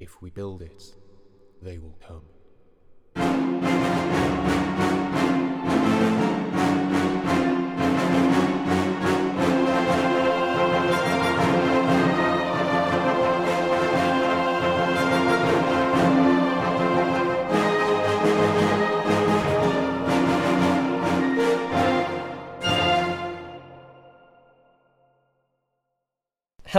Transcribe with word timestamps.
If 0.00 0.22
we 0.22 0.30
build 0.30 0.62
it, 0.62 0.94
they 1.60 1.78
will 1.78 1.98
come. 2.06 2.22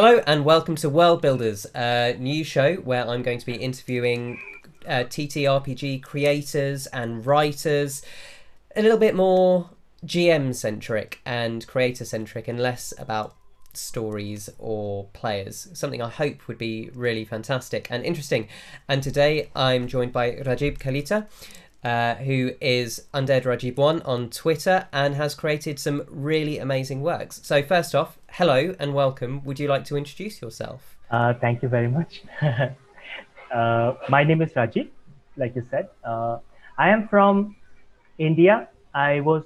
Hello 0.01 0.23
and 0.25 0.45
welcome 0.45 0.77
to 0.77 0.87
World 0.87 1.21
Builders, 1.21 1.67
a 1.75 2.15
new 2.17 2.45
show 2.45 2.75
where 2.75 3.05
I'm 3.05 3.21
going 3.21 3.37
to 3.37 3.45
be 3.45 3.55
interviewing 3.55 4.39
uh, 4.87 5.03
TTRPG 5.03 6.01
creators 6.03 6.87
and 6.87 7.25
writers, 7.25 8.01
a 8.77 8.81
little 8.81 8.97
bit 8.97 9.13
more 9.13 9.71
GM 10.05 10.55
centric 10.55 11.19
and 11.25 11.67
creator 11.67 12.05
centric, 12.05 12.47
and 12.47 12.57
less 12.61 12.93
about 12.97 13.35
stories 13.73 14.49
or 14.57 15.09
players. 15.11 15.67
Something 15.73 16.01
I 16.01 16.07
hope 16.07 16.47
would 16.47 16.57
be 16.57 16.89
really 16.93 17.25
fantastic 17.25 17.89
and 17.91 18.05
interesting. 18.05 18.47
And 18.87 19.03
today 19.03 19.49
I'm 19.53 19.89
joined 19.89 20.13
by 20.13 20.31
Rajib 20.31 20.77
Kalita. 20.77 21.27
Uh, 21.81 22.15
who 22.15 22.51
is 22.59 23.05
Undead 23.13 23.43
Rajib 23.43 23.77
One 23.77 24.01
on 24.01 24.29
Twitter 24.29 24.89
and 24.91 25.15
has 25.15 25.33
created 25.33 25.79
some 25.79 26.03
really 26.09 26.57
amazing 26.57 27.01
works. 27.01 27.39
So 27.43 27.63
first 27.63 27.95
off, 27.95 28.19
hello 28.31 28.75
and 28.79 28.93
welcome. 28.93 29.41
Would 29.45 29.61
you 29.61 29.69
like 29.69 29.85
to 29.85 29.95
introduce 29.95 30.41
yourself? 30.41 30.97
Uh, 31.09 31.33
thank 31.35 31.63
you 31.63 31.69
very 31.69 31.87
much. 31.87 32.21
uh, 32.41 33.93
my 34.09 34.25
name 34.25 34.41
is 34.41 34.51
Rajib, 34.51 34.89
like 35.37 35.55
you 35.55 35.65
said. 35.71 35.87
Uh, 36.03 36.39
I 36.77 36.89
am 36.89 37.07
from 37.07 37.55
India. 38.17 38.67
I 38.93 39.21
was 39.21 39.45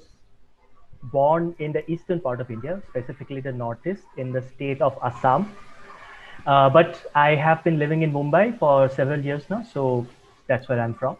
born 1.03 1.55
in 1.59 1.71
the 1.71 1.89
eastern 1.89 2.19
part 2.19 2.41
of 2.41 2.49
India, 2.49 2.81
specifically 2.89 3.41
the 3.41 3.51
northeast 3.51 4.03
in 4.17 4.31
the 4.31 4.41
state 4.41 4.81
of 4.81 4.97
Assam. 5.03 5.53
Uh, 6.45 6.69
but 6.69 7.05
I 7.15 7.35
have 7.35 7.63
been 7.63 7.77
living 7.79 8.01
in 8.01 8.11
Mumbai 8.11 8.57
for 8.57 8.89
several 8.89 9.19
years 9.19 9.43
now, 9.49 9.63
so 9.63 10.05
that's 10.47 10.67
where 10.67 10.79
I'm 10.79 10.93
from. 10.93 11.17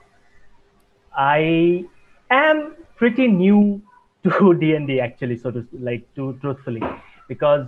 I 1.16 1.86
am 2.30 2.76
pretty 2.96 3.28
new 3.28 3.82
to 4.24 4.54
D&D 4.60 5.00
actually, 5.00 5.38
so 5.38 5.52
to 5.52 5.68
like 5.74 6.04
to 6.16 6.38
truthfully, 6.42 6.82
because 7.28 7.68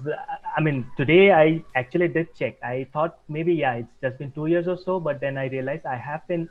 I 0.57 0.61
mean 0.61 0.85
today 0.97 1.31
I 1.31 1.63
actually 1.75 2.07
did 2.07 2.33
check. 2.35 2.57
I 2.63 2.87
thought 2.93 3.19
maybe 3.29 3.53
yeah, 3.53 3.73
it's 3.75 3.95
just 4.01 4.17
been 4.17 4.31
two 4.31 4.47
years 4.47 4.67
or 4.67 4.77
so, 4.77 4.99
but 4.99 5.19
then 5.19 5.37
I 5.37 5.47
realized 5.47 5.85
I 5.85 5.97
have 5.97 6.27
been. 6.27 6.49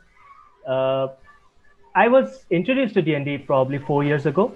Uh, 0.67 1.07
I 1.95 2.07
was 2.09 2.45
introduced 2.49 2.93
to 2.95 3.01
D&D 3.01 3.37
probably 3.39 3.77
four 3.77 4.03
years 4.03 4.25
ago, 4.25 4.55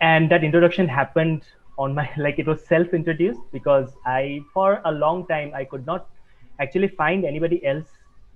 and 0.00 0.30
that 0.30 0.44
introduction 0.44 0.86
happened 0.86 1.42
on 1.78 1.94
my 1.94 2.08
like 2.16 2.38
it 2.38 2.46
was 2.46 2.64
self-introduced 2.64 3.40
because 3.52 3.90
I 4.06 4.40
for 4.52 4.80
a 4.84 4.92
long 4.92 5.26
time 5.26 5.52
I 5.54 5.64
could 5.64 5.86
not 5.86 6.08
actually 6.60 6.88
find 6.88 7.24
anybody 7.24 7.64
else 7.66 7.88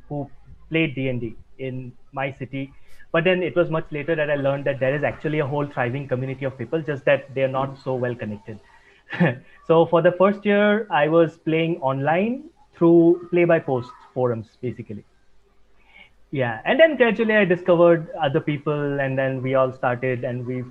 who 0.09 0.29
played 0.71 0.95
D&D 0.95 1.37
in 1.59 1.93
my 2.19 2.33
city. 2.33 2.73
But 3.13 3.25
then 3.25 3.43
it 3.43 3.57
was 3.57 3.71
much 3.71 3.87
later 3.91 4.17
that 4.17 4.31
I 4.31 4.37
learned 4.37 4.65
that 4.65 4.81
there 4.81 4.95
is 4.95 5.05
actually 5.11 5.39
a 5.39 5.47
whole 5.47 5.67
thriving 5.67 6.09
community 6.09 6.45
of 6.45 6.59
people, 6.59 6.83
just 6.83 7.05
that 7.05 7.35
they're 7.35 7.55
not 7.57 7.79
so 7.83 7.95
well 7.95 8.15
connected. 8.15 8.59
so 9.67 9.87
for 9.87 10.03
the 10.03 10.13
first 10.13 10.45
year, 10.45 10.87
I 10.91 11.09
was 11.09 11.37
playing 11.51 11.77
online 11.81 12.51
through 12.75 13.29
play 13.31 13.45
by 13.45 13.59
post 13.59 13.91
forums, 14.15 14.49
basically. 14.61 15.05
Yeah, 16.31 16.61
and 16.65 16.81
then 16.81 16.97
gradually 16.97 17.37
I 17.37 17.45
discovered 17.45 18.11
other 18.21 18.41
people, 18.41 19.01
and 19.01 19.17
then 19.17 19.43
we 19.43 19.55
all 19.55 19.73
started, 19.73 20.25
and 20.25 20.45
we 20.45 20.65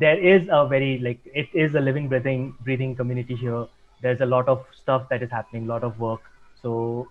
there 0.00 0.18
is 0.18 0.48
a 0.50 0.66
very 0.66 0.98
like 0.98 1.18
it 1.42 1.48
is 1.52 1.74
a 1.74 1.80
living, 1.80 2.08
breathing, 2.08 2.54
breathing 2.60 2.94
community 2.96 3.34
here. 3.34 3.66
There's 4.00 4.20
a 4.20 4.26
lot 4.26 4.48
of 4.48 4.64
stuff 4.82 5.08
that 5.10 5.22
is 5.22 5.30
happening, 5.30 5.64
a 5.64 5.68
lot 5.68 5.84
of 5.84 5.98
work. 5.98 6.20
So, 6.62 7.08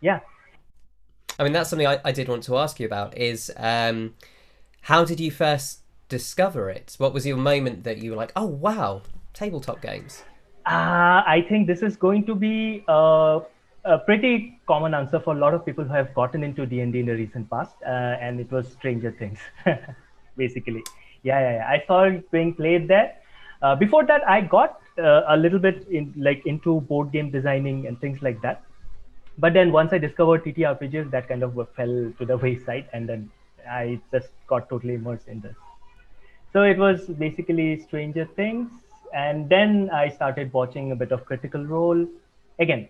yeah, 0.00 0.20
I 1.38 1.44
mean, 1.44 1.52
that's 1.52 1.70
something 1.70 1.86
I, 1.86 2.00
I 2.04 2.12
did 2.12 2.28
want 2.28 2.44
to 2.44 2.56
ask 2.56 2.78
you 2.78 2.86
about. 2.86 3.16
Is 3.18 3.52
um, 3.56 4.14
how 4.82 5.04
did 5.04 5.20
you 5.20 5.30
first 5.30 5.80
discover 6.08 6.70
it? 6.70 6.94
What 6.98 7.12
was 7.12 7.26
your 7.26 7.36
moment 7.36 7.84
that 7.84 7.98
you 7.98 8.10
were 8.10 8.16
like, 8.16 8.32
oh 8.36 8.46
wow, 8.46 9.02
tabletop 9.32 9.80
games? 9.82 10.22
Uh, 10.66 11.22
I 11.26 11.44
think 11.48 11.66
this 11.66 11.82
is 11.82 11.96
going 11.96 12.24
to 12.26 12.34
be 12.34 12.84
a, 12.88 13.40
a, 13.84 13.98
pretty 13.98 14.58
common 14.66 14.94
answer 14.94 15.20
for 15.20 15.34
a 15.34 15.38
lot 15.38 15.52
of 15.52 15.66
people 15.66 15.84
who 15.84 15.92
have 15.92 16.14
gotten 16.14 16.42
into 16.42 16.64
D 16.64 16.80
and 16.80 16.92
D 16.92 17.00
in 17.00 17.06
the 17.06 17.12
recent 17.12 17.50
past, 17.50 17.74
uh, 17.86 18.16
and 18.20 18.40
it 18.40 18.50
was 18.50 18.72
Stranger 18.72 19.12
Things, 19.12 19.38
basically. 20.36 20.82
Yeah, 21.22 21.40
yeah, 21.40 21.52
yeah, 21.56 21.68
I 21.68 21.84
saw 21.86 22.04
it 22.04 22.30
being 22.30 22.54
played 22.54 22.88
there. 22.88 23.16
Uh, 23.60 23.74
before 23.74 24.06
that, 24.06 24.26
I 24.28 24.40
got 24.40 24.80
uh, 24.98 25.22
a 25.28 25.36
little 25.36 25.58
bit 25.58 25.86
in 25.88 26.14
like 26.16 26.46
into 26.46 26.80
board 26.82 27.12
game 27.12 27.30
designing 27.30 27.86
and 27.86 28.00
things 28.00 28.22
like 28.22 28.40
that 28.42 28.62
but 29.38 29.52
then 29.52 29.72
once 29.72 29.92
I 29.92 29.98
discovered 29.98 30.44
TTRPGs, 30.44 31.10
that 31.10 31.28
kind 31.28 31.42
of 31.42 31.54
fell 31.76 32.12
to 32.18 32.24
the 32.24 32.36
wayside, 32.36 32.88
and 32.92 33.08
then 33.08 33.30
I 33.68 34.00
just 34.12 34.28
got 34.46 34.68
totally 34.68 34.94
immersed 34.94 35.28
in 35.28 35.40
this. 35.40 35.56
So 36.52 36.62
it 36.62 36.78
was 36.78 37.06
basically 37.06 37.80
Stranger 37.80 38.26
Things, 38.36 38.70
and 39.12 39.48
then 39.48 39.90
I 39.92 40.08
started 40.08 40.52
watching 40.52 40.92
a 40.92 40.96
bit 40.96 41.10
of 41.12 41.24
Critical 41.24 41.64
Role. 41.64 42.06
Again, 42.58 42.88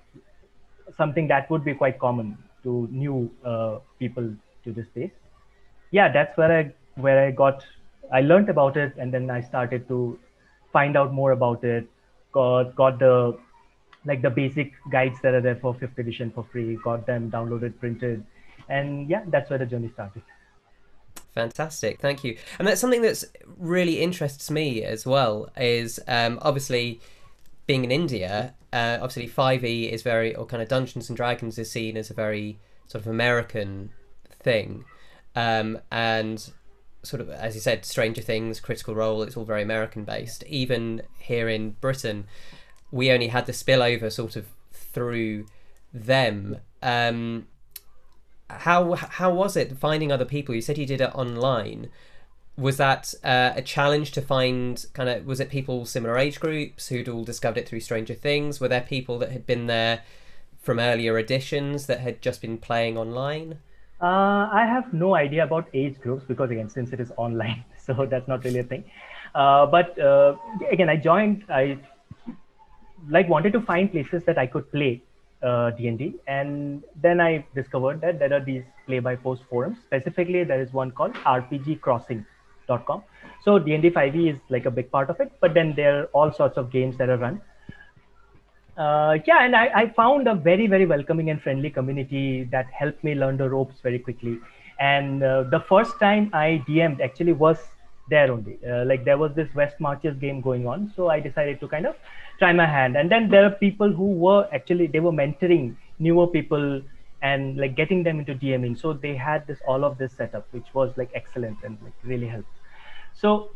something 0.97 1.28
that 1.28 1.50
would 1.50 1.65
be 1.65 1.75
quite 1.75 1.99
common 1.99 2.37
to 2.62 2.88
new 2.91 3.31
uh, 3.44 3.78
people 3.99 4.34
to 4.65 4.72
this 4.72 4.87
space. 4.87 5.12
Yeah, 5.91 6.12
that's 6.12 6.37
where 6.37 6.53
I 6.59 6.72
where 7.00 7.26
I 7.26 7.31
got 7.31 7.65
I 8.12 8.21
learned 8.21 8.49
about 8.49 8.76
it, 8.76 8.94
and 8.99 9.12
then 9.12 9.31
I 9.31 9.41
started 9.41 9.88
to 9.88 10.19
find 10.72 10.97
out 10.97 11.12
more 11.12 11.32
about 11.32 11.65
it. 11.65 11.87
Got 12.32 12.75
got 12.76 12.99
the 12.99 13.38
like 14.04 14.22
the 14.22 14.31
basic 14.31 14.72
guides 14.91 15.19
that 15.22 15.34
are 15.34 15.41
there 15.41 15.56
for 15.56 15.75
fifth 15.75 15.98
edition 15.98 16.31
for 16.31 16.44
free. 16.50 16.76
Got 16.82 17.06
them 17.06 17.31
downloaded 17.31 17.78
printed 17.78 18.25
and 18.69 19.09
yeah 19.09 19.22
that's 19.26 19.50
where 19.50 19.59
the 19.59 19.66
journey 19.66 19.91
started. 19.92 20.22
Fantastic. 21.34 22.00
Thank 22.00 22.22
you. 22.22 22.38
And 22.59 22.69
that's 22.69 22.81
something 22.81 23.03
that's 23.03 23.25
really 23.59 24.00
interests 24.00 24.50
me 24.50 24.84
as 24.84 25.04
well 25.04 25.50
is 25.56 25.98
um, 26.06 26.38
obviously 26.43 27.00
being 27.66 27.82
in 27.82 27.91
india 27.91 28.54
uh, 28.75 28.98
obviously 29.00 29.26
5e 29.26 29.91
is 29.91 30.03
very 30.03 30.34
or 30.34 30.44
kind 30.44 30.62
of 30.62 30.69
dungeons 30.69 31.09
and 31.09 31.16
dragons 31.16 31.59
is 31.59 31.70
seen 31.70 31.97
as 31.97 32.10
a 32.10 32.14
very 32.14 32.59
sort 32.87 33.03
of 33.03 33.10
american 33.10 33.91
thing. 34.41 34.84
Um, 35.34 35.81
and 35.91 36.50
sort 37.03 37.20
of 37.20 37.31
as 37.31 37.54
you 37.54 37.60
said 37.60 37.84
stranger 37.84 38.22
things 38.22 38.60
critical 38.60 38.94
role 38.94 39.22
it's 39.22 39.37
all 39.37 39.44
very 39.44 39.62
american 39.62 40.04
based 40.04 40.43
even 40.44 41.03
here 41.19 41.48
in 41.48 41.72
britain 41.72 42.26
we 42.94 43.10
only 43.10 43.27
had 43.27 43.44
the 43.47 43.53
spillover 43.53 44.10
sort 44.10 44.37
of 44.37 44.47
through 44.72 45.47
them. 45.93 46.59
Um, 46.81 47.49
how 48.49 48.94
how 48.94 49.34
was 49.34 49.56
it 49.56 49.77
finding 49.77 50.12
other 50.12 50.25
people? 50.25 50.55
You 50.55 50.60
said 50.60 50.78
you 50.78 50.87
did 50.87 51.00
it 51.00 51.12
online. 51.12 51.91
Was 52.56 52.77
that 52.77 53.12
uh, 53.25 53.53
a 53.56 53.62
challenge 53.62 54.12
to 54.12 54.22
find 54.22 54.87
kind 54.93 55.09
of? 55.09 55.27
Was 55.27 55.41
it 55.41 55.50
people 55.50 55.84
similar 55.87 56.16
age 56.16 56.38
groups 56.38 56.87
who'd 56.87 57.09
all 57.09 57.25
discovered 57.25 57.59
it 57.59 57.69
through 57.69 57.81
Stranger 57.81 58.15
Things? 58.15 58.60
Were 58.60 58.69
there 58.69 58.82
people 58.82 59.19
that 59.19 59.32
had 59.32 59.44
been 59.44 59.66
there 59.66 60.03
from 60.61 60.78
earlier 60.78 61.19
editions 61.19 61.87
that 61.87 61.99
had 61.99 62.22
just 62.22 62.41
been 62.41 62.59
playing 62.59 62.97
online? 62.97 63.59
Uh, 64.00 64.49
I 64.53 64.66
have 64.69 64.94
no 64.94 65.16
idea 65.16 65.43
about 65.43 65.66
age 65.75 66.00
groups 66.00 66.25
because 66.28 66.50
again, 66.53 66.69
since 66.69 66.93
it 66.93 67.00
is 67.00 67.11
online, 67.16 67.65
so 67.84 68.06
that's 68.06 68.28
not 68.28 68.44
really 68.44 68.61
a 68.61 68.65
thing. 68.65 68.84
Uh, 69.34 69.66
but 69.66 69.99
uh, 69.99 70.37
again, 70.71 70.88
I 70.88 70.97
joined. 70.97 71.43
I 71.49 71.81
like 73.09 73.28
wanted 73.28 73.53
to 73.53 73.60
find 73.60 73.91
places 73.91 74.25
that 74.25 74.38
I 74.38 74.47
could 74.47 74.70
play 74.70 75.03
uh, 75.42 75.70
D&D, 75.70 76.15
and 76.26 76.82
then 77.00 77.20
I 77.20 77.44
discovered 77.55 78.00
that 78.00 78.19
there 78.19 78.32
are 78.32 78.40
these 78.40 78.64
play-by-post 78.87 79.43
forums. 79.49 79.78
Specifically, 79.84 80.44
there 80.44 80.61
is 80.61 80.73
one 80.73 80.90
called 80.90 81.14
RPGcrossing.com. 81.14 83.02
So 83.44 83.58
D&D 83.58 83.90
5e 83.90 84.34
is 84.34 84.40
like 84.49 84.64
a 84.64 84.70
big 84.70 84.90
part 84.90 85.11
of 85.11 85.20
it, 85.20 85.32
but 85.40 85.52
then 85.52 85.75
there 85.76 86.00
are 86.00 86.05
all 86.06 86.32
sorts 86.32 86.56
of 86.56 86.70
games 86.70 86.96
that 86.96 87.11
are 87.11 87.19
run. 87.19 87.40
Uh, 88.76 89.19
yeah, 89.26 89.44
and 89.44 89.55
I, 89.55 89.70
I, 89.75 89.88
found 89.90 90.26
a 90.26 90.34
very, 90.34 90.67
very 90.67 90.84
welcoming 90.84 91.31
and 91.31 91.40
friendly 91.40 91.70
community 91.70 92.43
that 92.50 92.67
helped 92.73 93.05
me 93.05 93.14
learn 93.14 93.37
the 93.37 93.49
ropes 93.49 93.76
very 93.81 94.00
quickly. 94.00 94.38
And 94.81 95.23
uh, 95.23 95.44
the 95.44 95.61
first 95.61 96.00
time 96.00 96.28
I 96.32 96.64
DM'd 96.67 97.00
actually 97.00 97.34
was 97.34 97.58
there 98.08 98.30
only. 98.30 98.58
Uh, 98.66 98.84
like 98.84 99.04
there 99.04 99.18
was 99.18 99.32
this 99.34 99.48
West 99.54 99.80
Marches 99.80 100.16
game 100.18 100.40
going 100.40 100.66
on, 100.66 100.92
so 100.94 101.08
I 101.08 101.20
decided 101.20 101.60
to 101.60 101.68
kind 101.68 101.86
of 101.86 101.96
try 102.38 102.52
my 102.52 102.66
hand. 102.66 102.96
And 102.96 103.10
then 103.10 103.28
there 103.28 103.44
are 103.44 103.50
people 103.50 103.92
who 103.92 104.12
were 104.12 104.48
actually 104.52 104.86
they 104.86 105.00
were 105.00 105.12
mentoring 105.12 105.76
newer 105.98 106.26
people 106.26 106.82
and 107.22 107.56
like 107.56 107.74
getting 107.74 108.02
them 108.02 108.18
into 108.18 108.34
dming 108.34 108.78
so 108.78 108.92
they 108.92 109.14
had 109.14 109.46
this 109.46 109.58
all 109.66 109.84
of 109.84 109.96
this 109.96 110.12
setup 110.12 110.46
which 110.50 110.66
was 110.74 110.92
like 110.96 111.10
excellent 111.14 111.56
and 111.64 111.78
like 111.82 111.94
really 112.02 112.26
helped. 112.26 112.48
So 113.14 113.50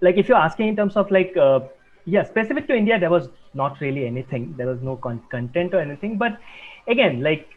like 0.00 0.16
if 0.16 0.28
you're 0.28 0.38
asking 0.38 0.68
in 0.68 0.76
terms 0.76 0.96
of 0.96 1.10
like 1.10 1.36
uh, 1.36 1.60
yeah 2.04 2.22
specific 2.22 2.68
to 2.68 2.76
india 2.76 2.98
there 3.00 3.10
was 3.10 3.28
not 3.54 3.80
really 3.80 4.06
anything. 4.06 4.54
There 4.56 4.66
was 4.66 4.80
no 4.82 4.96
con- 4.96 5.22
content 5.30 5.74
or 5.74 5.80
anything. 5.80 6.18
But 6.18 6.38
again 6.86 7.22
like 7.22 7.48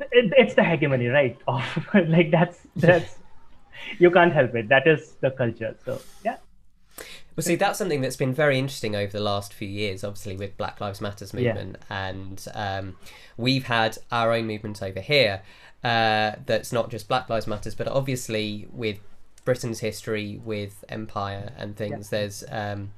it, 0.00 0.32
it's 0.36 0.54
the 0.54 0.64
hegemony, 0.64 1.06
right? 1.06 1.38
Of 1.48 1.88
like 1.94 2.30
that's 2.30 2.58
that's 2.76 3.18
you 3.98 4.10
can't 4.10 4.32
help 4.32 4.54
it. 4.54 4.68
That 4.68 4.86
is 4.86 5.14
the 5.20 5.30
culture. 5.30 5.76
So 5.84 6.00
yeah. 6.24 6.36
Well, 7.36 7.42
see, 7.42 7.56
that's 7.56 7.78
something 7.78 8.00
that's 8.00 8.16
been 8.16 8.32
very 8.32 8.60
interesting 8.60 8.94
over 8.94 9.10
the 9.10 9.20
last 9.20 9.52
few 9.52 9.66
years, 9.66 10.04
obviously, 10.04 10.36
with 10.36 10.56
Black 10.56 10.80
Lives 10.80 11.00
Matters 11.00 11.34
movement. 11.34 11.78
Yeah. 11.90 12.08
And 12.08 12.46
um, 12.54 12.96
we've 13.36 13.64
had 13.64 13.98
our 14.12 14.32
own 14.32 14.46
movement 14.46 14.80
over 14.80 15.00
here 15.00 15.42
uh, 15.84 16.36
that's 16.46 16.72
not 16.72 16.90
just 16.90 17.08
Black 17.08 17.28
Lives 17.28 17.46
Matters, 17.46 17.74
but 17.74 17.86
obviously 17.88 18.66
with 18.72 19.00
Britain's 19.44 19.80
history 19.80 20.40
with 20.42 20.84
empire 20.88 21.52
and 21.58 21.76
things, 21.76 22.08
yeah. 22.10 22.18
there's. 22.18 22.44
Um, 22.50 22.92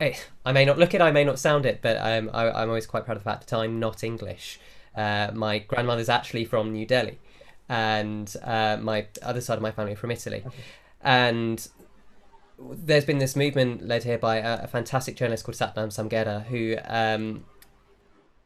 eh, 0.00 0.14
I 0.46 0.52
may 0.52 0.64
not 0.64 0.78
look 0.78 0.94
it, 0.94 1.02
I 1.02 1.10
may 1.10 1.24
not 1.24 1.38
sound 1.38 1.66
it, 1.66 1.80
but 1.82 1.98
um, 1.98 2.30
I, 2.32 2.50
I'm 2.50 2.68
always 2.68 2.86
quite 2.86 3.04
proud 3.04 3.18
of 3.18 3.24
the 3.24 3.30
fact 3.30 3.48
that 3.48 3.56
I'm 3.56 3.78
not 3.78 4.02
English. 4.02 4.58
Uh, 4.96 5.30
my 5.34 5.58
grandmother's 5.58 6.08
actually 6.08 6.46
from 6.46 6.72
New 6.72 6.86
Delhi, 6.86 7.18
and 7.68 8.34
uh, 8.42 8.78
my 8.80 9.06
other 9.22 9.40
side 9.40 9.56
of 9.56 9.62
my 9.62 9.70
family 9.70 9.94
from 9.94 10.10
Italy. 10.10 10.42
Okay. 10.46 10.56
And 11.02 11.68
there's 12.58 13.04
been 13.04 13.18
this 13.18 13.36
movement 13.36 13.86
led 13.86 14.04
here 14.04 14.18
by 14.18 14.36
a, 14.36 14.64
a 14.64 14.66
fantastic 14.66 15.16
journalist 15.16 15.44
called 15.44 15.56
Satnam 15.56 15.88
Sanghera, 15.88 16.44
who 16.46 16.76
um, 16.86 17.44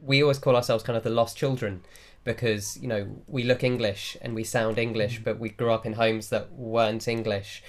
we 0.00 0.22
always 0.22 0.38
call 0.38 0.56
ourselves 0.56 0.84
kind 0.84 0.96
of 0.96 1.02
the 1.02 1.10
lost 1.10 1.36
children 1.36 1.82
because 2.24 2.76
you 2.80 2.86
know 2.86 3.06
we 3.26 3.42
look 3.42 3.64
English 3.64 4.16
and 4.20 4.34
we 4.34 4.44
sound 4.44 4.78
English, 4.78 5.20
mm. 5.20 5.24
but 5.24 5.38
we 5.38 5.48
grew 5.48 5.72
up 5.72 5.86
in 5.86 5.94
homes 5.94 6.28
that 6.28 6.52
weren't 6.52 7.08
English, 7.08 7.62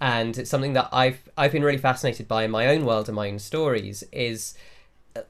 and 0.00 0.38
it's 0.38 0.50
something 0.50 0.74
that 0.74 0.88
I've 0.92 1.28
I've 1.36 1.52
been 1.52 1.64
really 1.64 1.78
fascinated 1.78 2.28
by 2.28 2.44
in 2.44 2.50
my 2.50 2.66
own 2.68 2.84
world 2.84 3.08
and 3.08 3.16
my 3.16 3.28
own 3.28 3.38
stories. 3.38 4.04
Is 4.12 4.54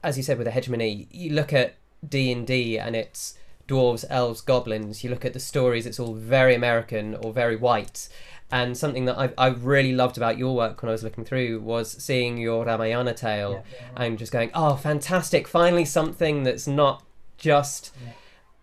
as 0.03 0.17
you 0.17 0.23
said 0.23 0.37
with 0.37 0.45
the 0.45 0.51
hegemony, 0.51 1.07
you 1.11 1.33
look 1.33 1.51
at 1.53 1.75
D 2.07 2.31
and 2.31 2.45
D 2.45 2.77
and 2.77 2.95
it's 2.95 3.37
dwarves, 3.69 4.03
elves, 4.09 4.41
goblins. 4.41 5.03
You 5.03 5.09
look 5.09 5.23
at 5.23 5.33
the 5.33 5.39
stories; 5.39 5.85
it's 5.85 5.99
all 5.99 6.13
very 6.13 6.55
American 6.55 7.15
or 7.15 7.31
very 7.31 7.55
white 7.55 8.09
and 8.51 8.77
something 8.77 9.05
that 9.05 9.17
I, 9.17 9.31
I 9.37 9.47
really 9.49 9.93
loved 9.93 10.17
about 10.17 10.37
your 10.37 10.55
work 10.55 10.81
when 10.81 10.89
I 10.89 10.91
was 10.91 11.03
looking 11.03 11.23
through 11.23 11.61
was 11.61 11.91
seeing 12.03 12.37
your 12.37 12.65
Ramayana 12.65 13.13
tale 13.13 13.63
yeah. 13.71 13.87
and 13.95 14.17
just 14.17 14.31
going, 14.31 14.49
oh, 14.53 14.75
fantastic! 14.75 15.47
Finally, 15.47 15.85
something 15.85 16.43
that's 16.43 16.65
not 16.65 17.03
just 17.37 17.93
yeah. 18.03 18.13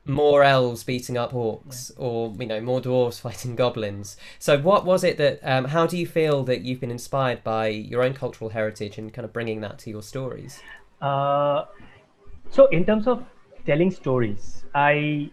more 0.05 0.43
elves 0.43 0.83
beating 0.83 1.17
up 1.17 1.33
orcs 1.33 1.91
yeah. 1.91 2.05
or 2.05 2.35
you 2.39 2.47
know 2.47 2.61
more 2.61 2.81
dwarves 2.81 3.21
fighting 3.27 3.55
goblins. 3.55 4.17
So, 4.39 4.59
what 4.59 4.85
was 4.85 5.05
it 5.05 5.19
that? 5.19 5.39
Um, 5.43 5.67
how 5.67 5.87
do 5.87 5.97
you 5.97 6.07
feel 6.07 6.43
that 6.45 6.63
you've 6.63 6.81
been 6.81 6.91
inspired 6.91 7.45
by 7.45 7.69
your 7.69 8.03
own 8.03 8.15
cultural 8.15 8.51
heritage 8.51 8.99
and 8.99 9.13
kind 9.13 9.25
of 9.25 9.33
bringing 9.33 9.61
that 9.61 9.79
to 9.81 9.91
your 9.91 10.03
stories? 10.03 10.61
Uh, 11.01 11.65
so, 12.51 12.67
in 12.67 12.85
terms 12.85 13.07
of 13.07 13.25
telling 13.67 13.91
stories, 13.91 14.65
I 14.75 15.31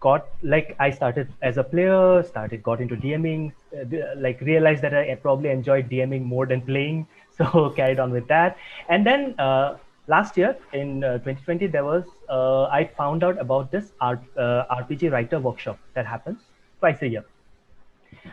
got 0.00 0.26
like 0.42 0.76
I 0.78 0.90
started 0.90 1.32
as 1.42 1.58
a 1.58 1.64
player, 1.64 2.22
started 2.22 2.62
got 2.62 2.80
into 2.80 2.96
DMing, 2.96 3.52
uh, 3.74 4.14
like 4.16 4.40
realized 4.40 4.82
that 4.82 4.94
I 4.94 5.14
probably 5.16 5.50
enjoyed 5.50 5.88
DMing 5.90 6.24
more 6.24 6.46
than 6.46 6.60
playing, 6.60 7.06
so 7.38 7.70
carried 7.70 7.98
on 7.98 8.10
with 8.10 8.28
that. 8.28 8.56
And 8.88 9.06
then 9.06 9.34
uh, 9.38 9.76
last 10.06 10.36
year 10.36 10.56
in 10.72 11.04
uh, 11.04 11.18
2020, 11.18 11.66
there 11.66 11.84
was 11.84 12.04
uh, 12.28 12.64
I 12.64 12.90
found 12.96 13.24
out 13.24 13.40
about 13.40 13.70
this 13.70 13.92
art, 14.00 14.20
uh, 14.36 14.64
RPG 14.82 15.10
writer 15.12 15.40
workshop 15.40 15.78
that 15.94 16.06
happens 16.06 16.40
twice 16.80 17.02
a 17.02 17.08
year. 17.08 17.24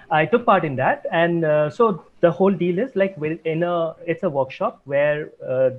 I 0.10 0.26
took 0.26 0.46
part 0.46 0.64
in 0.66 0.76
that, 0.78 1.06
and 1.12 1.46
uh, 1.46 1.70
so 1.70 2.06
the 2.22 2.32
whole 2.32 2.52
deal 2.52 2.80
is 2.80 2.96
like 2.96 3.16
in 3.46 3.64
a 3.64 3.96
it's 4.06 4.24
a 4.24 4.30
workshop 4.30 4.82
where 4.86 5.30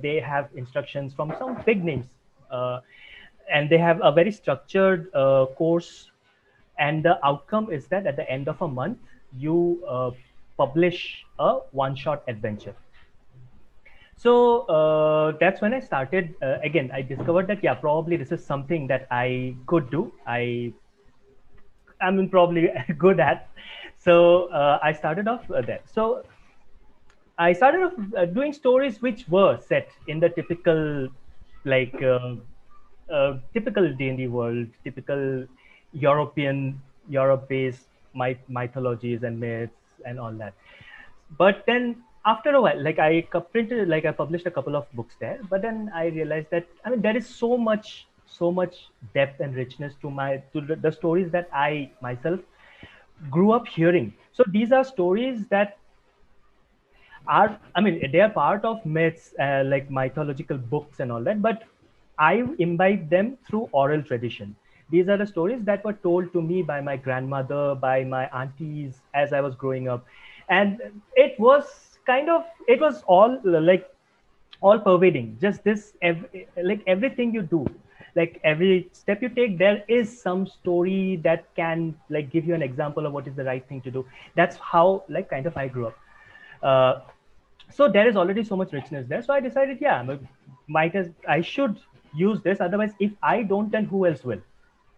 they 0.01 0.19
have 0.19 0.49
instructions 0.55 1.13
from 1.13 1.33
some 1.39 1.61
big 1.65 1.83
names 1.83 2.05
and 3.51 3.69
they 3.69 3.77
have 3.77 3.99
a 4.03 4.11
very 4.11 4.31
structured 4.31 5.09
uh, 5.13 5.45
course. 5.57 6.11
And 6.77 7.03
the 7.03 7.23
outcome 7.25 7.71
is 7.71 7.87
that 7.87 8.05
at 8.05 8.15
the 8.17 8.29
end 8.29 8.47
of 8.47 8.61
a 8.61 8.67
month 8.67 8.99
you 9.37 9.83
uh, 9.87 10.11
publish 10.57 11.25
a 11.39 11.59
one 11.71 11.95
shot 11.95 12.23
adventure. 12.27 12.75
So 14.17 14.61
uh, 14.67 15.33
that's 15.39 15.61
when 15.61 15.73
i 15.73 15.79
started 15.79 16.35
uh, 16.41 16.57
again 16.63 16.89
i 16.93 17.01
discovered 17.01 17.47
that 17.47 17.63
yeah 17.63 17.73
probably 17.75 18.17
this 18.17 18.31
is 18.31 18.45
something 18.45 18.87
that 18.87 19.07
i 19.11 19.55
could 19.67 19.89
do. 19.91 20.11
I 20.25 20.73
i 22.01 22.11
mean 22.11 22.29
probably 22.29 22.69
good 22.97 23.19
at. 23.19 23.49
So 23.97 24.47
uh, 24.47 24.79
i 24.83 24.91
started 24.93 25.27
off 25.27 25.49
uh, 25.51 25.61
there. 25.61 25.81
So 25.85 26.23
i 27.37 27.51
started 27.53 27.81
off 27.83 28.33
doing 28.33 28.53
stories 28.53 29.01
which 29.01 29.27
were 29.27 29.57
set 29.59 29.89
in 30.07 30.19
the 30.19 30.29
typical 30.29 31.09
like 31.65 31.95
typical 33.53 33.93
D&D 33.93 34.27
world, 34.27 34.67
typical 34.83 35.45
European, 35.93 36.81
Europe-based 37.09 37.87
myth- 38.13 38.47
mythologies 38.47 39.23
and 39.23 39.39
myths 39.39 39.73
and 40.05 40.19
all 40.19 40.31
that. 40.33 40.53
But 41.37 41.63
then 41.65 42.03
after 42.25 42.51
a 42.51 42.61
while, 42.61 42.81
like 42.81 42.99
I 42.99 43.21
printed, 43.51 43.87
like 43.87 44.05
I 44.05 44.11
published 44.11 44.45
a 44.47 44.51
couple 44.51 44.75
of 44.75 44.91
books 44.93 45.15
there, 45.19 45.39
but 45.49 45.61
then 45.61 45.91
I 45.93 46.07
realized 46.07 46.49
that 46.51 46.67
I 46.83 46.89
mean 46.89 47.01
there 47.01 47.15
is 47.15 47.27
so 47.27 47.57
much, 47.57 48.07
so 48.25 48.51
much 48.51 48.89
depth 49.13 49.39
and 49.39 49.55
richness 49.55 49.93
to 50.01 50.09
my 50.09 50.43
to 50.53 50.61
the, 50.61 50.75
the 50.75 50.91
stories 50.91 51.31
that 51.31 51.49
I 51.53 51.91
myself 52.01 52.39
grew 53.29 53.51
up 53.51 53.67
hearing. 53.67 54.13
So 54.33 54.43
these 54.47 54.71
are 54.71 54.83
stories 54.83 55.47
that 55.47 55.77
are, 57.27 57.59
I 57.73 57.81
mean, 57.81 58.11
they 58.11 58.19
are 58.21 58.29
part 58.29 58.65
of 58.65 58.85
myths, 58.85 59.33
uh, 59.39 59.63
like 59.65 59.89
mythological 59.89 60.57
books 60.57 60.99
and 60.99 61.11
all 61.11 61.23
that, 61.23 61.41
but 61.41 61.63
I 62.17 62.43
imbibe 62.59 63.09
them 63.09 63.37
through 63.47 63.69
oral 63.71 64.01
tradition. 64.01 64.55
These 64.89 65.09
are 65.09 65.17
the 65.17 65.25
stories 65.25 65.63
that 65.63 65.83
were 65.83 65.93
told 65.93 66.31
to 66.33 66.41
me 66.41 66.61
by 66.61 66.79
my 66.81 66.95
grandmother, 66.95 67.75
by 67.75 68.03
my 68.03 68.27
aunties 68.27 69.01
as 69.13 69.33
I 69.33 69.41
was 69.41 69.55
growing 69.55 69.87
up. 69.87 70.05
And 70.49 70.79
it 71.15 71.39
was 71.39 71.97
kind 72.05 72.29
of, 72.29 72.45
it 72.67 72.79
was 72.79 73.01
all 73.07 73.39
like 73.43 73.89
all 74.61 74.79
pervading. 74.79 75.37
Just 75.41 75.63
this, 75.63 75.93
every, 76.01 76.47
like 76.61 76.81
everything 76.85 77.33
you 77.33 77.41
do, 77.41 77.65
like 78.15 78.39
every 78.43 78.89
step 78.91 79.21
you 79.21 79.29
take, 79.29 79.57
there 79.57 79.83
is 79.87 80.21
some 80.21 80.45
story 80.45 81.19
that 81.23 81.53
can 81.55 81.95
like 82.09 82.29
give 82.29 82.45
you 82.45 82.53
an 82.53 82.61
example 82.61 83.05
of 83.05 83.13
what 83.13 83.27
is 83.27 83.35
the 83.35 83.43
right 83.43 83.67
thing 83.67 83.81
to 83.81 83.91
do. 83.91 84.05
That's 84.35 84.55
how 84.57 85.03
like 85.09 85.29
kind 85.29 85.47
of 85.47 85.57
I 85.57 85.67
grew 85.67 85.87
up. 85.87 85.97
Uh, 86.61 86.99
so 87.71 87.89
there 87.89 88.07
is 88.07 88.15
already 88.15 88.43
so 88.43 88.55
much 88.55 88.71
richness 88.71 89.07
there. 89.07 89.21
So 89.23 89.33
I 89.33 89.39
decided, 89.39 89.79
yeah, 89.81 90.05
might 90.67 90.95
as 90.95 91.09
I 91.27 91.41
should 91.41 91.79
use 92.15 92.41
this 92.43 92.61
otherwise 92.61 92.93
if 92.99 93.11
i 93.23 93.41
don't 93.41 93.71
then 93.71 93.85
who 93.85 94.05
else 94.05 94.23
will? 94.23 94.41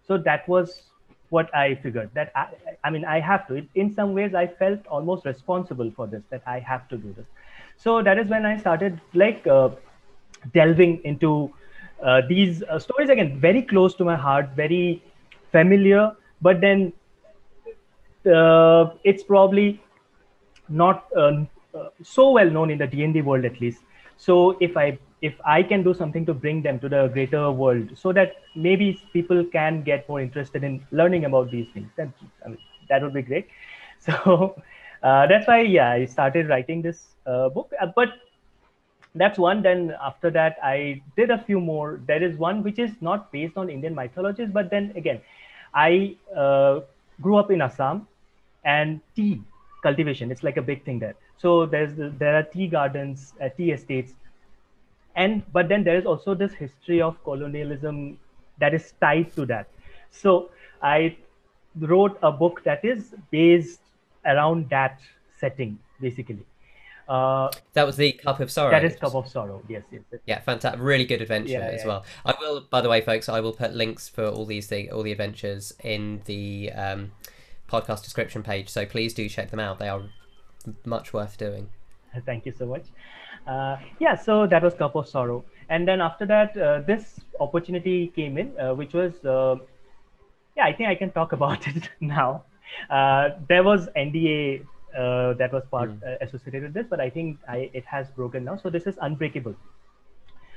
So 0.07 0.18
that 0.18 0.47
was 0.47 0.83
what 1.30 1.54
i 1.54 1.76
figured 1.76 2.09
that 2.14 2.31
i, 2.36 2.47
I 2.83 2.90
mean 2.90 3.06
i 3.06 3.19
have 3.19 3.47
to. 3.47 3.66
In 3.76 3.94
some 3.94 4.14
ways 4.14 4.36
i 4.36 4.47
felt 4.47 4.86
almost 4.88 5.26
responsible 5.26 5.92
for 5.95 6.07
this 6.07 6.24
that 6.30 6.42
i 6.45 6.59
have 6.59 6.88
to 6.90 6.97
do 6.97 7.14
this. 7.14 7.26
So 7.78 8.02
that 8.02 8.18
is 8.18 8.28
when 8.28 8.45
i 8.45 8.57
started 8.57 9.02
like 9.14 9.45
uh, 9.47 9.69
delving 10.54 11.02
into 11.04 11.54
uh, 12.04 12.21
these 12.30 12.64
uh, 12.64 12.80
stories 12.80 13.09
again 13.09 13.40
very 13.40 13.62
close 13.62 13.95
to 13.95 14.06
my 14.06 14.16
heart 14.16 14.50
very 14.56 15.04
familiar 15.52 16.12
but 16.42 16.62
then 16.62 16.94
uh, 18.26 18.92
it's 19.04 19.24
probably 19.24 19.81
not 20.69 21.06
uh, 21.16 21.44
uh, 21.74 21.90
so 22.04 22.31
well 22.31 22.50
known 22.50 22.69
in 22.71 22.78
the 22.78 22.88
D&D 22.88 23.21
world 23.21 23.45
at 23.45 23.59
least. 23.62 23.81
So 24.18 24.57
if 24.59 24.76
i 24.78 24.97
if 25.21 25.33
I 25.45 25.64
can 25.64 25.83
do 25.83 25.94
something 25.94 26.26
to 26.26 26.33
bring 26.33 26.62
them 26.62 26.80
to 26.80 26.90
the 26.90 27.07
greater 27.07 27.52
world 27.52 27.90
so 27.97 28.14
that 28.14 28.36
maybe 28.56 29.02
people 29.14 29.44
can 29.44 29.81
get 29.83 30.07
more 30.07 30.21
interested 30.21 30.64
in 30.64 30.86
learning 30.92 31.26
about 31.26 31.50
these 31.50 31.68
things, 31.74 31.90
then 31.95 32.14
I 32.45 32.50
mean, 32.50 32.59
that 32.90 33.02
would 33.02 33.14
be 33.14 33.21
great. 33.21 33.47
So 34.00 34.62
uh, 35.02 35.26
that's 35.26 35.47
why, 35.47 35.62
yeah, 35.62 35.90
I 35.90 36.06
started 36.06 36.47
writing 36.50 36.83
this 36.83 37.16
uh, 37.26 37.50
book. 37.50 37.71
Uh, 37.81 37.88
but 37.95 38.09
that's 39.16 39.40
one. 39.40 39.64
Then 39.64 39.95
after 40.02 40.30
that, 40.31 40.57
I 40.64 41.02
did 41.16 41.31
a 41.31 41.38
few 41.40 41.59
more. 41.59 42.00
There 42.06 42.21
is 42.24 42.38
one 42.38 42.62
which 42.64 42.78
is 42.78 42.92
not 43.02 43.31
based 43.31 43.57
on 43.57 43.69
Indian 43.69 43.95
mythologies, 43.95 44.50
but 44.52 44.69
then 44.69 44.94
again, 44.95 45.19
I 45.74 46.16
uh, 46.36 46.81
grew 47.21 47.38
up 47.38 47.50
in 47.50 47.62
Assam 47.62 48.07
and 48.64 49.02
tea 49.16 49.42
cultivation. 49.81 50.31
It's 50.31 50.44
like 50.44 50.57
a 50.57 50.62
big 50.62 50.86
thing 50.86 51.00
there. 51.00 51.16
So 51.38 51.66
there's 51.66 51.94
there 51.95 52.36
are 52.36 52.44
tea 52.44 52.68
gardens, 52.68 53.33
uh, 53.42 53.50
tea 53.50 53.71
estates 53.71 54.14
and 55.18 55.44
but 55.52 55.68
then 55.68 55.83
there 55.83 55.97
is 55.97 56.06
also 56.06 56.33
this 56.33 56.54
history 56.54 57.02
of 57.02 57.21
colonialism 57.24 58.18
that 58.59 58.74
is 58.74 58.94
tied 59.02 59.33
to 59.36 59.45
that 59.45 59.68
so 60.12 60.50
i 60.81 61.16
wrote 61.80 62.18
a 62.24 62.31
book 62.31 62.62
that 62.64 62.86
is 62.86 63.16
based 63.31 63.81
around 64.26 64.69
that 64.69 65.00
setting 65.40 65.78
basically 66.00 66.45
uh, 67.09 67.50
that 67.71 67.86
was 67.86 67.95
the 67.95 68.12
Cup 68.12 68.42
of 68.42 68.52
Sorrow. 68.52 68.69
That 68.69 68.83
is 68.83 68.97
Cup 68.97 69.16
of 69.16 69.30
Sorrow. 69.30 69.64
Yes, 69.69 69.83
yes. 69.94 70.02
yes. 70.12 70.19
Yeah, 70.26 70.40
fantastic. 70.42 70.81
Really 70.81 71.06
good 71.06 71.21
adventure 71.21 71.54
yeah, 71.54 71.59
as 71.59 71.80
yeah. 71.80 71.88
well. 71.88 72.06
I 72.26 72.33
will, 72.38 72.66
by 72.69 72.81
the 72.81 72.90
way, 72.90 73.00
folks. 73.00 73.30
I 73.30 73.40
will 73.40 73.54
put 73.54 73.74
links 73.74 74.09
for 74.09 74.28
all 74.28 74.45
these 74.45 74.68
things, 74.68 74.92
all 74.92 75.04
the 75.04 75.14
adventures 75.14 75.71
in 75.86 76.21
the 76.26 76.69
um, 76.74 77.14
podcast 77.69 78.04
description 78.04 78.44
page. 78.44 78.68
So 78.68 78.86
please 78.86 79.14
do 79.14 79.30
check 79.30 79.52
them 79.52 79.59
out. 79.62 79.80
They 79.80 79.88
are 79.88 80.02
much 80.83 81.14
worth 81.14 81.38
doing. 81.38 81.69
Thank 82.26 82.45
you 82.45 82.52
so 82.52 82.66
much 82.66 82.88
uh, 83.47 83.77
yeah, 83.99 84.16
so 84.16 84.47
that 84.47 84.63
was 84.63 84.73
Cup 84.75 84.95
of 84.95 85.07
Sorrow. 85.07 85.45
And 85.69 85.87
then 85.87 86.01
after 86.01 86.25
that, 86.27 86.57
uh, 86.57 86.81
this 86.81 87.19
opportunity 87.39 88.07
came 88.16 88.37
in, 88.37 88.57
uh, 88.59 88.73
which 88.75 88.94
was 88.94 89.23
uh, 89.25 89.56
yeah, 90.56 90.66
I 90.66 90.73
think 90.73 90.89
I 90.89 90.95
can 90.95 91.11
talk 91.11 91.33
about 91.37 91.68
it 91.68 91.89
now. 92.01 92.45
Uh, 92.89 93.30
there 93.47 93.63
was 93.63 93.89
NDA 93.95 94.59
uh, 94.97 95.33
that 95.35 95.54
was 95.54 95.63
part 95.71 95.92
Mm. 95.92 96.01
uh, 96.06 96.18
associated 96.21 96.63
with 96.63 96.73
this, 96.73 96.87
but 96.89 96.99
I 96.99 97.09
think 97.09 97.39
I, 97.47 97.69
it 97.73 97.85
has 97.85 98.09
broken 98.11 98.44
now. 98.45 98.57
So 98.57 98.69
this 98.69 98.87
is 98.87 98.97
Unbreakable. 99.01 99.56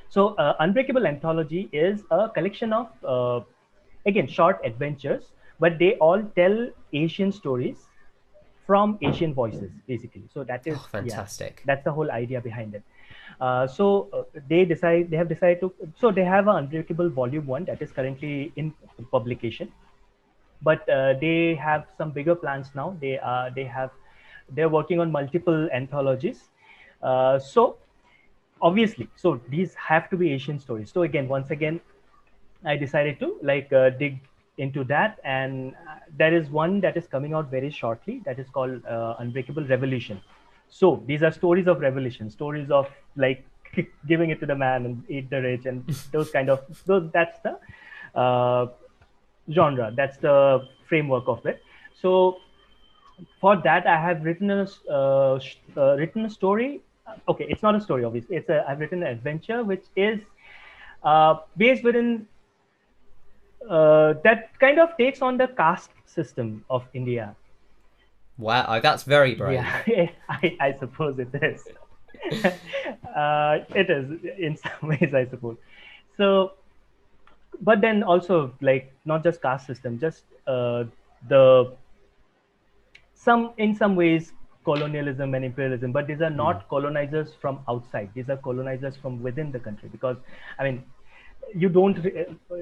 So 0.08 0.34
uh, 0.36 0.54
Unbreakable 0.60 1.06
Anthology 1.06 1.68
is 1.72 2.04
a 2.10 2.28
collection 2.28 2.72
of 2.72 2.88
uh, 3.04 3.40
again 4.06 4.26
short 4.26 4.60
adventures, 4.64 5.32
but 5.60 5.78
they 5.78 5.94
all 5.96 6.22
tell 6.36 6.68
Asian 6.92 7.32
stories 7.32 7.89
from 8.70 8.98
Asian 9.02 9.34
voices, 9.34 9.70
basically. 9.92 10.22
So 10.32 10.44
that 10.44 10.66
is 10.72 10.76
Oh, 10.78 10.82
yeah, 10.82 10.90
fantastic. 10.96 11.62
that's 11.70 11.82
the 11.84 11.92
whole 11.92 12.10
idea 12.16 12.40
behind 12.40 12.76
it. 12.78 12.84
Uh, 13.40 13.66
so 13.66 13.86
uh, 14.12 14.22
they 14.48 14.64
decide 14.72 15.10
they 15.10 15.16
have 15.16 15.28
decided 15.30 15.60
to 15.62 15.72
so 16.02 16.10
they 16.18 16.26
have 16.32 16.46
an 16.52 16.56
Unbreakable 16.64 17.10
Volume 17.16 17.46
One 17.54 17.64
that 17.70 17.82
is 17.86 17.90
currently 17.98 18.52
in 18.56 18.72
publication, 19.16 19.72
but 20.62 20.88
uh, 20.88 21.14
they 21.24 21.56
have 21.64 21.86
some 21.98 22.12
bigger 22.20 22.36
plans 22.44 22.70
now. 22.74 22.86
They 23.00 23.18
are 23.18 23.50
they 23.58 23.64
have 23.64 23.90
they're 24.58 24.72
working 24.78 25.00
on 25.00 25.10
multiple 25.18 25.68
anthologies. 25.80 26.44
Uh, 27.02 27.38
so 27.38 27.76
obviously, 28.70 29.08
so 29.16 29.40
these 29.48 29.74
have 29.74 30.10
to 30.10 30.16
be 30.24 30.32
Asian 30.32 30.58
stories. 30.60 30.92
So 30.92 31.02
again, 31.02 31.28
once 31.28 31.50
again, 31.50 31.80
I 32.64 32.76
decided 32.76 33.18
to 33.20 33.36
like 33.42 33.72
uh, 33.72 33.90
dig 33.90 34.20
into 34.60 34.84
that, 34.84 35.18
and 35.24 35.74
uh, 35.74 35.96
there 36.16 36.34
is 36.34 36.50
one 36.50 36.80
that 36.80 36.96
is 36.96 37.06
coming 37.06 37.34
out 37.34 37.50
very 37.50 37.70
shortly 37.70 38.20
that 38.24 38.38
is 38.38 38.48
called 38.48 38.84
uh, 38.84 39.14
Unbreakable 39.18 39.64
Revolution. 39.64 40.20
So 40.68 41.02
these 41.06 41.22
are 41.22 41.32
stories 41.32 41.66
of 41.66 41.80
revolution, 41.80 42.30
stories 42.30 42.70
of 42.70 42.88
like 43.16 43.44
giving 44.06 44.30
it 44.30 44.40
to 44.40 44.46
the 44.46 44.54
man 44.54 44.86
and 44.86 45.02
eat 45.08 45.30
the 45.30 45.40
rich, 45.42 45.66
and 45.66 45.86
those 46.12 46.30
kind 46.30 46.50
of 46.50 46.60
those. 46.86 47.10
That's 47.12 47.40
the 47.40 47.58
uh, 48.18 48.66
genre. 49.50 49.92
That's 49.96 50.18
the 50.18 50.68
framework 50.88 51.24
of 51.26 51.46
it. 51.46 51.62
So 51.94 52.38
for 53.40 53.56
that, 53.62 53.86
I 53.86 54.00
have 54.00 54.22
written 54.24 54.50
a 54.50 54.68
uh, 54.90 55.40
uh, 55.76 55.96
written 55.96 56.24
a 56.26 56.30
story. 56.30 56.82
Okay, 57.28 57.46
it's 57.48 57.62
not 57.62 57.74
a 57.74 57.80
story, 57.80 58.04
obviously. 58.04 58.36
It's 58.36 58.48
a 58.48 58.64
I've 58.68 58.78
written 58.80 59.02
an 59.02 59.08
adventure 59.08 59.64
which 59.64 59.84
is 59.96 60.20
uh, 61.02 61.36
based 61.56 61.82
within 61.82 62.26
uh, 63.68 64.14
that 64.24 64.58
kind 64.58 64.78
of 64.78 64.96
takes 64.96 65.22
on 65.22 65.36
the 65.36 65.48
caste 65.48 65.90
system 66.06 66.64
of 66.70 66.84
India. 66.94 67.34
Wow, 68.38 68.80
that's 68.80 69.02
very 69.02 69.34
brave. 69.34 69.62
Yeah, 69.86 70.08
I, 70.28 70.56
I 70.60 70.76
suppose 70.78 71.18
it 71.18 71.28
is. 71.42 71.62
uh, 73.16 73.58
it 73.74 73.90
is 73.90 74.10
in 74.38 74.56
some 74.56 74.88
ways, 74.88 75.12
I 75.14 75.26
suppose. 75.26 75.56
So, 76.16 76.52
but 77.60 77.80
then 77.80 78.02
also 78.02 78.54
like 78.60 78.92
not 79.04 79.22
just 79.22 79.42
caste 79.42 79.66
system, 79.66 79.98
just 79.98 80.24
uh, 80.46 80.84
the 81.28 81.74
some 83.14 83.52
in 83.58 83.74
some 83.74 83.94
ways 83.96 84.32
colonialism 84.64 85.34
and 85.34 85.44
imperialism, 85.44 85.92
but 85.92 86.06
these 86.06 86.20
are 86.20 86.30
not 86.30 86.68
colonizers 86.68 87.34
from 87.40 87.60
outside. 87.68 88.10
These 88.14 88.28
are 88.28 88.36
colonizers 88.36 88.96
from 88.96 89.22
within 89.22 89.50
the 89.52 89.58
country 89.58 89.88
because, 89.90 90.16
I 90.58 90.64
mean, 90.64 90.84
you 91.54 91.68
don't 91.68 92.04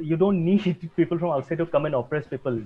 you 0.02 0.16
don't 0.16 0.45
need 0.45 0.90
people 0.97 1.18
from 1.18 1.30
outside 1.30 1.59
to 1.59 1.66
come 1.66 1.87
and 1.87 1.95
oppress 1.95 2.26
people. 2.26 2.61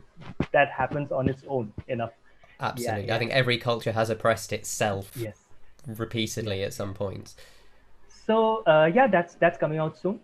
That 0.52 0.70
happens 0.70 1.12
on 1.12 1.28
its 1.28 1.42
own 1.48 1.72
enough. 1.88 2.12
Absolutely. 2.60 3.08
yeah. 3.08 3.16
I 3.16 3.18
think 3.18 3.32
every 3.32 3.58
culture 3.58 3.92
has 3.92 4.08
oppressed 4.10 4.52
itself 4.52 5.10
Yes. 5.16 5.38
repeatedly 5.86 6.62
at 6.62 6.72
some 6.72 6.94
points 6.94 7.34
so 8.24 8.62
uh, 8.66 8.88
yeah 8.94 9.08
that's 9.08 9.34
that's 9.34 9.58
coming 9.58 9.78
out 9.78 9.98
soon 9.98 10.20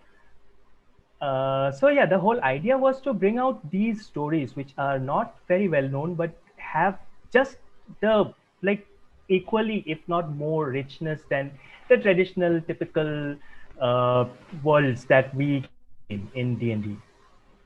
uh, 1.20 1.72
so 1.72 1.88
yeah 1.88 2.06
the 2.06 2.18
whole 2.18 2.40
idea 2.42 2.76
was 2.78 3.00
to 3.00 3.12
bring 3.12 3.38
out 3.38 3.68
these 3.70 4.04
stories 4.06 4.54
which 4.54 4.72
are 4.78 4.98
not 5.00 5.36
very 5.48 5.68
well 5.68 5.88
known 5.88 6.14
but 6.14 6.30
have 6.56 6.98
just 7.32 7.56
the 8.00 8.32
like 8.62 8.86
equally 9.28 9.82
if 9.86 9.98
not 10.06 10.30
more 10.36 10.66
richness 10.66 11.22
than 11.28 11.50
the 11.88 11.96
traditional 11.96 12.60
typical 12.60 13.34
uh, 13.80 14.24
worlds 14.62 15.04
that 15.06 15.34
we 15.34 15.64
in 16.08 16.28
in 16.34 16.56
d&d 16.56 16.96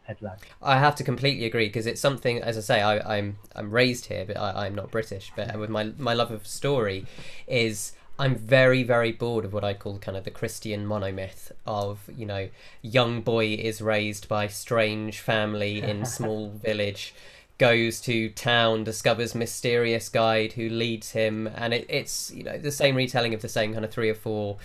at 0.09 0.21
large. 0.23 0.41
I 0.61 0.79
have 0.79 0.95
to 0.97 1.05
completely 1.05 1.45
agree 1.45 1.67
because 1.67 1.87
it's 1.87 2.01
something, 2.01 2.43
as 2.43 2.59
I 2.59 2.61
say, 2.61 2.83
I, 2.83 3.19
I'm 3.19 3.39
I'm 3.55 3.71
raised 3.71 4.07
here, 4.07 4.25
but 4.27 4.37
I, 4.37 4.67
I'm 4.67 4.75
not 4.75 4.91
British. 4.91 5.33
But 5.37 5.59
with 5.59 5.71
my 5.71 5.93
my 5.99 6.15
love 6.15 6.31
of 6.31 6.47
story, 6.47 7.07
is 7.47 7.93
I'm 8.19 8.35
very 8.35 8.83
very 8.83 9.13
bored 9.13 9.45
of 9.45 9.53
what 9.53 9.65
I 9.65 9.75
call 9.75 9.99
kind 9.99 10.17
of 10.17 10.25
the 10.25 10.31
Christian 10.31 10.87
monomyth 10.87 11.53
of 11.67 12.09
you 12.15 12.27
know 12.27 12.49
young 12.83 13.21
boy 13.23 13.55
is 13.55 13.81
raised 13.81 14.29
by 14.29 14.47
strange 14.49 15.21
family 15.21 15.81
in 15.81 16.05
small 16.19 16.51
village, 16.51 17.15
goes 17.59 18.01
to 18.03 18.29
town, 18.31 18.85
discovers 18.85 19.35
mysterious 19.35 20.09
guide 20.09 20.55
who 20.55 20.69
leads 20.69 21.13
him, 21.13 21.49
and 21.55 21.73
it, 21.73 21.87
it's 21.89 22.31
you 22.33 22.43
know 22.43 22.59
the 22.59 22.73
same 22.73 22.97
retelling 22.97 23.35
of 23.35 23.43
the 23.43 23.49
same 23.49 23.73
kind 23.73 23.85
of 23.85 23.91
three 23.91 24.11
or 24.11 24.15
four 24.15 24.59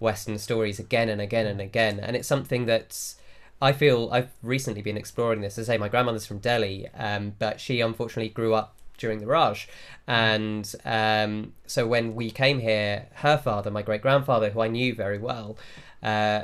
Western 0.00 0.38
stories 0.38 0.78
again 0.78 1.08
and 1.08 1.20
again 1.20 1.46
and 1.46 1.60
again, 1.60 1.98
and 1.98 2.14
it's 2.14 2.28
something 2.28 2.66
that's 2.66 3.16
I 3.64 3.72
feel 3.72 4.10
I've 4.12 4.30
recently 4.42 4.82
been 4.82 4.98
exploring 4.98 5.40
this. 5.40 5.58
As 5.58 5.68
I 5.68 5.74
say, 5.74 5.78
my 5.78 5.88
grandmother's 5.88 6.26
from 6.26 6.38
Delhi, 6.38 6.88
um, 6.94 7.34
but 7.38 7.60
she 7.60 7.80
unfortunately 7.80 8.28
grew 8.28 8.52
up 8.54 8.76
during 8.98 9.18
the 9.20 9.26
Raj, 9.26 9.68
and 10.06 10.66
um, 10.84 11.54
so 11.66 11.86
when 11.86 12.14
we 12.14 12.30
came 12.30 12.58
here, 12.60 13.06
her 13.24 13.38
father, 13.38 13.70
my 13.70 13.82
great 13.82 14.02
grandfather, 14.02 14.50
who 14.50 14.60
I 14.60 14.68
knew 14.68 14.94
very 14.94 15.18
well, 15.18 15.56
uh, 16.02 16.42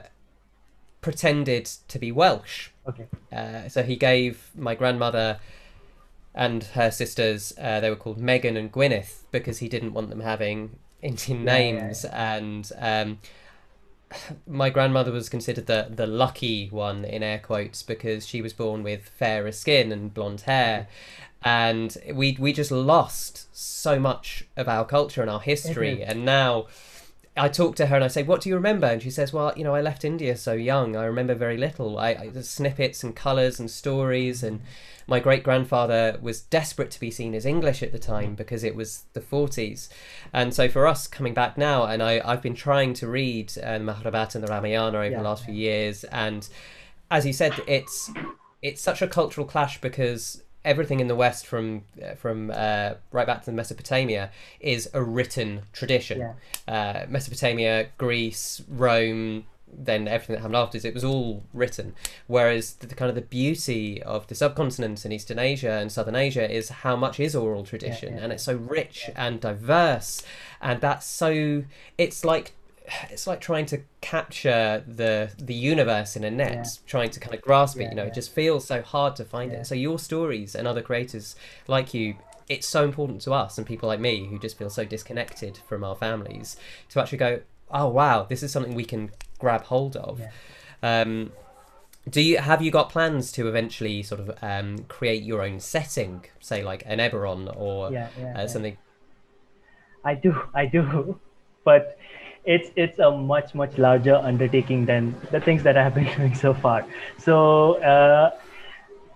pretended 1.01 1.67
to 1.89 1.99
be 1.99 2.11
Welsh. 2.11 2.71
okay 2.89 3.07
Uh, 3.31 3.69
so 3.69 3.83
he 3.83 3.97
gave 3.97 4.51
my 4.57 4.75
grandmother 4.75 5.39
and 6.35 6.65
her 6.79 6.91
sisters, 6.91 7.53
uh, 7.61 7.81
they 7.81 7.91
were 7.91 7.97
called 7.97 8.19
Megan 8.19 8.57
and 8.57 8.73
Gwyneth, 8.73 9.23
because 9.31 9.59
he 9.59 9.69
didn't 9.69 9.93
want 9.93 10.09
them 10.11 10.21
having 10.21 10.79
Indian 11.03 11.45
Yeah, 11.45 11.57
yeah, 11.57 11.59
names. 11.59 12.05
And 12.05 12.73
um, 12.79 13.19
my 14.47 14.71
grandmother 14.71 15.13
was 15.13 15.29
considered 15.29 15.67
the, 15.67 15.89
the 15.91 16.07
lucky 16.07 16.69
one, 16.69 17.05
in 17.05 17.23
air 17.23 17.39
quotes, 17.39 17.83
because 17.83 18.27
she 18.27 18.43
was 18.43 18.53
born 18.53 18.83
with 18.83 19.09
fairer 19.09 19.53
skin 19.53 19.93
and 19.93 20.13
blonde 20.13 20.43
hair. 20.43 20.89
And 21.43 21.97
we, 22.13 22.37
we 22.39 22.53
just 22.53 22.71
lost 22.71 23.47
so 23.57 23.99
much 23.99 24.45
of 24.57 24.69
our 24.69 24.85
culture 24.85 25.23
and 25.23 25.31
our 25.31 25.41
history. 25.41 25.99
Mhm. 25.99 26.09
And 26.09 26.25
now 26.25 26.67
I 27.37 27.49
talk 27.49 27.77
to 27.77 27.87
her 27.87 27.97
and 27.97 28.05
I 28.05 28.09
say, 28.09 28.23
"What 28.23 28.43
do 28.43 28.49
you 28.51 28.57
remember?" 28.57 28.87
And 28.89 29.03
she 29.03 29.11
says, 29.11 29.33
"Well, 29.33 29.53
you 29.57 29.65
know, 29.65 29.75
I 29.75 29.81
left 29.81 30.05
India 30.05 30.37
so 30.37 30.53
young. 30.53 30.97
I 30.97 31.05
remember 31.05 31.35
very 31.35 31.57
little. 31.57 31.99
I, 31.99 32.09
I 32.11 32.41
snippets 32.43 33.03
and 33.03 33.17
colours 33.17 33.59
and 33.59 33.71
stories. 33.71 34.43
And 34.43 34.61
my 35.11 35.21
great 35.21 35.43
grandfather 35.43 36.17
was 36.23 36.41
desperate 36.41 36.91
to 36.93 37.01
be 37.01 37.11
seen 37.11 37.35
as 37.35 37.45
English 37.45 37.83
at 37.83 37.91
the 37.91 37.99
time 37.99 38.35
because 38.37 38.63
it 38.65 38.77
was 38.77 39.03
the 39.13 39.21
forties. 39.21 39.91
And 40.33 40.55
so 40.55 40.69
for 40.69 40.87
us 40.87 41.09
coming 41.09 41.35
back 41.35 41.59
now, 41.59 41.85
and 41.85 42.03
I 42.03 42.23
I've 42.25 42.41
been 42.41 42.55
trying 42.55 42.95
to 42.95 43.09
read 43.09 43.53
uh, 43.63 43.81
Mahabharata 43.81 44.39
and 44.39 44.47
the 44.47 44.53
Ramayana 44.53 44.99
over 44.99 45.11
Yeah, 45.11 45.19
the 45.19 45.25
last 45.25 45.45
few 45.45 45.55
years, 45.55 46.05
and 46.05 46.49
as 47.11 47.27
you 47.27 47.33
said, 47.33 47.53
it's 47.67 48.11
it's 48.63 48.81
such 48.81 49.03
a 49.03 49.09
cultural 49.09 49.47
clash 49.47 49.81
because 49.81 50.43
everything 50.65 51.01
in 51.01 51.09
the 51.09 51.17
West, 51.17 51.47
from 51.47 51.83
uh, 52.03 52.15
from 52.15 52.53
uh, 52.55 52.95
right 53.11 53.27
back 53.27 53.45
to 53.45 53.53
Mesopotamia, 53.53 54.31
is 54.61 54.89
a 54.95 55.03
written 55.03 55.63
tradition. 55.73 56.21
Yeah. 56.21 56.35
Uh, 56.69 57.07
Mesopotamia, 57.09 57.89
Greece, 57.99 58.63
Rome, 58.69 59.47
then 59.73 60.09
everything 60.09 60.35
that 60.35 60.41
happened 60.41 60.57
afterwards, 60.57 60.85
it 60.85 60.95
was 60.95 61.05
all 61.05 61.43
written. 61.53 61.95
Whereas 62.27 62.75
the, 62.75 62.87
the 62.87 62.95
kind 62.95 63.09
of 63.09 63.15
the 63.15 63.21
beauty 63.23 64.03
of 64.03 64.27
the 64.27 64.35
subcontinent 64.35 65.05
and 65.05 65.13
Eastern 65.15 65.39
Asia 65.39 65.73
and 65.73 65.91
Southern 65.91 66.17
Asia 66.17 66.51
is 66.51 66.69
how 66.69 66.97
much 66.97 67.21
is 67.21 67.35
oral 67.37 67.65
tradition, 67.65 68.15
yeah, 68.17 68.23
and 68.23 68.33
it's 68.33 68.43
so 68.45 68.55
rich 68.57 69.11
and 69.17 69.41
diverse, 69.41 70.23
and 70.61 70.81
that's 70.81 71.07
so. 71.07 71.65
It's 71.99 72.25
like 72.25 72.53
it's 73.11 73.27
like 73.27 73.41
trying 73.41 73.67
to 73.67 73.81
capture 74.01 74.83
the 74.87 75.31
the 75.39 75.55
universe 75.55 76.17
in 76.17 76.25
a 76.25 76.31
net 76.31 76.53
Yeah. 76.53 76.65
trying 76.87 77.11
to 77.11 77.21
kind 77.21 77.35
of 77.35 77.41
grasp 77.41 77.77
it 77.79 77.83
Yeah, 77.85 77.89
you 77.91 77.95
know 77.95 78.03
yeah. 78.03 78.09
it 78.09 78.15
just 78.15 78.33
feels 78.33 78.67
so 78.67 78.83
hard 78.83 79.15
to 79.17 79.25
find 79.25 79.53
Yeah. 79.53 79.59
it 79.61 79.67
so 79.67 79.77
your 79.77 79.99
stories 79.99 80.57
and 80.57 80.67
other 80.67 80.83
creators 80.83 81.37
like 81.69 81.95
you 81.95 82.17
it's 82.49 82.67
so 82.67 82.83
important 82.85 83.21
to 83.23 83.33
us 83.33 83.59
and 83.59 83.67
people 83.67 83.87
like 83.89 84.01
me 84.01 84.27
who 84.27 84.41
just 84.41 84.59
feel 84.59 84.71
so 84.71 84.85
disconnected 84.85 85.59
from 85.69 85.85
our 85.85 85.95
families 85.95 86.57
to 86.89 87.01
actually 87.01 87.19
go 87.19 87.41
oh 87.71 87.87
wow 87.89 88.25
this 88.25 88.43
is 88.43 88.51
something 88.51 88.75
we 88.75 88.85
can 88.85 89.13
grab 89.41 89.65
hold 89.65 89.97
of 89.97 90.21
Yeah. 90.21 90.31
um 90.83 91.33
do 92.09 92.21
you 92.21 92.39
have 92.39 92.63
you 92.63 92.71
got 92.71 92.89
plans 92.89 93.31
to 93.33 93.47
eventually 93.47 94.03
sort 94.03 94.21
of 94.21 94.31
um, 94.43 94.79
create 94.89 95.23
your 95.23 95.43
own 95.43 95.61
setting 95.61 96.25
say 96.41 96.63
like 96.63 96.83
an 96.87 96.99
Eberron 96.99 97.55
or 97.57 97.93
yeah, 97.93 98.09
yeah, 98.19 98.39
uh, 98.39 98.47
something 98.47 98.77
I 100.05 100.15
do, 100.15 100.35
I 100.55 100.67
do, 100.67 101.19
but 101.65 101.99
it's 102.45 102.71
it's 102.75 102.99
a 102.99 103.11
much 103.11 103.55
much 103.55 103.77
larger 103.77 104.17
undertaking 104.17 104.87
than 104.87 105.15
the 105.31 105.41
things 105.41 105.63
that 105.63 105.77
I 105.77 105.83
have 105.83 105.95
been 105.95 106.09
doing 106.17 106.35
so 106.35 106.55
far. 106.55 106.87
So 107.19 107.75
uh, 107.83 108.31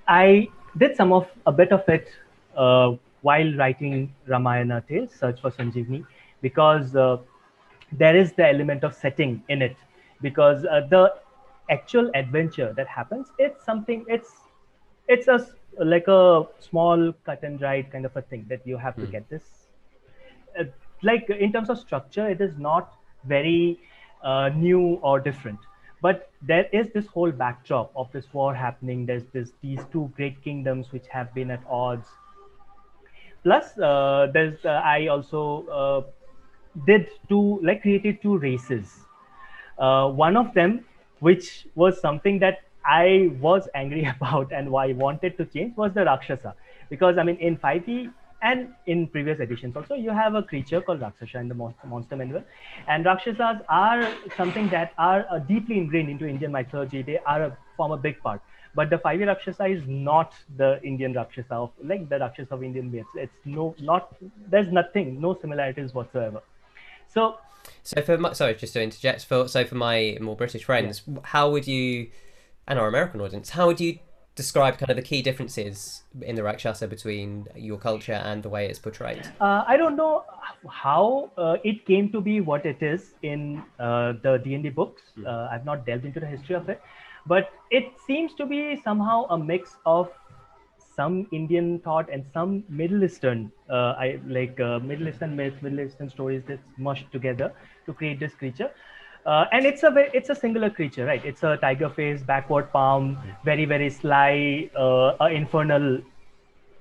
I 0.06 0.48
did 0.76 0.96
some 0.96 1.12
of 1.12 1.26
a 1.46 1.52
bit 1.52 1.72
of 1.72 1.88
it 1.88 2.08
uh, 2.56 2.92
while 3.22 3.54
writing 3.54 4.12
Ramayana 4.26 4.84
Tales, 4.86 5.10
Search 5.18 5.40
for 5.40 5.50
Sanjeevani, 5.50 6.04
because 6.42 6.94
uh, 6.94 7.16
there 7.92 8.16
is 8.16 8.32
the 8.32 8.46
element 8.46 8.84
of 8.84 8.94
setting 8.94 9.42
in 9.48 9.62
it. 9.62 9.76
Because 10.20 10.64
uh, 10.64 10.86
the 10.90 11.14
actual 11.70 12.10
adventure 12.14 12.72
that 12.74 12.86
happens, 12.88 13.32
it's 13.38 13.64
something. 13.64 14.04
It's 14.08 14.32
it's 15.08 15.28
a 15.28 15.46
like 15.78 16.08
a 16.08 16.46
small 16.60 17.12
cut 17.24 17.42
and 17.42 17.58
dried 17.58 17.90
kind 17.92 18.06
of 18.06 18.16
a 18.16 18.22
thing 18.22 18.46
that 18.48 18.66
you 18.66 18.76
have 18.78 18.98
to 19.00 19.06
Hmm. 19.06 19.14
get 19.16 19.28
this. 19.28 19.68
Uh, 20.58 20.64
like 21.02 21.28
in 21.30 21.52
terms 21.52 21.68
of 21.70 21.78
structure, 21.78 22.28
it 22.28 22.40
is 22.40 22.58
not 22.58 22.94
very 23.24 23.80
uh, 24.22 24.48
new 24.50 24.94
or 25.02 25.20
different. 25.20 25.60
But 26.00 26.30
there 26.42 26.66
is 26.72 26.90
this 26.92 27.06
whole 27.06 27.32
backdrop 27.32 27.92
of 27.96 28.12
this 28.12 28.32
war 28.32 28.54
happening. 28.54 29.06
There's 29.06 29.26
this 29.32 29.52
these 29.62 29.84
two 29.92 30.12
great 30.16 30.42
kingdoms 30.42 30.92
which 30.92 31.06
have 31.08 31.34
been 31.34 31.50
at 31.50 31.62
odds. 31.68 32.08
Plus, 33.42 33.78
uh, 33.78 34.28
there's 34.32 34.64
uh, 34.64 34.80
I 34.84 35.06
also 35.08 35.66
uh, 35.68 36.02
did 36.86 37.08
two 37.28 37.60
like 37.62 37.82
created 37.82 38.22
two 38.22 38.38
races. 38.38 39.03
Uh, 39.78 40.08
one 40.08 40.36
of 40.36 40.54
them, 40.54 40.84
which 41.20 41.66
was 41.74 42.00
something 42.00 42.38
that 42.40 42.60
I 42.84 43.30
was 43.40 43.68
angry 43.74 44.04
about 44.16 44.52
and 44.52 44.70
why 44.70 44.88
I 44.88 44.92
wanted 44.92 45.36
to 45.38 45.44
change, 45.46 45.76
was 45.76 45.92
the 45.94 46.04
Rakshasa. 46.04 46.54
Because 46.90 47.18
I 47.18 47.22
mean, 47.22 47.36
in 47.36 47.56
5e 47.56 48.12
and 48.42 48.68
in 48.86 49.06
previous 49.06 49.40
editions 49.40 49.74
also, 49.74 49.94
you 49.94 50.10
have 50.10 50.34
a 50.34 50.42
creature 50.42 50.80
called 50.80 51.00
Rakshasa 51.00 51.38
in 51.38 51.48
the 51.48 51.54
monster, 51.54 52.14
manual, 52.14 52.44
and 52.88 53.06
Rakshasas 53.06 53.62
are 53.68 54.08
something 54.36 54.68
that 54.68 54.92
are 54.98 55.26
uh, 55.30 55.38
deeply 55.38 55.78
ingrained 55.78 56.10
into 56.10 56.26
Indian 56.26 56.52
mythology. 56.52 57.00
They 57.02 57.18
are 57.20 57.44
a, 57.44 57.58
form 57.76 57.92
a 57.92 57.96
big 57.96 58.20
part. 58.20 58.42
But 58.74 58.90
the 58.90 58.96
5e 58.98 59.26
Rakshasa 59.26 59.66
is 59.66 59.82
not 59.86 60.34
the 60.56 60.80
Indian 60.82 61.14
Rakshasa 61.14 61.54
of 61.54 61.70
like 61.82 62.08
the 62.08 62.18
Rakshasa 62.18 62.54
of 62.54 62.62
Indian 62.62 62.90
myths. 62.90 63.08
It's 63.14 63.32
no, 63.44 63.74
not 63.80 64.14
there's 64.48 64.70
nothing, 64.70 65.20
no 65.20 65.34
similarities 65.40 65.94
whatsoever. 65.94 66.42
So 67.06 67.38
So 67.84 68.00
for 68.00 68.16
my, 68.16 68.32
sorry, 68.32 68.54
just 68.54 68.72
to 68.72 68.82
interject. 68.82 69.26
For 69.26 69.46
so 69.46 69.64
for 69.64 69.74
my 69.74 70.16
more 70.20 70.36
British 70.36 70.64
friends, 70.64 71.02
how 71.22 71.50
would 71.50 71.66
you, 71.66 72.08
and 72.66 72.78
our 72.78 72.88
American 72.88 73.20
audience, 73.20 73.50
how 73.50 73.66
would 73.66 73.80
you 73.80 73.98
describe 74.34 74.78
kind 74.78 74.90
of 74.90 74.96
the 74.96 75.02
key 75.02 75.22
differences 75.22 76.02
in 76.22 76.34
the 76.34 76.42
Rakshasa 76.42 76.88
between 76.88 77.46
your 77.54 77.78
culture 77.78 78.20
and 78.24 78.42
the 78.42 78.48
way 78.48 78.66
it's 78.68 78.78
portrayed? 78.78 79.28
Uh, 79.38 79.64
I 79.68 79.76
don't 79.76 79.96
know 79.96 80.24
how 80.68 81.30
uh, 81.36 81.56
it 81.62 81.86
came 81.86 82.10
to 82.12 82.20
be 82.22 82.40
what 82.40 82.64
it 82.64 82.82
is 82.82 83.14
in 83.22 83.62
uh, 83.78 84.14
the 84.22 84.40
D&D 84.42 84.70
books. 84.70 85.02
Uh, 85.24 85.48
I've 85.52 85.66
not 85.66 85.84
delved 85.84 86.06
into 86.06 86.20
the 86.20 86.26
history 86.26 86.56
of 86.56 86.68
it, 86.70 86.80
but 87.26 87.50
it 87.70 87.92
seems 88.06 88.32
to 88.34 88.46
be 88.46 88.80
somehow 88.82 89.26
a 89.28 89.38
mix 89.38 89.76
of 89.84 90.10
some 90.94 91.26
Indian 91.32 91.78
thought 91.80 92.08
and 92.12 92.24
some 92.32 92.64
Middle 92.68 93.04
Eastern, 93.04 93.52
uh, 93.70 93.94
I 93.98 94.20
like 94.26 94.60
uh, 94.60 94.78
Middle 94.80 95.08
Eastern 95.08 95.36
myths, 95.36 95.62
Middle 95.62 95.80
Eastern 95.80 96.08
stories 96.08 96.42
that's 96.46 96.62
mushed 96.78 97.10
together 97.12 97.52
to 97.86 97.92
create 97.92 98.20
this 98.20 98.34
creature. 98.34 98.70
Uh, 99.26 99.46
and 99.52 99.64
it's 99.64 99.82
a 99.82 99.90
ve- 99.90 100.10
it's 100.12 100.28
a 100.30 100.34
singular 100.34 100.70
creature, 100.70 101.06
right? 101.06 101.24
It's 101.24 101.42
a 101.42 101.56
tiger 101.56 101.88
face, 101.88 102.22
backward 102.22 102.70
palm, 102.72 103.16
very 103.44 103.64
very 103.64 103.90
sly, 103.90 104.70
uh, 104.76 105.24
infernal 105.26 106.00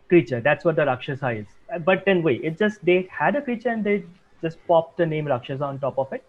creature. 0.10 0.41
That's 0.41 0.65
what 0.65 0.75
the 0.75 0.86
Rakshasa 0.86 1.29
is. 1.32 1.48
But 1.86 2.05
then 2.05 2.24
wait, 2.24 2.41
it 2.43 2.58
just 2.58 2.84
they 2.86 3.08
had 3.12 3.36
a 3.36 3.41
creature 3.41 3.70
and 3.70 3.84
they 3.84 4.03
just 4.41 4.58
popped 4.67 4.98
the 4.98 5.05
name 5.05 5.27
Rakshasa 5.27 5.63
on 5.63 5.79
top 5.79 5.98
of 5.98 6.12
it. 6.13 6.24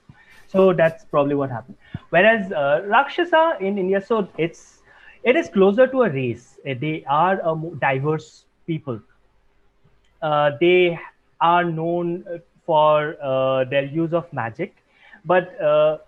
So 0.46 0.72
that's 0.72 1.04
probably 1.06 1.34
what 1.34 1.50
happened. 1.50 1.76
Whereas 2.10 2.52
uh, 2.52 2.82
Rakshasa 2.86 3.56
in 3.60 3.78
India, 3.78 4.00
so 4.00 4.28
it's 4.38 4.82
it 5.24 5.36
is 5.36 5.48
closer 5.48 5.86
to 5.88 6.02
a 6.02 6.10
race. 6.10 6.58
Uh, 6.68 6.74
They 6.80 7.04
are 7.08 7.40
a 7.44 7.54
diverse 7.80 8.46
people. 8.66 9.00
Uh, 10.22 10.52
they 10.60 10.98
are 11.40 11.64
known 11.64 12.24
uh, 12.32 12.38
for 12.66 13.16
uh, 13.22 13.64
their 13.64 13.84
use 13.84 14.12
of 14.14 14.32
magic, 14.32 14.74
but 15.24 15.60
uh, 15.60 15.98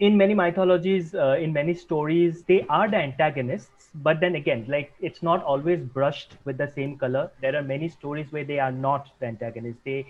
in 0.00 0.16
many 0.16 0.34
mythologies, 0.34 1.14
uh, 1.14 1.36
in 1.40 1.52
many 1.52 1.74
stories, 1.74 2.42
they 2.44 2.64
are 2.68 2.88
the 2.88 2.96
antagonists. 2.96 3.90
But 3.94 4.20
then 4.20 4.34
again, 4.36 4.64
like 4.68 4.92
it's 5.00 5.22
not 5.22 5.42
always 5.44 5.80
brushed 5.82 6.36
with 6.44 6.58
the 6.58 6.68
same 6.68 6.96
color. 6.98 7.30
There 7.40 7.56
are 7.56 7.62
many 7.62 7.88
stories 7.88 8.32
where 8.32 8.44
they 8.44 8.58
are 8.58 8.72
not 8.72 9.08
the 9.20 9.26
antagonists. 9.26 9.80
They 9.84 10.06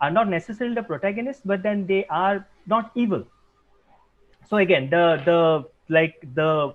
are 0.00 0.10
not 0.10 0.28
necessarily 0.28 0.74
the 0.74 0.82
protagonists, 0.82 1.42
but 1.44 1.62
then 1.62 1.86
they 1.86 2.06
are 2.06 2.46
not 2.66 2.90
evil. 2.94 3.24
So 4.44 4.56
again, 4.58 4.88
the 4.90 5.20
the 5.24 5.68
like 5.88 6.14
the 6.34 6.74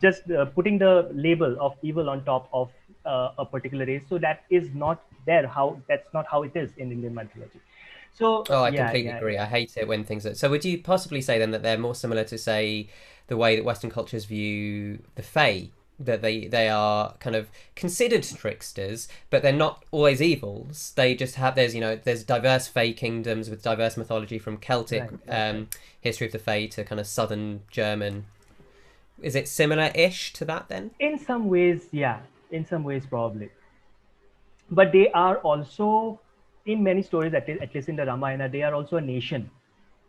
just 0.00 0.30
uh, 0.30 0.46
putting 0.46 0.78
the 0.78 1.08
label 1.12 1.56
of 1.60 1.74
evil 1.82 2.08
on 2.10 2.24
top 2.24 2.48
of 2.52 2.70
uh, 3.04 3.30
a 3.38 3.44
particular 3.46 3.86
race. 3.86 4.02
So 4.08 4.18
that 4.18 4.44
is 4.50 4.74
not 4.74 5.02
there. 5.26 5.46
How 5.46 5.80
that's 5.88 6.12
not 6.14 6.26
how 6.30 6.42
it 6.42 6.52
is 6.54 6.70
in 6.76 6.92
Indian 6.92 7.14
mythology. 7.14 7.60
So 8.12 8.44
Oh, 8.48 8.62
I 8.64 8.70
yeah, 8.70 8.76
completely 8.84 9.10
yeah, 9.10 9.16
agree. 9.16 9.38
I 9.38 9.46
hate 9.46 9.76
it 9.76 9.86
when 9.88 10.04
things 10.04 10.26
are. 10.26 10.34
So, 10.34 10.50
would 10.50 10.64
you 10.64 10.82
possibly 10.82 11.20
say 11.20 11.38
then 11.38 11.50
that 11.52 11.62
they're 11.62 11.78
more 11.78 11.94
similar 11.94 12.24
to, 12.24 12.38
say, 12.38 12.88
the 13.28 13.36
way 13.36 13.56
that 13.56 13.64
Western 13.64 13.90
cultures 13.90 14.24
view 14.24 15.02
the 15.14 15.22
Fae? 15.22 15.70
That 15.98 16.22
they 16.22 16.46
they 16.46 16.68
are 16.70 17.14
kind 17.20 17.36
of 17.36 17.50
considered 17.76 18.22
tricksters, 18.22 19.06
but 19.28 19.42
they're 19.42 19.52
not 19.52 19.84
always 19.90 20.22
evils. 20.22 20.92
They 20.96 21.14
just 21.14 21.34
have 21.36 21.54
there's 21.54 21.74
you 21.74 21.80
know 21.82 21.94
there's 21.94 22.24
diverse 22.24 22.68
Fae 22.68 22.92
kingdoms 22.92 23.50
with 23.50 23.62
diverse 23.62 23.98
mythology 23.98 24.38
from 24.38 24.56
Celtic 24.56 25.02
Right, 25.02 25.20
right, 25.28 25.48
um, 25.50 25.68
history 26.00 26.26
of 26.26 26.32
the 26.32 26.38
Fae 26.38 26.66
to 26.68 26.84
kind 26.84 27.00
of 27.00 27.06
Southern 27.06 27.62
German. 27.70 28.24
Is 29.22 29.34
it 29.34 29.48
similar-ish 29.48 30.32
to 30.34 30.44
that 30.46 30.68
then? 30.68 30.90
in 30.98 31.18
some 31.18 31.48
ways 31.48 31.88
yeah. 31.92 32.20
In 32.50 32.66
some 32.66 32.82
ways 32.84 33.06
probably. 33.06 33.50
But 34.70 34.92
they 34.92 35.10
are 35.12 35.36
also 35.38 36.20
in 36.66 36.82
many 36.82 37.02
stories 37.02 37.34
at, 37.34 37.48
at 37.48 37.74
least 37.74 37.88
in 37.88 37.96
the 37.96 38.06
ramayana 38.06 38.48
they 38.48 38.62
are 38.62 38.74
also 38.74 38.96
a 38.96 39.00
nation. 39.00 39.50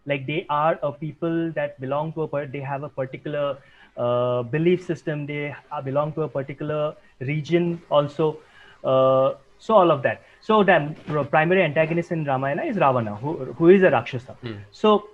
Like 0.06 0.26
they 0.26 0.46
are 0.50 0.80
a 0.82 0.92
people 0.92 1.52
that 1.52 1.80
belong 1.80 2.14
to 2.14 2.24
a 2.24 2.28
per- 2.28 2.48
they 2.48 2.62
have 2.62 2.84
a 2.84 2.90
particular 2.90 3.58
uh, 3.98 4.44
belief 4.44 4.86
system. 4.86 5.26
They 5.26 5.56
uh, 5.72 5.82
belong 5.82 6.14
to 6.14 6.24
a 6.24 6.28
particular 6.28 6.96
region 7.20 7.82
also 7.90 8.38
uh, 8.84 9.34
so 9.60 9.76
all 9.76 9.92
of 9.92 10.02
that. 10.02 10.24
So 10.42 10.64
the 10.64 10.96
primary 11.30 11.62
antagonist 11.64 12.12
in 12.12 12.26
ramayana 12.26 12.64
is 12.64 12.78
ravana 12.78 13.16
who, 13.16 13.54
who 13.54 13.70
is 13.70 13.84
a 13.84 13.92
rakshasa. 13.92 14.36
So 14.72 15.10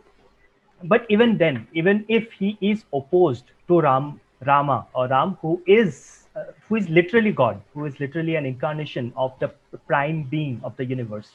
but 0.83 1.05
even 1.09 1.37
then 1.37 1.67
even 1.73 2.05
if 2.07 2.31
he 2.31 2.57
is 2.61 2.85
opposed 2.93 3.45
to 3.67 3.81
ram 3.81 4.19
rama 4.45 4.85
or 4.93 5.07
ram 5.07 5.37
who 5.41 5.61
is 5.65 6.25
uh, 6.35 6.43
who 6.67 6.75
is 6.75 6.87
literally 6.89 7.31
god 7.31 7.59
who 7.73 7.85
is 7.85 7.99
literally 7.99 8.35
an 8.35 8.45
incarnation 8.45 9.11
of 9.15 9.33
the 9.39 9.47
prime 9.87 10.23
being 10.23 10.59
of 10.63 10.75
the 10.77 10.85
universe 10.85 11.31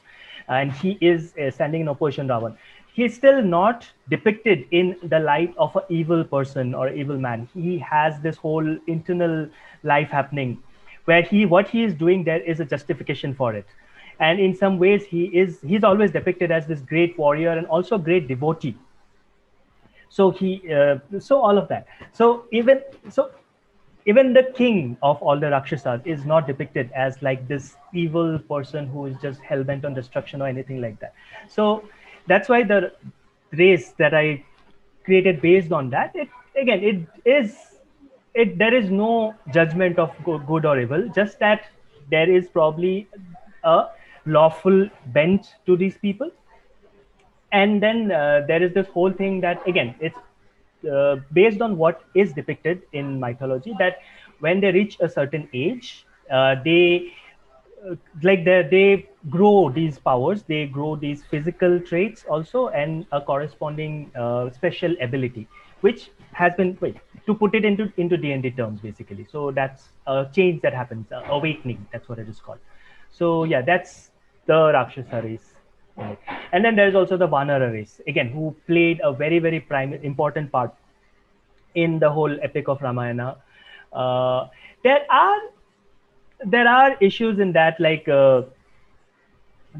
and 0.47 0.71
he 0.71 0.97
is 1.01 1.33
uh, 1.37 1.51
standing 1.51 1.81
in 1.81 1.89
opposition 1.89 2.27
to 2.27 2.33
ravan 2.33 2.55
he 2.93 3.03
is 3.05 3.15
still 3.15 3.41
not 3.41 3.87
depicted 4.09 4.65
in 4.69 4.95
the 5.01 5.19
light 5.19 5.53
of 5.57 5.75
an 5.75 5.81
evil 5.89 6.23
person 6.23 6.75
or 6.75 6.89
evil 6.89 7.17
man. 7.17 7.49
He 7.51 7.79
has 7.79 8.19
this 8.21 8.37
whole 8.37 8.77
internal 8.85 9.49
life 9.81 10.09
happening 10.09 10.61
where 11.05 11.23
he 11.23 11.47
what 11.47 11.67
he 11.67 11.83
is 11.83 11.95
doing 11.95 12.23
there 12.23 12.39
is 12.41 12.59
a 12.59 12.65
justification 12.65 13.33
for 13.33 13.55
it. 13.55 13.65
And 14.19 14.39
in 14.39 14.55
some 14.55 14.77
ways 14.77 15.05
he 15.05 15.23
is 15.25 15.59
he's 15.65 15.83
always 15.83 16.11
depicted 16.11 16.51
as 16.51 16.67
this 16.67 16.81
great 16.81 17.17
warrior 17.17 17.49
and 17.49 17.65
also 17.65 17.95
a 17.95 17.99
great 17.99 18.27
devotee 18.27 18.77
so 20.17 20.29
he 20.31 20.49
uh, 20.79 20.97
so 21.19 21.39
all 21.41 21.57
of 21.57 21.67
that. 21.69 21.87
So 22.11 22.45
even 22.51 22.81
so 23.09 23.31
even 24.05 24.33
the 24.33 24.43
king 24.57 24.97
of 25.01 25.21
all 25.21 25.39
the 25.39 25.49
rakshasas 25.49 26.01
is 26.05 26.25
not 26.25 26.47
depicted 26.47 26.91
as 26.93 27.21
like 27.27 27.47
this 27.47 27.75
evil 27.93 28.37
person 28.53 28.87
who 28.87 29.05
is 29.05 29.15
just 29.21 29.41
hell-bent 29.41 29.85
on 29.85 29.93
destruction 29.93 30.41
or 30.41 30.47
anything 30.47 30.81
like 30.81 30.99
that. 30.99 31.13
So 31.47 31.83
that's 32.27 32.49
why 32.49 32.63
the 32.63 32.91
race 33.61 33.89
that 33.99 34.13
i 34.13 34.43
created 35.05 35.41
based 35.41 35.71
on 35.71 35.89
that 35.89 36.15
it 36.15 36.29
again 36.61 36.83
it 36.91 37.29
is 37.33 37.57
it 38.33 38.57
there 38.57 38.73
is 38.73 38.89
no 38.89 39.33
judgment 39.53 39.99
of 39.99 40.11
go- 40.23 40.39
good 40.51 40.65
or 40.65 40.79
evil 40.79 41.07
just 41.15 41.39
that 41.39 41.65
there 42.09 42.29
is 42.37 42.47
probably 42.47 43.07
a 43.63 43.85
lawful 44.25 44.87
bent 45.17 45.53
to 45.65 45.77
these 45.77 45.97
people 45.97 46.31
and 47.53 47.81
then 47.83 48.11
uh, 48.11 48.41
there 48.47 48.63
is 48.63 48.73
this 48.73 48.87
whole 48.87 49.11
thing 49.11 49.41
that 49.41 49.67
again 49.67 49.95
it's 50.01 50.17
uh, 50.91 51.17
based 51.33 51.61
on 51.61 51.77
what 51.77 52.03
is 52.15 52.33
depicted 52.33 52.81
in 52.93 53.19
mythology 53.19 53.73
that 53.79 53.97
when 54.39 54.59
they 54.61 54.71
reach 54.71 54.97
a 55.01 55.09
certain 55.09 55.47
age 55.53 56.05
uh, 56.31 56.55
they 56.65 57.13
uh, 57.89 57.95
like 58.23 58.43
they 58.45 58.61
they 58.71 59.09
grow 59.29 59.69
these 59.69 59.99
powers 59.99 60.43
they 60.43 60.65
grow 60.67 60.95
these 60.95 61.23
physical 61.31 61.79
traits 61.79 62.25
also 62.29 62.67
and 62.69 63.05
a 63.11 63.21
corresponding 63.21 64.11
uh, 64.15 64.49
special 64.51 64.95
ability 65.01 65.47
which 65.81 66.09
has 66.33 66.53
been 66.55 66.77
wait 66.81 66.97
to 67.25 67.33
put 67.33 67.55
it 67.55 67.65
into 67.65 67.91
into 67.97 68.17
d&d 68.17 68.51
terms 68.51 68.81
basically. 68.81 69.25
So 69.31 69.51
that's 69.51 69.89
a 70.07 70.27
change 70.33 70.61
that 70.61 70.73
happens 70.73 71.07
awakening 71.29 71.85
that's 71.91 72.09
what 72.09 72.19
it 72.19 72.27
is 72.29 72.39
called. 72.39 72.59
So 73.11 73.43
yeah 73.45 73.61
that's 73.61 74.11
the 74.47 74.71
rakshasa 74.73 75.21
race 75.21 75.52
And 75.97 76.63
then 76.63 76.75
there's 76.75 76.95
also 76.95 77.17
the 77.17 77.27
Vanara 77.27 77.71
race, 77.71 78.01
again, 78.07 78.29
who 78.29 78.55
played 78.67 79.01
a 79.03 79.11
very, 79.11 79.39
very 79.39 79.59
prime, 79.59 79.93
important 79.93 80.51
part 80.51 80.73
in 81.75 81.99
the 81.99 82.09
whole 82.09 82.35
epic 82.41 82.67
of 82.67 82.81
Ramayana. 82.81 83.37
Uh, 83.91 84.47
there 84.83 85.05
are 85.09 85.39
there 86.45 86.67
are 86.67 86.97
issues 86.99 87.39
in 87.39 87.53
that, 87.53 87.79
like 87.79 88.07
uh, 88.07 88.43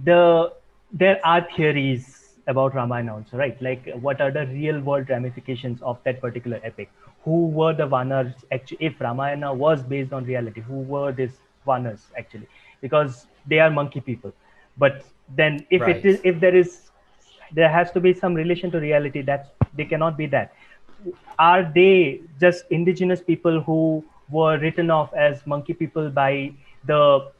the 0.03 0.53
there 0.91 1.19
are 1.25 1.47
theories 1.55 2.35
about 2.47 2.75
Ramayana 2.75 3.15
also, 3.15 3.37
right? 3.37 3.59
Like 3.61 3.89
what 4.01 4.21
are 4.21 4.31
the 4.31 4.45
real 4.47 4.79
world 4.79 5.09
ramifications 5.09 5.81
of 5.81 5.97
that 6.03 6.21
particular 6.21 6.59
epic? 6.63 6.89
who 7.23 7.47
were 7.47 7.73
the 7.73 7.85
Vanars 7.87 8.33
actually, 8.51 8.77
if 8.81 8.99
Ramayana 8.99 9.53
was 9.53 9.81
based 9.81 10.11
on 10.13 10.25
reality, 10.25 10.61
who 10.61 10.79
were 10.79 11.11
these 11.11 11.39
Vanars 11.65 12.01
actually, 12.17 12.47
because 12.81 13.27
they 13.47 13.59
are 13.59 13.69
monkey 13.69 14.01
people. 14.01 14.33
But 14.77 15.03
then 15.35 15.65
if 15.69 15.81
Right. 15.81 15.97
it 15.97 16.05
is, 16.05 16.19
if 16.23 16.39
there 16.39 16.55
is, 16.55 16.91
there 17.51 17.69
has 17.69 17.91
to 17.91 17.99
be 17.99 18.13
some 18.13 18.33
relation 18.33 18.71
to 18.71 18.79
reality 18.79 19.21
that 19.21 19.53
they 19.75 19.85
cannot 19.85 20.17
be 20.17 20.27
that. 20.27 20.53
Are 21.37 21.63
they 21.75 22.21
just 22.39 22.65
indigenous 22.71 23.21
people 23.21 23.61
who 23.61 24.03
were 24.29 24.57
written 24.57 24.89
off 24.89 25.13
as 25.13 25.45
monkey 25.45 25.73
people 25.73 26.09
by 26.09 26.53
the 26.85 27.31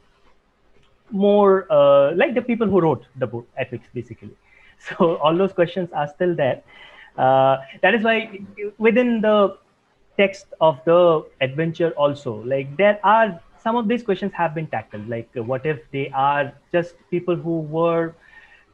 more 1.10 1.66
uh, 1.70 2.14
like 2.14 2.34
the 2.34 2.42
people 2.42 2.66
who 2.66 2.80
wrote 2.80 3.06
the 3.16 3.26
book 3.26 3.46
epics 3.56 3.86
basically 3.94 4.36
so 4.78 5.16
all 5.16 5.36
those 5.36 5.52
questions 5.52 5.88
are 5.92 6.08
still 6.08 6.34
there 6.34 6.62
uh, 7.18 7.56
that 7.82 7.94
is 7.94 8.02
why 8.02 8.40
within 8.78 9.20
the 9.20 9.56
text 10.16 10.46
of 10.60 10.80
the 10.84 11.24
adventure 11.40 11.90
also 11.92 12.34
like 12.44 12.76
there 12.76 12.98
are 13.04 13.40
some 13.64 13.76
of 13.76 13.88
these 13.88 14.02
questions 14.02 14.32
have 14.34 14.54
been 14.54 14.66
tackled 14.66 15.08
like 15.08 15.28
uh, 15.36 15.42
what 15.42 15.66
if 15.66 15.80
they 15.90 16.10
are 16.10 16.52
just 16.72 16.94
people 17.10 17.34
who 17.34 17.60
were 17.60 18.14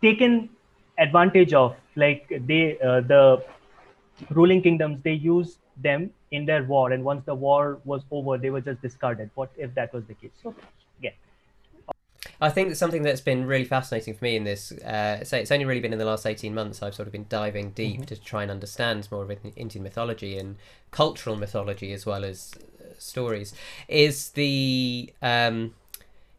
taken 0.02 0.48
advantage 0.98 1.52
of 1.54 1.76
like 1.96 2.26
they 2.46 2.78
uh, 2.80 3.00
the 3.00 3.42
ruling 4.30 4.62
kingdoms 4.62 5.00
they 5.02 5.12
used 5.12 5.58
them 5.82 6.10
in 6.30 6.46
their 6.46 6.64
war 6.64 6.92
and 6.92 7.02
once 7.02 7.24
the 7.24 7.34
war 7.34 7.80
was 7.84 8.02
over 8.10 8.38
they 8.38 8.50
were 8.50 8.60
just 8.60 8.80
discarded. 8.82 9.30
What 9.34 9.50
if 9.56 9.74
that 9.74 9.92
was 9.92 10.04
the 10.04 10.14
case? 10.14 10.30
So 10.42 10.54
yeah. 11.00 11.10
I 12.40 12.50
think 12.50 12.68
that 12.68 12.76
something 12.76 13.02
that's 13.02 13.20
been 13.20 13.46
really 13.46 13.64
fascinating 13.64 14.14
for 14.14 14.24
me 14.24 14.36
in 14.36 14.44
this, 14.44 14.72
uh, 14.72 15.24
say 15.24 15.40
it's 15.40 15.50
only 15.50 15.64
really 15.64 15.80
been 15.80 15.92
in 15.92 15.98
the 15.98 16.04
last 16.04 16.26
18 16.26 16.54
months 16.54 16.82
I've 16.82 16.94
sort 16.94 17.08
of 17.08 17.12
been 17.12 17.26
diving 17.28 17.70
deep 17.70 18.00
Mm-hmm. 18.00 18.04
to 18.04 18.20
try 18.20 18.42
and 18.42 18.50
understand 18.50 19.08
more 19.10 19.22
of 19.22 19.30
Indian 19.56 19.82
mythology 19.82 20.38
and 20.38 20.56
cultural 20.90 21.36
mythology 21.36 21.92
as 21.92 22.06
well 22.06 22.24
as 22.24 22.54
stories, 23.02 23.52
is 23.88 24.30
the 24.30 25.12
um, 25.22 25.74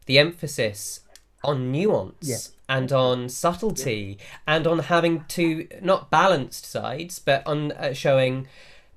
the 0.06 0.18
emphasis 0.18 1.00
on 1.44 1.72
nuance 1.72 2.28
Yeah. 2.28 2.76
and 2.76 2.92
on 2.92 3.28
subtlety 3.28 4.18
and 4.46 4.66
on 4.66 4.78
having 4.80 5.24
two 5.28 5.66
not 5.80 6.08
balanced 6.10 6.64
sides 6.64 7.18
but 7.18 7.44
on 7.46 7.72
uh, 7.72 7.92
showing 7.92 8.46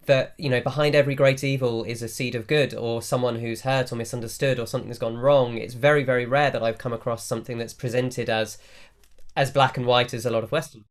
that 0.05 0.35
you 0.37 0.49
know 0.49 0.61
behind 0.61 0.93
every 0.93 1.15
great 1.15 1.43
evil 1.43 1.83
is 1.83 2.03
a 2.03 2.07
seed 2.07 2.35
of 2.35 2.45
good 2.45 2.73
or 2.75 3.01
someone 3.01 3.39
who's 3.39 3.61
hurt 3.61 3.91
or 3.91 3.95
misunderstood 3.95 4.59
or 4.59 4.67
something 4.67 4.89
has 4.89 4.99
gone 4.99 5.17
wrong 5.17 5.57
it's 5.57 5.73
very 5.73 6.03
very 6.03 6.25
rare 6.27 6.51
that 6.51 6.61
i've 6.61 6.77
come 6.77 6.93
across 6.93 7.25
something 7.25 7.57
that's 7.57 7.73
presented 7.73 8.29
as 8.29 8.59
as 9.35 9.49
black 9.49 9.75
and 9.75 9.87
white 9.87 10.13
as 10.13 10.23
a 10.25 10.29
lot 10.29 10.43
of 10.43 10.51
western 10.51 10.85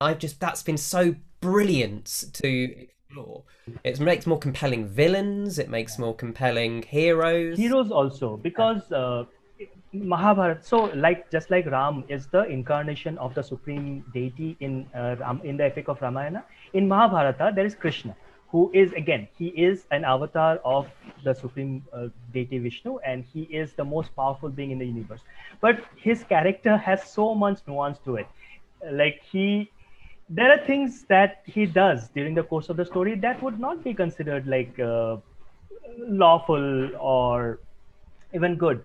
i've 0.00 0.18
just 0.18 0.40
that's 0.40 0.64
been 0.64 0.76
so 0.76 1.14
brilliant 1.40 2.24
to 2.32 2.88
explore 3.08 3.42
it 3.84 4.00
makes 4.00 4.26
more 4.26 4.38
compelling 4.38 4.86
villains 4.86 5.58
it 5.58 5.68
makes 5.68 5.98
more 5.98 6.14
compelling 6.14 6.82
heroes 6.82 7.56
heroes 7.56 7.90
also 7.90 8.36
because 8.36 8.90
uh, 8.92 9.24
Mahabharata. 9.92 10.62
So, 10.62 10.84
like 10.94 11.30
just 11.30 11.50
like 11.50 11.64
Ram 11.64 12.04
is 12.08 12.26
the 12.26 12.44
incarnation 12.44 13.16
of 13.16 13.34
the 13.34 13.42
supreme 13.42 14.04
deity 14.12 14.54
in 14.60 14.86
uh, 14.94 15.16
Ram, 15.18 15.40
in 15.44 15.56
the 15.56 15.64
epic 15.64 15.88
of 15.88 16.02
Ramayana. 16.02 16.44
In 16.74 16.86
Mahabharata, 16.86 17.52
there 17.54 17.64
is 17.64 17.74
Krishna, 17.74 18.14
who 18.48 18.70
is 18.74 18.92
again 18.92 19.26
he 19.38 19.46
is 19.46 19.86
an 19.92 20.04
avatar 20.04 20.56
of 20.64 20.90
the 21.24 21.32
supreme 21.32 21.82
uh, 21.94 22.08
deity 22.34 22.58
Vishnu, 22.58 22.98
and 22.98 23.24
he 23.24 23.42
is 23.44 23.72
the 23.72 23.84
most 23.84 24.14
powerful 24.14 24.50
being 24.50 24.70
in 24.70 24.78
the 24.78 24.84
universe. 24.84 25.20
But 25.62 25.80
his 25.96 26.24
character 26.24 26.76
has 26.76 27.02
so 27.10 27.34
much 27.34 27.60
nuance 27.66 27.98
to 28.00 28.16
it. 28.16 28.26
Like 28.90 29.22
he 29.22 29.70
there 30.28 30.50
are 30.50 30.66
things 30.66 31.04
that 31.08 31.42
he 31.44 31.66
does 31.66 32.08
during 32.08 32.34
the 32.34 32.42
course 32.42 32.68
of 32.68 32.76
the 32.76 32.84
story 32.84 33.14
that 33.14 33.42
would 33.42 33.60
not 33.60 33.82
be 33.84 33.94
considered 33.94 34.46
like 34.46 34.78
uh, 34.78 35.16
lawful 35.98 36.90
or 36.96 37.60
even 38.34 38.56
good 38.56 38.84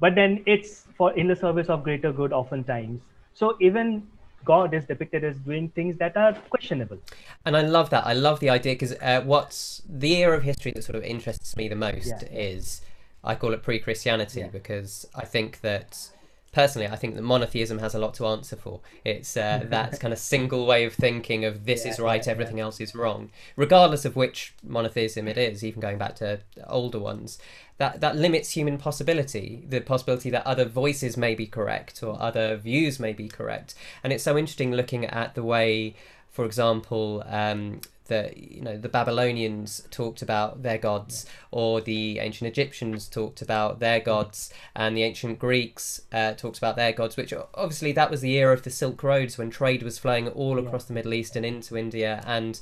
but 0.00 0.14
then 0.14 0.42
it's 0.46 0.84
for 0.96 1.12
in 1.14 1.26
the 1.26 1.36
service 1.36 1.68
of 1.68 1.82
greater 1.82 2.12
good 2.12 2.32
oftentimes 2.32 3.00
so 3.34 3.56
even 3.60 4.06
god 4.44 4.72
is 4.72 4.84
depicted 4.84 5.24
as 5.24 5.36
doing 5.38 5.68
things 5.70 5.98
that 5.98 6.16
are 6.16 6.32
questionable 6.48 6.98
and 7.44 7.56
I 7.56 7.62
love 7.62 7.90
that. 7.90 8.06
I 8.06 8.12
love 8.12 8.40
the 8.40 8.50
idea 8.50 8.74
because 8.74 8.92
uh, 9.00 9.22
what's 9.22 9.82
the 9.88 10.16
era 10.16 10.36
of 10.36 10.42
history 10.42 10.72
that 10.72 10.84
sort 10.84 10.96
of 10.96 11.02
interests 11.02 11.56
me 11.56 11.68
the 11.68 11.76
most 11.76 12.06
Yeah. 12.06 12.28
is 12.30 12.82
I 13.24 13.34
call 13.34 13.52
it 13.52 13.62
pre-Christianity 13.62 14.40
Yeah. 14.40 14.48
because 14.48 15.06
I 15.14 15.24
think 15.24 15.60
that 15.62 16.10
personally 16.52 16.88
I 16.88 16.96
think 16.96 17.14
that 17.14 17.22
monotheism 17.22 17.78
has 17.78 17.94
a 17.94 17.98
lot 17.98 18.14
to 18.14 18.26
answer 18.26 18.56
for. 18.56 18.80
It's 19.04 19.36
uh, 19.36 19.64
that 19.68 19.98
kind 20.00 20.12
of 20.12 20.18
single 20.18 20.66
way 20.66 20.84
of 20.84 20.94
thinking 20.94 21.44
of 21.44 21.64
this 21.66 21.84
is 21.84 21.98
right, 21.98 22.24
yeah, 22.24 22.32
everything 22.32 22.60
else 22.60 22.80
is 22.80 22.94
wrong, 22.94 23.30
regardless 23.56 24.04
of 24.04 24.16
which 24.16 24.54
monotheism 24.62 25.28
it 25.28 25.38
is. 25.38 25.64
Even 25.64 25.80
going 25.80 25.98
back 25.98 26.16
to 26.16 26.40
older 26.66 26.98
ones, 26.98 27.38
that 27.78 28.00
that 28.00 28.16
limits 28.16 28.50
human 28.50 28.78
possibility, 28.78 29.64
the 29.68 29.80
possibility 29.80 30.30
that 30.30 30.46
other 30.46 30.64
voices 30.64 31.16
may 31.16 31.34
be 31.34 31.46
correct 31.46 32.02
or 32.02 32.20
other 32.20 32.56
views 32.56 32.98
may 32.98 33.12
be 33.12 33.28
correct, 33.28 33.74
and 34.02 34.12
it's 34.12 34.24
so 34.24 34.36
interesting 34.36 34.72
looking 34.72 35.04
at 35.04 35.34
the 35.34 35.42
way 35.42 35.94
for 36.38 36.44
example, 36.44 37.24
um, 37.26 37.80
the 38.08 38.32
you 38.36 38.60
know 38.60 38.76
the 38.76 38.88
Babylonians 38.88 39.86
talked 39.90 40.20
about 40.20 40.62
their 40.62 40.78
gods, 40.78 41.26
or 41.50 41.80
the 41.80 42.18
ancient 42.18 42.48
Egyptians 42.48 43.08
talked 43.08 43.40
about 43.40 43.78
their 43.78 44.00
gods, 44.00 44.52
and 44.74 44.96
the 44.96 45.04
ancient 45.04 45.38
Greeks 45.38 46.02
uh, 46.12 46.32
talked 46.32 46.58
about 46.58 46.76
their 46.76 46.92
gods. 46.92 47.16
Which 47.16 47.32
obviously 47.54 47.92
that 47.92 48.10
was 48.10 48.20
the 48.20 48.36
era 48.36 48.52
of 48.52 48.62
the 48.62 48.70
Silk 48.70 49.02
Roads 49.02 49.38
when 49.38 49.50
trade 49.50 49.82
was 49.82 49.98
flowing 49.98 50.28
all 50.28 50.58
across 50.58 50.84
the 50.84 50.94
Middle 50.94 51.14
East 51.14 51.36
and 51.36 51.46
into 51.46 51.76
India, 51.76 52.22
and 52.26 52.60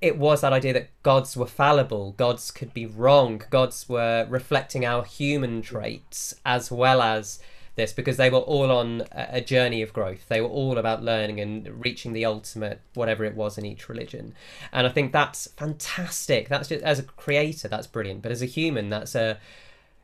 it 0.00 0.18
was 0.18 0.40
that 0.40 0.52
idea 0.52 0.72
that 0.72 1.02
gods 1.02 1.36
were 1.36 1.46
fallible, 1.46 2.12
gods 2.12 2.50
could 2.50 2.74
be 2.74 2.86
wrong, 2.86 3.42
gods 3.50 3.88
were 3.88 4.26
reflecting 4.28 4.84
our 4.84 5.04
human 5.04 5.62
traits 5.62 6.34
as 6.44 6.70
well 6.70 7.00
as 7.00 7.40
this 7.76 7.92
because 7.92 8.16
they 8.16 8.30
were 8.30 8.38
all 8.38 8.70
on 8.70 9.04
a 9.12 9.40
journey 9.40 9.82
of 9.82 9.92
growth. 9.92 10.26
They 10.28 10.40
were 10.40 10.48
all 10.48 10.78
about 10.78 11.02
learning 11.02 11.40
and 11.40 11.84
reaching 11.84 12.12
the 12.12 12.24
ultimate, 12.24 12.80
whatever 12.94 13.24
it 13.24 13.36
was 13.36 13.56
in 13.56 13.66
each 13.66 13.88
religion. 13.88 14.34
And 14.72 14.86
I 14.86 14.90
think 14.90 15.12
that's 15.12 15.46
fantastic. 15.56 16.48
That's 16.48 16.68
just 16.68 16.82
as 16.82 16.98
a 16.98 17.04
creator, 17.04 17.68
that's 17.68 17.86
brilliant. 17.86 18.22
But 18.22 18.32
as 18.32 18.42
a 18.42 18.46
human, 18.46 18.88
that's 18.88 19.14
a 19.14 19.38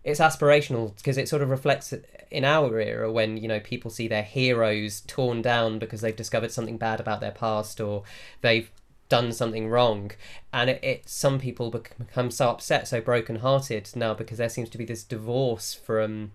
it's 0.04 0.20
aspirational 0.20 0.96
because 0.96 1.16
it 1.16 1.28
sort 1.28 1.42
of 1.42 1.50
reflects 1.50 1.94
in 2.30 2.44
our 2.44 2.80
era 2.80 3.10
when 3.10 3.36
you 3.36 3.46
know 3.46 3.60
people 3.60 3.90
see 3.90 4.08
their 4.08 4.22
heroes 4.22 5.02
torn 5.06 5.40
down 5.42 5.78
because 5.78 6.00
they've 6.00 6.16
discovered 6.16 6.50
something 6.50 6.76
bad 6.76 6.98
about 6.98 7.20
their 7.20 7.30
past 7.30 7.80
or 7.80 8.02
they've 8.40 8.70
done 9.08 9.32
something 9.32 9.68
wrong 9.68 10.10
and 10.52 10.70
it, 10.70 10.82
it 10.82 11.08
some 11.08 11.38
people 11.38 11.70
become 11.70 12.30
so 12.30 12.48
upset 12.48 12.88
so 12.88 13.00
broken-hearted 13.00 13.90
now 13.94 14.14
because 14.14 14.38
there 14.38 14.48
seems 14.48 14.70
to 14.70 14.78
be 14.78 14.86
this 14.86 15.04
divorce 15.04 15.74
from 15.74 16.32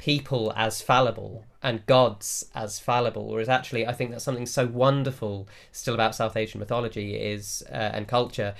people 0.00 0.50
as 0.56 0.80
fallible 0.80 1.44
and 1.62 1.84
gods 1.84 2.46
as 2.54 2.78
fallible 2.78 3.28
whereas 3.28 3.50
actually 3.50 3.86
i 3.86 3.92
think 3.92 4.10
that's 4.10 4.24
something 4.24 4.46
so 4.46 4.66
wonderful 4.66 5.46
still 5.72 5.92
about 5.92 6.14
south 6.14 6.38
asian 6.38 6.58
mythology 6.58 7.16
is 7.16 7.62
uh, 7.70 7.90
and 7.92 8.08
culture 8.08 8.54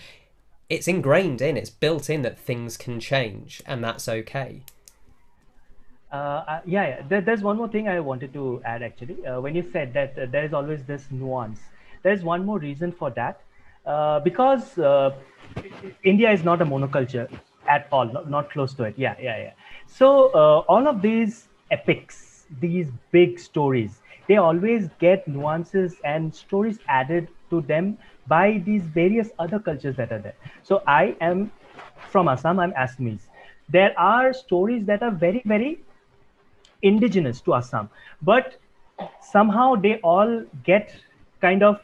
it's 0.69 0.87
ingrained 0.87 1.41
in 1.41 1.57
it's 1.57 1.71
built 1.71 2.11
in 2.11 2.21
that 2.21 2.39
things 2.39 2.77
can 2.77 3.01
change 3.01 3.63
and 3.65 3.83
that's 3.83 4.07
okay 4.07 4.63
uh, 6.13 6.17
uh, 6.17 6.61
yeah, 6.67 6.89
yeah. 6.89 7.03
There, 7.09 7.21
there's 7.21 7.41
one 7.41 7.57
more 7.57 7.69
thing 7.69 7.87
I 7.89 8.01
wanted 8.01 8.33
to 8.33 8.61
add 8.65 8.83
actually. 8.83 9.25
Uh, 9.25 9.41
when 9.41 9.55
you 9.55 9.65
said 9.73 9.93
that 9.95 10.19
uh, 10.19 10.27
there 10.27 10.45
is 10.45 10.53
always 10.53 10.83
this 10.83 11.07
nuance, 11.13 11.61
there's 12.03 12.25
one 12.25 12.45
more 12.45 12.59
reason 12.59 12.91
for 12.91 13.11
that. 13.11 13.41
Uh, 13.87 14.19
because 14.19 14.77
uh, 14.77 15.15
India 16.03 16.33
is 16.33 16.43
not 16.43 16.61
a 16.61 16.67
monoculture 16.67 17.31
at 17.69 17.87
all, 17.93 18.07
not, 18.07 18.29
not 18.29 18.51
close 18.51 18.75
to 18.75 18.83
it. 18.83 18.95
Yeah, 18.97 19.15
yeah, 19.23 19.39
yeah. 19.39 19.53
So 19.93 20.31
uh, 20.33 20.61
all 20.69 20.87
of 20.87 21.03
these 21.03 21.49
epics, 21.71 22.47
these 22.61 22.89
big 23.11 23.39
stories, 23.39 24.01
they 24.29 24.37
always 24.37 24.89
get 25.01 25.27
nuances 25.27 25.97
and 26.05 26.35
stories 26.35 26.79
added 26.89 27.29
to 27.51 27.61
them 27.63 27.99
by 28.29 28.63
these 28.65 28.83
various 28.83 29.31
other 29.41 29.59
cultures 29.59 29.97
that 29.97 30.13
are 30.13 30.21
there. 30.21 30.37
So 30.63 30.83
I 30.87 31.17
am 31.21 31.51
from 32.09 32.29
Assam, 32.29 32.61
I'm 32.61 32.73
Assamese. 32.73 33.27
There 33.69 33.93
are 33.99 34.33
stories 34.33 34.85
that 34.87 35.03
are 35.03 35.11
very, 35.11 35.43
very 35.45 35.81
indigenous 36.83 37.41
to 37.43 37.55
Assam, 37.55 37.91
but 38.23 38.59
somehow 39.21 39.75
they 39.75 39.97
all 39.99 40.45
get 40.63 40.95
kind 41.41 41.65
of 41.65 41.81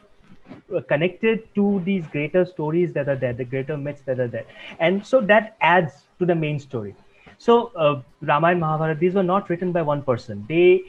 uh, 0.73 0.79
connected 0.81 1.53
to 1.55 1.81
these 1.83 2.07
greater 2.07 2.45
stories 2.45 2.93
that 2.93 3.09
are 3.09 3.17
there, 3.17 3.33
the 3.33 3.43
greater 3.45 3.75
myths 3.75 4.01
that 4.05 4.19
are 4.19 4.27
there, 4.29 4.45
and 4.79 5.05
so 5.05 5.19
that 5.19 5.57
adds 5.59 6.07
to 6.19 6.25
the 6.25 6.35
main 6.35 6.57
story. 6.57 6.95
So 7.37 7.71
uh, 7.75 8.01
Ramayana, 8.21 8.59
Mahabharata, 8.59 8.99
these 8.99 9.13
were 9.13 9.23
not 9.23 9.49
written 9.49 9.71
by 9.71 9.81
one 9.81 10.01
person. 10.03 10.45
They 10.47 10.83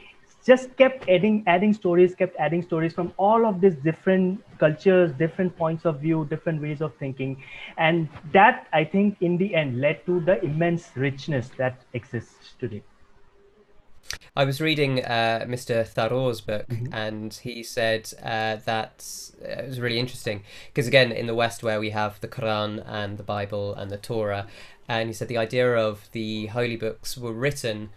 just 0.45 0.75
kept 0.77 1.07
adding, 1.09 1.43
adding 1.47 1.73
stories, 1.73 2.15
kept 2.15 2.35
adding 2.37 2.61
stories 2.63 2.93
from 2.93 3.13
all 3.17 3.45
of 3.45 3.61
these 3.61 3.75
different 3.75 4.41
cultures, 4.57 5.11
different 5.13 5.55
points 5.57 5.85
of 5.85 5.99
view, 5.99 6.25
different 6.29 6.61
ways 6.61 6.81
of 6.81 6.95
thinking, 6.95 7.41
and 7.77 8.07
that 8.31 8.67
I 8.73 8.83
think 8.83 9.17
in 9.21 9.37
the 9.37 9.53
end 9.53 9.79
led 9.81 10.05
to 10.05 10.21
the 10.21 10.43
immense 10.43 10.91
richness 10.95 11.49
that 11.57 11.81
exists 11.93 12.53
today. 12.59 12.83
I 14.35 14.45
was 14.45 14.61
reading 14.61 15.03
uh, 15.03 15.45
Mr. 15.47 15.85
Tharoor's 15.87 16.41
book, 16.41 16.67
Mhm. 16.67 16.89
and 16.93 17.33
he 17.33 17.63
said 17.63 18.11
uh, 18.23 18.57
that 18.65 19.05
uh, 19.43 19.63
it 19.63 19.67
was 19.67 19.79
really 19.79 19.99
interesting 19.99 20.43
because 20.67 20.87
again, 20.87 21.11
in 21.11 21.27
the 21.27 21.35
West, 21.35 21.63
where 21.63 21.79
we 21.79 21.89
have 21.91 22.19
the 22.21 22.27
Quran 22.27 22.83
and 22.87 23.17
the 23.17 23.23
Bible 23.23 23.73
and 23.73 23.91
the 23.91 23.97
Torah, 23.97 24.47
and 24.87 25.09
he 25.09 25.13
said 25.13 25.27
the 25.27 25.37
idea 25.37 25.75
of 25.75 26.09
the 26.13 26.47
holy 26.47 26.75
books 26.75 27.17
were 27.17 27.33
written 27.33 27.89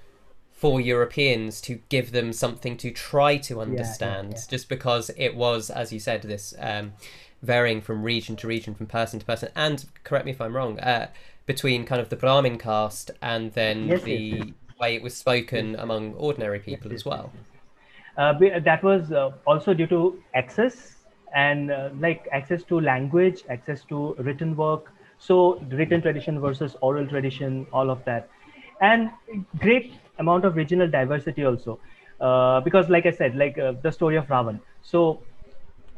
for 0.50 0.80
Europeans 0.80 1.60
to 1.60 1.80
give 1.88 2.12
them 2.12 2.32
something 2.32 2.76
to 2.76 2.90
try 2.90 3.36
to 3.36 3.60
understand, 3.60 4.32
yeah. 4.32 4.40
just 4.48 4.68
because 4.68 5.10
it 5.16 5.34
was, 5.34 5.70
as 5.70 5.92
you 5.92 5.98
said, 5.98 6.22
this 6.22 6.54
um, 6.58 6.92
varying 7.42 7.80
from 7.80 8.02
region 8.04 8.36
to 8.36 8.46
region, 8.46 8.74
from 8.74 8.86
person 8.86 9.18
to 9.18 9.26
person, 9.26 9.48
and 9.56 9.86
correct 10.04 10.24
me 10.24 10.30
if 10.30 10.40
I'm 10.40 10.54
wrong, 10.54 10.78
uh, 10.78 11.08
between 11.46 11.84
kind 11.84 12.00
of 12.00 12.08
the 12.08 12.16
Brahmin 12.16 12.58
caste 12.58 13.10
and 13.20 13.52
then 13.54 13.88
yes, 13.88 14.02
the 14.04 14.14
yes. 14.14 14.46
Way 14.82 14.96
it 14.96 15.02
was 15.02 15.16
spoken 15.16 15.76
among 15.76 16.14
ordinary 16.14 16.58
people 16.58 16.90
Yes, 16.90 17.00
as 17.00 17.04
well. 17.06 17.32
Uh, 18.16 18.32
that 18.70 18.82
was 18.82 19.12
uh, 19.12 19.30
also 19.46 19.72
due 19.74 19.86
to 19.86 20.22
access 20.34 20.96
and 21.34 21.70
uh, 21.70 21.90
like 21.98 22.28
access 22.32 22.62
to 22.64 22.80
language, 22.80 23.44
access 23.48 23.84
to 23.84 24.14
written 24.18 24.56
work. 24.56 24.92
So 25.18 25.60
written 25.70 26.02
tradition 26.02 26.40
versus 26.40 26.76
oral 26.80 27.06
tradition, 27.06 27.66
all 27.72 27.90
of 27.90 28.04
that, 28.04 28.28
and 28.80 29.10
great 29.58 29.94
amount 30.18 30.44
of 30.44 30.56
regional 30.56 30.90
diversity 30.90 31.44
also. 31.44 31.78
Uh, 32.20 32.60
because, 32.60 32.88
like 32.88 33.06
I 33.06 33.10
said, 33.10 33.36
like 33.36 33.58
uh, 33.58 33.72
the 33.82 33.90
story 33.90 34.16
of 34.16 34.26
Ravan. 34.26 34.60
So 34.82 35.22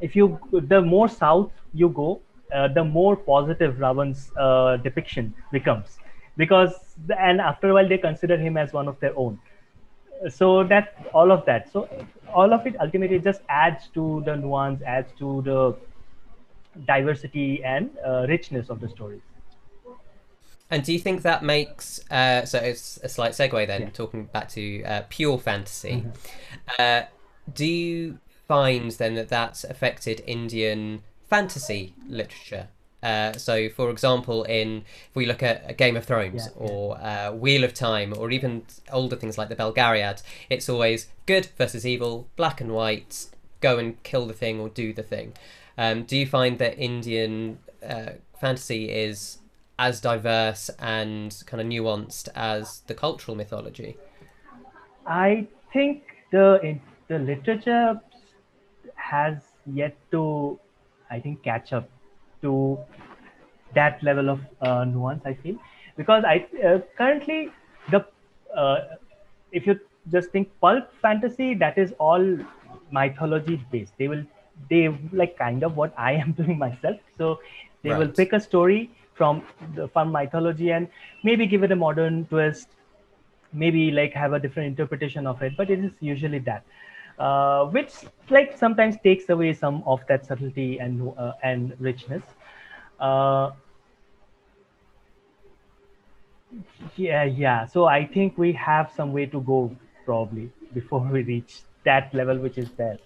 if 0.01 0.14
you 0.16 0.38
the 0.53 0.81
more 0.81 1.09
south 1.09 1.51
you 1.73 1.88
go 1.88 2.20
uh, 2.55 2.68
the 2.68 2.85
more 2.85 3.16
positive 3.16 3.77
ravan's 3.77 4.31
uh, 4.37 4.77
depiction 4.79 5.35
becomes 5.53 5.99
because 6.37 6.73
and 7.18 7.40
after 7.40 7.70
a 7.70 7.75
while 7.75 7.88
they 7.88 7.99
consider 7.99 8.37
him 8.37 8.57
as 8.57 8.73
one 8.73 8.88
of 8.88 8.99
their 9.01 9.16
own 9.16 9.38
so 10.29 10.64
that 10.64 10.94
all 11.12 11.31
of 11.31 11.44
that 11.44 11.70
so 11.73 11.88
all 12.33 12.53
of 12.53 12.66
it 12.66 12.77
ultimately 12.81 13.18
just 13.18 13.42
adds 13.49 13.88
to 13.94 14.23
the 14.27 14.37
nuance 14.37 14.83
adds 14.83 15.12
to 15.18 15.42
the 15.42 15.77
diversity 16.87 17.62
and 17.64 17.90
uh, 18.07 18.27
richness 18.29 18.68
of 18.70 18.81
the 18.81 18.88
stories 18.88 19.20
And 20.70 20.83
do 20.83 20.92
you 20.92 20.99
think 20.99 21.23
that 21.23 21.42
makes 21.44 22.01
uh, 22.11 22.44
so 22.44 22.59
it's 22.59 22.99
a 23.03 23.09
slight 23.09 23.33
segue 23.33 23.66
then, 23.66 23.83
Yeah. 23.83 23.90
talking 23.90 24.25
back 24.25 24.49
to 24.51 24.83
uh, 24.85 25.03
pure 25.09 25.38
fantasy? 25.38 26.03
Mhm. 26.03 26.12
Uh, 26.79 27.03
do 27.53 27.66
you 27.66 28.18
find 28.49 28.90
then 28.92 29.14
that 29.14 29.29
that's 29.29 29.64
affected 29.64 30.23
Indian 30.27 31.03
fantasy 31.29 31.94
literature? 32.09 32.68
Uh, 33.05 33.33
so, 33.35 33.69
for 33.69 33.90
example, 33.90 34.45
in 34.45 34.79
if 35.11 35.14
we 35.14 35.27
look 35.27 35.43
at 35.43 35.62
a 35.69 35.75
Game 35.75 35.97
of 35.97 36.05
Thrones 36.07 36.47
Yeah, 36.47 36.64
yeah. 36.64 36.73
or 36.73 36.99
uh, 36.99 37.33
Wheel 37.33 37.62
of 37.62 37.75
Time, 37.75 38.14
or 38.17 38.31
even 38.31 38.62
older 38.90 39.14
things 39.14 39.37
like 39.37 39.51
the 39.51 39.57
Belgariad, 39.57 40.23
it's 40.49 40.69
always 40.69 41.09
good 41.27 41.49
versus 41.59 41.87
evil, 41.87 42.27
black 42.37 42.61
and 42.62 42.73
white, 42.73 43.27
go 43.61 43.79
and 43.79 44.03
kill 44.03 44.27
the 44.27 44.33
thing 44.33 44.59
or 44.59 44.69
do 44.71 44.93
the 44.95 45.03
thing. 45.03 45.35
Um, 45.77 46.05
do 46.05 46.17
you 46.17 46.27
find 46.27 46.59
that 46.59 46.79
Indian 46.79 47.59
uh, 47.87 48.12
fantasy 48.40 48.90
is 48.90 49.38
as 49.79 50.01
diverse 50.01 50.71
and 50.79 51.43
kind 51.47 51.61
of 51.61 51.67
nuanced 51.67 52.29
as 52.35 52.81
the 52.87 52.95
cultural 52.95 53.37
mythology? 53.37 53.99
I 55.07 55.47
think 55.73 56.05
the 56.31 56.79
the 57.09 57.19
literature 57.19 58.01
has 58.95 59.37
yet 59.67 59.95
to, 60.12 60.59
I 61.11 61.21
think, 61.21 61.43
catch 61.43 61.73
up 61.73 61.88
to 62.45 62.79
that 63.75 64.03
level 64.03 64.31
of 64.31 64.41
uh, 64.61 64.85
nuance. 64.85 65.23
I 65.27 65.35
feel 65.35 65.57
because 65.97 66.25
I 66.25 66.47
uh, 66.65 66.79
currently 66.99 67.51
the 67.91 68.05
uh, 68.55 68.81
if 69.53 69.67
you 69.67 69.79
just 70.13 70.31
think 70.31 70.51
pulp 70.61 70.93
fantasy, 71.03 71.55
that 71.55 71.79
is 71.79 71.93
all 71.99 72.39
mythology 72.91 73.65
based. 73.71 73.93
They 73.99 74.09
will 74.09 74.25
they 74.71 74.89
like 75.13 75.39
kind 75.39 75.63
of 75.63 75.77
what 75.77 75.95
I 75.99 76.13
am 76.13 76.33
doing 76.43 76.59
myself. 76.59 77.01
So 77.19 77.41
they 77.83 77.95
will 77.95 78.09
pick 78.09 78.33
a 78.33 78.41
story 78.41 78.91
from 79.15 79.43
the 79.75 79.89
from 79.89 80.11
mythology 80.13 80.71
and 80.71 80.89
maybe 81.23 81.47
give 81.47 81.63
it 81.63 81.73
a 81.73 81.77
modern 81.77 82.25
twist 82.27 82.69
maybe 83.53 83.91
like 83.91 84.13
have 84.13 84.33
a 84.33 84.41
different 84.41 84.67
interpretation 84.67 85.27
of 85.27 85.43
it 85.43 85.57
but 85.57 85.71
it 85.71 85.79
is 85.79 85.93
usually 86.01 86.41
that 86.41 86.65
uh, 87.18 87.66
which 87.66 87.92
like 88.31 88.57
sometimes 88.57 88.96
takes 89.03 89.29
away 89.29 89.53
some 89.53 89.83
of 89.87 90.00
that 90.09 90.27
subtlety 90.27 90.79
and 90.79 91.12
uh, 91.18 91.33
and 91.42 91.74
richness. 91.79 92.22
Uh, 93.00 93.50
yeah 96.96 97.24
yeah. 97.24 97.66
So 97.66 97.87
i 97.87 98.07
think 98.07 98.38
we 98.38 98.53
have 98.53 98.92
some 98.96 99.12
way 99.12 99.27
to 99.27 99.40
go 99.40 99.77
probably 100.05 100.50
before 100.72 101.00
we 101.00 101.22
reach 101.22 101.62
that 101.85 102.14
level 102.14 102.38
which 102.38 102.59
is 102.59 102.70
there. 102.77 102.98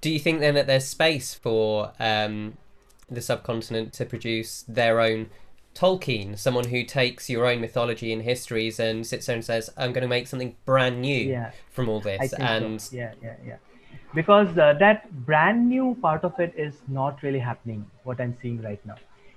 Do 0.00 0.10
you 0.10 0.18
think 0.18 0.40
then 0.40 0.54
that 0.54 0.66
there's 0.66 0.86
space 0.86 1.34
for 1.34 1.92
um, 1.98 2.56
the 3.10 3.20
subcontinent 3.20 3.92
to 3.94 4.04
produce 4.04 4.62
their 4.68 5.00
own 5.00 5.30
Tolkien, 5.78 6.36
someone 6.36 6.66
who 6.68 6.82
takes 6.82 7.30
your 7.30 7.46
own 7.46 7.60
mythology 7.60 8.12
and 8.12 8.22
histories 8.22 8.80
and 8.80 9.06
sits 9.06 9.26
there 9.26 9.36
and 9.36 9.44
says, 9.44 9.70
"I'm 9.76 9.92
going 9.92 10.02
to 10.02 10.08
make 10.08 10.26
something 10.26 10.56
brand 10.64 11.00
new 11.00 11.28
Yeah. 11.30 11.52
from 11.70 11.88
all 11.88 12.00
this," 12.00 12.32
and 12.32 12.82
so. 12.82 12.96
yeah, 12.96 13.12
yeah, 13.22 13.36
yeah. 13.46 13.58
Because 14.14 14.58
uh, 14.58 14.72
that 14.80 15.08
brand 15.24 15.68
new 15.68 15.94
part 16.02 16.24
of 16.24 16.40
it 16.40 16.52
is 16.56 16.80
not 16.88 17.22
really 17.22 17.38
happening. 17.38 17.86
What 18.02 18.20
I'm 18.20 18.36
seeing 18.42 18.60
right 18.62 18.84
now, 18.90 18.96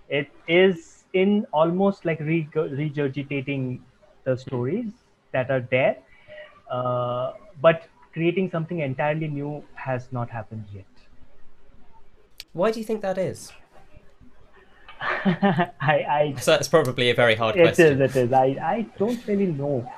it 0.10 0.32
is 0.47 1.04
in 1.13 1.45
almost 1.51 2.06
like 2.06 2.19
re- 2.32 2.49
regurgitating 2.56 3.80
the 4.23 4.36
stories 4.38 4.91
that 5.34 5.51
are 5.51 5.62
there, 5.69 5.97
uh, 6.71 7.34
but 7.62 7.88
creating 8.13 8.49
something 8.49 8.80
entirely 8.80 9.27
new 9.27 9.63
has 9.75 10.12
not 10.12 10.30
happened 10.30 10.65
yet. 10.73 10.86
why 12.60 12.69
do 12.71 12.80
you 12.80 12.86
think 12.86 13.01
that 13.01 13.17
is? 13.17 13.51
I, 15.01 15.73
I 15.81 16.35
So 16.39 16.51
that's 16.51 16.67
probably 16.67 17.09
a 17.09 17.15
very 17.15 17.35
hard 17.35 17.55
it 17.55 17.63
question. 17.63 18.01
It 18.01 18.05
is. 18.05 18.15
It 18.15 18.25
is. 18.25 18.33
I, 18.33 18.45
I 18.61 18.85
don't 18.97 19.25
really 19.27 19.47
know. 19.47 19.91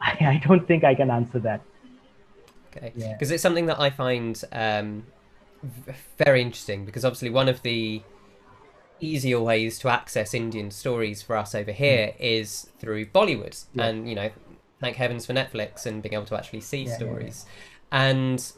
I, 0.00 0.10
I 0.20 0.42
don't 0.46 0.66
think 0.66 0.84
I 0.84 0.94
can 0.94 1.10
answer 1.10 1.38
that. 1.40 1.62
Okay, 2.76 2.92
Yeah. 2.96 3.12
because 3.12 3.30
it's 3.30 3.42
something 3.42 3.66
that 3.66 3.80
I 3.80 3.90
find 3.90 4.42
um, 4.52 5.06
very 6.18 6.42
interesting. 6.42 6.84
Because 6.84 7.04
obviously, 7.04 7.30
one 7.30 7.48
of 7.48 7.62
the 7.62 8.02
easier 9.00 9.40
ways 9.40 9.78
to 9.80 9.88
access 9.88 10.32
Indian 10.32 10.70
stories 10.70 11.22
for 11.22 11.36
us 11.36 11.54
over 11.54 11.72
here 11.72 12.14
is 12.20 12.70
through 12.78 13.06
Bollywood, 13.06 13.64
Yeah. 13.74 13.86
and 13.86 14.08
you 14.08 14.14
know, 14.14 14.30
thank 14.80 14.96
heavens 14.96 15.26
for 15.26 15.32
Netflix 15.32 15.86
and 15.86 16.02
being 16.02 16.14
able 16.14 16.26
to 16.26 16.36
actually 16.36 16.60
see 16.60 16.84
Yeah, 16.84 16.90
yeah, 16.90 16.96
stories. 16.96 17.46
And 17.90 18.52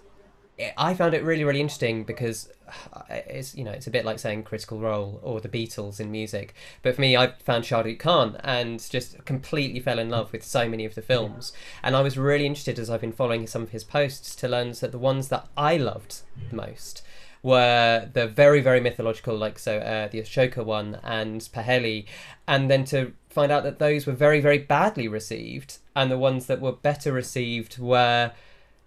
I 0.77 0.95
found 0.95 1.15
it 1.15 1.25
really, 1.25 1.43
really 1.43 1.61
interesting 1.61 2.05
because 2.05 2.49
uh, 2.93 3.03
it's 3.09 3.57
you 3.57 3.65
know 3.65 3.73
it's 3.73 3.89
a 3.89 3.91
bit 3.91 4.05
like 4.05 4.19
saying 4.19 4.45
Critical 4.45 4.79
Role 4.79 5.21
or 5.23 5.41
the 5.41 5.49
Beatles 5.49 5.99
in 5.99 6.11
music, 6.11 6.55
but 6.83 6.95
for 6.95 7.01
me, 7.01 7.17
I 7.17 7.33
found 7.45 7.65
Shah 7.65 7.81
Rukh 7.81 7.99
Khan 7.99 8.37
and 8.45 8.79
just 8.89 9.25
completely 9.25 9.81
fell 9.81 9.99
in 9.99 10.11
love 10.11 10.33
with 10.33 10.45
so 10.45 10.69
many 10.69 10.85
of 10.85 10.95
the 10.95 11.03
films. 11.03 11.53
And 11.83 11.97
I 11.97 12.03
was 12.03 12.17
really 12.17 12.47
interested 12.47 12.79
as 12.79 12.89
I've 12.89 13.01
been 13.01 13.13
following 13.13 13.47
some 13.47 13.63
of 13.63 13.71
his 13.71 13.85
posts 13.85 14.37
to 14.37 14.49
learn 14.49 14.73
that 14.81 14.93
the 14.93 14.99
ones 14.99 15.29
that 15.29 15.49
I 15.57 15.77
loved 15.77 16.23
the 16.51 16.57
most 16.57 17.03
were 17.43 18.09
the 18.13 18.27
very, 18.27 18.61
very 18.61 18.81
mythological, 18.81 19.37
like 19.37 19.59
so 19.59 19.79
uh, 19.79 20.09
the 20.09 20.21
Ashoka 20.21 20.65
one 20.65 20.99
and 21.03 21.41
Paheli, 21.53 22.07
and 22.49 22.71
then 22.71 22.85
to 22.87 23.13
find 23.29 23.53
out 23.53 23.65
that 23.65 23.79
those 23.79 24.07
were 24.07 24.15
very, 24.15 24.41
very 24.41 24.59
badly 24.59 25.09
received, 25.09 25.79
and 25.95 26.11
the 26.11 26.19
ones 26.19 26.47
that 26.47 26.61
were 26.61 26.73
better 26.73 27.13
received 27.13 27.79
were 27.79 28.33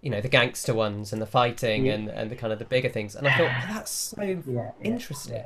you 0.00 0.10
know 0.10 0.20
the 0.20 0.28
gangster 0.28 0.74
ones 0.74 1.12
and 1.12 1.20
the 1.20 1.26
fighting 1.26 1.86
Yeah. 1.86 1.94
and, 1.94 2.08
and 2.08 2.30
the 2.30 2.36
kind 2.36 2.52
of 2.52 2.58
the 2.58 2.64
bigger 2.64 2.88
things 2.88 3.14
and 3.16 3.26
i 3.26 3.36
thought 3.36 3.50
oh, 3.50 3.74
that's 3.74 3.90
so 3.90 4.22
Yeah, 4.22 4.70
interesting 4.82 5.42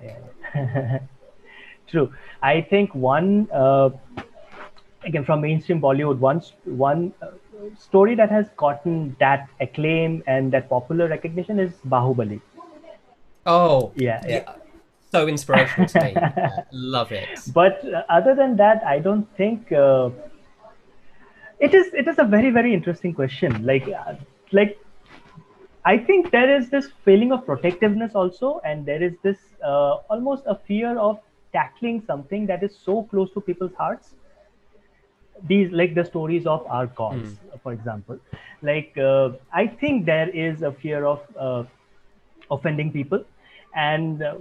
yeah. 0.55 0.99
True. 1.89 2.13
I 2.43 2.61
think 2.63 2.95
one 2.95 3.49
uh, 3.53 3.91
again 5.05 5.25
from 5.25 5.41
mainstream 5.43 5.81
Bollywood, 5.81 6.19
one 6.19 6.41
one 6.65 7.13
uh, 7.21 7.31
story 7.79 8.15
that 8.15 8.31
has 8.31 8.47
gotten 8.57 9.17
that 9.21 9.49
acclaim 9.61 10.23
and 10.27 10.53
that 10.53 10.69
popular 10.71 11.09
recognition 11.09 11.59
is 11.59 11.73
Bahubali. 11.87 12.41
oh 13.47 13.93
Yeah, 13.97 14.23
yeah. 14.27 14.55
so 15.11 15.27
inspirational 15.27 15.89
to 15.89 16.05
me 16.05 16.15
love 16.73 17.13
it 17.13 17.41
But 17.53 17.85
uh, 17.85 18.05
other 18.09 18.35
than 18.35 18.57
that, 18.57 18.83
I 18.87 18.99
don't 19.01 19.29
think 19.37 19.73
uh, 19.73 20.11
it 21.61 21.75
is. 21.75 21.93
It 21.95 22.09
is 22.09 22.19
a 22.19 22.25
very 22.25 22.51
very 22.51 22.73
interesting 22.75 23.13
question. 23.15 23.65
Like 23.65 23.89
uh, 23.89 24.15
like 24.53 24.79
I 25.85 25.99
think 25.99 26.31
there 26.31 26.57
is 26.57 26.71
this 26.71 26.89
feeling 27.05 27.33
of 27.33 27.45
protectiveness 27.45 28.15
also, 28.15 28.61
and 28.65 28.87
there 28.87 29.03
is 29.03 29.15
this 29.23 29.39
uh, 29.65 29.95
almost 30.11 30.45
a 30.47 30.55
fear 30.55 30.97
of 30.99 31.19
tackling 31.53 32.03
something 32.07 32.47
that 32.47 32.63
is 32.63 32.77
so 32.77 33.03
close 33.05 33.33
to 33.33 33.41
people's 33.41 33.75
hearts. 33.75 34.15
These, 35.49 35.73
like 35.73 35.95
the 35.95 36.05
stories 36.05 36.47
of 36.47 36.65
our 36.69 36.87
gods, 36.87 37.35
for 37.65 37.73
example. 37.73 38.19
Like, 38.63 38.97
uh, 38.97 39.31
I 39.53 39.67
think 39.67 40.07
there 40.07 40.29
is 40.29 40.63
a 40.63 40.71
fear 40.71 41.05
of 41.05 41.21
uh, 41.37 41.65
offending 42.49 42.93
people. 42.93 43.25
And 43.75 44.23
uh, 44.23 44.37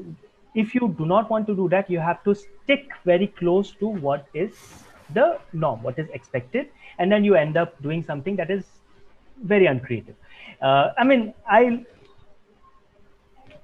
if 0.54 0.76
you 0.76 0.94
do 0.96 1.08
not 1.08 1.30
want 1.30 1.48
to 1.48 1.56
do 1.56 1.70
that, 1.70 1.90
you 1.90 2.00
have 2.00 2.24
to 2.26 2.36
stick 2.36 2.92
very 3.04 3.28
close 3.28 3.72
to 3.80 3.88
what 3.88 4.28
is 4.36 4.54
the 5.14 5.40
norm, 5.54 5.82
what 5.82 5.98
is 5.98 6.08
expected, 6.14 6.70
and 7.00 7.12
then 7.12 7.24
you 7.24 7.36
end 7.36 7.58
up 7.58 7.82
doing 7.82 8.04
something 8.04 8.36
that 8.36 8.52
is 8.52 8.66
very 9.44 9.66
uncreative. 9.66 10.16
Uh, 10.62 10.92
I 10.98 11.04
mean, 11.04 11.34
I 11.50 11.86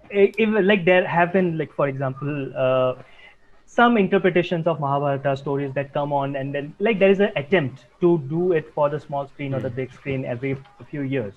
if 0.10 0.50
like 0.66 0.86
there 0.86 1.06
have 1.06 1.34
been 1.34 1.58
like 1.58 1.74
for 1.74 1.88
example 1.88 2.52
uh, 2.56 2.96
some 3.66 3.98
interpretations 3.98 4.66
of 4.66 4.80
Mahabharata 4.80 5.36
stories 5.36 5.74
that 5.74 5.94
come 5.94 6.14
on, 6.14 6.36
and 6.36 6.56
then 6.56 6.74
like 6.80 7.00
there 7.00 7.10
is 7.12 7.20
an 7.20 7.32
attempt 7.36 7.86
to 8.02 8.18
do 8.30 8.54
it 8.54 8.74
for 8.74 8.90
the 8.90 9.00
small 9.00 9.28
screen 9.28 9.54
or 9.54 9.60
the 9.60 9.70
big 9.70 9.92
screen 9.94 10.26
every 10.26 10.58
few 10.90 11.02
years. 11.02 11.34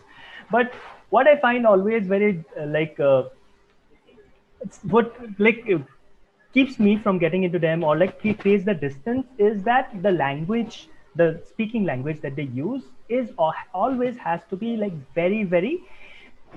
But 0.51 0.73
what 1.11 1.27
I 1.27 1.37
find 1.37 1.67
always 1.67 2.07
very 2.07 2.45
uh, 2.59 2.67
like 2.67 2.99
uh, 3.01 3.25
what 4.83 5.17
like 5.39 5.67
keeps 6.55 6.79
me 6.79 6.97
from 6.97 7.19
getting 7.19 7.45
into 7.45 7.59
them 7.59 7.83
or 7.83 7.97
like 7.97 8.19
creates 8.21 8.65
the 8.65 8.75
distance 8.75 9.27
is 9.39 9.63
that 9.65 9.91
the 10.03 10.11
language, 10.13 10.89
the 11.17 11.43
speaking 11.49 11.85
language 11.85 12.21
that 12.21 12.37
they 12.37 12.45
use 12.45 12.83
is 13.11 13.31
always 13.75 14.17
has 14.19 14.41
to 14.51 14.57
be 14.57 14.77
like 14.77 14.93
very 15.15 15.43
very 15.45 15.83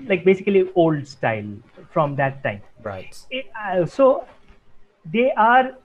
like 0.08 0.24
basically 0.26 0.70
old 0.76 1.08
style 1.08 1.52
from 1.92 2.16
that 2.16 2.44
time. 2.44 2.62
Right. 2.82 3.18
It, 3.30 3.46
uh, 3.64 3.86
so 3.86 4.26
they 5.12 5.32
are 5.34 5.76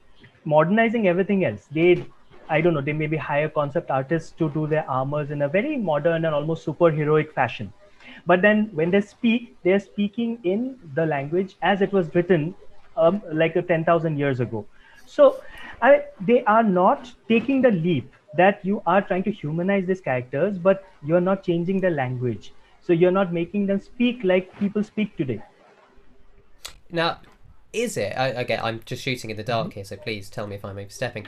modernizing 0.45 1.09
everything 1.09 1.45
else. 1.45 1.67
They 1.71 2.07
i 2.51 2.63
don't 2.63 2.73
know 2.73 2.81
they 2.81 2.95
maybe 2.99 3.19
hire 3.25 3.49
concept 3.55 3.91
artists 3.91 4.31
to 4.43 4.49
do 4.53 4.67
their 4.67 4.85
armors 4.91 5.31
in 5.31 5.43
a 5.43 5.49
very 5.49 5.77
modern 5.77 6.25
and 6.25 6.35
almost 6.35 6.67
superheroic 6.67 7.33
fashion. 7.33 7.73
But 8.27 8.41
then 8.43 8.71
when 8.73 8.91
they 8.91 9.03
speak 9.03 9.57
they're 9.63 9.81
speaking 9.81 10.39
in 10.45 10.79
the 10.95 11.05
language 11.05 11.57
as 11.61 11.83
it 11.83 11.93
was 11.93 12.15
written 12.15 12.55
um, 12.97 13.23
like 13.33 13.55
10000 13.55 14.19
years 14.19 14.41
ago. 14.41 14.67
So 15.07 15.43
I, 15.81 16.05
they 16.21 16.45
are 16.45 16.63
not 16.63 17.13
taking 17.29 17.63
the 17.63 17.71
leap 17.71 18.13
that 18.37 18.65
you 18.65 18.83
are 18.87 19.01
trying 19.03 19.23
to 19.25 19.33
humanize 19.33 19.87
these 19.87 20.01
characters 20.01 20.59
but 20.59 20.85
you're 21.05 21.21
not 21.21 21.43
changing 21.43 21.81
the 21.81 21.91
language. 21.91 22.53
So 22.81 22.93
you're 22.93 23.11
not 23.11 23.33
making 23.33 23.67
them 23.67 23.81
speak 23.81 24.21
like 24.25 24.57
people 24.59 24.83
speak 24.83 25.17
today. 25.17 25.43
Now 26.91 27.19
is 27.73 27.97
it 27.97 28.15
I, 28.17 28.29
again 28.29 28.61
i'm 28.63 28.81
just 28.85 29.03
shooting 29.03 29.31
in 29.31 29.37
the 29.37 29.43
dark 29.43 29.75
here 29.75 29.85
so 29.85 29.97
please 29.97 30.31
tell 30.31 30.47
me 30.47 30.57
if 30.57 30.65
i'm 30.65 30.79
overstepping. 30.79 31.27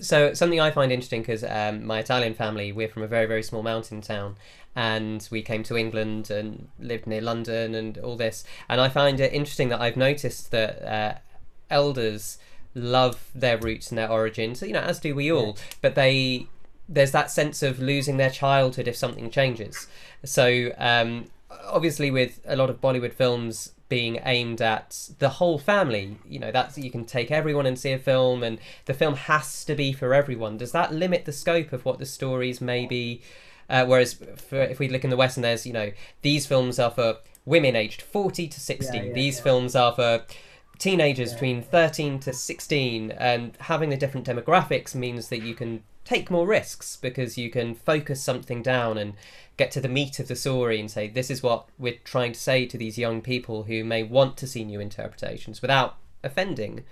So 0.00 0.32
something 0.32 0.60
i 0.60 0.70
find 0.70 0.92
interesting 0.92 1.22
because 1.22 1.44
um, 1.44 1.84
my 1.84 1.98
italian 1.98 2.34
family 2.34 2.72
we're 2.72 2.88
from 2.88 3.02
a 3.02 3.08
very 3.08 3.26
very 3.26 3.42
small 3.42 3.62
mountain 3.62 4.00
town 4.00 4.36
and 4.74 5.26
we 5.30 5.42
came 5.42 5.62
to 5.64 5.76
england 5.76 6.30
and 6.30 6.68
lived 6.78 7.06
near 7.06 7.20
london 7.20 7.74
and 7.74 7.98
all 7.98 8.16
this. 8.16 8.44
And 8.68 8.80
i 8.80 8.88
find 8.88 9.18
it 9.20 9.32
interesting 9.32 9.68
that 9.70 9.80
i've 9.80 9.96
noticed 9.96 10.50
that 10.52 10.82
uh, 10.82 11.18
elders 11.68 12.38
love 12.74 13.30
their 13.34 13.58
roots 13.58 13.90
and 13.90 13.98
their 13.98 14.10
origins 14.10 14.62
you 14.62 14.72
know 14.72 14.80
as 14.80 14.98
do 14.98 15.14
we 15.14 15.30
all 15.30 15.48
yeah. 15.48 15.62
but 15.80 15.94
they 15.94 16.46
there's 16.88 17.12
that 17.12 17.30
sense 17.30 17.62
of 17.62 17.78
losing 17.78 18.16
their 18.16 18.30
childhood 18.30 18.88
if 18.88 18.96
something 18.96 19.30
changes 19.30 19.86
so 20.24 20.70
um, 20.78 21.26
obviously 21.66 22.10
with 22.10 22.40
a 22.46 22.56
lot 22.56 22.70
of 22.70 22.80
bollywood 22.80 23.12
films 23.12 23.72
being 23.92 24.18
aimed 24.24 24.62
at 24.62 25.10
the 25.18 25.28
whole 25.28 25.58
family. 25.58 26.16
You 26.26 26.38
know, 26.38 26.50
that's 26.50 26.78
you 26.78 26.90
can 26.90 27.04
take 27.04 27.30
everyone 27.30 27.66
and 27.66 27.78
see 27.78 27.92
a 27.92 27.98
film, 27.98 28.42
and 28.42 28.58
the 28.86 28.94
film 28.94 29.16
has 29.16 29.66
to 29.66 29.74
be 29.74 29.92
for 29.92 30.14
everyone. 30.14 30.56
Does 30.56 30.72
that 30.72 30.94
limit 30.94 31.26
the 31.26 31.32
scope 31.32 31.74
of 31.74 31.84
what 31.84 31.98
the 31.98 32.06
stories 32.06 32.62
may 32.62 32.86
be? 32.86 33.20
Uh, 33.68 33.84
whereas, 33.84 34.14
for, 34.14 34.62
if 34.62 34.78
we 34.78 34.88
look 34.88 35.04
in 35.04 35.10
the 35.10 35.16
West, 35.18 35.36
and 35.36 35.44
there's 35.44 35.66
you 35.66 35.74
know 35.74 35.92
these 36.22 36.46
films 36.46 36.78
are 36.78 36.90
for 36.90 37.18
women 37.44 37.76
aged 37.76 38.00
forty 38.00 38.48
to 38.48 38.58
sixty. 38.58 38.96
Yeah, 38.96 39.04
yeah, 39.04 39.12
these 39.12 39.40
films 39.40 39.76
are 39.76 39.92
for 39.92 40.22
teenagers 40.82 41.32
between 41.32 41.62
13 41.62 42.18
to 42.18 42.32
16 42.32 43.12
and 43.12 43.56
having 43.60 43.90
the 43.90 43.96
different 43.96 44.26
demographics 44.26 44.96
means 44.96 45.28
that 45.28 45.40
you 45.40 45.54
can 45.54 45.80
take 46.04 46.28
more 46.28 46.44
risks 46.44 46.96
because 46.96 47.38
you 47.38 47.48
can 47.48 47.72
focus 47.72 48.20
something 48.20 48.62
down 48.62 48.98
and 48.98 49.14
get 49.56 49.70
to 49.70 49.80
the 49.80 49.88
meat 49.88 50.18
of 50.18 50.26
the 50.26 50.34
story 50.34 50.80
and 50.80 50.90
say 50.90 51.06
this 51.06 51.30
is 51.30 51.40
what 51.40 51.68
we're 51.78 52.00
trying 52.02 52.32
to 52.32 52.40
say 52.40 52.66
to 52.66 52.76
these 52.76 52.98
young 52.98 53.22
people 53.22 53.62
who 53.62 53.84
may 53.84 54.02
want 54.02 54.36
to 54.36 54.44
see 54.44 54.64
new 54.64 54.80
interpretations 54.80 55.62
without 55.62 55.94
offending 56.24 56.82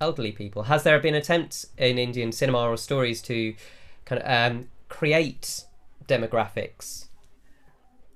elderly 0.00 0.30
people. 0.30 0.64
Has 0.64 0.84
there 0.84 1.00
been 1.00 1.16
attempts 1.16 1.66
in 1.76 1.98
indian 1.98 2.30
cinema 2.30 2.60
or 2.60 2.76
stories 2.76 3.20
to 3.22 3.56
kind 4.04 4.22
of 4.22 4.30
um, 4.30 4.68
create 4.88 5.64
demographics? 6.06 7.06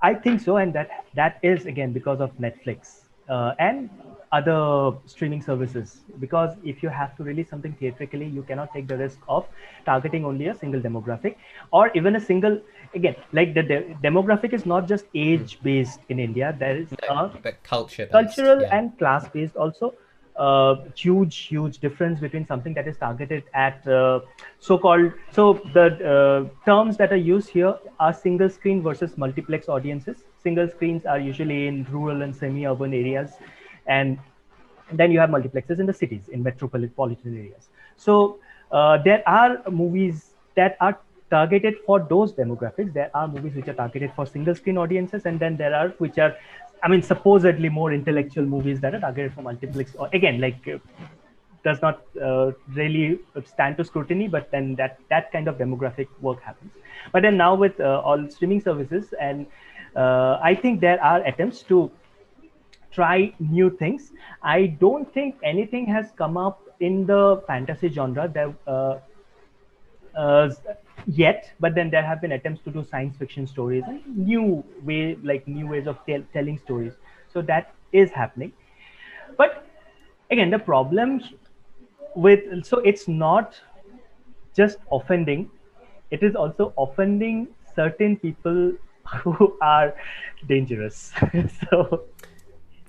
I 0.01 0.15
think 0.15 0.43
so 0.43 0.59
and 0.59 0.73
that 0.75 1.07
that 1.17 1.41
is 1.43 1.67
again 1.67 1.93
because 1.93 2.21
of 2.21 2.31
netflix. 2.39 3.01
Uh, 3.29 3.55
and 3.59 3.91
other 4.33 4.93
streaming 5.07 5.43
services. 5.43 6.01
Because 6.21 6.57
if 6.65 6.83
you 6.83 6.89
have 6.89 7.17
to 7.17 7.23
release 7.25 7.49
something 7.49 7.73
theatrically 7.79 8.27
you 8.27 8.43
cannot 8.43 8.73
take 8.73 8.87
the 8.87 8.97
risk 8.97 9.19
of 9.29 9.47
targeting 9.85 10.25
only 10.25 10.49
a 10.49 10.55
single 10.55 10.81
demographic 10.81 11.37
or 11.73 11.91
even 11.95 12.17
a 12.17 12.21
single 12.21 12.61
again 12.95 13.17
like 13.33 13.55
the 13.55 13.63
de- 13.63 13.97
demographic 14.03 14.53
is 14.53 14.67
not 14.67 14.89
just 14.89 15.07
age 15.15 15.59
based 15.63 16.01
in 16.09 16.19
india. 16.19 16.55
There 16.59 16.77
is 16.77 16.89
no, 17.09 17.33
a 17.45 17.53
culture 17.63 18.07
cultural 18.07 18.61
yeah. 18.63 18.77
and 18.77 18.99
class 18.99 19.29
based 19.29 19.57
also 19.57 19.95
uh, 20.39 20.77
huge 20.95 21.37
huge 21.37 21.79
difference 21.79 22.21
between 22.21 22.47
something 22.47 22.73
that 22.75 22.87
is 22.87 22.97
targeted 22.97 23.45
at 23.55 23.87
uh, 23.89 24.21
so-called 24.61 25.13
so 25.33 25.55
the 25.75 25.87
uh, 26.15 26.65
terms 26.65 26.97
that 26.97 27.13
are 27.13 27.17
used 27.17 27.49
here 27.49 27.75
are 27.99 28.13
single 28.13 28.49
screen 28.49 28.83
versus 28.83 29.19
multiplex 29.19 29.69
audiences. 29.69 30.25
Single 30.43 30.69
screens 30.69 31.05
are 31.05 31.19
usually 31.19 31.67
in 31.67 31.85
rural 31.91 32.23
and 32.23 32.35
semi-urban 32.35 32.95
areas 32.95 33.33
and 33.89 34.19
then 34.93 35.11
you 35.11 35.19
have 35.19 35.31
multiplexes 35.31 35.81
in 35.81 35.87
the 35.87 35.93
cities 35.93 36.29
in 36.29 36.43
metropolitan 36.43 37.37
areas. 37.37 37.69
So 37.97 38.39
uh, 38.71 38.99
there 39.03 39.23
are 39.29 39.63
movies 39.71 40.31
that 40.55 40.77
are 40.81 40.99
targeted 41.31 41.77
for 41.87 42.01
those 42.01 42.33
demographics. 42.33 42.93
There 42.93 43.11
are 43.15 43.29
movies 43.29 43.55
which 43.55 43.69
are 43.69 43.75
targeted 43.75 44.13
for 44.15 44.27
single 44.27 44.55
screen 44.55 44.79
audiences 44.79 45.27
and 45.27 45.39
then 45.39 45.57
there 45.57 45.75
are 45.75 45.89
which 45.99 46.19
are 46.19 46.35
i 46.83 46.89
mean 46.89 47.03
supposedly 47.03 47.69
more 47.69 47.93
intellectual 47.93 48.45
movies 48.45 48.81
that 48.81 48.95
are 48.95 49.01
targeted 49.01 49.33
for 49.35 49.43
multiplex 49.43 49.97
or 49.97 50.09
again 50.13 50.41
like 50.41 50.69
uh, 50.69 50.79
does 51.65 51.83
not 51.83 52.03
uh, 52.23 52.53
really 52.75 53.19
stand 53.45 53.77
to 53.77 53.85
scrutiny 53.85 54.29
but 54.29 54.49
then 54.53 54.77
that 54.77 54.99
that 55.11 55.33
kind 55.33 55.49
of 55.49 55.59
demographic 55.59 56.07
work 56.21 56.41
happens. 56.41 56.73
But 57.13 57.23
then 57.23 57.37
now 57.37 57.55
with 57.55 57.81
uh, 57.81 58.01
all 58.05 58.31
streaming 58.31 58.61
services 58.61 59.13
and 59.21 59.47
uh, 59.97 60.39
i 60.43 60.55
think 60.55 60.81
there 60.81 61.03
are 61.03 61.21
attempts 61.25 61.63
to 61.63 61.91
try 62.99 63.33
new 63.39 63.71
things. 63.83 64.13
I 64.43 64.67
don't 64.85 65.13
think 65.15 65.37
anything 65.43 65.87
has 65.87 66.11
come 66.17 66.37
up 66.37 66.63
in 66.81 67.07
the 67.07 67.43
fantasy 67.47 67.89
genre 67.89 68.29
that 68.29 68.55
uh, 68.67 68.99
uh, 70.17 70.51
yet, 71.07 71.53
but 71.61 71.75
then 71.75 71.91
there 71.91 72.03
have 72.03 72.21
been 72.21 72.33
attempts 72.33 72.63
to 72.63 72.71
do 72.71 72.85
science 72.85 73.17
fiction 73.17 73.47
stories 73.47 73.85
new 74.07 74.65
way, 74.83 75.17
like 75.23 75.47
new 75.47 75.69
ways 75.69 75.87
of 75.87 75.99
tell, 76.07 76.25
telling 76.33 76.59
stories. 76.59 76.95
So 77.33 77.43
that 77.43 77.73
is 77.93 78.11
happening. 78.11 78.53
But 79.37 79.65
again, 80.31 80.51
the 80.51 80.59
problem 80.59 81.23
with 82.17 82.65
so 82.65 82.79
it's 82.79 83.07
not 83.07 83.61
just 84.57 84.79
offending; 84.91 85.51
it 86.11 86.23
is 86.23 86.35
also 86.35 86.73
offending 86.77 87.49
certain 87.77 88.17
people 88.17 88.73
who 89.23 89.57
are 89.63 89.95
dangerous. 90.49 91.13
so 91.71 92.05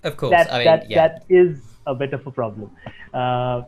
of 0.03 0.17
course, 0.17 0.31
that, 0.31 0.51
I 0.51 0.57
mean, 0.59 0.65
that, 0.65 0.89
yeah. 0.89 1.07
that 1.07 1.25
is 1.29 1.59
a 1.85 1.95
bit 1.95 2.13
of 2.13 2.25
a 2.25 2.31
problem. 2.31 2.71
Uh, 3.13 3.63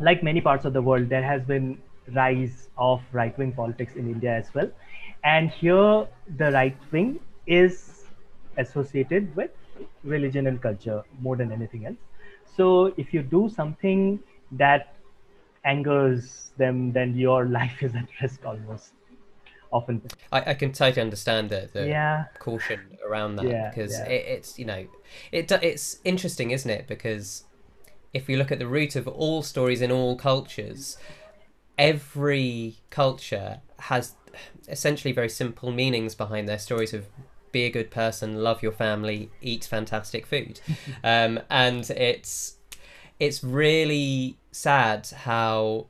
like 0.00 0.22
many 0.22 0.40
parts 0.40 0.64
of 0.64 0.72
the 0.72 0.82
world, 0.82 1.08
there 1.08 1.22
has 1.22 1.42
been 1.42 1.78
rise 2.14 2.68
of 2.78 3.02
right-wing 3.12 3.52
politics 3.52 3.94
in 3.96 4.10
India 4.10 4.34
as 4.34 4.52
well, 4.54 4.70
and 5.24 5.50
here 5.50 6.06
the 6.36 6.52
right 6.52 6.76
wing 6.92 7.20
is 7.46 8.04
associated 8.56 9.34
with 9.36 9.50
religion 10.04 10.46
and 10.46 10.60
culture 10.60 11.02
more 11.20 11.36
than 11.36 11.52
anything 11.52 11.86
else. 11.86 11.96
So 12.56 12.92
if 12.96 13.12
you 13.14 13.22
do 13.22 13.48
something 13.48 14.20
that 14.52 14.94
angers 15.64 16.50
them, 16.56 16.92
then 16.92 17.16
your 17.16 17.44
life 17.60 17.82
is 17.82 17.94
at 17.94 18.08
risk 18.22 18.44
almost 18.44 18.92
often. 19.72 20.02
I, 20.32 20.50
I 20.50 20.54
can 20.54 20.72
totally 20.72 21.02
understand 21.02 21.50
the, 21.50 21.68
the 21.72 21.88
yeah. 21.88 22.24
caution 22.38 22.98
around 23.06 23.36
that 23.36 23.46
yeah, 23.46 23.70
because 23.70 23.92
yeah. 23.92 24.06
It, 24.06 24.26
it's 24.26 24.58
you 24.58 24.64
know 24.64 24.86
it 25.32 25.50
it's 25.50 25.98
interesting, 26.04 26.50
isn't 26.50 26.70
it? 26.70 26.86
Because 26.86 27.44
if 28.12 28.28
you 28.28 28.36
look 28.36 28.50
at 28.50 28.58
the 28.58 28.66
root 28.66 28.96
of 28.96 29.06
all 29.06 29.42
stories 29.42 29.82
in 29.82 29.90
all 29.92 30.16
cultures, 30.16 30.96
every 31.76 32.76
culture 32.90 33.60
has 33.80 34.14
essentially 34.68 35.12
very 35.12 35.28
simple 35.28 35.72
meanings 35.72 36.14
behind 36.14 36.48
their 36.48 36.58
stories 36.58 36.92
of 36.92 37.06
be 37.52 37.64
a 37.64 37.70
good 37.70 37.90
person, 37.90 38.42
love 38.42 38.62
your 38.62 38.72
family, 38.72 39.30
eat 39.40 39.64
fantastic 39.64 40.26
food, 40.26 40.60
um, 41.04 41.40
and 41.50 41.88
it's 41.90 42.56
it's 43.18 43.42
really 43.42 44.38
sad 44.52 45.08
how 45.24 45.86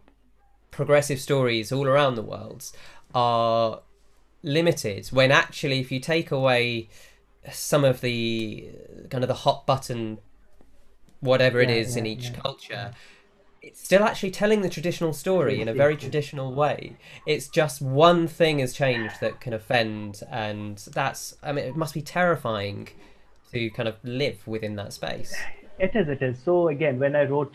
progressive 0.71 1.21
stories 1.21 1.73
all 1.73 1.87
around 1.87 2.15
the 2.15 2.23
world 2.23 2.71
are 3.15 3.83
limited 4.43 5.07
when 5.09 5.33
actually 5.33 5.81
if 5.81 5.91
you 5.91 5.99
take 5.99 6.31
away 6.31 6.89
some 7.51 7.85
of 7.85 8.01
the 8.01 8.69
kind 9.11 9.25
of 9.25 9.29
the 9.29 9.35
hot 9.35 9.67
button 9.67 10.19
whatever 11.21 11.61
it 11.61 11.69
yeah, 11.69 11.77
is 11.77 11.97
yeah, 11.97 12.01
in 12.01 12.07
each 12.07 12.25
yeah, 12.25 12.41
culture 12.41 12.91
it's 13.61 13.83
still 13.83 14.05
actually 14.05 14.31
telling 14.31 14.63
the 14.63 14.69
traditional 14.69 15.13
story 15.13 15.61
in 15.61 15.69
a 15.69 15.75
very 15.75 15.97
traditional 15.97 16.55
way. 16.55 16.97
It's 17.27 17.49
just 17.49 17.83
one 17.83 18.27
thing 18.27 18.61
has 18.61 18.73
changed 18.73 19.21
that 19.21 19.41
can 19.41 19.53
offend, 19.53 20.23
and 20.31 20.79
that's 20.93 21.37
I 21.43 21.53
mean 21.53 21.65
it 21.65 21.77
must 21.77 21.95
be 21.95 22.03
terrifying 22.03 22.89
to 23.53 23.71
kind 23.71 23.89
of 23.89 23.97
live 24.03 24.47
within 24.47 24.77
that 24.77 24.93
space. 24.93 25.35
It 25.79 25.95
is, 25.95 26.09
it 26.09 26.23
is. 26.23 26.39
So 26.43 26.69
again, 26.69 26.99
when 26.99 27.15
I 27.17 27.25
wrote 27.25 27.53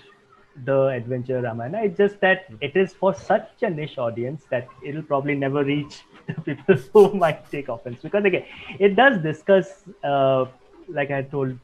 the 0.66 0.88
adventure 0.88 1.42
Ramayana, 1.42 1.84
it's 1.84 1.98
just 1.98 2.20
that 2.22 2.46
it 2.62 2.76
is 2.76 2.94
for 2.94 3.14
such 3.14 3.50
a 3.62 3.70
niche 3.70 3.98
audience 3.98 4.44
that 4.50 4.68
it'll 4.84 5.04
probably 5.04 5.36
never 5.36 5.64
reach 5.64 6.04
the 6.28 6.34
people 6.42 6.76
who 6.94 7.14
might 7.26 7.50
take 7.50 7.70
offense. 7.70 8.00
Because 8.02 8.26
again, 8.26 8.46
it 8.80 8.96
does 8.96 9.22
discuss, 9.22 9.84
uh, 10.04 10.46
like 10.88 11.12
I 11.12 11.24
told 11.24 11.58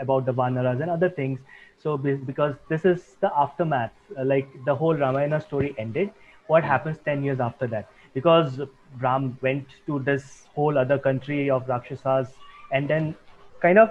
about 0.00 0.26
the 0.26 0.32
Vanaras 0.32 0.80
and 0.80 0.90
other 0.90 1.08
things. 1.08 1.40
So 1.80 1.96
because 1.96 2.56
this 2.68 2.84
is 2.84 3.16
the 3.20 3.30
aftermath, 3.36 3.92
uh, 4.18 4.24
like 4.24 4.48
the 4.64 4.74
whole 4.74 4.94
Ramayana 4.94 5.40
story 5.40 5.74
ended, 5.78 6.10
what 6.48 6.64
happens 6.64 6.98
10 7.04 7.22
years 7.22 7.40
after 7.40 7.66
that? 7.68 7.88
Because 8.14 8.60
Ram 8.98 9.38
went 9.42 9.66
to 9.86 10.00
this 10.00 10.46
whole 10.54 10.76
other 10.76 10.98
country 10.98 11.50
of 11.50 11.68
Rakshasas 11.68 12.28
and 12.72 12.88
then 12.88 13.14
kind 13.60 13.78
of 13.78 13.90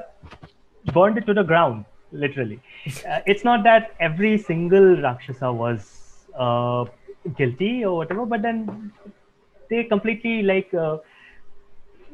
burned 0.93 1.17
it 1.17 1.25
to 1.27 1.33
the 1.33 1.43
ground 1.43 1.85
literally. 2.11 2.59
Uh, 3.07 3.19
it's 3.25 3.43
not 3.43 3.63
that 3.63 3.93
every 3.99 4.37
single 4.37 5.01
rakshasa 5.01 5.51
was 5.51 6.25
uh, 6.37 6.85
guilty 7.35 7.83
or 7.83 7.97
whatever 7.97 8.25
but 8.25 8.41
then 8.41 8.91
they 9.69 9.83
completely 9.83 10.43
like 10.43 10.73
uh, 10.73 10.97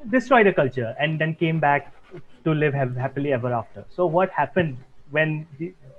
destroyed 0.10 0.48
the 0.48 0.54
culture 0.54 0.96
and 1.00 1.20
then 1.20 1.36
came 1.36 1.60
back 1.60 1.94
to 2.44 2.54
live 2.54 2.74
happily 2.74 3.34
ever 3.34 3.54
after. 3.54 3.86
So 3.90 4.06
what 4.06 4.30
happened 4.32 4.78
when 5.12 5.48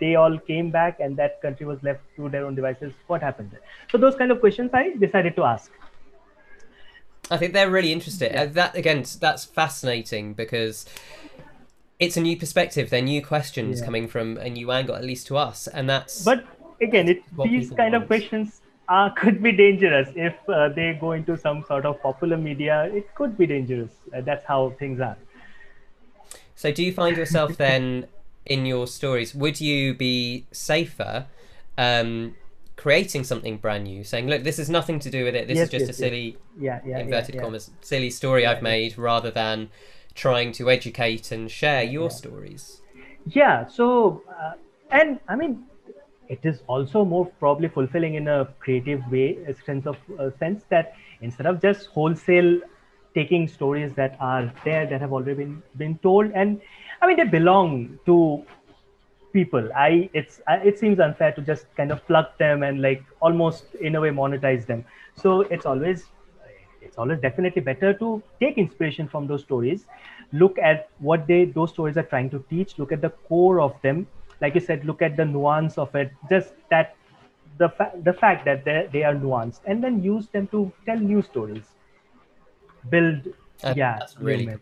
they 0.01 0.17
all 0.17 0.39
came 0.39 0.71
back 0.71 1.01
and 1.01 1.17
that 1.17 1.41
country 1.41 1.67
was 1.67 1.83
left 1.83 2.01
to 2.17 2.29
their 2.29 2.45
own 2.47 2.55
devices? 2.55 2.93
What 3.07 3.23
happened 3.23 3.53
there? 3.53 3.61
so 3.91 3.99
those 3.99 4.17
kind 4.17 4.31
of 4.31 4.41
questions 4.41 4.71
i 4.75 4.95
decided 4.99 5.37
to 5.37 5.45
ask. 5.45 5.71
I 7.31 7.39
think 7.39 7.55
they're 7.55 7.71
really 7.71 7.93
interesting. 7.93 8.33
Yeah. 8.33 8.47
that 8.47 8.77
again 8.77 9.05
that's 9.21 9.45
fascinating 9.45 10.35
because 10.35 10.87
it's 11.99 12.17
a 12.17 12.21
new 12.21 12.37
perspective. 12.37 12.91
They're 12.91 13.03
new 13.03 13.25
questions 13.25 13.81
yeah. 13.81 13.85
coming 13.85 14.09
from 14.09 14.37
a 14.39 14.51
new 14.51 14.71
angle, 14.71 14.95
at 14.95 15.05
least 15.05 15.27
to 15.29 15.37
us, 15.37 15.67
and 15.67 15.89
that's. 15.89 16.25
But 16.25 16.45
again, 16.81 17.09
it, 17.09 17.23
these 17.45 17.71
kind 17.71 17.93
want. 17.93 18.03
of 18.03 18.07
questions 18.07 18.61
uh, 18.89 19.11
could 19.17 19.43
be 19.43 19.53
dangerous 19.53 20.09
if 20.15 20.35
uh, 20.49 20.69
they 20.71 20.97
go 21.01 21.13
into 21.13 21.37
some 21.37 21.65
sort 21.67 21.87
of 21.87 22.03
popular 22.03 22.37
media. 22.37 22.85
It 22.93 23.15
could 23.15 23.39
be 23.39 23.47
dangerous. 23.47 23.91
Uh, 24.15 24.21
that's 24.21 24.45
how 24.45 24.71
things 24.79 25.01
are. 25.01 25.17
So, 26.57 26.73
do 26.73 26.83
you 26.83 26.93
find 26.93 27.17
yourself 27.17 27.57
then 27.57 28.07
in 28.47 28.67
your 28.67 28.87
stories? 28.87 29.35
Would 29.35 29.61
you 29.61 29.95
be 29.95 30.47
safer? 30.53 31.27
Um, 31.77 32.37
creating 32.77 33.23
something 33.23 33.57
brand 33.57 33.85
new 33.85 34.03
saying 34.03 34.27
look 34.27 34.43
this 34.43 34.57
has 34.57 34.69
nothing 34.69 34.99
to 34.99 35.09
do 35.09 35.25
with 35.25 35.35
it 35.35 35.47
this 35.47 35.57
yes, 35.57 35.67
is 35.67 35.71
just 35.71 35.87
yes, 35.87 35.91
a 35.91 35.93
silly 35.93 36.37
yes. 36.59 36.83
yeah, 36.85 36.91
yeah, 36.91 36.99
inverted 36.99 37.37
yeah, 37.37 37.41
commas 37.41 37.71
silly 37.81 38.11
story 38.11 38.45
i've 38.45 38.63
made 38.63 38.99
rather 38.99 39.31
than 39.31 39.71
trying 40.15 40.53
to 40.53 40.71
educate 40.71 41.33
and 41.33 41.51
share 41.51 41.83
your 41.83 42.05
yeah. 42.05 42.09
stories. 42.09 42.81
Yeah. 43.27 43.67
So, 43.67 44.23
uh, 44.29 44.53
and 44.91 45.21
I 45.29 45.37
mean, 45.37 45.65
it 46.29 46.41
is 46.45 46.61
also 46.67 47.05
more 47.05 47.27
probably 47.39 47.69
fulfilling 47.69 48.15
in 48.15 48.29
a 48.29 48.49
creative 48.59 49.07
way, 49.11 49.39
a 49.47 49.55
sense 49.65 49.87
of 49.87 49.97
a 50.19 50.33
sense 50.39 50.65
that 50.71 50.95
instead 51.21 51.47
of 51.47 51.61
just 51.61 51.87
wholesale 51.87 52.61
taking 53.15 53.47
stories 53.47 53.93
that 53.95 54.17
are 54.21 54.53
there 54.65 54.87
that 54.87 55.01
have 55.01 55.13
already 55.13 55.35
been 55.35 55.63
been 55.77 55.99
told, 55.99 56.31
and 56.33 56.61
I 57.01 57.07
mean 57.07 57.17
they 57.17 57.25
belong 57.25 57.99
to 58.07 58.45
people. 59.33 59.71
I 59.75 60.09
it's 60.13 60.41
it 60.49 60.79
seems 60.79 60.99
unfair 61.01 61.33
to 61.33 61.43
just 61.43 61.67
kind 61.77 61.91
of 61.91 62.07
pluck 62.07 62.39
them 62.39 62.63
and 62.63 62.81
like 62.81 63.05
almost 63.21 63.75
in 63.81 63.97
a 63.97 64.01
way 64.01 64.11
monetize 64.11 64.67
them. 64.67 64.85
So 65.17 65.43
it's 65.43 65.67
always 65.67 66.07
it's 66.85 66.99
always 66.99 67.21
definitely 67.21 67.63
better 67.63 67.93
to 67.95 68.23
take 68.41 68.59
inspiration 68.59 69.09
from 69.09 69.27
those 69.27 69.43
stories. 69.43 69.87
Look 70.33 70.59
at 70.59 70.89
what 70.99 71.27
they 71.27 71.45
those 71.45 71.71
stories 71.71 71.97
are 71.97 72.03
trying 72.03 72.31
to 72.31 72.45
teach. 72.51 72.79
Look 72.79 72.93
at 72.93 73.01
the 73.01 73.11
core 73.29 73.61
of 73.61 73.81
them. 73.83 74.07
Like 74.41 74.55
you 74.55 74.61
said 74.61 74.85
look 74.85 75.03
at 75.03 75.17
the 75.17 75.25
nuance 75.25 75.79
of 75.79 75.95
it. 75.95 76.13
Just 76.29 76.53
that 76.71 76.97
the 77.59 77.69
fa- 77.69 77.93
the 78.03 78.13
fact 78.13 78.45
that 78.45 78.65
they, 78.65 78.89
they 78.93 79.03
are 79.05 79.15
nuanced 79.15 79.61
and 79.65 79.83
then 79.83 80.03
use 80.03 80.29
them 80.29 80.47
to 80.49 80.73
tell 80.87 80.99
new 80.99 81.23
stories. 81.23 81.65
Build 82.91 83.35
yeah 83.75 83.99
that's 83.99 84.19
really 84.19 84.57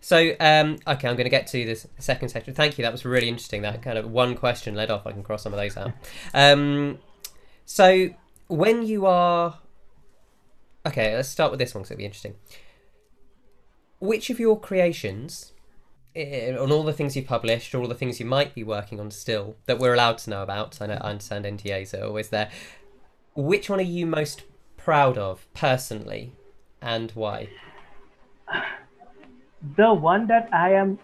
so 0.00 0.34
um, 0.40 0.78
okay 0.86 1.08
i'm 1.08 1.16
going 1.16 1.24
to 1.24 1.30
get 1.30 1.46
to 1.48 1.64
this 1.64 1.86
second 1.98 2.28
section. 2.28 2.54
Thank 2.54 2.78
you 2.78 2.82
that 2.82 2.92
was 2.92 3.04
really 3.04 3.28
interesting. 3.28 3.62
That 3.62 3.82
kind 3.82 3.98
of 3.98 4.10
one 4.10 4.34
question 4.36 4.74
led 4.74 4.90
off 4.90 5.06
i 5.06 5.12
can 5.12 5.22
cross 5.22 5.42
some 5.42 5.52
of 5.52 5.58
those 5.58 5.76
out. 5.76 5.92
Um, 6.34 6.98
so 7.64 8.10
when 8.48 8.86
you 8.86 9.06
are 9.06 9.58
Okay, 10.86 11.14
let's 11.14 11.28
start 11.28 11.50
with 11.50 11.58
this 11.58 11.74
one 11.74 11.82
because 11.82 11.92
it'll 11.92 11.98
be 11.98 12.04
interesting. 12.04 12.34
Which 14.00 14.28
of 14.28 14.38
your 14.38 14.60
creations, 14.60 15.52
eh, 16.14 16.54
on 16.54 16.70
all 16.70 16.82
the 16.82 16.92
things 16.92 17.16
you've 17.16 17.26
published, 17.26 17.74
all 17.74 17.88
the 17.88 17.94
things 17.94 18.20
you 18.20 18.26
might 18.26 18.54
be 18.54 18.62
working 18.62 19.00
on 19.00 19.10
still 19.10 19.56
that 19.66 19.78
we're 19.78 19.94
allowed 19.94 20.18
to 20.18 20.30
know 20.30 20.42
about, 20.42 20.80
I 20.82 20.86
know 20.86 20.98
I 21.00 21.10
understand 21.10 21.46
NDAs 21.46 21.98
are 21.98 22.04
always 22.04 22.28
there. 22.28 22.50
Which 23.34 23.70
one 23.70 23.80
are 23.80 23.82
you 23.82 24.06
most 24.06 24.42
proud 24.76 25.16
of 25.16 25.46
personally, 25.54 26.32
and 26.80 27.10
why? 27.12 27.48
The 29.76 29.94
one 29.94 30.26
that 30.26 30.50
I 30.52 30.74
am 30.74 30.98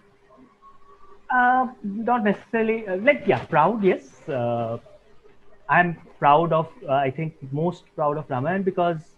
uh, 1.31 1.69
not 1.83 2.25
necessarily 2.25 2.87
uh, 2.87 2.97
like 2.99 3.23
yeah 3.27 3.45
proud 3.47 3.83
yes 3.83 4.29
uh, 4.29 4.79
i'm 5.69 5.97
proud 6.19 6.53
of 6.53 6.69
uh, 6.89 6.93
i 6.93 7.11
think 7.11 7.35
most 7.53 7.85
proud 7.95 8.19
of 8.19 8.27
Ramayan 8.29 8.65
because 8.65 9.15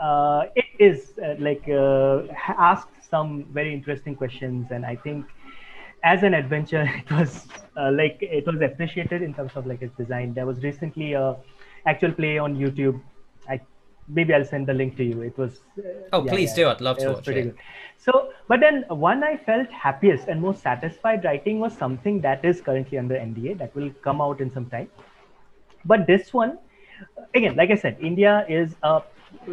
uh, 0.00 0.44
it 0.54 0.66
is 0.78 1.12
uh, 1.22 1.34
like 1.38 1.68
uh, 1.68 2.22
asked 2.58 3.08
some 3.10 3.44
very 3.52 3.72
interesting 3.72 4.14
questions, 4.14 4.68
and 4.70 4.84
I 4.86 4.96
think 4.96 5.26
as 6.04 6.22
an 6.22 6.34
adventure, 6.34 6.82
it 7.06 7.10
was 7.10 7.46
uh, 7.76 7.90
like 7.92 8.18
it 8.20 8.46
was 8.46 8.60
appreciated 8.60 9.22
in 9.22 9.34
terms 9.34 9.52
of 9.54 9.66
like 9.66 9.82
its 9.82 9.96
design. 9.96 10.34
There 10.34 10.46
was 10.46 10.62
recently 10.62 11.12
a 11.14 11.36
actual 11.86 12.12
play 12.12 12.38
on 12.38 12.56
YouTube. 12.56 13.00
I 13.48 13.60
maybe 14.08 14.34
I'll 14.34 14.44
send 14.44 14.66
the 14.66 14.74
link 14.74 14.96
to 14.96 15.04
you. 15.04 15.22
It 15.22 15.36
was. 15.36 15.60
Uh, 15.78 15.82
oh, 16.12 16.24
yeah, 16.24 16.32
please 16.32 16.50
yeah, 16.50 16.64
do! 16.64 16.68
I'd 16.70 16.80
love 16.80 16.98
to 16.98 17.12
watch 17.12 17.28
it. 17.28 17.34
Good. 17.34 17.56
So, 17.98 18.30
but 18.46 18.60
then 18.60 18.84
one 18.88 19.24
I 19.24 19.36
felt 19.36 19.68
happiest 19.70 20.28
and 20.28 20.40
most 20.40 20.62
satisfied 20.62 21.24
writing 21.24 21.58
was 21.58 21.76
something 21.76 22.20
that 22.20 22.44
is 22.44 22.60
currently 22.60 22.98
under 22.98 23.16
NDA 23.16 23.58
that 23.58 23.74
will 23.74 23.90
come 24.02 24.20
out 24.20 24.40
in 24.40 24.50
some 24.50 24.66
time. 24.66 24.88
But 25.84 26.06
this 26.06 26.32
one, 26.32 26.58
again, 27.34 27.56
like 27.56 27.70
I 27.70 27.74
said, 27.74 27.96
India 28.00 28.46
is 28.48 28.76
a 28.82 29.02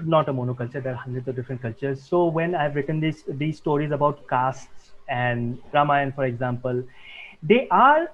not 0.04 0.30
a 0.30 0.34
monoculture 0.34 0.82
there 0.84 0.94
are 0.94 0.96
hundreds 0.96 1.28
of 1.28 1.36
different 1.36 1.62
cultures. 1.62 2.02
So 2.02 2.26
when 2.26 2.56
i've 2.56 2.76
written 2.76 3.00
these 3.00 3.24
these 3.28 3.58
stories 3.58 3.92
about 3.92 4.28
castes 4.28 4.92
and 5.08 5.60
ramayan 5.74 6.14
for 6.16 6.26
example 6.26 6.84
they 7.44 7.68
are 7.70 8.12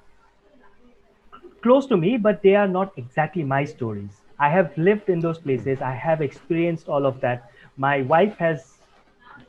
close 1.62 1.86
to 1.86 1.96
me 1.96 2.16
but 2.16 2.42
they 2.42 2.54
are 2.54 2.68
not 2.68 2.92
exactly 2.96 3.44
my 3.44 3.64
stories. 3.64 4.20
I 4.38 4.48
have 4.50 4.76
lived 4.76 5.08
in 5.08 5.20
those 5.20 5.38
places. 5.38 5.80
I 5.80 5.92
have 5.92 6.20
experienced 6.20 6.88
all 6.88 7.06
of 7.06 7.20
that. 7.20 7.50
My 7.76 8.02
wife 8.02 8.36
has 8.38 8.78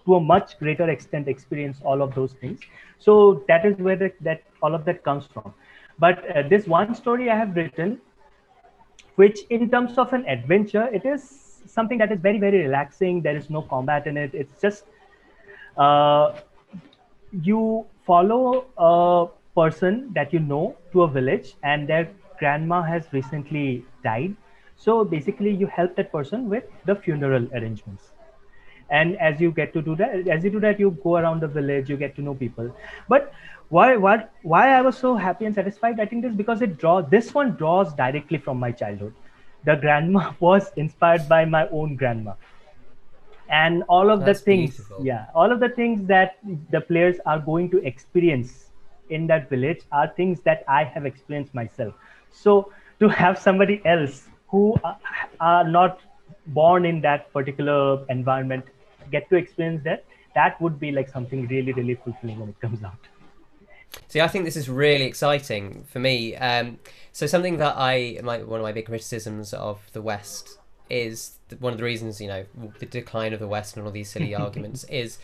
to 0.06 0.16
a 0.16 0.20
much 0.20 0.60
greater 0.60 0.90
extent 0.90 1.28
experienced 1.28 1.82
all 1.84 2.02
of 2.02 2.14
those 2.14 2.34
things. 2.34 2.60
So 3.00 3.44
that 3.48 3.66
is 3.66 3.78
where 3.78 3.96
the, 3.96 4.12
that 4.22 4.44
all 4.62 4.76
of 4.76 4.86
that 4.86 5.04
comes 5.04 5.26
from. 5.26 5.54
But 6.00 6.24
uh, 6.36 6.44
this 6.48 6.68
one 6.68 6.94
story 6.96 7.30
i 7.30 7.36
have 7.36 7.56
written 7.56 8.00
which 9.16 9.40
in 9.50 9.70
terms 9.70 9.98
of 9.98 10.12
an 10.14 10.26
adventure 10.26 10.88
it 10.88 11.06
is 11.06 11.43
something 11.74 11.98
that 11.98 12.12
is 12.12 12.20
very 12.20 12.40
very 12.40 12.64
relaxing. 12.64 13.22
There 13.22 13.36
is 13.36 13.50
no 13.50 13.62
combat 13.62 14.08
in 14.08 14.18
it. 14.18 14.34
It's 14.34 14.62
just 14.62 14.86
uh, 15.78 16.34
you 17.42 17.86
follow 18.06 18.66
a 18.78 19.28
person 19.60 20.12
that 20.14 20.34
you 20.34 20.40
know 20.40 20.76
to 20.92 21.04
a 21.04 21.08
village 21.08 21.54
and 21.64 21.88
their 21.88 22.10
grandma 22.40 22.82
has 22.82 23.06
recently 23.12 23.86
died. 24.04 24.36
So 24.76 25.04
basically 25.04 25.52
you 25.52 25.68
help 25.68 25.96
that 25.96 26.12
person 26.12 26.50
with 26.50 26.66
the 26.86 26.96
funeral 26.96 27.48
arrangements. 27.54 28.12
And 28.90 29.18
as 29.18 29.40
you 29.40 29.52
get 29.52 29.74
to 29.74 29.82
do 29.82 29.96
that 29.96 30.28
as 30.28 30.44
you 30.44 30.52
do 30.52 30.60
that 30.60 30.80
you 30.80 30.92
go 31.04 31.16
around 31.18 31.42
the 31.42 31.48
village 31.48 31.90
you 31.90 31.98
get 31.98 32.16
to 32.18 32.22
know 32.22 32.36
people. 32.36 32.76
But 33.08 33.34
why 33.70 33.96
what 33.98 34.32
why 34.44 34.64
i 34.78 34.82
was 34.88 34.98
so 35.04 35.12
happy 35.16 35.46
and 35.50 35.56
satisfied 35.56 36.00
i 36.00 36.06
think 36.06 36.24
this 36.24 36.34
because 36.40 36.62
it 36.66 36.78
draws 36.82 37.06
this 37.14 37.34
one 37.38 37.54
draws 37.62 37.94
directly 38.02 38.38
from 38.48 38.60
my 38.64 38.72
childhood 38.82 39.14
the 39.66 39.76
grandma 39.76 40.34
was 40.40 40.72
inspired 40.76 41.28
by 41.30 41.46
my 41.46 41.68
own 41.70 41.96
grandma. 41.96 42.34
And 43.50 43.84
all 43.84 44.10
of 44.10 44.22
That's 44.26 44.40
the 44.40 44.46
things 44.46 44.76
beautiful. 44.78 45.06
yeah 45.06 45.26
all 45.36 45.52
of 45.52 45.60
the 45.60 45.70
things 45.70 46.08
that 46.08 46.38
the 46.72 46.82
players 46.82 47.18
are 47.26 47.40
going 47.40 47.70
to 47.72 47.86
experience 47.86 48.70
in 49.10 49.28
that 49.28 49.50
village 49.50 49.82
are 49.92 50.08
things 50.20 50.40
that 50.42 50.64
i 50.68 50.84
have 50.84 51.06
experienced 51.06 51.54
myself. 51.54 51.94
So 52.32 52.72
to 53.00 53.10
have 53.10 53.38
somebody 53.38 53.82
else 53.86 54.28
who 54.48 54.74
uh, 54.84 54.96
are 55.40 55.68
not 55.68 56.00
born 56.48 56.86
in 56.86 57.02
that 57.02 57.32
particular 57.34 58.06
environment 58.10 58.66
get 59.12 59.30
to 59.30 59.36
experience 59.36 59.84
that 59.84 60.06
that 60.36 60.60
would 60.62 60.80
be 60.80 60.92
like 60.92 61.10
something 61.10 61.48
really 61.48 61.74
really 61.74 61.96
fulfilling 61.96 62.40
when 62.40 62.50
it 62.50 62.60
comes 62.60 62.84
out 62.84 63.13
See, 64.08 64.22
I 64.22 64.28
think 64.28 64.46
this 64.46 64.56
is 64.56 64.70
really 64.70 65.06
exciting 65.06 65.86
for 65.90 66.00
me. 66.00 66.36
Um, 66.36 66.80
so 67.12 67.26
something 67.26 67.58
that 67.58 67.76
I, 67.78 68.20
my, 68.24 68.44
one 68.44 68.60
of 68.60 68.64
my 68.64 68.72
big 68.72 68.86
criticisms 68.86 69.54
of 69.54 69.80
the 69.94 70.02
West 70.02 70.58
is 70.90 71.38
one 71.60 71.74
of 71.74 71.78
the 71.78 71.84
reasons, 71.84 72.20
you 72.20 72.28
know, 72.28 72.46
the 72.80 72.86
decline 72.86 73.34
of 73.34 73.40
the 73.40 73.48
West 73.48 73.76
and 73.76 73.86
all 73.86 73.92
these 73.92 74.10
silly 74.10 74.36
arguments 74.46 74.84
is, 74.86 75.18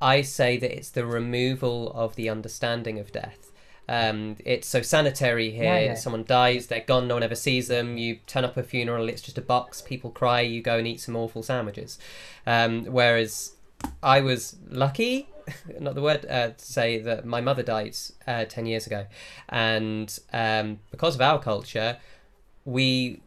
I 0.00 0.22
say 0.22 0.56
that 0.58 0.74
it's 0.74 0.90
the 0.90 1.04
removal 1.04 1.92
of 1.92 2.16
the 2.16 2.28
understanding 2.28 2.98
of 2.98 3.12
death. 3.12 3.50
Um, 3.88 4.36
it's 4.44 4.68
so 4.68 4.82
sanitary 4.82 5.50
here. 5.50 5.64
Yeah, 5.64 5.80
yeah. 5.80 5.94
Someone 5.94 6.24
dies, 6.24 6.68
they're 6.68 6.80
gone. 6.80 7.08
No 7.08 7.14
one 7.14 7.24
ever 7.24 7.34
sees 7.34 7.66
them. 7.66 7.98
You 7.98 8.18
turn 8.26 8.44
up 8.44 8.56
a 8.56 8.62
funeral, 8.62 9.08
it's 9.08 9.20
just 9.20 9.36
a 9.36 9.42
box. 9.42 9.82
People 9.82 10.10
cry. 10.10 10.42
You 10.42 10.62
go 10.62 10.78
and 10.78 10.86
eat 10.86 11.00
some 11.00 11.16
awful 11.16 11.42
sandwiches. 11.42 11.98
Um, 12.46 12.84
whereas 12.84 13.56
I 14.02 14.20
was 14.20 14.56
lucky, 14.68 15.28
not 15.80 15.94
the 15.94 16.02
word, 16.02 16.26
uh, 16.28 16.50
to 16.50 16.64
say 16.64 16.98
that 16.98 17.24
my 17.24 17.40
mother 17.40 17.62
died 17.62 17.96
uh, 18.26 18.44
10 18.44 18.66
years 18.66 18.86
ago. 18.86 19.06
And 19.48 20.18
um, 20.32 20.80
because 20.90 21.14
of 21.14 21.20
our 21.20 21.40
culture, 21.40 21.98
we 22.64 23.20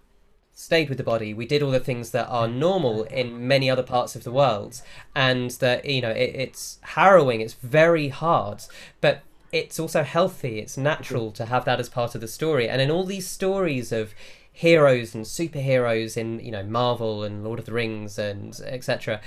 stayed 0.54 0.90
with 0.90 0.98
the 0.98 1.04
body. 1.04 1.34
We 1.34 1.46
did 1.46 1.64
all 1.64 1.72
the 1.72 1.80
things 1.80 2.12
that 2.12 2.28
are 2.28 2.48
normal 2.48 3.04
in 3.04 3.48
many 3.48 3.70
other 3.70 3.84
parts 3.84 4.16
of 4.16 4.24
the 4.24 4.32
world. 4.32 4.82
And 5.16 5.52
that, 5.52 5.86
you 5.86 6.02
know, 6.02 6.12
it, 6.12 6.36
it's 6.36 6.80
harrowing, 6.82 7.42
it's 7.42 7.56
very 7.56 8.10
hard. 8.10 8.64
But 9.02 9.24
it's 9.52 9.80
also 9.80 10.04
healthy, 10.04 10.60
it's 10.60 10.78
natural 10.78 11.32
to 11.32 11.46
have 11.46 11.66
that 11.66 11.80
as 11.80 11.90
part 11.90 12.16
of 12.16 12.22
the 12.22 12.28
story. 12.28 12.70
And 12.70 12.82
in 12.82 12.92
all 12.92 13.04
these 13.04 13.28
stories 13.28 13.92
of 13.92 14.14
heroes 14.52 15.16
and 15.16 15.26
superheroes 15.26 16.16
in, 16.16 16.40
you 16.40 16.52
know, 16.52 16.64
Marvel 16.64 17.24
and 17.24 17.44
Lord 17.44 17.60
of 17.60 17.66
the 17.66 17.74
Rings 17.74 18.20
and 18.20 18.60
etc 18.66 19.20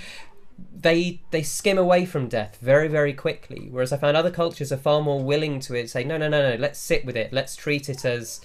they 0.58 1.20
they 1.30 1.42
skim 1.42 1.78
away 1.78 2.06
from 2.06 2.28
death 2.28 2.58
very 2.60 2.88
very 2.88 3.12
quickly 3.12 3.68
whereas 3.70 3.92
i 3.92 3.96
found 3.96 4.16
other 4.16 4.30
cultures 4.30 4.72
are 4.72 4.76
far 4.76 5.02
more 5.02 5.22
willing 5.22 5.60
to 5.60 5.74
it 5.74 5.90
say 5.90 6.02
no 6.02 6.16
no 6.16 6.28
no 6.28 6.50
no 6.50 6.56
let's 6.56 6.78
sit 6.78 7.04
with 7.04 7.16
it. 7.16 7.32
Let's 7.32 7.56
treat 7.56 7.88
it 7.88 8.04
as 8.04 8.40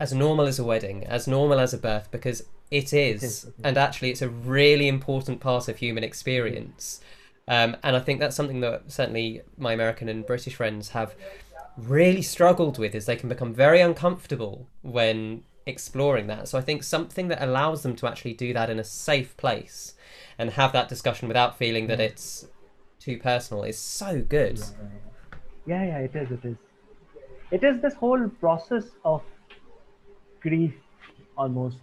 as 0.00 0.12
normal 0.12 0.46
as 0.46 0.58
a 0.58 0.64
wedding 0.64 1.04
as 1.04 1.28
normal 1.28 1.60
as 1.60 1.72
a 1.72 1.78
birth 1.78 2.10
because 2.10 2.42
it 2.70 2.92
is, 2.92 3.22
is, 3.22 3.44
it 3.44 3.48
is. 3.48 3.54
and 3.62 3.78
actually 3.78 4.10
it's 4.10 4.22
a 4.22 4.28
really 4.28 4.88
important 4.88 5.40
part 5.40 5.68
of 5.68 5.76
human 5.76 6.02
experience. 6.02 7.00
Um, 7.46 7.76
and 7.82 7.94
i 7.94 8.00
think 8.00 8.20
that's 8.20 8.34
something 8.34 8.60
that 8.60 8.90
certainly 8.90 9.42
my 9.58 9.74
american 9.74 10.08
and 10.08 10.24
british 10.24 10.54
friends 10.54 10.88
have 10.90 11.14
really 11.76 12.22
struggled 12.22 12.78
with 12.78 12.94
is 12.94 13.04
they 13.04 13.16
can 13.16 13.28
become 13.28 13.52
very 13.52 13.80
uncomfortable 13.80 14.66
when 14.80 15.42
exploring 15.66 16.26
that. 16.28 16.48
So 16.48 16.58
i 16.58 16.62
think 16.62 16.82
something 16.82 17.28
that 17.28 17.42
allows 17.42 17.82
them 17.82 17.96
to 17.96 18.06
actually 18.06 18.34
do 18.34 18.52
that 18.54 18.70
in 18.70 18.78
a 18.78 18.84
safe 18.84 19.36
place 19.36 19.93
and 20.38 20.50
have 20.50 20.72
that 20.72 20.88
discussion 20.88 21.28
without 21.28 21.56
feeling 21.58 21.86
that 21.86 21.98
mm. 21.98 22.08
it's 22.08 22.46
too 22.98 23.18
personal 23.18 23.62
is 23.64 23.78
so 23.78 24.22
good. 24.22 24.58
Yeah, 25.66 25.84
yeah, 25.84 25.98
it 25.98 26.14
is. 26.14 26.30
It 26.30 26.44
is. 26.44 26.56
It 27.50 27.64
is 27.64 27.80
this 27.80 27.94
whole 27.94 28.28
process 28.40 28.84
of 29.04 29.22
grief, 30.40 30.74
almost 31.36 31.78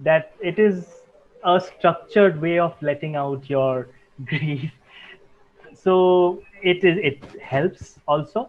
that 0.00 0.32
it 0.40 0.58
is 0.58 0.86
a 1.44 1.60
structured 1.60 2.40
way 2.40 2.58
of 2.58 2.74
letting 2.82 3.16
out 3.16 3.48
your 3.48 3.88
grief. 4.24 4.70
So 5.74 6.42
it 6.62 6.84
is. 6.84 6.98
It 7.02 7.40
helps 7.40 7.98
also, 8.06 8.48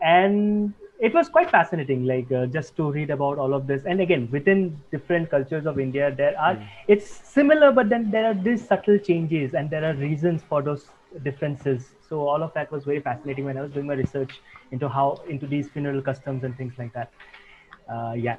and 0.00 0.72
it 0.98 1.12
was 1.12 1.28
quite 1.28 1.50
fascinating 1.50 2.04
like 2.04 2.30
uh, 2.32 2.46
just 2.46 2.74
to 2.76 2.90
read 2.90 3.10
about 3.10 3.38
all 3.38 3.52
of 3.54 3.66
this. 3.66 3.84
And 3.84 4.00
again 4.00 4.28
within 4.30 4.80
different 4.90 5.30
cultures 5.30 5.66
of 5.66 5.78
india 5.78 6.14
there 6.16 6.38
are 6.38 6.54
mm. 6.54 6.68
it's 6.88 7.06
similar 7.06 7.72
but 7.72 7.88
then 7.88 8.10
there 8.10 8.26
are 8.26 8.34
these 8.34 8.66
subtle 8.66 8.98
changes 8.98 9.54
and 9.54 9.70
there 9.70 9.84
are 9.84 9.94
reasons 9.94 10.42
for 10.48 10.62
those 10.62 10.86
differences. 11.22 11.92
So 12.08 12.20
all 12.28 12.42
of 12.42 12.52
that 12.54 12.70
was 12.70 12.84
very 12.84 13.00
fascinating 13.00 13.44
when 13.44 13.56
i 13.58 13.62
was 13.62 13.72
doing 13.72 13.86
my 13.86 13.94
research 13.94 14.40
into 14.70 14.88
how 14.88 15.22
into 15.28 15.46
these 15.46 15.68
funeral 15.68 16.02
customs 16.02 16.44
and 16.44 16.56
things 16.56 16.74
like 16.78 16.92
that. 16.92 17.12
Uh, 17.88 18.14
yeah 18.16 18.36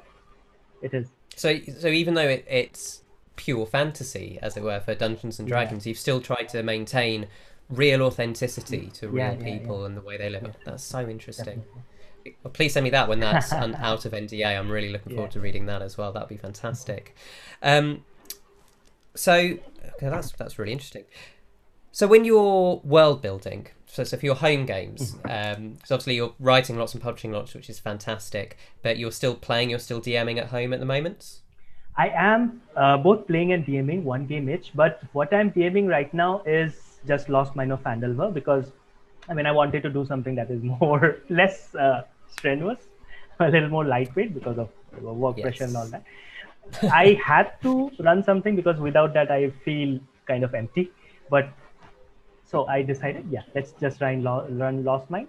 it 0.82 0.94
is. 0.94 1.08
So 1.36 1.58
so 1.80 1.88
even 1.88 2.14
though 2.14 2.28
it, 2.28 2.44
it's 2.48 3.02
pure 3.36 3.66
fantasy 3.66 4.38
as 4.42 4.56
it 4.56 4.64
were 4.64 4.80
for 4.80 4.94
dungeons 4.96 5.38
and 5.38 5.46
dragons 5.46 5.86
yeah. 5.86 5.90
you've 5.90 5.98
still 5.98 6.20
tried 6.20 6.48
to 6.48 6.60
maintain 6.62 7.28
real 7.70 8.02
authenticity 8.02 8.90
to 8.94 9.08
real 9.08 9.18
yeah, 9.18 9.32
yeah, 9.38 9.58
people 9.58 9.84
and 9.84 9.96
the 9.96 10.00
way 10.00 10.16
they 10.16 10.28
live 10.28 10.56
that's 10.64 10.82
so 10.82 11.08
interesting. 11.08 11.44
Definitely. 11.44 11.82
Please 12.52 12.72
send 12.72 12.84
me 12.84 12.90
that 12.90 13.08
when 13.08 13.20
that's 13.20 13.52
out 13.52 14.04
of 14.04 14.12
NDA. 14.12 14.58
I'm 14.58 14.70
really 14.70 14.90
looking 14.90 15.12
forward 15.14 15.28
yeah. 15.28 15.34
to 15.34 15.40
reading 15.40 15.66
that 15.66 15.82
as 15.82 15.98
well. 15.98 16.12
That'd 16.12 16.28
be 16.28 16.36
fantastic. 16.36 17.14
Um, 17.62 18.04
so 19.14 19.34
okay, 19.34 19.58
that's 20.00 20.32
that's 20.32 20.58
really 20.58 20.72
interesting. 20.72 21.04
So 21.92 22.06
when 22.06 22.24
you're 22.24 22.80
world 22.84 23.22
building, 23.22 23.68
so, 23.86 24.04
so 24.04 24.16
for 24.16 24.26
your 24.26 24.36
home 24.36 24.66
games, 24.66 25.12
because 25.12 25.56
mm-hmm. 25.56 25.62
um, 25.62 25.78
obviously 25.84 26.14
you're 26.14 26.34
writing 26.38 26.78
lots 26.78 26.94
and 26.94 27.02
publishing 27.02 27.32
lots, 27.32 27.54
which 27.54 27.68
is 27.68 27.78
fantastic, 27.78 28.56
but 28.82 28.98
you're 28.98 29.10
still 29.10 29.34
playing, 29.34 29.70
you're 29.70 29.78
still 29.78 30.00
DMing 30.00 30.38
at 30.38 30.48
home 30.48 30.72
at 30.72 30.80
the 30.80 30.86
moment. 30.86 31.40
I 31.96 32.10
am 32.10 32.62
uh, 32.76 32.96
both 32.98 33.26
playing 33.26 33.52
and 33.52 33.66
DMing 33.66 34.04
one 34.04 34.26
game 34.26 34.48
each, 34.48 34.70
but 34.74 35.02
what 35.12 35.34
I'm 35.34 35.50
DMing 35.50 35.88
right 35.88 36.12
now 36.14 36.42
is 36.46 36.98
just 37.06 37.28
Lost 37.28 37.56
Mine 37.56 37.72
of 37.72 37.82
Phandelver 37.82 38.32
because 38.32 38.70
I 39.28 39.34
mean 39.34 39.46
I 39.46 39.52
wanted 39.52 39.82
to 39.82 39.90
do 39.90 40.06
something 40.06 40.34
that 40.36 40.50
is 40.50 40.62
more 40.80 41.18
less 41.28 41.74
uh, 41.74 42.02
strenuous, 42.30 42.78
a 43.40 43.48
little 43.48 43.68
more 43.68 43.84
lightweight 43.84 44.34
because 44.34 44.58
of 44.58 44.70
work 45.02 45.36
yes. 45.36 45.44
pressure 45.44 45.64
and 45.64 45.76
all 45.76 45.86
that. 45.86 46.04
I 46.92 47.18
had 47.24 47.52
to 47.62 47.90
run 47.98 48.22
something 48.22 48.56
because 48.56 48.78
without 48.78 49.14
that 49.14 49.30
I 49.30 49.50
feel 49.64 49.98
kind 50.26 50.44
of 50.44 50.54
empty. 50.54 50.90
But 51.30 51.48
so 52.44 52.66
I 52.66 52.82
decided, 52.82 53.26
yeah, 53.30 53.42
let's 53.54 53.72
just 53.80 54.00
run 54.00 54.22
run 54.22 54.84
Lost 54.84 55.10
Mine. 55.10 55.28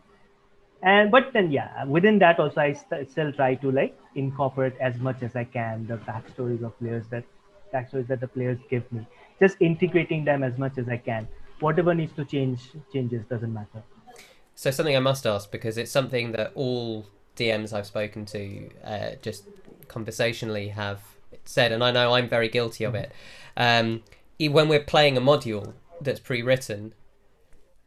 And 0.81 1.11
but 1.11 1.33
then 1.33 1.51
yeah, 1.51 1.83
within 1.85 2.19
that 2.19 2.39
also 2.39 2.61
I 2.61 2.73
st- 2.73 3.11
still 3.11 3.33
try 3.33 3.55
to 3.55 3.71
like 3.71 3.97
incorporate 4.15 4.73
as 4.79 4.97
much 4.99 5.21
as 5.23 5.35
I 5.35 5.43
can 5.43 5.87
the 5.87 5.97
backstories 5.97 6.63
of 6.63 6.77
players 6.79 7.07
that 7.07 7.25
backstories 7.73 8.07
that 8.07 8.21
the 8.21 8.27
players 8.27 8.59
give 8.69 8.89
me. 8.91 9.05
Just 9.39 9.57
integrating 9.59 10.23
them 10.23 10.43
as 10.43 10.57
much 10.57 10.77
as 10.77 10.87
I 10.87 10.97
can. 10.97 11.27
Whatever 11.59 11.93
needs 11.93 12.13
to 12.13 12.23
change 12.23 12.61
changes 12.93 13.25
doesn't 13.25 13.53
matter. 13.53 13.83
So 14.59 14.71
something 14.71 14.97
I 14.97 14.99
must 14.99 15.25
ask 15.25 15.49
because 15.51 15.77
it's 15.77 15.89
something 15.89 16.33
that 16.33 16.51
all 16.53 17.07
DMs 17.37 17.71
I've 17.71 17.85
spoken 17.85 18.25
to 18.25 18.69
uh, 18.83 19.09
just 19.21 19.45
conversationally 19.87 20.67
have 20.67 21.01
said, 21.45 21.71
and 21.71 21.81
I 21.81 21.91
know 21.91 22.13
I'm 22.13 22.27
very 22.27 22.49
guilty 22.49 22.83
of 22.83 22.93
it. 22.93 23.13
Um, 23.55 24.03
when 24.37 24.67
we're 24.67 24.83
playing 24.83 25.15
a 25.15 25.21
module 25.21 25.75
that's 26.01 26.19
pre-written, 26.19 26.93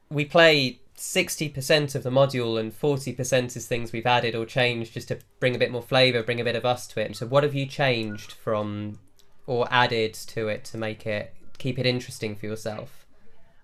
we 0.08 0.24
play 0.24 0.80
60% 0.96 1.94
of 1.94 2.04
the 2.04 2.10
module 2.10 2.58
and 2.58 2.72
40% 2.72 3.54
is 3.54 3.66
things 3.66 3.92
we've 3.92 4.06
added 4.06 4.34
or 4.34 4.46
changed 4.46 4.94
just 4.94 5.08
to 5.08 5.18
bring 5.40 5.54
a 5.54 5.58
bit 5.58 5.70
more 5.70 5.82
flavor, 5.82 6.22
bring 6.22 6.40
a 6.40 6.44
bit 6.44 6.56
of 6.56 6.64
us 6.64 6.86
to 6.86 7.00
it. 7.00 7.14
So 7.14 7.26
what 7.26 7.42
have 7.42 7.54
you 7.54 7.66
changed 7.66 8.32
from 8.32 8.98
or 9.46 9.68
added 9.70 10.14
to 10.14 10.48
it 10.48 10.64
to 10.64 10.78
make 10.78 11.06
it 11.06 11.34
keep 11.58 11.78
it 11.78 11.84
interesting 11.84 12.34
for 12.34 12.46
yourself? 12.46 13.04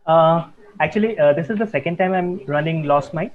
Uh, 0.07 0.49
actually, 0.81 1.19
uh, 1.19 1.33
this 1.33 1.51
is 1.51 1.59
the 1.59 1.67
second 1.67 1.97
time 1.97 2.13
I'm 2.13 2.41
running 2.47 2.85
Lost 2.85 3.15
Mine. 3.15 3.31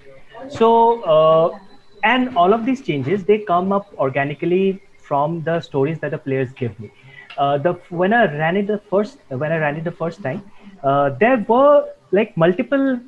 So, 0.49 1.01
uh, 1.03 1.59
and 2.03 2.35
all 2.37 2.53
of 2.53 2.65
these 2.65 2.81
changes 2.81 3.23
they 3.23 3.39
come 3.39 3.71
up 3.71 3.93
organically 3.97 4.81
from 4.97 5.41
the 5.43 5.61
stories 5.61 5.99
that 5.99 6.11
the 6.11 6.17
players 6.17 6.51
give 6.53 6.77
me. 6.79 6.91
Uh, 7.37 7.57
the 7.57 7.73
when 7.89 8.13
I 8.13 8.25
ran 8.25 8.57
it 8.57 8.67
the 8.67 8.79
first 8.89 9.17
when 9.29 9.51
I 9.51 9.57
ran 9.57 9.77
it 9.77 9.83
the 9.83 9.91
first 9.91 10.21
time, 10.21 10.43
uh, 10.83 11.09
there 11.19 11.43
were 11.47 11.89
like 12.11 12.35
multiple 12.37 12.99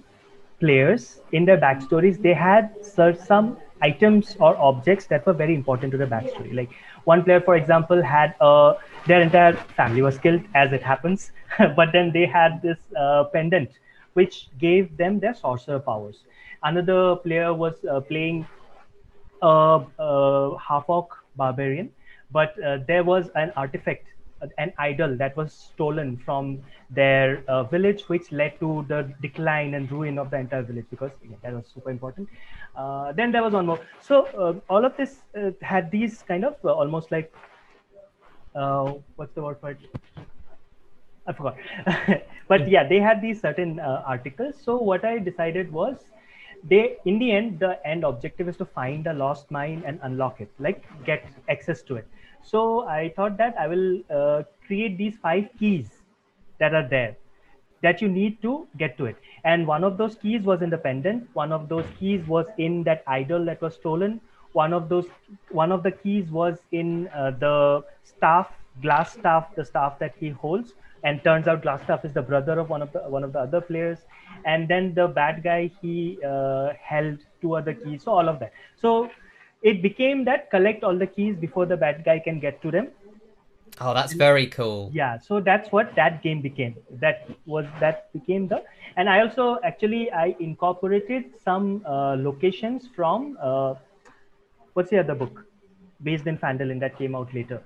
players 0.60 1.20
in 1.32 1.46
their 1.46 1.58
backstories. 1.58 2.22
They 2.22 2.34
had 2.34 2.74
some 2.84 3.58
items 3.82 4.36
or 4.40 4.58
objects 4.58 5.06
that 5.08 5.26
were 5.26 5.34
very 5.34 5.54
important 5.54 5.92
to 5.92 5.98
the 5.98 6.06
backstory. 6.06 6.54
Like 6.54 6.70
one 7.04 7.24
player, 7.24 7.42
for 7.42 7.56
example, 7.56 8.02
had 8.02 8.36
uh, 8.42 8.76
their 9.06 9.22
entire 9.22 9.54
family 9.54 10.02
was 10.02 10.18
killed, 10.18 10.42
as 10.56 10.72
it 10.72 10.82
happens, 10.82 11.32
but 11.76 11.92
then 11.92 12.12
they 12.12 12.26
had 12.26 12.62
this 12.62 12.78
uh, 12.98 13.26
pendant 13.26 13.70
which 14.16 14.50
gave 14.58 14.98
them 14.98 15.20
their 15.20 15.34
sorcerer 15.34 15.80
powers. 15.80 16.24
Another 16.64 17.16
player 17.18 17.54
was 17.54 17.86
uh, 17.86 18.00
playing 18.02 18.48
a, 19.42 19.82
a 20.00 20.58
half 20.58 20.86
orc 20.88 21.10
barbarian, 21.36 21.92
but 22.32 22.62
uh, 22.64 22.80
there 22.88 23.04
was 23.04 23.30
an 23.36 23.52
artifact, 23.56 24.06
an 24.58 24.74
idol 24.78 25.16
that 25.18 25.36
was 25.38 25.54
stolen 25.54 26.18
from 26.18 26.60
their 26.90 27.44
uh, 27.48 27.64
village, 27.64 28.04
which 28.08 28.32
led 28.32 28.60
to 28.60 28.86
the 28.88 29.14
decline 29.22 29.74
and 29.74 29.92
ruin 29.92 30.18
of 30.18 30.30
the 30.32 30.38
entire 30.38 30.64
village 30.64 30.86
because 30.90 31.12
yeah, 31.30 31.36
that 31.44 31.54
was 31.54 31.68
super 31.74 31.90
important. 31.92 32.30
Uh, 32.76 33.12
then 33.14 33.32
there 33.32 33.44
was 33.44 33.54
one 33.54 33.66
more. 33.66 33.80
So 34.02 34.26
uh, 34.38 34.54
all 34.70 34.86
of 34.86 34.96
this 34.98 35.20
uh, 35.38 35.52
had 35.62 35.92
these 35.92 36.24
kind 36.28 36.46
of 36.46 36.56
almost 36.66 37.12
like 37.12 37.34
what's 39.16 39.34
the 39.34 39.42
word 39.42 39.58
for 39.60 39.72
it? 39.72 39.80
I 41.28 41.34
forgot. 41.34 41.58
but 42.48 42.70
yeah, 42.70 42.88
they 42.88 43.00
had 43.00 43.22
these 43.22 43.42
certain 43.42 43.80
uh, 43.80 44.04
articles. 44.06 44.56
So 44.64 44.78
what 44.78 45.04
I 45.06 45.20
decided 45.20 45.72
was, 45.72 45.98
they 46.64 46.98
in 47.06 47.20
the 47.20 47.32
end, 47.32 47.60
the 47.60 47.86
end 47.86 48.04
objective 48.04 48.48
is 48.48 48.58
to 48.58 48.66
find 48.66 49.06
a 49.08 49.14
lost 49.14 49.52
mine 49.52 49.84
and 49.86 50.00
unlock 50.04 50.42
it, 50.42 50.52
like 50.60 50.84
get 51.06 51.26
access 51.50 51.82
to 51.84 51.96
it. 51.98 52.08
So 52.42 52.88
I 52.88 53.10
thought 53.16 53.38
that 53.38 53.56
I 53.60 53.68
will 53.68 54.02
uh, 54.10 54.44
create 54.68 54.98
these 54.98 55.18
five 55.18 55.50
keys 55.60 55.90
that 56.60 56.74
are 56.74 56.88
there. 56.88 57.18
that 57.86 58.02
you 58.02 58.08
need 58.10 58.42
to 58.42 58.68
get 58.78 58.98
to 58.98 59.06
it. 59.06 59.18
And 59.44 59.68
one 59.68 59.84
of 59.84 59.98
those 59.98 60.16
keys 60.16 60.44
was 60.44 60.62
in 60.62 60.70
the 60.70 60.78
pendant. 60.78 61.30
One 61.34 61.52
of 61.52 61.70
those 61.70 61.86
keys 62.00 62.26
was 62.28 62.48
in 62.58 62.84
that 62.84 63.04
idol 63.08 63.46
that 63.46 63.62
was 63.62 63.76
stolen. 63.76 64.22
One 64.54 64.74
of 64.74 64.90
those, 64.90 65.06
one 65.52 65.72
of 65.72 65.84
the 65.84 65.92
keys 65.92 66.32
was 66.32 66.58
in 66.72 67.08
uh, 67.10 67.32
the 67.32 67.84
staff, 68.04 68.52
Glasstaff, 68.84 69.54
the 69.56 69.66
staff 69.66 70.00
that 70.00 70.16
he 70.20 70.30
holds. 70.30 70.74
And 71.06 71.24
turns 71.24 71.48
out 71.48 71.62
Glasstaff 71.64 72.04
is 72.04 72.14
the 72.14 72.22
brother 72.30 72.60
of 72.60 72.70
one 72.70 72.82
of 72.82 72.92
the 72.92 73.00
one 73.16 73.24
of 73.24 73.32
the 73.34 73.40
other 73.48 73.62
players. 73.62 74.00
And 74.54 74.68
then 74.68 74.94
the 75.00 75.08
bad 75.08 75.44
guy 75.44 75.60
he 75.82 75.96
uh, 76.34 76.74
held 76.92 77.20
two 77.42 77.56
other 77.56 77.74
keys. 77.74 78.04
So 78.04 78.12
all 78.12 78.28
of 78.36 78.40
that. 78.40 78.52
So 78.86 79.10
it 79.62 79.82
became 79.82 80.26
that 80.26 80.50
collect 80.52 80.84
all 80.84 80.98
the 80.98 81.08
keys 81.08 81.36
before 81.48 81.66
the 81.66 81.78
bad 81.78 82.04
guy 82.06 82.20
can 82.20 82.40
get 82.40 82.62
to 82.64 82.72
them 82.72 82.90
Oh, 83.82 83.94
that's 83.94 84.14
very 84.14 84.48
cool. 84.48 84.90
yeah 84.94 85.18
so 85.20 85.40
that's 85.42 85.72
what 85.72 85.94
that 85.96 86.22
game 86.26 86.42
became 86.42 86.76
that 87.06 87.28
was 87.46 87.66
that 87.80 88.04
became 88.14 88.48
the 88.48 88.60
and 88.96 89.10
i 89.14 89.20
also 89.22 89.48
actually 89.70 90.04
i 90.12 90.34
incorporated 90.40 91.26
some 91.44 91.84
uh, 91.86 92.16
locations 92.28 92.88
from 92.96 93.38
uh, 93.42 93.74
what's 94.74 94.92
the 94.92 95.00
other 95.00 95.16
book 95.16 95.44
based 96.04 96.28
in 96.28 96.38
Phandalin 96.38 96.80
that 96.80 96.98
came 96.98 97.16
out 97.16 97.34
later 97.34 97.62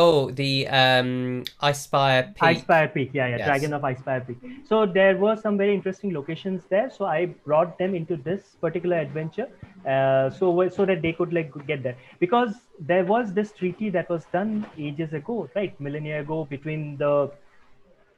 Oh, 0.00 0.30
the 0.30 0.68
um, 0.68 1.42
Icespire 1.60 2.32
Peak. 2.36 2.58
Icespire 2.58 2.94
Peak, 2.94 3.10
yeah, 3.12 3.26
yeah, 3.26 3.38
Yes. 3.38 3.46
Dragon 3.46 3.72
of 3.72 3.84
Ice 3.84 3.98
Spire 3.98 4.20
Peak. 4.20 4.38
So 4.64 4.86
there 4.86 5.16
were 5.16 5.34
some 5.36 5.58
very 5.58 5.74
interesting 5.74 6.14
locations 6.14 6.62
there. 6.70 6.88
So 6.88 7.04
I 7.04 7.26
brought 7.44 7.76
them 7.78 7.96
into 7.96 8.16
this 8.16 8.56
particular 8.60 8.98
adventure, 8.98 9.48
uh, 9.84 10.30
so 10.30 10.68
so 10.68 10.86
that 10.86 11.02
they 11.02 11.12
could 11.12 11.32
like 11.32 11.50
get 11.66 11.82
there 11.82 11.96
because 12.20 12.54
there 12.78 13.04
was 13.04 13.32
this 13.32 13.50
treaty 13.50 13.90
that 13.90 14.08
was 14.08 14.24
done 14.32 14.64
ages 14.78 15.14
ago, 15.14 15.50
right, 15.56 15.78
millennia 15.80 16.20
ago, 16.20 16.44
between 16.44 16.96
the 16.96 17.32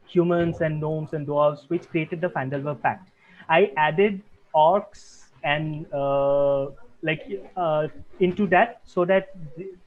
humans 0.06 0.60
and 0.60 0.80
gnomes 0.80 1.14
and 1.14 1.26
dwarves, 1.26 1.64
which 1.68 1.88
created 1.88 2.20
the 2.20 2.28
Phandelver 2.28 2.78
Pact. 2.82 3.08
I 3.48 3.72
added 3.78 4.20
orcs 4.54 5.24
and 5.42 5.86
uh, 5.94 6.66
like 7.02 7.22
uh, 7.56 7.88
into 8.20 8.46
that 8.46 8.80
so 8.84 9.04
that 9.04 9.34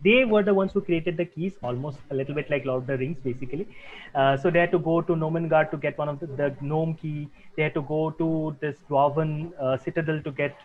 they 0.03 0.25
were 0.25 0.43
the 0.43 0.53
ones 0.53 0.71
who 0.71 0.81
created 0.81 1.17
the 1.17 1.25
keys, 1.25 1.53
almost 1.61 1.99
a 2.11 2.15
little 2.15 2.33
bit 2.33 2.49
like 2.49 2.65
Lord 2.65 2.81
of 2.81 2.87
the 2.87 2.97
Rings, 2.97 3.17
basically. 3.23 3.67
Uh, 4.15 4.37
so 4.37 4.49
they 4.49 4.59
had 4.59 4.71
to 4.71 4.79
go 4.79 5.01
to 5.01 5.13
Gnomengarde 5.13 5.71
to 5.71 5.77
get 5.77 5.97
one 5.97 6.09
of 6.09 6.19
the, 6.19 6.27
the 6.27 6.55
gnome 6.61 6.95
key. 6.95 7.29
They 7.55 7.63
had 7.63 7.73
to 7.75 7.81
go 7.81 8.11
to 8.11 8.55
this 8.59 8.77
dwarven 8.89 9.51
uh, 9.59 9.77
citadel 9.77 10.21
to 10.23 10.31
get 10.31 10.55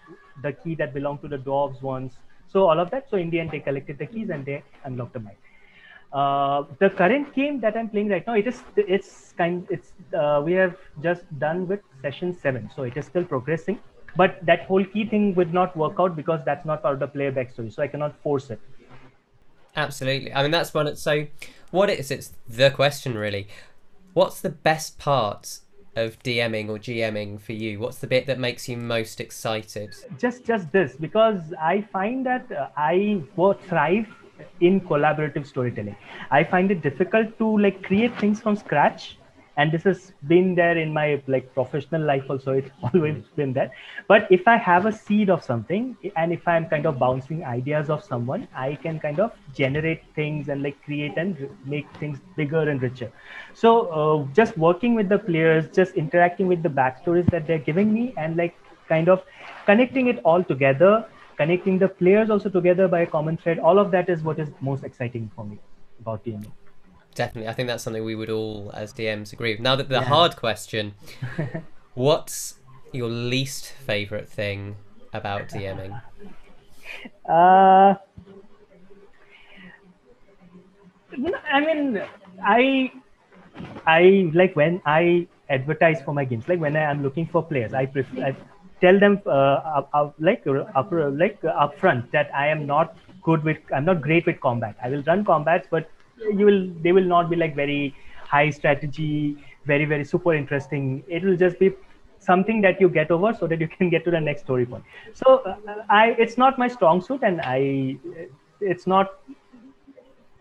the 0.42 0.52
key 0.52 0.74
that 0.76 0.94
belonged 0.94 1.22
to 1.22 1.28
the 1.28 1.38
dwarves 1.38 1.82
once. 1.82 2.14
So 2.50 2.68
all 2.68 2.80
of 2.80 2.90
that. 2.90 3.10
So 3.10 3.18
in 3.18 3.30
the 3.30 3.40
end, 3.40 3.50
they 3.50 3.60
collected 3.60 3.98
the 3.98 4.06
keys 4.06 4.30
and 4.30 4.44
they 4.44 4.62
unlocked 4.84 5.12
the 5.12 5.20
mine 5.20 5.36
uh, 6.12 6.64
the 6.78 6.90
current 6.90 7.34
game 7.34 7.60
that 7.60 7.76
I'm 7.76 7.88
playing 7.88 8.08
right 8.08 8.26
now, 8.26 8.34
it 8.34 8.46
is 8.46 8.62
it's 8.76 9.34
kind 9.36 9.66
it's 9.70 9.92
uh, 10.14 10.42
we 10.44 10.52
have 10.52 10.76
just 11.02 11.22
done 11.38 11.68
with 11.68 11.80
session 12.02 12.34
seven, 12.34 12.70
so 12.74 12.82
it 12.82 12.96
is 12.96 13.06
still 13.06 13.24
progressing. 13.24 13.78
But 14.18 14.44
that 14.46 14.62
whole 14.62 14.84
key 14.84 15.06
thing 15.06 15.34
would 15.36 15.54
not 15.54 15.76
work 15.76 16.00
out 16.00 16.16
because 16.16 16.40
that's 16.44 16.66
not 16.66 16.82
part 16.82 16.94
of 16.94 17.00
the 17.00 17.06
player 17.06 17.30
backstory, 17.30 17.72
so 17.72 17.82
I 17.82 17.86
cannot 17.86 18.20
force 18.20 18.50
it. 18.50 18.60
Absolutely. 19.76 20.34
I 20.34 20.42
mean, 20.42 20.50
that's 20.50 20.74
one. 20.74 20.96
So, 20.96 21.26
what 21.70 21.88
is 21.88 22.10
it's 22.10 22.32
the 22.48 22.70
question 22.70 23.14
really? 23.14 23.46
What's 24.14 24.40
the 24.40 24.50
best 24.50 24.98
part 24.98 25.60
of 25.94 26.18
DMing 26.24 26.68
or 26.68 26.78
GMing 26.78 27.40
for 27.40 27.52
you? 27.52 27.78
What's 27.78 27.98
the 27.98 28.08
bit 28.08 28.26
that 28.26 28.40
makes 28.40 28.68
you 28.68 28.76
most 28.76 29.20
excited? 29.20 29.94
Just 30.18 30.44
just 30.44 30.72
this 30.72 30.96
because 30.96 31.54
I 31.60 31.82
find 31.92 32.26
that 32.26 32.50
uh, 32.50 32.68
I 32.76 33.22
wo- 33.36 33.52
thrive 33.68 34.08
in 34.60 34.80
collaborative 34.80 35.46
storytelling. 35.46 35.96
I 36.32 36.42
find 36.42 36.72
it 36.72 36.82
difficult 36.82 37.38
to 37.38 37.58
like 37.58 37.84
create 37.84 38.18
things 38.18 38.40
from 38.40 38.56
scratch 38.56 39.17
and 39.58 39.72
this 39.72 39.82
has 39.82 40.12
been 40.28 40.54
there 40.54 40.78
in 40.78 40.92
my 40.92 41.20
like 41.26 41.52
professional 41.54 42.02
life 42.10 42.30
also. 42.30 42.52
It's 42.52 42.70
always 42.94 43.24
been 43.40 43.52
there. 43.52 43.70
But 44.12 44.28
if 44.36 44.46
i 44.52 44.56
have 44.66 44.86
a 44.90 44.92
seed 44.98 45.32
of 45.36 45.42
something 45.46 45.88
and 46.16 46.36
if 46.36 46.46
i'm 46.52 46.68
kind 46.74 46.86
of 46.90 46.98
bouncing 47.02 47.42
ideas 47.52 47.90
of 47.96 48.04
someone 48.10 48.46
i 48.64 48.68
can 48.84 49.00
kind 49.06 49.20
of 49.24 49.32
generate 49.60 50.04
things 50.20 50.48
and 50.48 50.62
like 50.68 50.78
create 50.84 51.18
and 51.24 51.42
make 51.74 51.90
things 51.98 52.20
bigger 52.36 52.62
and 52.68 52.82
richer. 52.88 53.10
So 53.54 53.74
uh, 53.98 54.34
just 54.40 54.56
working 54.56 54.94
with 54.94 55.08
the 55.08 55.18
players 55.18 55.68
just 55.80 55.94
interacting 56.06 56.46
with 56.54 56.62
the 56.62 56.74
backstories 56.80 57.30
that 57.36 57.46
they're 57.46 57.66
giving 57.70 57.92
me 57.92 58.14
and 58.16 58.36
like 58.36 58.56
kind 58.88 59.08
of 59.08 59.24
connecting 59.66 60.06
it 60.14 60.20
all 60.24 60.44
together 60.54 60.92
connecting 61.42 61.78
the 61.78 61.88
players 61.88 62.30
also 62.30 62.48
together 62.48 62.88
by 62.88 63.00
a 63.00 63.10
common 63.16 63.36
thread 63.36 63.58
all 63.58 63.78
of 63.78 63.90
that 63.90 64.08
is 64.16 64.22
what 64.30 64.38
is 64.38 64.48
most 64.60 64.84
exciting 64.84 65.30
for 65.36 65.44
me 65.44 65.58
about 66.00 66.24
DMing. 66.24 66.67
Definitely. 67.14 67.48
I 67.48 67.52
think 67.52 67.66
that's 67.66 67.82
something 67.82 68.04
we 68.04 68.14
would 68.14 68.30
all, 68.30 68.70
as 68.74 68.92
DMs, 68.92 69.32
agree 69.32 69.52
with. 69.52 69.60
Now, 69.60 69.76
that 69.76 69.88
the 69.88 70.00
Yeah. 70.00 70.08
hard 70.08 70.36
question 70.36 70.94
what's 71.94 72.54
your 72.92 73.08
least 73.08 73.66
favorite 73.72 74.28
thing 74.28 74.76
about 75.12 75.48
DMing? 75.48 76.00
Uh, 77.28 77.94
I 81.50 81.60
mean, 81.60 82.02
I, 82.44 82.92
I 83.86 84.30
like 84.34 84.54
when 84.56 84.80
I 84.86 85.26
advertise 85.48 86.02
for 86.02 86.12
my 86.14 86.24
games. 86.24 86.48
Like 86.48 86.60
when 86.60 86.76
I 86.76 86.82
am 86.82 87.02
looking 87.02 87.26
for 87.26 87.42
players, 87.42 87.74
I 87.74 87.86
prefer 87.86 88.22
I 88.26 88.36
tell 88.80 88.98
them 88.98 89.20
uh, 89.26 89.30
up, 89.30 89.90
up, 89.92 90.14
like 90.18 90.46
uh, 90.46 90.64
up, 90.74 90.92
like 90.92 91.40
upfront 91.42 92.10
that 92.12 92.30
I 92.34 92.48
am 92.48 92.66
not 92.66 92.96
good 93.22 93.42
with. 93.42 93.58
I'm 93.74 93.84
not 93.84 94.00
great 94.02 94.26
with 94.26 94.40
combat. 94.40 94.76
I 94.82 94.90
will 94.90 95.02
run 95.02 95.24
combats, 95.24 95.66
but 95.70 95.90
you 96.36 96.46
will 96.46 96.68
they 96.82 96.92
will 96.92 97.04
not 97.04 97.30
be 97.30 97.36
like 97.36 97.54
very 97.54 97.94
high 98.24 98.50
strategy, 98.50 99.36
very 99.66 99.84
very 99.84 100.04
super 100.04 100.34
interesting. 100.34 101.02
It 101.08 101.22
will 101.22 101.36
just 101.36 101.58
be 101.58 101.72
something 102.18 102.60
that 102.62 102.80
you 102.80 102.88
get 102.88 103.10
over 103.10 103.32
so 103.32 103.46
that 103.46 103.60
you 103.60 103.68
can 103.78 103.90
get 103.90 104.04
to 104.04 104.10
the 104.10 104.20
next 104.20 104.42
story 104.42 104.66
point. 104.66 104.84
So 105.14 105.38
uh, 105.38 105.56
i 105.88 106.14
it's 106.26 106.36
not 106.38 106.58
my 106.58 106.68
strong 106.68 107.00
suit 107.00 107.22
and 107.22 107.40
i 107.42 107.96
it's 108.60 108.86
not 108.86 109.12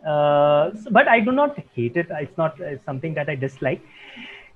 uh, 0.05 0.71
but 0.91 1.07
i 1.07 1.19
do 1.19 1.31
not 1.31 1.57
hate 1.75 1.97
it. 1.97 2.07
It's 2.09 2.37
not 2.37 2.59
uh, 2.61 2.77
something 2.85 3.13
that 3.15 3.29
i 3.29 3.35
dislike. 3.35 3.81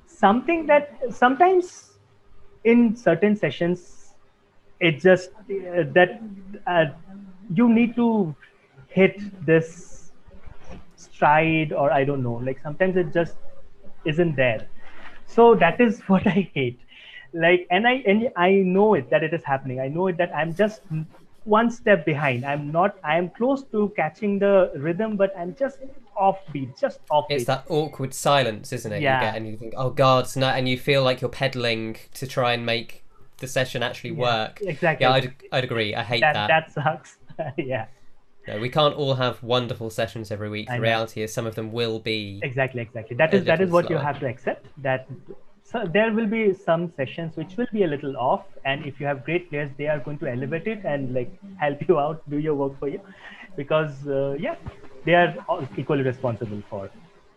Something 0.07 0.65
that 0.67 0.91
sometimes 1.09 1.97
in 2.63 2.95
certain 2.95 3.35
sessions 3.35 4.13
it 4.79 4.99
just 5.01 5.29
uh, 5.31 5.83
that 5.97 6.21
uh, 6.67 6.85
you 7.53 7.69
need 7.69 7.95
to 7.95 8.35
hit 8.89 9.21
this 9.45 10.00
stride 11.21 11.73
or 11.73 11.91
i 11.91 12.03
don't 12.03 12.23
know 12.23 12.33
like 12.49 12.59
sometimes 12.67 12.97
it 12.97 13.13
just 13.13 13.35
isn't 14.05 14.35
there 14.35 14.67
so 15.25 15.53
that 15.55 15.79
is 15.79 15.99
what 16.13 16.25
i 16.27 16.49
hate 16.53 16.79
like 17.33 17.67
and 17.71 17.87
i 17.87 17.93
and 18.13 18.29
i 18.35 18.51
know 18.51 18.93
it 18.95 19.09
that 19.09 19.23
it 19.23 19.33
is 19.33 19.43
happening 19.43 19.79
i 19.79 19.87
know 19.87 20.07
it 20.07 20.17
that 20.17 20.35
i'm 20.35 20.53
just 20.53 20.81
one 21.43 21.69
step 21.71 22.05
behind 22.05 22.45
i'm 22.45 22.71
not 22.71 22.97
i'm 23.03 23.29
close 23.29 23.63
to 23.63 23.91
catching 23.95 24.37
the 24.39 24.71
rhythm 24.75 25.15
but 25.15 25.31
i'm 25.37 25.55
just 25.55 25.79
offbeat 26.19 26.79
just 26.79 26.99
offbeat 27.07 27.25
It's 27.29 27.45
that 27.45 27.65
awkward 27.69 28.13
silence, 28.13 28.71
isn't 28.73 28.91
it? 28.91 29.01
Yeah. 29.01 29.15
You 29.19 29.25
get 29.25 29.35
and 29.37 29.47
you 29.47 29.57
think, 29.57 29.73
oh 29.75 29.89
God, 29.89 30.25
it's 30.25 30.35
not, 30.35 30.55
and 30.57 30.69
you 30.69 30.77
feel 30.77 31.03
like 31.03 31.21
you're 31.21 31.29
pedaling 31.31 31.97
to 32.13 32.27
try 32.27 32.53
and 32.53 32.63
make 32.65 33.03
the 33.37 33.47
session 33.47 33.81
actually 33.81 34.11
work. 34.11 34.61
exactly 34.61 35.05
Yeah, 35.05 35.13
I'd, 35.13 35.33
I'd 35.51 35.63
agree. 35.63 35.95
I 35.95 36.03
hate 36.03 36.21
that 36.21 36.33
that. 36.33 36.47
that 36.47 36.71
sucks 36.73 37.17
yeah 37.57 37.87
No, 38.51 38.59
we 38.59 38.69
can't 38.69 38.93
all 38.95 39.15
have 39.15 39.41
wonderful 39.41 39.89
sessions 39.89 40.29
every 40.29 40.49
week. 40.49 40.67
The 40.69 40.81
reality 40.81 41.21
is 41.21 41.33
some 41.33 41.45
of 41.45 41.55
them 41.55 41.71
will 41.71 41.99
be. 41.99 42.39
exactly 42.43 42.81
exactly 42.81 43.15
That 43.15 43.33
is 43.33 43.45
that 43.45 43.61
is 43.61 43.71
what 43.71 43.89
you 43.89 43.97
have 43.97 44.19
to 44.19 44.27
accept 44.27 44.67
that 44.83 45.07
so 45.71 45.85
there 45.93 46.11
will 46.11 46.27
be 46.27 46.53
some 46.53 46.91
sessions 46.97 47.37
which 47.37 47.55
will 47.57 47.67
be 47.71 47.83
a 47.83 47.87
little 47.87 48.17
off 48.17 48.45
and 48.65 48.85
if 48.85 48.99
you 48.99 49.05
have 49.05 49.23
great 49.23 49.49
players 49.49 49.69
they 49.77 49.87
are 49.87 49.99
going 49.99 50.17
to 50.23 50.27
elevate 50.29 50.67
it 50.67 50.83
and 50.83 51.13
like 51.13 51.31
help 51.59 51.87
you 51.87 51.99
out 51.99 52.29
do 52.29 52.39
your 52.39 52.55
work 52.55 52.77
for 52.79 52.89
you 52.89 52.99
because 53.55 54.07
uh, 54.07 54.35
yeah 54.47 54.55
they 55.05 55.13
are 55.13 55.33
all 55.47 55.65
equally 55.77 56.03
responsible 56.03 56.61
for 56.69 56.89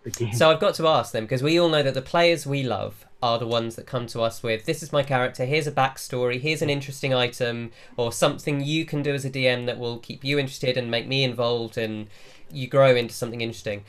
the 0.04 0.10
game 0.10 0.32
So 0.32 0.50
I've 0.50 0.60
got 0.60 0.74
to 0.76 0.86
ask 0.86 1.12
them 1.12 1.24
because 1.24 1.42
we 1.42 1.58
all 1.58 1.68
know 1.68 1.82
that 1.82 1.94
the 1.94 2.02
players 2.02 2.46
we 2.46 2.62
love 2.62 3.04
are 3.22 3.38
the 3.38 3.46
ones 3.46 3.74
that 3.76 3.86
come 3.86 4.06
to 4.06 4.20
us 4.20 4.42
with 4.42 4.66
this 4.66 4.82
is 4.82 4.92
my 4.92 5.02
character, 5.02 5.44
here's 5.44 5.66
a 5.66 5.72
backstory, 5.72 6.40
here's 6.40 6.62
an 6.62 6.70
interesting 6.70 7.14
item, 7.14 7.72
or 7.96 8.12
something 8.12 8.60
you 8.60 8.84
can 8.84 9.02
do 9.02 9.14
as 9.14 9.24
a 9.24 9.30
DM 9.30 9.66
that 9.66 9.78
will 9.78 9.98
keep 9.98 10.22
you 10.22 10.38
interested 10.38 10.76
and 10.76 10.90
make 10.90 11.08
me 11.08 11.24
involved 11.24 11.78
and 11.78 12.08
you 12.50 12.68
grow 12.68 12.94
into 12.94 13.14
something 13.14 13.40
interesting. 13.40 13.84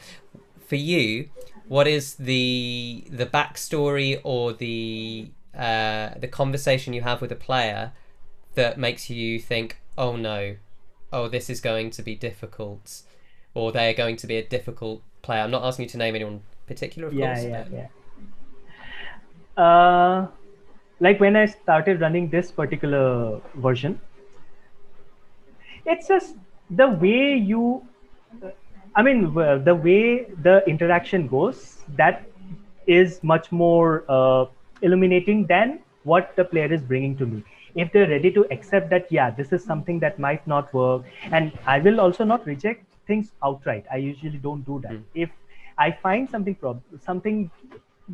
For 0.66 0.78
you, 0.78 1.30
what 1.68 1.88
is 1.88 2.16
the 2.16 3.06
the 3.10 3.26
backstory 3.26 4.20
or 4.24 4.54
the 4.54 5.30
uh, 5.56 6.10
the 6.18 6.28
conversation 6.28 6.94
you 6.94 7.02
have 7.02 7.22
with 7.22 7.32
a 7.32 7.36
player 7.36 7.92
that 8.56 8.78
makes 8.78 9.10
you 9.10 9.40
think, 9.40 9.80
oh 9.98 10.16
no, 10.16 10.56
oh 11.12 11.28
this 11.28 11.50
is 11.50 11.62
going 11.62 11.90
to 11.92 12.02
be 12.02 12.16
difficult, 12.16 13.02
or 13.54 13.72
they're 13.72 13.94
going 13.94 14.16
to 14.18 14.28
be 14.28 14.38
a 14.38 14.44
difficult 14.44 15.02
player. 15.28 15.42
I'm 15.44 15.52
not 15.52 15.64
asking 15.70 15.86
you 15.86 15.90
to 15.96 15.98
name 16.04 16.16
anyone 16.22 16.42
particular, 16.72 17.08
of 17.10 17.14
yeah 17.14 17.34
course. 17.36 17.46
yeah 17.46 17.64
but- 17.64 17.74
yeah 17.82 17.88
uh 19.66 20.28
like 21.06 21.20
when 21.24 21.36
i 21.42 21.46
started 21.52 22.02
running 22.06 22.26
this 22.32 22.50
particular 22.60 23.04
version 23.66 23.94
it's 25.86 26.08
just 26.08 26.36
the 26.82 26.88
way 27.04 27.36
you 27.52 27.62
i 28.96 29.04
mean 29.08 29.24
the 29.70 29.76
way 29.88 30.26
the 30.48 30.56
interaction 30.74 31.28
goes 31.28 31.64
that 32.02 32.24
is 32.88 33.20
much 33.24 33.52
more 33.52 34.04
uh, 34.10 34.46
illuminating 34.82 35.46
than 35.48 35.80
what 36.04 36.36
the 36.36 36.46
player 36.46 36.72
is 36.80 36.82
bringing 36.82 37.16
to 37.22 37.26
me 37.26 37.44
if 37.84 37.92
they're 37.94 38.10
ready 38.10 38.32
to 38.40 38.46
accept 38.58 38.90
that 38.90 39.12
yeah 39.20 39.30
this 39.40 39.52
is 39.60 39.64
something 39.64 40.00
that 40.00 40.20
might 40.28 40.46
not 40.56 40.74
work 40.74 41.04
and 41.32 41.52
i 41.66 41.80
will 41.88 42.00
also 42.08 42.24
not 42.34 42.46
reject 42.46 42.84
things 43.08 43.32
outright. 43.44 43.86
I 43.92 43.98
usually 43.98 44.38
don't 44.38 44.66
do 44.66 44.80
that. 44.86 44.94
Mm. 44.94 45.04
if 45.26 45.30
i 45.84 45.86
find 46.02 46.30
something 46.34 46.56
prob- 46.56 47.00
something 47.06 47.40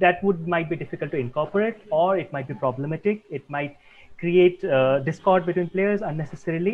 that 0.03 0.23
would 0.23 0.47
might 0.53 0.69
be 0.69 0.75
difficult 0.75 1.11
to 1.11 1.17
incorporate 1.17 1.81
or 1.91 2.17
it 2.17 2.31
might 2.35 2.47
be 2.47 2.55
problematic 2.61 3.23
it 3.29 3.49
might 3.55 3.77
create 4.21 4.63
uh, 4.63 4.99
discord 5.09 5.45
between 5.45 5.69
players 5.75 6.01
unnecessarily 6.01 6.73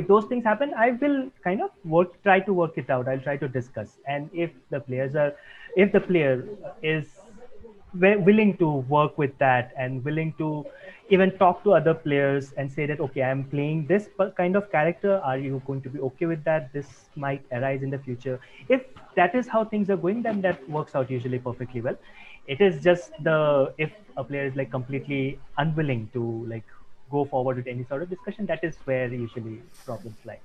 if 0.00 0.06
those 0.08 0.24
things 0.30 0.44
happen 0.50 0.72
i 0.84 0.90
will 1.02 1.18
kind 1.44 1.62
of 1.66 1.70
work 1.84 2.16
try 2.22 2.38
to 2.40 2.52
work 2.52 2.76
it 2.76 2.90
out. 2.90 3.08
I'll 3.08 3.20
try 3.20 3.36
to 3.36 3.48
discuss. 3.48 3.96
And 4.06 4.30
if 4.32 4.50
the 4.70 4.80
players 4.80 5.14
are 5.14 5.32
if 5.76 5.92
the 5.92 6.00
player 6.00 6.44
is 6.82 7.06
willing 8.00 8.56
to 8.58 8.68
work 8.94 9.16
with 9.18 9.36
that 9.38 9.72
and 9.76 10.04
willing 10.04 10.32
to 10.38 10.66
even 11.08 11.30
talk 11.38 11.62
to 11.64 11.72
other 11.72 11.94
players 11.94 12.52
and 12.56 12.70
say 12.70 12.84
that 12.86 13.00
okay 13.00 13.22
i'm 13.22 13.44
playing 13.44 13.86
this 13.86 14.08
kind 14.36 14.56
of 14.56 14.70
character. 14.70 15.20
Are 15.22 15.38
you 15.38 15.62
going 15.66 15.80
to 15.82 15.88
be 15.88 16.00
okay 16.00 16.26
with 16.26 16.42
that? 16.44 16.72
This 16.72 16.86
might 17.14 17.42
arise 17.52 17.82
in 17.82 17.90
the 17.90 17.98
future. 17.98 18.40
If 18.68 18.82
that 19.14 19.34
is 19.34 19.46
how 19.48 19.64
things 19.64 19.88
are 19.90 19.96
going 19.96 20.22
then 20.22 20.40
that 20.42 20.68
works 20.68 20.94
out 20.94 21.10
usually 21.10 21.38
perfectly 21.38 21.80
well. 21.80 21.96
It 22.46 22.60
is 22.60 22.82
just 22.82 23.12
the 23.22 23.72
if 23.78 23.92
a 24.16 24.24
player 24.24 24.46
is 24.46 24.56
like 24.56 24.70
completely 24.70 25.38
unwilling 25.58 26.10
to 26.12 26.44
like 26.48 26.64
go 27.10 27.24
forward 27.24 27.56
with 27.56 27.66
any 27.66 27.84
sort 27.84 28.02
of 28.02 28.10
discussion 28.10 28.46
that 28.46 28.64
is 28.64 28.76
where 28.84 29.12
usually 29.12 29.62
problems 29.84 30.16
lie. 30.24 30.40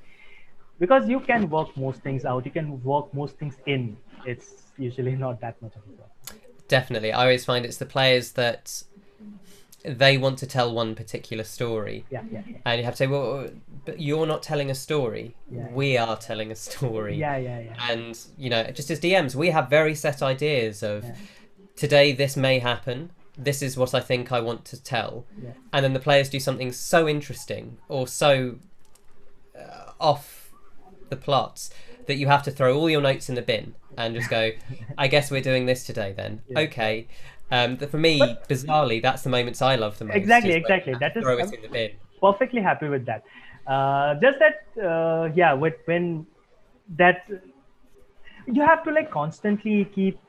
Because 0.80 1.10
you 1.10 1.20
can 1.20 1.50
work 1.50 1.76
most 1.78 2.02
things 2.02 2.26
out. 2.26 2.46
You 2.46 2.52
can 2.52 2.84
work 2.84 3.14
most 3.14 3.38
things 3.38 3.58
in. 3.66 3.98
It's 4.26 4.72
usually 4.78 5.16
not 5.26 5.42
that 5.42 5.62
much 5.62 5.74
of 5.76 5.82
a 5.82 5.98
problem 5.98 6.41
Definitely. 6.72 7.12
I 7.12 7.22
always 7.24 7.44
find 7.46 7.66
it's 7.66 7.78
the 7.78 7.86
players 7.86 8.32
that 8.34 8.84
they 9.84 10.18
want 10.18 10.38
to 10.40 10.48
tell 10.48 10.74
one 10.74 10.96
particular 10.96 11.44
story. 11.44 12.06
yeah 12.10 12.24
yeah 12.32 12.42
yeah 12.48 12.58
And 12.66 12.80
you 12.80 12.86
have 12.86 12.94
to 12.94 12.98
say, 12.98 13.08
well, 13.08 13.50
but 13.86 14.00
you're 14.00 14.26
not 14.28 14.42
telling 14.42 14.70
a 14.72 14.76
story. 14.76 15.36
Yeah. 15.52 15.68
We 15.72 15.98
are 15.98 16.16
telling 16.18 16.50
a 16.52 16.56
story. 16.56 17.18
yeah 17.18 17.36
yeah 17.38 17.60
yeah 17.60 17.76
And, 17.90 18.18
you 18.38 18.50
know, 18.50 18.64
just 18.72 18.90
as 18.90 19.00
DMs, 19.02 19.36
we 19.36 19.50
have 19.50 19.70
very 19.70 19.96
set 19.96 20.22
ideas 20.22 20.82
of 20.84 21.04
today 21.76 22.12
this 22.14 22.38
may 22.38 22.60
happen. 22.60 23.12
This 23.38 23.62
is 23.62 23.76
what 23.76 23.94
I 23.94 24.00
think 24.00 24.32
I 24.32 24.40
want 24.40 24.64
to 24.66 24.78
tell. 24.82 25.26
Yeah. 25.44 25.52
And 25.74 25.84
then 25.84 25.94
the 25.94 26.00
players 26.00 26.30
do 26.30 26.40
something 26.40 26.72
so 26.72 27.08
interesting 27.10 27.78
or 27.90 28.08
so 28.08 28.60
uh, 29.60 29.92
off 30.00 30.54
the 31.10 31.18
plots 31.18 31.70
that 32.08 32.16
you 32.16 32.28
have 32.28 32.44
to 32.44 32.52
throw 32.52 32.78
all 32.78 32.90
your 32.90 33.02
notes 33.02 33.28
in 33.30 33.36
the 33.36 33.42
bin 33.42 33.76
and 33.98 34.16
just 34.16 34.30
go, 34.30 34.52
I 34.98 35.08
guess 35.08 35.32
we're 35.32 35.42
doing 35.42 35.66
this 35.66 35.84
today 35.84 36.14
then. 36.16 36.42
Yeah. 36.50 36.60
Okay. 36.62 37.08
Um, 37.52 37.78
for 37.78 37.98
me, 37.98 38.20
But- 38.20 38.48
bizarrely, 38.48 39.02
that's 39.02 39.24
the 39.24 39.30
moments 39.30 39.62
I 39.62 39.76
love 39.76 39.98
the 40.00 40.06
most. 40.06 40.16
Exactly, 40.16 40.54
exactly. 40.54 40.96
That 41.00 41.18
is- 41.18 41.24
throw 41.24 41.38
it 41.38 41.54
in 41.54 41.62
the 41.62 41.68
bin. 41.68 41.92
perfectly 42.22 42.62
happy 42.62 42.88
with 42.88 43.06
that 43.06 43.24
uh, 43.68 44.14
just 44.24 44.38
that 44.40 44.58
uh, 44.90 45.30
yeah 45.34 45.54
with 45.54 45.74
when 45.86 46.26
that 46.98 47.24
you 48.48 48.62
have 48.62 48.84
to 48.84 48.92
like 48.92 49.10
constantly 49.12 49.86
keep 49.86 50.20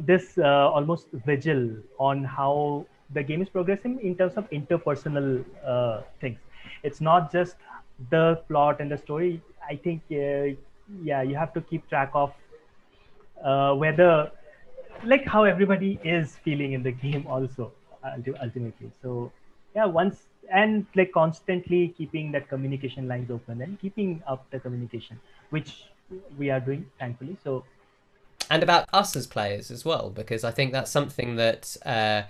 this 0.00 0.38
uh, 0.38 0.70
almost 0.70 1.06
vigil 1.26 1.70
on 1.98 2.24
how 2.24 2.86
the 3.14 3.22
game 3.22 3.42
is 3.42 3.48
progressing 3.48 3.98
in 4.00 4.16
terms 4.16 4.34
of 4.34 4.48
interpersonal 4.50 5.44
uh, 5.66 6.00
things 6.20 6.38
it's 6.82 7.00
not 7.00 7.30
just 7.30 7.56
the 8.10 8.40
plot 8.48 8.80
and 8.80 8.90
the 8.90 8.96
story 8.96 9.40
i 9.68 9.76
think 9.76 10.00
uh, 10.12 10.46
yeah 11.02 11.22
you 11.22 11.34
have 11.34 11.52
to 11.54 11.60
keep 11.60 11.88
track 11.88 12.10
of 12.14 12.32
uh, 13.44 13.74
whether 13.74 14.30
like 15.04 15.26
how 15.26 15.44
everybody 15.44 15.98
is 16.04 16.36
feeling 16.44 16.72
in 16.72 16.82
the 16.82 16.92
game 17.04 17.26
also 17.26 17.72
ultimately 18.40 18.90
so 19.00 19.30
yeah 19.74 19.84
once 19.84 20.24
and 20.52 20.86
like 20.96 21.12
constantly 21.12 21.94
keeping 21.96 22.32
that 22.32 22.48
communication 22.48 23.08
lines 23.08 23.30
open 23.30 23.62
and 23.62 23.80
keeping 23.80 24.22
up 24.26 24.44
the 24.50 24.58
communication 24.58 25.18
which 25.50 25.84
we 26.36 26.50
are 26.50 26.60
doing 26.60 26.84
thankfully 26.98 27.36
so 27.42 27.64
and 28.50 28.62
about 28.62 28.86
us 28.92 29.16
as 29.16 29.26
players 29.26 29.70
as 29.70 29.84
well, 29.84 30.10
because 30.10 30.44
I 30.44 30.50
think 30.50 30.72
that's 30.72 30.90
something 30.90 31.36
that 31.36 31.74
uh, 31.86 32.22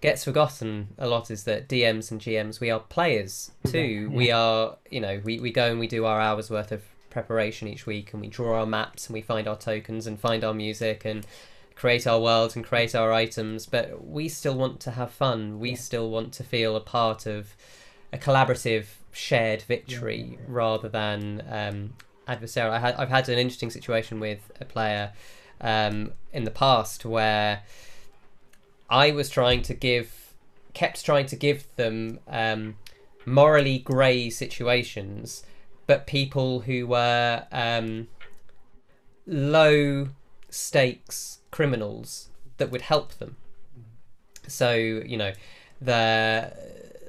gets 0.00 0.24
forgotten 0.24 0.88
a 0.96 1.08
lot 1.08 1.30
is 1.30 1.42
that 1.44 1.68
DMs 1.68 2.10
and 2.10 2.20
GMs, 2.20 2.60
we 2.60 2.70
are 2.70 2.78
players 2.78 3.50
too. 3.66 3.80
Yeah. 3.80 4.16
We 4.16 4.30
are, 4.30 4.76
you 4.90 5.00
know, 5.00 5.20
we, 5.24 5.40
we 5.40 5.50
go 5.50 5.70
and 5.70 5.80
we 5.80 5.88
do 5.88 6.04
our 6.04 6.20
hours 6.20 6.50
worth 6.50 6.70
of 6.70 6.82
preparation 7.14 7.68
each 7.68 7.86
week 7.86 8.12
and 8.12 8.20
we 8.20 8.28
draw 8.28 8.58
our 8.58 8.66
maps 8.66 9.06
and 9.06 9.14
we 9.14 9.22
find 9.22 9.48
our 9.48 9.56
tokens 9.56 10.06
and 10.06 10.20
find 10.20 10.44
our 10.44 10.52
music 10.52 11.04
and 11.06 11.24
create 11.76 12.06
our 12.06 12.20
worlds 12.20 12.54
and 12.56 12.64
create 12.64 12.94
our 12.94 13.12
items, 13.12 13.66
but 13.66 14.04
we 14.06 14.28
still 14.28 14.54
want 14.56 14.80
to 14.80 14.90
have 14.92 15.10
fun. 15.10 15.58
We 15.58 15.70
Yeah. 15.70 15.76
still 15.76 16.10
want 16.10 16.32
to 16.34 16.44
feel 16.44 16.76
a 16.76 16.80
part 16.80 17.24
of 17.26 17.54
a 18.12 18.18
collaborative 18.18 18.86
shared 19.12 19.62
victory 19.62 20.38
rather 20.46 20.88
than 20.88 21.42
um, 21.48 21.94
adversarial. 22.28 22.70
I 22.70 22.80
had, 22.80 22.94
I've 22.96 23.08
had 23.08 23.28
an 23.28 23.38
interesting 23.38 23.70
situation 23.70 24.20
with 24.20 24.50
a 24.60 24.64
player 24.64 25.12
um, 25.60 26.12
in 26.32 26.44
the 26.44 26.50
past 26.50 27.04
where 27.04 27.62
I 28.90 29.12
was 29.12 29.30
trying 29.30 29.62
to 29.62 29.74
give, 29.74 30.34
kept 30.74 31.04
trying 31.04 31.26
to 31.26 31.36
give 31.36 31.64
them 31.76 32.18
um, 32.28 32.76
morally 33.26 33.78
grey 33.78 34.30
situations, 34.30 35.42
but 35.86 36.06
people 36.06 36.60
who 36.60 36.86
were 36.86 37.44
um, 37.52 38.08
low 39.26 40.08
stakes 40.50 41.38
criminals 41.50 42.28
that 42.58 42.70
would 42.70 42.82
help 42.82 43.14
them. 43.14 43.36
So 44.46 44.72
you 44.74 45.16
know, 45.16 45.32
the 45.80 46.52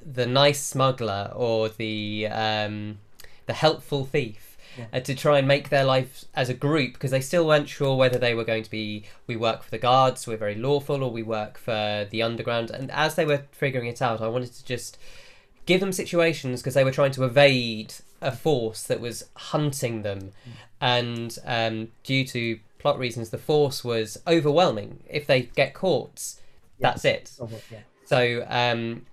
the 0.06 0.26
nice 0.26 0.62
smuggler 0.62 1.32
or 1.36 1.70
the 1.70 2.28
um, 2.32 3.00
the 3.46 3.54
helpful 3.54 4.06
thief 4.06 4.58
Yeah. 4.78 4.86
uh, 4.94 5.00
to 5.00 5.16
try 5.16 5.38
and 5.40 5.48
make 5.48 5.70
their 5.70 5.86
life 5.86 6.26
as 6.36 6.50
a 6.50 6.54
group 6.54 6.94
because 6.94 7.12
they 7.12 7.22
still 7.22 7.48
weren't 7.48 7.70
sure 7.70 7.96
whether 7.96 8.18
they 8.20 8.34
were 8.36 8.44
going 8.44 8.64
to 8.64 8.70
be 8.70 9.06
we 9.26 9.36
work 9.38 9.64
for 9.64 9.72
the 9.72 9.78
guards 9.78 10.28
we're 10.28 10.36
very 10.38 10.56
lawful 10.56 11.02
or 11.04 11.10
we 11.12 11.24
work 11.24 11.58
for 11.58 12.06
the 12.12 12.22
underground 12.22 12.70
and 12.72 12.92
as 12.92 13.16
they 13.16 13.26
were 13.26 13.44
figuring 13.52 13.88
it 13.88 14.02
out 14.02 14.20
i 14.22 14.28
wanted 14.28 14.52
to 14.52 14.66
just 14.66 14.98
give 15.66 15.80
them 15.80 15.94
situations 15.94 16.62
because 16.62 16.74
they 16.74 16.84
were 16.84 16.92
trying 16.92 17.12
to 17.12 17.24
evade 17.24 17.94
a 18.26 18.32
force 18.32 18.84
that 18.84 19.00
was 19.00 19.26
hunting 19.36 20.02
them 20.02 20.32
and 20.82 21.38
um, 21.46 21.90
due 22.04 22.26
to 22.26 22.60
plot 22.80 22.98
reasons 23.00 23.30
the 23.30 23.38
force 23.38 23.84
was 23.84 24.18
overwhelming 24.28 25.00
if 25.10 25.26
they 25.26 25.44
get 25.44 25.74
caught 25.74 26.36
that's 26.80 27.06
it 27.06 27.32
yeah 27.72 27.80
so, 28.06 28.46
um, 28.48 29.06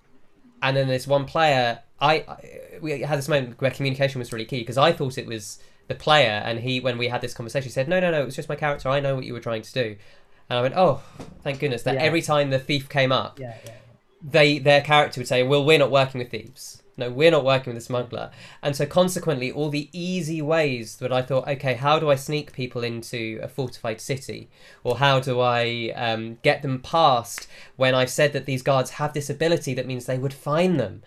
and 0.61 0.77
then 0.77 0.87
there's 0.87 1.07
one 1.07 1.25
player. 1.25 1.79
I, 1.99 2.15
I 2.27 2.37
we 2.81 3.01
had 3.01 3.17
this 3.17 3.27
moment 3.27 3.59
where 3.59 3.71
communication 3.71 4.19
was 4.19 4.31
really 4.31 4.45
key 4.45 4.59
because 4.59 4.77
I 4.77 4.93
thought 4.93 5.17
it 5.17 5.25
was 5.25 5.59
the 5.87 5.95
player, 5.95 6.41
and 6.45 6.59
he 6.59 6.79
when 6.79 6.97
we 6.97 7.07
had 7.07 7.21
this 7.21 7.33
conversation, 7.33 7.65
he 7.65 7.71
said, 7.71 7.87
"No, 7.89 7.99
no, 7.99 8.11
no, 8.11 8.21
it 8.21 8.25
was 8.25 8.35
just 8.35 8.49
my 8.49 8.55
character. 8.55 8.89
I 8.89 8.99
know 8.99 9.15
what 9.15 9.25
you 9.25 9.33
were 9.33 9.39
trying 9.39 9.63
to 9.63 9.73
do." 9.73 9.95
And 10.49 10.59
I 10.59 10.61
went, 10.61 10.75
"Oh, 10.77 11.01
thank 11.41 11.59
goodness!" 11.59 11.83
That 11.83 11.95
Yeah. 11.95 12.03
every 12.03 12.21
time 12.21 12.51
the 12.51 12.59
thief 12.59 12.87
came 12.87 13.11
up, 13.11 13.39
yeah 13.39 13.55
yeah 13.65 13.71
they 14.21 14.59
their 14.59 14.81
character 14.81 15.19
would 15.19 15.27
say, 15.27 15.41
"Well, 15.43 15.65
we're 15.65 15.79
not 15.79 15.91
working 15.91 16.19
with 16.19 16.29
thieves. 16.29 16.82
No, 16.95 17.09
we're 17.09 17.31
not 17.31 17.43
working 17.43 17.73
with 17.73 17.81
the 17.81 17.85
smuggler." 17.85 18.31
And 18.61 18.75
so, 18.75 18.85
consequently, 18.85 19.51
all 19.51 19.69
the 19.69 19.89
easy 19.91 20.41
ways 20.41 20.97
that 20.97 21.11
I 21.11 21.21
thought, 21.21 21.47
okay, 21.47 21.73
how 21.73 21.99
do 21.99 22.09
I 22.09 22.15
sneak 22.15 22.53
people 22.53 22.83
into 22.83 23.39
a 23.41 23.47
fortified 23.47 24.01
city, 24.01 24.49
or 24.83 24.97
how 24.97 25.19
do 25.19 25.39
I 25.39 25.91
um, 25.95 26.37
get 26.43 26.61
them 26.61 26.79
past 26.81 27.47
when 27.75 27.95
I've 27.95 28.09
said 28.09 28.33
that 28.33 28.45
these 28.45 28.61
guards 28.61 28.91
have 28.91 29.13
this 29.13 29.29
ability 29.29 29.73
that 29.75 29.87
means 29.87 30.05
they 30.05 30.17
would 30.17 30.33
find 30.33 30.79
them. 30.79 31.03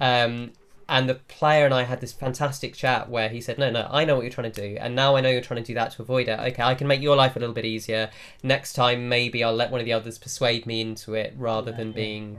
Um, 0.00 0.52
and 0.88 1.08
the 1.08 1.16
player 1.16 1.66
and 1.66 1.74
I 1.74 1.82
had 1.82 2.00
this 2.00 2.12
fantastic 2.12 2.74
chat 2.74 3.10
where 3.10 3.28
he 3.28 3.40
said, 3.40 3.58
"No, 3.58 3.70
no, 3.70 3.86
I 3.90 4.04
know 4.04 4.16
what 4.16 4.22
you're 4.22 4.32
trying 4.32 4.50
to 4.50 4.68
do, 4.68 4.78
and 4.80 4.94
now 4.94 5.16
I 5.16 5.20
know 5.20 5.28
you're 5.28 5.42
trying 5.42 5.62
to 5.62 5.66
do 5.66 5.74
that 5.74 5.92
to 5.92 6.02
avoid 6.02 6.28
it. 6.28 6.38
Okay, 6.40 6.62
I 6.62 6.74
can 6.74 6.86
make 6.86 7.02
your 7.02 7.16
life 7.16 7.36
a 7.36 7.38
little 7.38 7.54
bit 7.54 7.66
easier. 7.66 8.10
Next 8.42 8.72
time, 8.72 9.08
maybe 9.08 9.44
I'll 9.44 9.54
let 9.54 9.70
one 9.70 9.80
of 9.80 9.84
the 9.84 9.92
others 9.92 10.18
persuade 10.18 10.64
me 10.66 10.80
into 10.80 11.14
it 11.14 11.34
rather 11.36 11.72
than 11.72 11.92
being." 11.92 12.38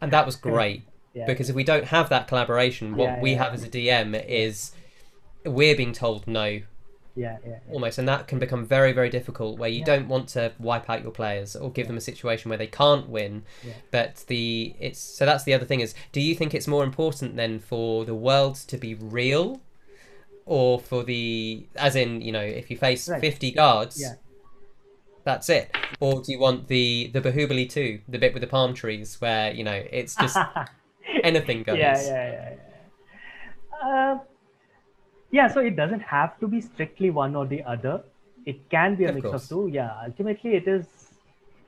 And 0.00 0.12
that 0.12 0.26
was 0.26 0.36
great 0.36 0.82
yeah 1.18 1.26
because 1.30 1.48
if 1.50 1.56
we 1.60 1.64
don't 1.72 1.86
have 1.96 2.06
that 2.14 2.24
collaboration, 2.30 2.84
what 3.00 3.08
Yeah, 3.10 3.20
we 3.26 3.30
have 3.42 3.52
as 3.56 3.62
a 3.68 3.70
DM 3.76 4.08
is 4.28 4.72
we're 5.44 5.76
being 5.82 5.92
told 6.04 6.20
no 6.26 6.48
yeah 7.26 7.36
yeah, 7.44 7.58
almost, 7.74 7.98
and 7.98 8.06
that 8.12 8.28
can 8.30 8.38
become 8.38 8.62
very, 8.64 8.92
very 8.92 9.10
difficult. 9.18 9.58
Where 9.58 9.68
you 9.76 9.82
don't 9.92 10.06
want 10.14 10.26
to 10.36 10.52
wipe 10.68 10.88
out 10.92 11.02
your 11.02 11.10
players 11.20 11.56
or 11.56 11.66
give 11.78 11.86
them 11.88 11.96
a 11.96 12.00
situation 12.00 12.48
where 12.48 12.58
they 12.62 12.68
can't 12.68 13.08
win. 13.08 13.42
But 13.90 14.12
the 14.28 14.74
it's 14.86 15.00
so 15.00 15.26
that's 15.26 15.42
the 15.48 15.54
other 15.56 15.64
thing 15.70 15.80
is, 15.80 15.94
do 16.12 16.20
you 16.20 16.34
think 16.38 16.54
it's 16.54 16.68
more 16.68 16.84
important 16.84 17.34
then 17.42 17.58
for 17.58 18.04
the 18.04 18.14
world 18.14 18.54
to 18.72 18.76
be 18.86 18.94
real, 18.94 19.60
or 20.46 20.78
for 20.78 21.02
the 21.02 21.66
as 21.74 21.96
in 21.96 22.20
you 22.20 22.32
know 22.36 22.46
if 22.60 22.70
you 22.70 22.76
face 22.76 23.08
Right. 23.08 23.20
fifty 23.20 23.50
guards, 23.50 24.00
Yeah. 24.00 24.14
that's 25.24 25.48
it, 25.48 25.66
or 25.98 26.22
do 26.22 26.30
you 26.32 26.38
want 26.38 26.68
the 26.68 27.10
the 27.12 27.20
Baahubali 27.20 27.68
2 27.68 28.00
the 28.08 28.18
bit 28.18 28.32
with 28.32 28.42
the 28.42 28.46
palm 28.56 28.74
trees 28.74 29.20
where 29.20 29.52
you 29.52 29.64
know 29.64 29.82
it's 29.90 30.14
just 30.14 30.36
anything 31.24 31.62
goes? 31.62 31.78
yeah 31.78 32.00
yeah 32.00 32.32
yeah, 32.32 32.54
yeah. 33.82 33.88
Uh, 33.88 34.18
yeah 35.30 35.48
so 35.48 35.60
it 35.60 35.76
doesn't 35.76 36.00
have 36.00 36.38
to 36.40 36.46
be 36.48 36.60
strictly 36.60 37.10
one 37.10 37.36
or 37.36 37.46
the 37.46 37.62
other 37.64 38.02
it 38.46 38.68
can 38.70 38.94
be 38.94 39.04
a 39.04 39.08
Of 39.10 39.14
mix 39.16 39.26
course. 39.28 39.42
of 39.42 39.48
two. 39.48 39.68
Yeah, 39.70 39.90
ultimately 40.04 40.54
it 40.54 40.66
is 40.66 40.86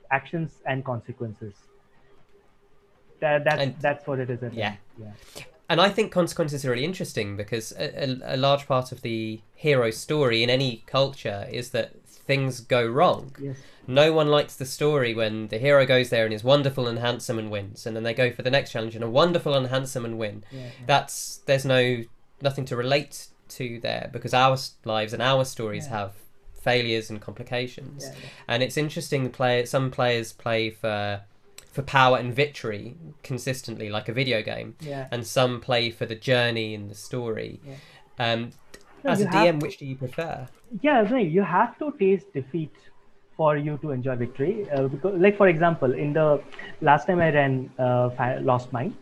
actions 0.09 0.51
and 0.65 0.83
consequences. 0.83 1.53
That, 3.19 3.43
that's 3.43 3.61
And- 3.61 3.75
that's 3.79 4.07
what 4.07 4.19
it 4.19 4.29
is. 4.31 4.39
Yeah. 4.51 4.75
yeah, 4.99 5.11
And 5.69 5.79
I 5.79 5.89
think 5.89 6.11
consequences 6.11 6.65
are 6.65 6.71
really 6.71 6.85
interesting 6.85 7.37
because 7.37 7.71
a, 7.73 8.03
a, 8.09 8.35
a 8.35 8.37
large 8.37 8.65
part 8.65 8.91
of 8.91 9.03
the 9.03 9.41
hero 9.53 9.91
story 9.91 10.41
in 10.41 10.49
any 10.49 10.83
culture 10.87 11.47
is 11.51 11.69
that 11.69 11.91
things 12.21 12.59
go 12.61 12.85
wrong. 12.85 13.35
yes, 13.39 13.57
No 13.87 14.13
one 14.13 14.27
likes 14.29 14.55
the 14.55 14.65
story 14.65 15.13
when 15.13 15.47
the 15.49 15.57
hero 15.57 15.85
goes 15.85 16.09
there 16.09 16.25
and 16.25 16.33
is 16.33 16.43
wonderful 16.43 16.87
and 16.87 16.99
handsome 16.99 17.37
and 17.39 17.49
wins, 17.51 17.85
and 17.85 17.95
then 17.95 18.03
they 18.03 18.13
go 18.13 18.31
for 18.31 18.41
the 18.43 18.51
next 18.51 18.71
challenge 18.71 18.95
and 18.95 19.03
are 19.03 19.09
wonderful 19.09 19.53
and 19.53 19.67
handsome 19.67 20.05
and 20.05 20.17
win. 20.17 20.43
yeah. 20.51 20.69
That's 20.85 21.41
there's 21.45 21.65
no 21.65 22.03
nothing 22.41 22.65
to 22.65 22.75
relate 22.75 23.27
to 23.49 23.79
there 23.81 24.09
because 24.13 24.33
our 24.33 24.57
lives 24.85 25.13
and 25.13 25.21
our 25.21 25.43
stories 25.45 25.85
Yeah. 25.87 25.97
have 25.99 26.13
failures 26.61 27.09
and 27.09 27.19
complications. 27.19 28.03
Yeah. 28.05 28.15
And 28.47 28.63
it's 28.63 28.77
interesting. 28.77 29.29
Play 29.31 29.65
some 29.65 29.91
players 29.91 30.31
play 30.31 30.69
for 30.69 31.21
for 31.71 31.81
power 31.83 32.17
and 32.17 32.33
victory 32.33 32.95
consistently, 33.23 33.89
like 33.89 34.09
a 34.09 34.13
video 34.13 34.41
game, 34.41 34.75
yeah. 34.81 35.07
and 35.11 35.25
some 35.25 35.61
play 35.61 35.89
for 35.89 36.05
the 36.05 36.15
journey 36.15 36.75
and 36.75 36.89
the 36.89 36.95
story. 36.95 37.61
Um, 38.19 38.51
No, 39.03 39.11
as 39.11 39.21
a 39.21 39.25
DM, 39.25 39.55
have- 39.55 39.61
which 39.61 39.77
do 39.77 39.85
you 39.85 39.95
prefer? 39.95 40.47
yeah 40.81 41.15
you 41.17 41.41
have 41.43 41.77
to 41.79 41.91
taste 41.99 42.33
defeat 42.33 42.71
for 43.35 43.57
you 43.57 43.77
to 43.81 43.91
enjoy 43.91 44.15
victory 44.15 44.69
uh, 44.71 44.87
because 44.87 45.19
like 45.19 45.37
for 45.37 45.47
example 45.47 45.93
in 45.93 46.13
the 46.13 46.41
last 46.81 47.07
time 47.07 47.19
i 47.19 47.29
ran 47.29 47.69
uh, 47.79 48.09
lost 48.41 48.71
mine 48.71 48.95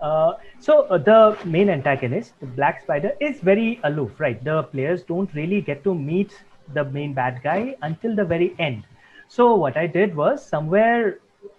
uh, 0.00 0.34
so 0.60 0.82
uh, 0.82 0.98
the 0.98 1.36
main 1.44 1.68
antagonist 1.70 2.38
the 2.40 2.46
black 2.46 2.80
spider 2.82 3.12
is 3.20 3.40
very 3.40 3.80
aloof 3.84 4.20
right 4.20 4.42
the 4.44 4.62
players 4.64 5.02
don't 5.02 5.32
really 5.34 5.60
get 5.60 5.82
to 5.84 5.94
meet 5.94 6.32
the 6.74 6.84
main 6.84 7.12
bad 7.14 7.40
guy 7.42 7.74
until 7.82 8.14
the 8.14 8.24
very 8.24 8.54
end 8.58 8.84
so 9.28 9.54
what 9.54 9.76
i 9.76 9.86
did 9.86 10.14
was 10.14 10.44
somewhere 10.44 11.18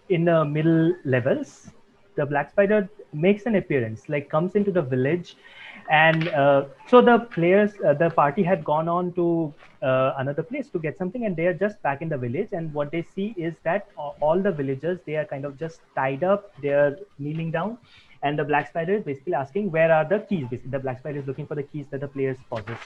in 0.09 0.25
the 0.25 0.43
middle 0.45 0.93
levels 1.05 1.71
the 2.15 2.25
black 2.25 2.49
spider 2.49 2.87
makes 3.13 3.45
an 3.45 3.55
appearance 3.55 4.07
like 4.09 4.29
comes 4.29 4.55
into 4.55 4.71
the 4.71 4.81
village 4.81 5.35
and 5.89 6.27
uh, 6.29 6.65
so 6.89 7.01
the 7.01 7.19
players 7.19 7.71
uh, 7.85 7.93
the 7.93 8.09
party 8.09 8.43
had 8.43 8.63
gone 8.63 8.89
on 8.89 9.13
to 9.13 9.53
uh, 9.81 10.13
another 10.17 10.43
place 10.43 10.69
to 10.69 10.79
get 10.79 10.97
something 10.97 11.25
and 11.25 11.35
they 11.35 11.45
are 11.45 11.53
just 11.53 11.81
back 11.81 12.01
in 12.01 12.09
the 12.09 12.17
village. 12.17 12.49
And 12.51 12.73
what 12.73 12.91
they 12.91 13.03
see 13.03 13.33
is 13.37 13.53
that 13.63 13.87
all 13.95 14.41
the 14.41 14.51
villagers 14.51 14.99
they 15.05 15.15
are 15.15 15.25
kind 15.25 15.45
of 15.45 15.57
just 15.57 15.81
tied 15.95 16.23
up 16.23 16.51
they 16.61 16.69
are 16.69 16.97
kneeling 17.19 17.51
down 17.51 17.77
and 18.23 18.37
the 18.37 18.43
black 18.43 18.67
spider 18.67 18.95
is 18.95 19.03
basically 19.03 19.33
asking 19.33 19.71
where 19.71 19.91
are 19.91 20.03
the 20.03 20.19
keys? 20.19 20.47
The 20.65 20.79
black 20.79 20.99
spider 20.99 21.19
is 21.19 21.27
looking 21.27 21.47
for 21.47 21.55
the 21.55 21.63
keys 21.63 21.85
that 21.91 22.01
the 22.01 22.07
players 22.07 22.37
possess. 22.49 22.79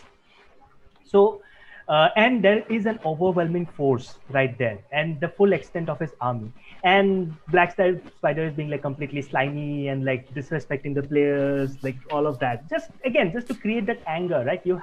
So 1.04 1.42
uh, 1.88 2.10
and 2.16 2.44
there 2.44 2.64
is 2.70 2.86
an 2.86 3.00
overwhelming 3.06 3.66
force 3.66 4.16
right 4.30 4.58
there 4.58 4.80
and 4.92 5.20
the 5.20 5.28
full 5.28 5.54
extent 5.54 5.90
of 5.90 6.00
his 6.00 6.12
army. 6.22 6.52
And 6.84 7.36
black 7.50 7.72
Spi- 7.72 8.02
spider 8.16 8.46
is 8.46 8.54
being 8.54 8.70
like 8.70 8.82
completely 8.82 9.22
slimy 9.22 9.88
and 9.90 10.06
like 10.06 10.34
disrespecting 10.34 10.96
the 10.96 11.04
players 11.04 11.84
like 11.84 11.98
all 12.12 12.28
of 12.28 12.40
that. 12.40 12.70
Just 12.70 12.92
again 13.06 13.32
just 13.32 13.48
to 13.48 13.54
create 13.54 13.86
that 13.88 14.00
anger 14.08 14.44
right? 14.46 14.62
You 14.66 14.82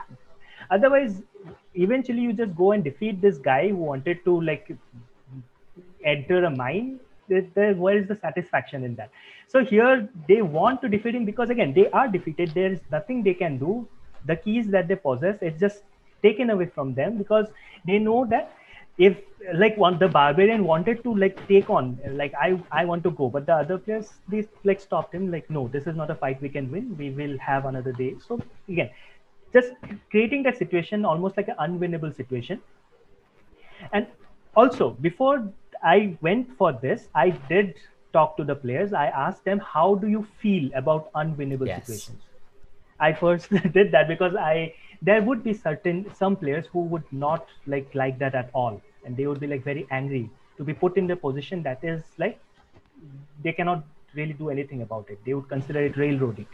otherwise 0.70 1.22
eventually 1.74 2.20
you 2.20 2.32
just 2.32 2.54
go 2.56 2.72
and 2.72 2.84
defeat 2.84 3.20
this 3.20 3.38
guy 3.38 3.68
who 3.68 3.76
wanted 3.76 4.24
to 4.24 4.40
like 4.40 4.70
enter 6.04 6.44
a 6.44 6.50
mine. 6.50 7.00
Where 7.28 7.98
is 7.98 8.08
the 8.08 8.16
satisfaction 8.16 8.84
in 8.84 8.94
that? 8.96 9.10
So 9.48 9.64
here 9.64 10.08
they 10.28 10.40
want 10.40 10.80
to 10.82 10.88
defeat 10.88 11.14
him 11.14 11.24
because 11.24 11.50
again 11.50 11.74
they 11.74 11.90
are 11.90 12.08
defeated. 12.08 12.52
There 12.54 12.72
is 12.72 12.80
nothing 12.90 13.22
they 13.22 13.34
can 13.34 13.58
do. 13.58 13.86
The 14.24 14.36
keys 14.36 14.68
that 14.68 14.88
they 14.88 14.96
possess 14.96 15.38
it's 15.40 15.60
just 15.60 15.82
taken 16.22 16.50
away 16.50 16.66
from 16.66 16.94
them 16.94 17.16
because 17.18 17.46
they 17.84 17.98
know 17.98 18.24
that 18.26 18.52
if 18.98 19.16
like 19.54 19.76
one 19.76 19.98
the 19.98 20.08
barbarian 20.08 20.64
wanted 20.64 21.02
to 21.04 21.14
like 21.16 21.36
take 21.48 21.70
on 21.70 21.98
like 22.20 22.32
i 22.46 22.48
i 22.72 22.84
want 22.84 23.02
to 23.04 23.10
go 23.20 23.28
but 23.28 23.46
the 23.46 23.54
other 23.54 23.78
players 23.78 24.08
they 24.28 24.46
like 24.64 24.80
stopped 24.80 25.14
him 25.14 25.30
like 25.30 25.48
no 25.50 25.68
this 25.68 25.86
is 25.86 25.96
not 25.96 26.10
a 26.10 26.14
fight 26.14 26.40
we 26.42 26.48
can 26.48 26.70
win 26.70 26.96
we 26.98 27.10
will 27.10 27.38
have 27.38 27.66
another 27.66 27.92
day. 27.92 28.16
So 28.26 28.40
again 28.68 28.90
just 29.52 29.72
creating 30.10 30.42
that 30.44 30.56
situation 30.58 31.04
almost 31.04 31.36
like 31.36 31.48
an 31.48 31.56
unwinnable 31.60 32.14
situation. 32.14 32.60
And 33.92 34.06
also 34.56 34.90
before 35.06 35.52
i 35.82 36.16
went 36.26 36.50
for 36.60 36.72
this 36.84 37.08
i 37.14 37.30
did 37.52 37.74
talk 38.12 38.36
to 38.38 38.44
the 38.44 38.54
players. 38.54 38.92
I 38.94 39.06
asked 39.08 39.44
them 39.44 39.58
how 39.58 39.94
do 39.96 40.08
you 40.08 40.22
feel 40.42 40.70
about 40.74 41.12
unwinnable 41.12 41.70
Yes. 41.70 41.74
situations 41.74 42.27
i 43.00 43.12
first 43.12 43.50
did 43.78 43.90
that 43.92 44.08
because 44.08 44.34
i 44.36 44.72
there 45.02 45.22
would 45.22 45.42
be 45.44 45.52
certain 45.54 46.04
some 46.14 46.36
players 46.36 46.66
who 46.72 46.80
would 46.94 47.04
not 47.12 47.46
like 47.66 47.88
like 47.94 48.18
that 48.18 48.34
at 48.34 48.50
all. 48.52 48.82
And 49.04 49.16
they 49.16 49.26
would 49.28 49.38
be 49.38 49.46
like 49.46 49.62
very 49.62 49.86
angry 49.92 50.28
to 50.56 50.64
be 50.64 50.74
put 50.74 50.96
in 50.96 51.06
the 51.06 51.14
position 51.14 51.62
that 51.62 51.84
is 51.84 52.02
like 52.18 52.40
they 53.42 53.52
cannot 53.52 53.84
really 54.14 54.32
do 54.32 54.50
anything 54.50 54.82
about 54.82 55.08
it. 55.10 55.18
They 55.24 55.34
would 55.34 55.48
consider 55.48 55.80
it 55.84 55.96
railroading 55.96 56.46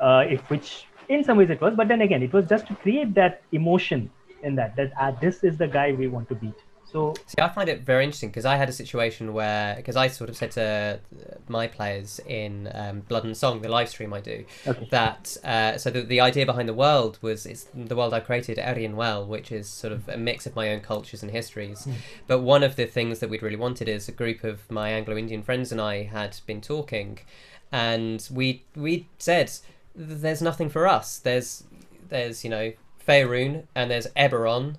uh, 0.00 0.24
if 0.28 0.48
which 0.50 0.86
in 1.08 1.24
some 1.24 1.38
ways 1.38 1.50
it 1.50 1.60
was. 1.60 1.74
But 1.74 1.88
then 1.88 2.00
again 2.02 2.22
it 2.22 2.32
was 2.32 2.46
just 2.48 2.66
to 2.68 2.74
create 2.76 3.14
that 3.14 3.42
emotion 3.52 4.10
in 4.42 4.54
that 4.56 4.76
that 4.76 4.92
uh, 5.00 5.12
this 5.20 5.44
is 5.44 5.58
the 5.58 5.68
guy 5.68 5.92
we 5.92 6.08
want 6.08 6.28
to 6.30 6.34
beat 6.34 6.54
so 6.92 7.14
See, 7.26 7.40
I 7.40 7.48
find 7.48 7.68
it 7.68 7.80
very 7.82 8.04
interesting 8.04 8.30
because 8.30 8.44
I 8.44 8.56
had 8.56 8.68
a 8.68 8.72
situation 8.72 9.32
where, 9.32 9.74
because 9.76 9.96
I 9.96 10.08
sort 10.08 10.28
of 10.30 10.36
said 10.36 10.50
to 10.52 11.00
my 11.48 11.66
players 11.66 12.20
in 12.26 12.70
um, 12.74 13.00
Blood 13.00 13.24
and 13.24 13.36
Song, 13.36 13.60
the 13.62 13.68
live 13.68 13.88
stream 13.88 14.12
I 14.12 14.20
do, 14.20 14.44
Okay. 14.66 14.88
that 14.90 15.36
uh, 15.44 15.78
so 15.78 15.90
the, 15.90 16.02
the 16.02 16.20
idea 16.20 16.46
behind 16.46 16.68
the 16.68 16.74
world 16.74 17.18
was 17.22 17.46
it's 17.46 17.66
the 17.74 17.94
world 17.96 18.12
I 18.12 18.20
created, 18.20 18.58
Arian 18.58 18.96
Well, 18.96 19.24
which 19.26 19.52
is 19.52 19.68
sort 19.68 19.92
of 19.92 20.08
a 20.08 20.16
mix 20.16 20.46
of 20.46 20.56
my 20.56 20.70
own 20.72 20.80
cultures 20.80 21.22
and 21.22 21.30
histories. 21.30 21.86
But 22.26 22.40
one 22.40 22.62
of 22.62 22.76
the 22.76 22.86
things 22.86 23.20
that 23.20 23.30
we'd 23.30 23.42
really 23.42 23.56
wanted 23.56 23.88
is 23.88 24.08
a 24.08 24.12
group 24.12 24.42
of 24.44 24.70
my 24.70 24.90
Anglo-Indian 24.90 25.42
friends 25.42 25.70
and 25.72 25.80
I 25.80 26.02
had 26.04 26.36
been 26.46 26.60
talking, 26.60 27.18
and 27.72 28.26
we 28.32 28.64
we 28.74 29.06
said 29.18 29.50
there's 29.94 30.42
nothing 30.42 30.68
for 30.68 30.88
us. 30.88 31.18
There's 31.18 31.64
there's 32.08 32.42
you 32.44 32.50
know 32.50 32.72
Faerun 33.06 33.64
and 33.74 33.90
there's 33.90 34.06
Eberron, 34.16 34.76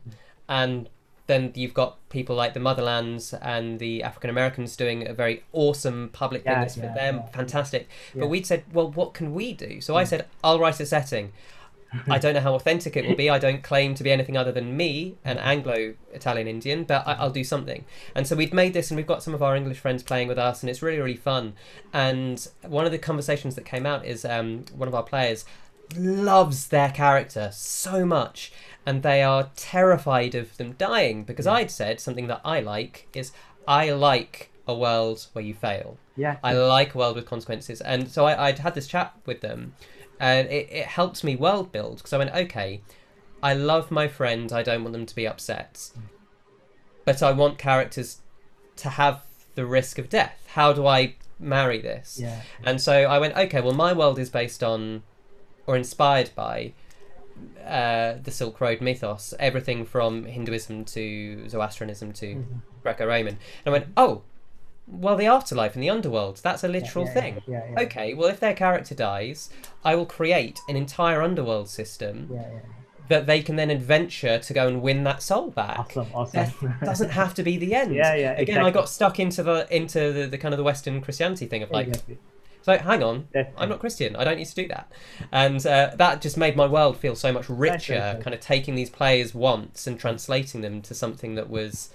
and 0.49 0.89
then 1.27 1.51
you've 1.55 1.73
got 1.73 1.97
people 2.09 2.35
like 2.35 2.53
the 2.53 2.59
Motherlands 2.59 3.33
and 3.41 3.79
the 3.79 4.03
African 4.03 4.29
Americans 4.29 4.75
doing 4.75 5.07
a 5.07 5.13
very 5.13 5.43
awesome 5.53 6.09
public 6.11 6.43
thing 6.43 6.53
Yeah, 6.53 6.65
for 6.67 6.79
them, 6.81 7.17
yeah. 7.17 7.25
fantastic. 7.27 7.87
Yeah. 8.13 8.21
But 8.21 8.27
we'd 8.29 8.45
said, 8.45 8.63
well, 8.73 8.91
what 8.91 9.13
can 9.13 9.33
we 9.33 9.53
do? 9.53 9.81
So 9.81 9.95
I 9.95 10.03
said, 10.03 10.25
I'll 10.43 10.59
write 10.59 10.79
a 10.79 10.85
setting. 10.85 11.31
I 12.07 12.19
don't 12.19 12.33
know 12.33 12.39
how 12.39 12.55
authentic 12.55 12.95
it 12.95 13.05
will 13.05 13.17
be. 13.17 13.29
I 13.29 13.37
don't 13.37 13.61
claim 13.63 13.95
to 13.95 14.03
be 14.03 14.11
anything 14.11 14.37
other 14.37 14.53
than 14.53 14.77
me, 14.77 15.15
an 15.25 15.37
Anglo 15.37 15.93
Italian 16.13 16.47
Indian, 16.47 16.85
but 16.85 17.05
I, 17.05 17.15
I'll 17.15 17.31
do 17.31 17.43
something. 17.43 17.83
And 18.15 18.25
so 18.25 18.33
we've 18.35 18.53
made 18.53 18.73
this, 18.73 18.91
and 18.91 18.95
we've 18.95 19.05
got 19.05 19.21
some 19.21 19.33
of 19.33 19.43
our 19.43 19.57
English 19.57 19.79
friends 19.79 20.01
playing 20.01 20.29
with 20.29 20.37
us, 20.37 20.63
and 20.63 20.69
it's 20.69 20.81
really, 20.81 20.99
really 20.99 21.17
fun. 21.17 21.53
And 21.91 22.47
one 22.61 22.85
of 22.85 22.93
the 22.93 22.97
conversations 22.97 23.55
that 23.55 23.65
came 23.65 23.85
out 23.85 24.05
is 24.05 24.23
um, 24.23 24.63
one 24.73 24.87
of 24.87 24.95
our 24.95 25.03
players 25.03 25.43
loves 25.97 26.67
their 26.69 26.89
character 26.91 27.49
so 27.51 28.05
much, 28.05 28.53
and 28.85 29.03
they 29.03 29.21
are 29.21 29.49
terrified 29.55 30.35
of 30.35 30.57
them 30.57 30.73
dying 30.73 31.23
because 31.23 31.47
I'd 31.47 31.71
said 31.71 31.99
something 31.99 32.27
that 32.27 32.41
I 32.43 32.59
like 32.61 33.07
is 33.13 33.31
I 33.67 33.91
like 33.91 34.51
a 34.67 34.75
world 34.75 35.27
where 35.33 35.43
you 35.43 35.53
fail. 35.53 35.97
yeah 36.15 36.37
I 36.43 36.53
like 36.53 36.95
a 36.95 36.97
world 36.97 37.15
with 37.15 37.25
consequences. 37.25 37.81
And 37.81 38.09
so 38.09 38.25
I, 38.25 38.47
I'd 38.47 38.59
had 38.59 38.75
this 38.75 38.87
chat 38.87 39.13
with 39.25 39.41
them, 39.41 39.73
and 40.19 40.47
it, 40.49 40.67
it 40.71 40.85
helps 40.85 41.23
me 41.23 41.35
world 41.35 41.71
build 41.71 41.97
because 41.97 42.13
I 42.13 42.17
went, 42.17 42.33
okay, 42.33 42.81
I 43.43 43.53
love 43.53 43.91
my 43.91 44.07
friend, 44.07 44.51
I 44.51 44.63
don't 44.63 44.83
want 44.83 44.93
them 44.93 45.05
to 45.05 45.15
be 45.15 45.27
upset, 45.27 45.91
but 47.05 47.23
I 47.23 47.31
want 47.31 47.57
characters 47.57 48.19
to 48.77 48.89
have 48.89 49.23
the 49.55 49.65
risk 49.65 49.97
of 49.97 50.09
death. 50.09 50.47
How 50.53 50.73
do 50.73 50.85
I 50.87 51.15
marry 51.39 51.81
this? 51.81 52.19
yeah 52.21 52.41
And 52.63 52.79
so 52.79 52.93
I 52.93 53.17
went, 53.19 53.35
okay, 53.35 53.61
well, 53.61 53.73
my 53.73 53.93
world 53.93 54.19
is 54.19 54.29
based 54.29 54.63
on 54.63 55.03
or 55.67 55.75
inspired 55.75 56.31
by 56.35 56.73
uh, 57.65 58.15
the 58.23 58.31
Silk 58.31 58.59
Road 58.61 58.81
mythos, 58.81 59.33
everything 59.39 59.85
from 59.85 60.25
Hinduism 60.25 60.85
to 60.85 61.47
Zoroastrianism 61.49 62.11
to 62.13 62.25
Mhm. 62.35 62.45
Greco 62.83 63.05
Roman. 63.05 63.37
And 63.65 63.67
I 63.67 63.69
went, 63.71 63.87
oh, 63.95 64.23
well, 64.87 65.15
the 65.15 65.25
afterlife 65.27 65.75
and 65.75 65.83
the 65.83 65.89
underworld, 65.89 66.41
that's 66.43 66.63
a 66.63 66.67
literal 66.67 67.05
yeah, 67.05 67.13
thing. 67.13 67.41
yeah, 67.47 67.61
yeah. 67.71 67.81
Okay, 67.81 68.13
well, 68.13 68.27
if 68.27 68.39
their 68.39 68.53
character 68.53 68.93
dies, 68.95 69.49
I 69.85 69.95
will 69.95 70.05
create 70.05 70.59
an 70.67 70.75
entire 70.75 71.21
underworld 71.21 71.69
system 71.69 72.27
yeah, 72.31 72.41
yeah. 72.51 72.59
that 73.07 73.25
they 73.25 73.41
can 73.41 73.55
then 73.55 73.69
adventure 73.69 74.39
to 74.39 74.53
go 74.53 74.67
and 74.67 74.81
win 74.81 75.03
that 75.05 75.21
soul 75.21 75.49
back. 75.51 75.79
awesome 75.79 76.07
awesome 76.13 76.33
Death 76.33 76.63
doesn't 76.83 77.11
have 77.11 77.33
to 77.35 77.43
be 77.43 77.57
the 77.57 77.73
end. 77.73 77.93
Yeah, 77.95 78.15
yeah, 78.15 78.31
Again, 78.33 78.65
I 78.65 78.71
got 78.71 78.89
stuck 78.89 79.19
into 79.19 79.43
the 79.43 79.67
into 79.73 80.11
the, 80.11 80.27
the 80.27 80.37
kind 80.37 80.53
of 80.53 80.57
the 80.57 80.63
Western 80.63 80.99
Christianity 80.99 81.45
thing 81.45 81.63
of 81.63 81.71
like, 81.71 81.87
exactly. 81.87 82.17
So 82.61 82.77
hang 82.77 83.03
on. 83.03 83.27
I'm 83.57 83.69
not 83.69 83.79
Christian. 83.79 84.15
I 84.15 84.23
don't 84.23 84.37
need 84.37 84.47
to 84.47 84.55
do 84.55 84.67
that, 84.67 84.91
and 85.31 85.65
uh, 85.65 85.91
that 85.95 86.21
just 86.21 86.37
made 86.37 86.55
my 86.55 86.67
world 86.67 86.97
feel 86.97 87.15
so 87.15 87.31
much 87.31 87.49
richer. 87.49 88.19
Kind 88.21 88.33
of 88.33 88.39
taking 88.39 88.75
these 88.75 88.89
players' 88.89 89.33
wants 89.33 89.87
and 89.87 89.99
translating 89.99 90.61
them 90.61 90.81
to 90.83 90.93
something 90.93 91.35
that 91.35 91.49
was 91.49 91.89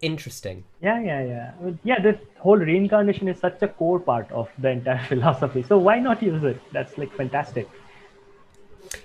interesting. 0.00 0.64
yeah 0.82 1.00
yeah 1.00 1.22
yeah 1.24 1.70
yeah 1.84 2.00
this 2.00 2.16
whole 2.38 2.56
reincarnation 2.56 3.28
is 3.28 3.38
such 3.38 3.62
a 3.62 3.68
core 3.68 4.00
part 4.00 4.28
of 4.32 4.48
the 4.58 4.68
entire 4.68 5.04
philosophy 5.08 5.62
so 5.62 5.78
why 5.78 6.00
not 6.00 6.20
use 6.20 6.42
it 6.42 6.60
that's 6.72 6.98
like 6.98 7.12
fantastic 7.14 7.68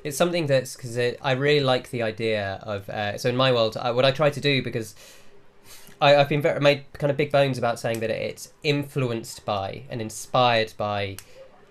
it's 0.03 0.17
something 0.17 0.47
that's 0.47 0.75
because 0.75 0.97
I 0.97 1.31
really 1.33 1.63
like 1.63 1.91
the 1.91 2.03
idea 2.03 2.59
of. 2.63 2.89
Uh, 2.89 3.17
so 3.17 3.29
in 3.29 3.35
my 3.35 3.51
world, 3.51 3.77
I, 3.77 3.91
what 3.91 4.05
I 4.05 4.11
try 4.11 4.29
to 4.29 4.41
do 4.41 4.61
because 4.61 4.95
I, 6.01 6.11
have 6.11 6.29
been 6.29 6.41
very 6.41 6.59
made 6.59 6.85
kind 6.93 7.11
of 7.11 7.17
big 7.17 7.31
bones 7.31 7.57
about 7.57 7.79
saying 7.79 7.99
that 8.01 8.09
it's 8.09 8.53
influenced 8.63 9.45
by 9.45 9.83
and 9.89 10.01
inspired 10.01 10.73
by 10.77 11.17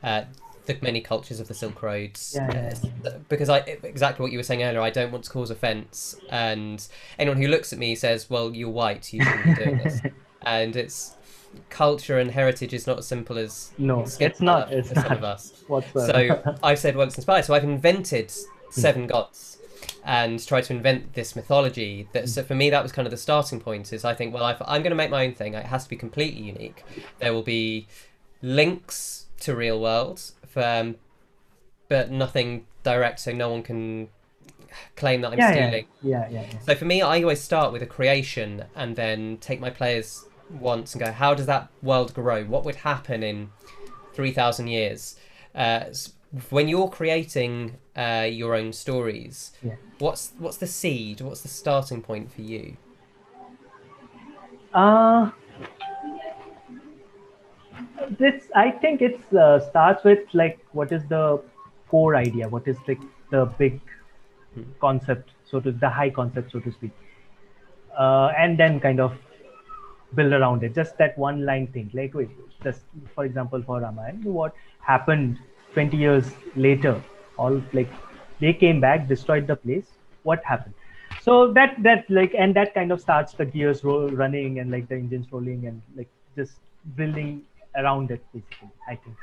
uh, 0.03 0.24
the 0.66 0.77
many 0.83 1.01
cultures 1.01 1.41
of 1.41 1.49
the 1.49 1.55
Silk 1.55 1.83
Roads. 1.83 2.33
Yeah, 2.35 2.74
yeah. 2.83 3.11
Because 3.29 3.49
I 3.49 3.59
exactly 3.59 4.22
what 4.22 4.33
you 4.33 4.39
were 4.39 4.45
saying 4.45 4.62
earlier. 4.62 4.81
I 4.81 4.91
don't 4.91 5.12
want 5.12 5.24
to 5.24 5.31
cause 5.31 5.51
offence, 5.51 6.16
and 6.31 6.87
anyone 7.18 7.41
who 7.41 7.49
looks 7.49 7.72
at 7.72 7.79
me 7.79 7.95
says, 7.95 8.29
"Well, 8.29 8.55
you're 8.55 8.70
white. 8.70 9.12
You 9.12 9.22
shouldn't 9.22 9.45
be 9.45 9.64
doing 9.64 9.79
this." 9.79 10.01
and 10.43 10.77
it's 10.77 11.16
culture 11.70 12.18
and 12.18 12.31
heritage 12.31 12.74
is 12.74 12.87
not 12.87 12.99
as 12.99 13.07
simple 13.07 13.39
as 13.39 13.72
no, 13.79 14.05
it's 14.20 14.41
not. 14.41 14.72
It's 14.72 14.91
some 14.91 15.03
not. 15.03 15.12
of 15.12 15.24
us. 15.24 15.64
What's 15.68 15.93
so 15.93 16.57
I've 16.62 16.79
said, 16.79 16.97
well, 16.97 17.07
it's 17.07 17.16
inspired. 17.16 17.45
So 17.45 17.55
I've 17.55 17.64
invented 17.64 18.33
seven 18.70 19.07
gods 19.07 19.55
and 20.07 20.46
try 20.46 20.61
to 20.61 20.72
invent 20.72 21.14
this 21.14 21.34
mythology. 21.34 22.09
That 22.12 22.28
so 22.28 22.44
for 22.44 22.54
me, 22.54 22.70
that 22.70 22.82
was 22.82 22.92
kind 22.92 23.07
of 23.07 23.11
the 23.11 23.18
starting 23.18 23.61
point. 23.61 23.92
Is 23.92 24.04
I 24.04 24.14
think, 24.14 24.32
well, 24.32 24.48
if 24.48 24.62
I'm 24.64 24.82
going 24.82 24.90
to 24.90 24.96
make 24.96 25.11
my 25.11 25.26
own 25.26 25.34
thing, 25.34 25.54
it 25.54 25.66
has 25.66 25.84
to 25.84 25.90
be 25.90 25.96
completely 25.96 26.42
unique. 26.42 26.84
There 27.18 27.34
will 27.34 27.42
be 27.42 27.88
links 28.40 29.26
to 29.40 29.54
real 29.54 29.80
worlds, 29.80 30.34
um, 30.54 30.94
but 31.88 32.11
nothing 32.11 32.66
direct, 32.84 33.20
so 33.20 33.32
no 33.32 33.50
one 33.50 33.64
can 33.64 34.09
claim 34.94 35.22
that 35.22 35.32
I'm 35.32 35.38
yeah, 35.38 35.50
stealing. 35.50 35.86
Yeah. 36.02 36.28
Yeah, 36.28 36.28
yeah, 36.30 36.46
yeah. 36.52 36.59
So 36.61 36.74
for 36.76 36.84
me, 36.84 37.02
I 37.02 37.20
always 37.22 37.40
start 37.40 37.72
with 37.72 37.82
a 37.82 37.86
creation 37.86 38.64
and 38.76 38.94
then 38.94 39.38
take 39.38 39.61
my 39.61 39.70
players 39.70 40.24
once 40.50 40.94
and 40.94 41.04
go, 41.04 41.11
how 41.11 41.34
does 41.34 41.46
that 41.46 41.68
world 41.82 42.14
grow? 42.14 42.44
What 42.44 42.64
would 42.64 42.76
happen 42.76 43.22
in 43.22 43.50
3,000 44.14 44.68
years? 44.68 45.16
Uh, 45.54 45.86
when 46.51 46.68
you're 46.68 46.89
creating 46.89 47.77
uh, 47.97 48.27
your 48.31 48.55
own 48.55 48.72
stories, 48.72 49.53
yeah. 49.62 49.74
what's 49.99 50.33
what's 50.39 50.57
the 50.57 50.66
seed? 50.66 51.20
What's 51.20 51.43
the 51.43 51.49
starting 51.49 52.03
point 52.03 52.33
for 52.33 52.43
you? 52.43 52.77
Uh, 54.74 55.31
this 58.18 58.45
I 58.55 58.70
think 58.70 59.03
it 59.03 59.20
uh, 59.33 59.61
starts 59.70 60.05
with 60.05 60.20
like 60.33 60.59
what 60.72 60.93
is 60.93 61.03
the 61.09 61.43
core 61.89 62.16
idea? 62.16 62.49
What 62.49 62.66
is 62.66 62.77
like 62.87 63.01
the 63.31 63.47
big 63.59 63.81
hmm. 64.55 64.62
concept, 64.81 65.31
so 65.45 65.61
to 65.61 65.72
the 65.72 65.89
high 65.89 66.11
concept, 66.11 66.53
so 66.53 66.61
to 66.61 66.72
speak, 66.72 66.91
uh, 67.99 68.33
and 68.37 68.59
then 68.59 68.81
kind 68.81 69.01
of 69.01 69.16
build 70.14 70.33
around 70.33 70.62
it. 70.64 70.74
Just 70.74 70.99
that 70.99 71.16
one 71.16 71.45
line 71.47 71.68
thing. 71.68 71.91
Like 71.95 72.14
wait, 72.14 72.31
just 72.62 72.81
for 73.14 73.24
example, 73.24 73.62
for 73.62 73.81
Ramayana, 73.81 74.29
what 74.29 74.55
happened 74.81 75.39
20 75.77 75.97
years 75.97 76.33
later? 76.55 77.03
All 77.37 77.62
like 77.74 77.91
they 78.41 78.53
came 78.55 78.81
back, 78.81 79.07
destroyed 79.09 79.47
the 79.47 79.57
place. 79.57 79.87
What 80.22 80.43
happened? 80.45 80.74
So 81.22 81.53
that 81.53 81.77
that 81.83 82.09
like 82.09 82.35
and 82.45 82.57
that 82.57 82.72
kind 82.72 82.93
of 82.93 83.01
starts 83.01 83.35
the 83.35 83.45
gears 83.45 83.85
roll, 83.85 84.09
running 84.09 84.59
and 84.61 84.70
like 84.70 84.89
the 84.89 84.95
engines 84.95 85.27
rolling 85.31 85.66
and 85.66 85.83
like 85.95 86.09
just 86.35 86.55
building 86.97 87.43
around 87.74 88.11
it 88.11 88.24
basically. 88.33 88.70
I 88.89 88.97
think. 88.97 89.16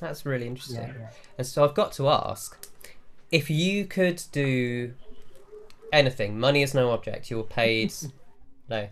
That's 0.00 0.26
really 0.26 0.48
interesting. 0.48 0.82
Yeah, 0.82 0.92
yeah. 0.98 1.10
And 1.38 1.46
so 1.46 1.64
I've 1.64 1.74
got 1.74 1.92
to 1.92 2.08
ask, 2.08 2.68
if 3.30 3.48
you 3.48 3.84
could 3.86 4.22
do 4.32 4.94
anything, 5.92 6.40
money 6.40 6.62
is 6.62 6.74
no 6.74 6.90
object. 6.90 7.30
You're 7.30 7.44
paid, 7.44 7.94
no, 8.68 8.88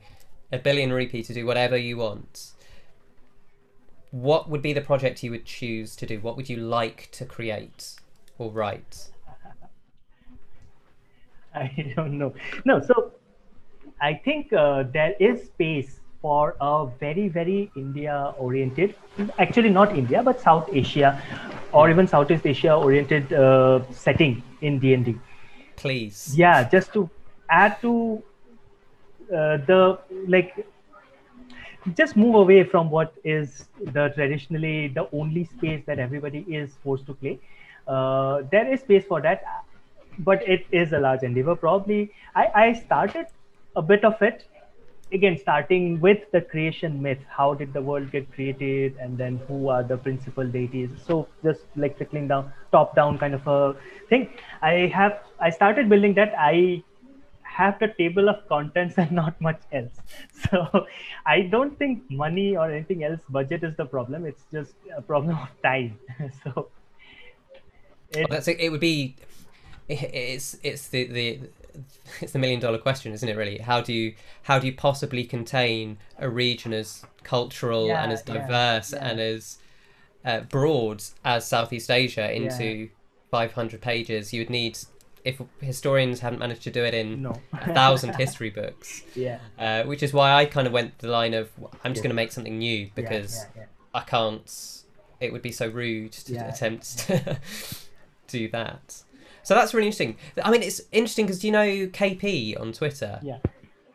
a 0.52 0.58
billion 0.58 0.92
rupee 0.92 1.24
to 1.24 1.34
do 1.34 1.44
whatever 1.44 1.76
you 1.76 1.96
want. 1.96 2.52
What 4.12 4.48
would 4.50 4.60
be 4.60 4.72
the 4.74 4.82
project 4.82 5.22
you 5.22 5.30
would 5.30 5.46
choose 5.46 5.96
to 5.96 6.06
do? 6.06 6.20
What 6.20 6.36
would 6.36 6.48
you 6.48 6.58
like 6.58 7.08
to 7.12 7.24
create 7.24 7.96
or 8.38 8.50
write? 8.50 9.10
I 11.54 11.92
don't 11.96 12.18
know. 12.18 12.34
No, 12.66 12.80
so 12.80 13.12
I 14.00 14.14
think 14.14 14.52
uh, 14.52 14.84
there 14.92 15.14
is 15.18 15.46
space 15.46 16.00
for 16.20 16.56
a 16.60 16.86
very, 17.00 17.28
very 17.28 17.70
India 17.74 18.34
oriented, 18.38 18.94
actually 19.38 19.70
not 19.70 19.96
India, 19.96 20.22
but 20.22 20.40
South 20.40 20.68
Asia 20.72 21.20
or 21.72 21.90
even 21.90 22.06
Southeast 22.06 22.46
Asia 22.46 22.74
oriented 22.74 23.32
uh, 23.32 23.80
setting 23.90 24.42
in 24.60 24.78
D&D. 24.78 25.18
Please. 25.76 26.32
Yeah, 26.36 26.68
just 26.68 26.92
to 26.92 27.08
add 27.50 27.80
to 27.80 28.22
uh, 29.34 29.56
the 29.66 29.98
like 30.28 30.66
just 31.96 32.16
move 32.16 32.34
away 32.34 32.64
from 32.64 32.90
what 32.90 33.14
is 33.24 33.68
the 33.80 34.08
traditionally 34.14 34.88
the 34.88 35.08
only 35.12 35.44
space 35.44 35.82
that 35.86 35.98
everybody 35.98 36.40
is 36.48 36.70
forced 36.82 37.06
to 37.06 37.14
play. 37.14 37.38
Uh, 37.86 38.42
there 38.50 38.72
is 38.72 38.80
space 38.80 39.04
for 39.04 39.20
that 39.20 39.42
but 40.18 40.46
it 40.48 40.66
is 40.70 40.92
a 40.92 40.98
large 40.98 41.22
endeavor. 41.22 41.56
Probably 41.56 42.12
I, 42.34 42.48
I 42.54 42.72
started 42.72 43.26
a 43.76 43.82
bit 43.82 44.04
of 44.04 44.20
it 44.22 44.46
again 45.12 45.36
starting 45.38 46.00
with 46.00 46.18
the 46.32 46.40
creation 46.40 47.00
myth. 47.02 47.18
How 47.28 47.54
did 47.54 47.72
the 47.72 47.82
world 47.82 48.10
get 48.10 48.32
created? 48.32 48.96
And 49.00 49.18
then 49.18 49.40
who 49.48 49.68
are 49.68 49.82
the 49.82 49.96
principal 49.96 50.46
deities? 50.46 50.90
So 51.06 51.28
just 51.42 51.62
like 51.76 51.96
trickling 51.96 52.28
down 52.28 52.52
top 52.70 52.94
down 52.94 53.18
kind 53.18 53.34
of 53.34 53.46
a 53.46 53.76
thing. 54.08 54.30
I 54.62 54.90
have 54.94 55.20
i 55.40 55.50
started 55.50 55.88
building 55.88 56.14
that. 56.14 56.34
I 56.38 56.82
have 57.52 57.78
the 57.78 57.88
table 57.88 58.28
of 58.28 58.46
contents 58.48 58.96
and 59.02 59.12
not 59.12 59.40
much 59.40 59.60
else. 59.72 59.92
So 60.50 60.86
I 61.26 61.42
don't 61.42 61.78
think 61.78 62.10
money 62.10 62.56
or 62.56 62.70
anything 62.70 63.04
else, 63.04 63.20
budget 63.28 63.62
is 63.64 63.76
the 63.76 63.86
problem. 63.86 64.24
It's 64.26 64.44
just 64.52 64.72
a 64.96 65.02
problem 65.02 65.36
of 65.36 65.50
time. 65.62 65.98
so 66.44 66.68
it, 68.10 68.18
well, 68.18 68.26
that's 68.30 68.48
it. 68.48 68.70
Would 68.70 68.80
be 68.80 69.16
it's 69.88 70.56
it's 70.62 70.88
the 70.88 71.04
the 71.06 71.40
it's 72.20 72.32
the 72.32 72.38
million 72.38 72.60
dollar 72.60 72.78
question, 72.78 73.12
isn't 73.12 73.28
it? 73.28 73.36
Really, 73.36 73.58
how 73.58 73.80
do 73.80 73.92
you 73.92 74.14
how 74.42 74.58
do 74.58 74.66
you 74.66 74.74
possibly 74.74 75.24
contain 75.24 75.98
a 76.18 76.28
region 76.28 76.72
as 76.72 77.04
cultural 77.22 77.88
yeah, 77.88 78.02
and 78.02 78.12
as 78.12 78.22
diverse 78.22 78.92
yeah, 78.92 78.98
yeah. 78.98 79.10
and 79.10 79.20
as 79.20 79.58
uh, 80.24 80.40
broad 80.40 81.02
as 81.24 81.46
Southeast 81.46 81.90
Asia 81.90 82.32
into 82.32 82.90
500 83.30 83.80
pages? 83.80 84.32
You 84.32 84.40
would 84.42 84.50
need 84.50 84.78
if 85.24 85.40
historians 85.60 86.20
haven't 86.20 86.40
managed 86.40 86.62
to 86.62 86.70
do 86.70 86.84
it 86.84 86.94
in 86.94 87.22
no. 87.22 87.40
a 87.52 87.72
thousand 87.72 88.14
history 88.16 88.50
books. 88.50 89.02
Yeah. 89.14 89.38
Uh, 89.58 89.84
which 89.84 90.02
is 90.02 90.12
why 90.12 90.32
I 90.32 90.46
kind 90.46 90.66
of 90.66 90.72
went 90.72 90.98
the 90.98 91.08
line 91.08 91.34
of 91.34 91.50
I'm 91.84 91.92
just 91.92 91.98
yeah. 91.98 92.02
going 92.02 92.10
to 92.10 92.14
make 92.14 92.32
something 92.32 92.58
new 92.58 92.90
because 92.94 93.44
yeah, 93.54 93.62
yeah, 93.62 93.66
I 93.94 94.00
can't. 94.00 94.82
It 95.20 95.32
would 95.32 95.42
be 95.42 95.52
so 95.52 95.68
rude 95.68 96.12
to 96.12 96.48
attempt 96.48 96.98
to 97.08 97.38
do 98.26 98.48
that. 98.48 99.02
So 99.42 99.54
that's 99.54 99.74
really 99.74 99.88
interesting. 99.88 100.16
I 100.42 100.50
mean, 100.50 100.62
it's 100.62 100.80
interesting 100.92 101.26
because 101.26 101.40
do 101.40 101.48
you 101.48 101.52
know 101.52 101.66
KP 101.88 102.58
on 102.58 102.72
Twitter? 102.72 103.20
Yeah. 103.22 103.38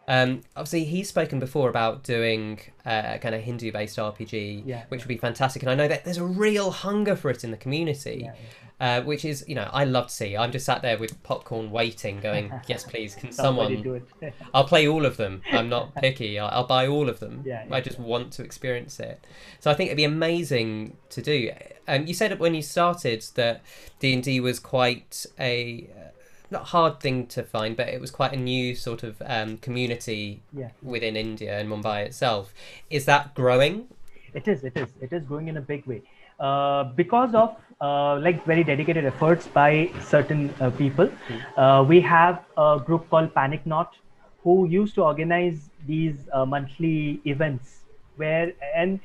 Um, 0.07 0.41
obviously, 0.55 0.85
he's 0.85 1.09
spoken 1.09 1.39
before 1.39 1.69
about 1.69 2.03
doing 2.03 2.59
uh, 2.85 3.03
a 3.15 3.19
kind 3.19 3.35
of 3.35 3.41
Hindu-based 3.41 3.97
RPG, 3.97 4.63
yeah, 4.65 4.83
which 4.87 5.03
would 5.03 5.09
be 5.09 5.17
fantastic. 5.17 5.63
And 5.63 5.69
I 5.69 5.75
know 5.75 5.87
that 5.87 6.05
there's 6.05 6.17
a 6.17 6.25
real 6.25 6.71
hunger 6.71 7.15
for 7.15 7.29
it 7.29 7.43
in 7.43 7.51
the 7.51 7.57
community. 7.57 8.21
Yeah, 8.23 8.33
uh, 8.79 9.01
which 9.01 9.25
is 9.25 9.43
you 9.47 9.55
know 9.55 9.69
I 9.73 9.85
love 9.85 10.07
to 10.07 10.13
see. 10.13 10.37
I'm 10.37 10.51
just 10.51 10.65
sat 10.65 10.81
there 10.81 10.97
with 10.97 11.21
popcorn 11.23 11.71
waiting, 11.71 12.19
going, 12.19 12.53
"Yes, 12.67 12.83
please, 12.83 13.15
can 13.15 13.31
someone?" 13.31 14.01
I'll 14.53 14.65
play 14.65 14.87
all 14.87 15.05
of 15.05 15.17
them. 15.17 15.41
I'm 15.51 15.69
not 15.69 15.95
picky. 15.95 16.37
I'll, 16.39 16.49
I'll 16.49 16.67
buy 16.67 16.87
all 16.87 17.09
of 17.09 17.19
them. 17.19 17.43
Yeah, 17.45 17.65
yeah, 17.67 17.75
I 17.75 17.81
just 17.81 17.99
want 17.99 18.31
to 18.33 18.43
experience 18.43 18.99
it. 18.99 19.25
So 19.59 19.71
I 19.71 19.73
think 19.73 19.87
it'd 19.87 19.97
be 19.97 20.03
amazing 20.03 20.95
to 21.09 21.21
do. 21.21 21.51
And 21.87 22.03
um, 22.03 22.07
you 22.07 22.13
said 22.13 22.37
when 22.39 22.53
you 22.53 22.61
started 22.61 23.25
that 23.35 23.61
D 23.99 24.13
and 24.13 24.23
D 24.23 24.39
was 24.39 24.59
quite 24.59 25.25
a 25.39 25.89
not 26.51 26.65
hard 26.65 26.99
thing 26.99 27.27
to 27.27 27.43
find, 27.43 27.75
but 27.75 27.87
it 27.89 28.01
was 28.01 28.11
quite 28.11 28.33
a 28.33 28.37
new 28.37 28.75
sort 28.75 29.03
of 29.03 29.21
um, 29.25 29.57
community 29.57 30.41
yeah. 30.53 30.69
within 30.81 31.15
India 31.15 31.59
and 31.59 31.69
Mumbai 31.69 32.05
itself. 32.05 32.53
Is 32.89 33.05
that 33.05 33.33
growing? 33.35 33.87
It 34.33 34.47
is. 34.47 34.63
It 34.63 34.77
is. 34.77 34.89
It 35.01 35.13
is 35.13 35.23
growing 35.23 35.47
in 35.47 35.57
a 35.57 35.61
big 35.61 35.85
way 35.85 36.01
uh, 36.39 36.85
because 36.95 37.33
of 37.33 37.55
uh, 37.81 38.19
like 38.19 38.45
very 38.45 38.63
dedicated 38.63 39.05
efforts 39.05 39.47
by 39.47 39.91
certain 40.01 40.53
uh, 40.59 40.69
people. 40.71 41.09
Mm. 41.57 41.87
we 41.87 42.01
have 42.01 42.43
a 42.57 42.79
group 42.83 43.09
called 43.09 43.33
Panic 43.33 43.65
Not 43.65 43.95
who 44.43 44.67
used 44.67 44.95
to 44.95 45.03
organize 45.03 45.69
these 45.85 46.15
uh, 46.33 46.45
monthly 46.45 47.21
events 47.25 47.79
where 48.15 48.53
and 48.75 48.99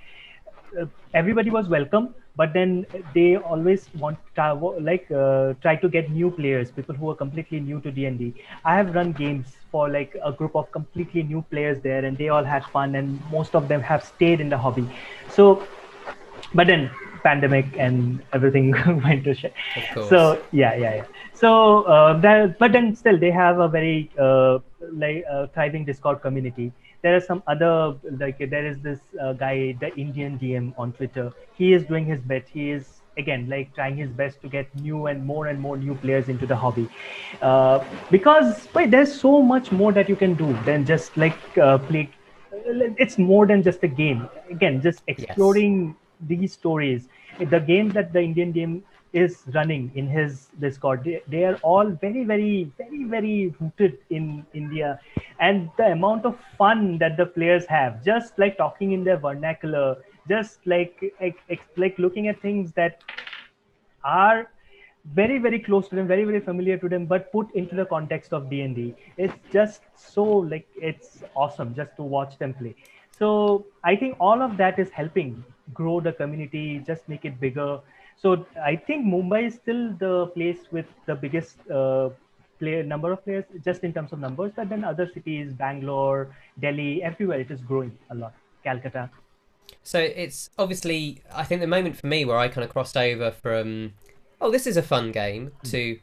uh, 0.81 0.87
everybody 1.15 1.51
was 1.51 1.69
welcome 1.69 2.15
but 2.37 2.53
then 2.53 2.87
they 3.15 3.37
always 3.37 3.89
want 3.99 4.19
to, 4.37 4.55
like 4.81 5.11
uh, 5.11 5.53
try 5.61 5.77
to 5.77 5.89
get 5.89 6.11
new 6.11 6.31
players 6.31 6.71
people 6.71 6.95
who 6.95 7.11
are 7.11 7.15
completely 7.15 7.61
new 7.61 7.81
to 7.81 7.91
d&d 7.91 8.35
i 8.65 8.77
have 8.77 8.95
run 8.95 9.13
games 9.13 9.57
for 9.71 9.89
like 9.89 10.17
a 10.25 10.33
group 10.33 10.55
of 10.55 10.71
completely 10.73 11.23
new 11.23 11.43
players 11.51 11.83
there 11.83 12.05
and 12.05 12.17
they 12.19 12.29
all 12.29 12.45
had 12.45 12.65
fun 12.67 12.95
and 12.95 13.21
most 13.31 13.55
of 13.55 13.69
them 13.69 13.81
have 13.81 14.05
stayed 14.05 14.41
in 14.41 14.49
the 14.49 14.59
hobby 14.59 14.89
so 15.29 15.63
but 16.55 16.67
then 16.67 16.91
pandemic 17.23 17.67
and 17.79 18.23
everything 18.33 18.73
went 19.05 19.25
to 19.25 19.35
shit. 19.35 19.55
So 20.09 20.43
yeah, 20.53 20.75
yeah, 20.75 20.95
yeah. 20.97 21.05
So 21.35 21.83
uh, 21.83 22.21
that, 22.21 22.59
but 22.59 22.73
then 22.73 22.95
still 22.97 23.19
they 23.19 23.31
have 23.31 23.59
a 23.59 23.69
very 23.69 24.11
uh, 24.19 24.59
like 24.93 25.25
uh, 25.31 25.47
thriving 25.55 25.85
Discord 25.85 26.21
community. 26.23 26.73
There 27.03 27.17
are 27.17 27.21
some 27.21 27.43
other 27.47 27.97
like 28.19 28.39
there 28.39 28.67
is 28.67 28.79
this 28.81 29.01
uh, 29.21 29.33
guy, 29.33 29.77
the 29.81 29.95
Indian 29.97 30.39
DM 30.39 30.73
on 30.79 30.93
Twitter. 30.93 31.33
He 31.55 31.73
is 31.73 31.85
doing 31.85 32.07
his 32.07 32.21
bit. 32.21 32.49
He 32.49 32.71
is 32.71 33.03
again 33.17 33.49
like 33.49 33.75
trying 33.75 33.97
his 33.97 34.11
best 34.11 34.41
to 34.43 34.49
get 34.49 34.75
new 34.77 35.07
and 35.07 35.25
more 35.25 35.49
and 35.49 35.61
more 35.61 35.77
new 35.77 35.95
players 35.95 36.29
into 36.29 36.47
the 36.47 36.57
hobby 36.57 36.89
uh, 37.43 37.85
because 38.11 38.69
wait, 38.75 38.91
there's 38.91 39.13
so 39.13 39.43
much 39.43 39.71
more 39.73 39.93
that 39.93 40.09
you 40.09 40.17
can 40.17 40.35
do 40.35 40.57
than 40.65 40.85
just 40.85 41.17
like 41.17 41.37
uh, 41.59 41.79
play 41.79 42.09
it's 42.99 43.19
more 43.19 43.47
than 43.47 43.63
just 43.63 43.83
a 43.83 43.89
game 43.89 44.29
again 44.51 44.81
just 44.81 45.03
exploring 45.09 45.89
yes. 45.89 46.29
these 46.29 46.53
stories 46.53 47.09
the 47.51 47.59
games 47.61 47.93
that 47.95 48.13
the 48.13 48.21
indian 48.21 48.53
game 48.53 48.83
is 49.13 49.43
running 49.55 49.91
in 49.95 50.07
his 50.09 50.49
discord. 50.61 51.05
They, 51.05 51.23
they, 51.29 51.45
are 51.45 51.57
all 51.63 51.91
very 51.91 52.25
very 52.25 52.73
very 52.79 53.05
very 53.05 53.55
rooted 53.61 53.99
in 54.11 54.47
india. 54.55 55.01
And 55.39 55.71
the 55.77 55.93
amount 55.93 56.25
of 56.25 56.39
fun 56.57 56.99
that 56.99 57.17
the 57.17 57.27
players 57.27 57.67
have 57.67 58.05
just 58.05 58.39
like 58.39 58.57
talking 58.57 58.93
in 58.93 59.05
their 59.05 59.19
vernacular 59.19 59.97
just 60.29 60.59
like 60.67 61.15
like, 61.21 61.63
like 61.77 61.99
looking 61.99 62.29
at 62.29 62.41
things 62.41 62.73
that 62.73 63.03
are 64.05 64.49
very 65.15 65.39
very 65.39 65.59
close 65.59 65.89
to 65.89 65.97
them 65.97 66.07
very 66.07 66.25
very 66.25 66.41
familiar 66.41 66.79
to 66.79 66.89
them 66.89 67.07
but 67.07 67.31
put 67.33 67.53
into 67.55 67.75
the 67.75 67.85
context 67.85 68.33
of 68.33 68.49
d&d 68.49 68.95
it's 69.17 69.35
just 69.53 69.83
so 69.97 70.23
like 70.23 70.67
it's 70.77 71.25
awesome 71.35 71.75
just 71.75 71.97
to 71.97 72.03
watch 72.03 72.39
them 72.39 72.55
play. 72.55 72.75
So 73.19 73.67
i 73.85 73.97
think 73.97 74.17
all 74.21 74.43
of 74.43 74.57
that 74.57 74.79
is 74.79 74.91
helping 74.91 75.45
grow 75.75 76.01
the 76.01 76.13
community 76.13 76.83
just 76.87 77.09
make 77.09 77.25
it 77.25 77.41
bigger 77.41 77.81
so 78.17 78.47
I 78.63 78.77
think 78.77 79.07
Mumbai 79.07 79.47
is 79.47 79.55
still 79.55 79.95
the 79.99 80.27
place 80.35 80.59
with 80.71 80.87
the 81.07 81.15
biggest 81.15 81.59
uh, 81.71 82.11
player 82.59 82.83
number 82.83 83.13
of 83.13 83.25
players, 83.25 83.45
just 83.65 83.83
in 83.83 83.93
terms 83.93 84.13
of 84.13 84.21
numbers. 84.21 84.53
But 84.55 84.69
then 84.69 84.85
other 84.85 85.11
cities, 85.13 85.53
Bangalore, 85.53 86.35
Delhi, 86.61 87.03
everywhere 87.03 87.41
it 87.41 87.51
is 87.51 87.61
growing 87.61 87.97
a 88.11 88.15
lot. 88.15 88.35
Calcutta. 88.63 89.11
So 89.83 89.99
it's 89.99 90.51
obviously, 90.59 91.23
I 91.33 91.45
think 91.45 91.61
the 91.61 91.67
moment 91.67 91.97
for 91.97 92.07
me 92.07 92.25
where 92.25 92.37
I 92.37 92.49
kind 92.49 92.65
of 92.65 92.71
crossed 92.71 92.97
over 92.97 93.31
from, 93.31 93.95
oh, 94.41 94.51
this 94.51 94.67
is 94.67 94.77
a 94.77 94.83
fun 94.83 95.11
game, 95.11 95.51
mm. 95.51 95.71
to 95.71 95.99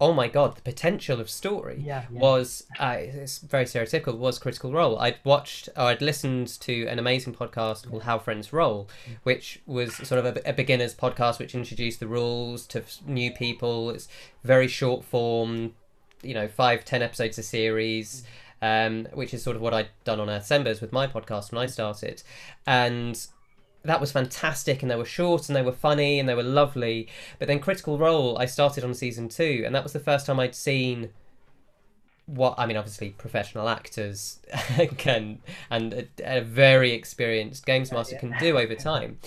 oh 0.00 0.12
my 0.12 0.28
god, 0.28 0.56
the 0.56 0.62
potential 0.62 1.20
of 1.20 1.30
story 1.30 1.82
yeah, 1.84 2.04
yeah. 2.10 2.20
was 2.20 2.64
uh, 2.78 2.96
it's 2.98 3.38
very 3.38 3.64
stereotypical. 3.64 4.16
Was 4.16 4.38
Critical 4.38 4.72
Role? 4.72 4.98
I'd 4.98 5.18
watched 5.24 5.68
or 5.76 5.84
I'd 5.84 6.02
listened 6.02 6.48
to 6.60 6.86
an 6.86 6.98
amazing 6.98 7.34
podcast 7.34 7.88
called 7.88 8.02
How 8.02 8.18
Friends 8.18 8.52
Roll, 8.52 8.88
which 9.22 9.60
was 9.66 9.94
sort 9.96 10.24
of 10.24 10.36
a, 10.36 10.50
a 10.50 10.52
beginner's 10.52 10.94
podcast 10.94 11.38
which 11.38 11.54
introduced 11.54 12.00
the 12.00 12.06
rules 12.06 12.66
to 12.68 12.82
new 13.06 13.30
people. 13.30 13.90
It's 13.90 14.08
very 14.44 14.68
short 14.68 15.04
form, 15.04 15.74
you 16.22 16.34
know, 16.34 16.48
five 16.48 16.84
ten 16.84 17.02
episodes 17.02 17.38
a 17.38 17.42
series. 17.42 18.24
Um, 18.62 19.06
which 19.12 19.34
is 19.34 19.42
sort 19.42 19.54
of 19.54 19.60
what 19.60 19.74
I'd 19.74 19.90
done 20.04 20.18
on 20.18 20.30
Earth 20.30 20.50
Embers 20.50 20.80
with 20.80 20.90
my 20.90 21.06
podcast 21.06 21.52
when 21.52 21.62
I 21.62 21.66
started, 21.66 22.22
and 22.66 23.26
that 23.86 24.00
was 24.00 24.12
fantastic 24.12 24.82
and 24.82 24.90
they 24.90 24.96
were 24.96 25.04
short 25.04 25.48
and 25.48 25.56
they 25.56 25.62
were 25.62 25.72
funny 25.72 26.18
and 26.18 26.28
they 26.28 26.34
were 26.34 26.42
lovely. 26.42 27.08
But 27.38 27.48
then 27.48 27.60
critical 27.60 27.98
role 27.98 28.38
i 28.38 28.46
started 28.46 28.84
on 28.84 28.94
season 28.94 29.28
two 29.28 29.62
and 29.64 29.74
that 29.74 29.82
was 29.82 29.92
the 29.92 30.00
first 30.00 30.26
time 30.26 30.38
i'd 30.40 30.54
seen 30.54 31.10
what 32.26 32.54
i 32.58 32.66
mean 32.66 32.76
obviously 32.76 33.10
professional 33.10 33.68
actors 33.68 34.40
can 34.96 35.38
and 35.70 35.92
a, 35.92 36.06
a, 36.38 36.40
very 36.40 36.92
experienced 36.92 37.64
games 37.64 37.92
master 37.92 38.16
can 38.16 38.34
do 38.38 38.58
over 38.58 38.74
time. 38.92 39.18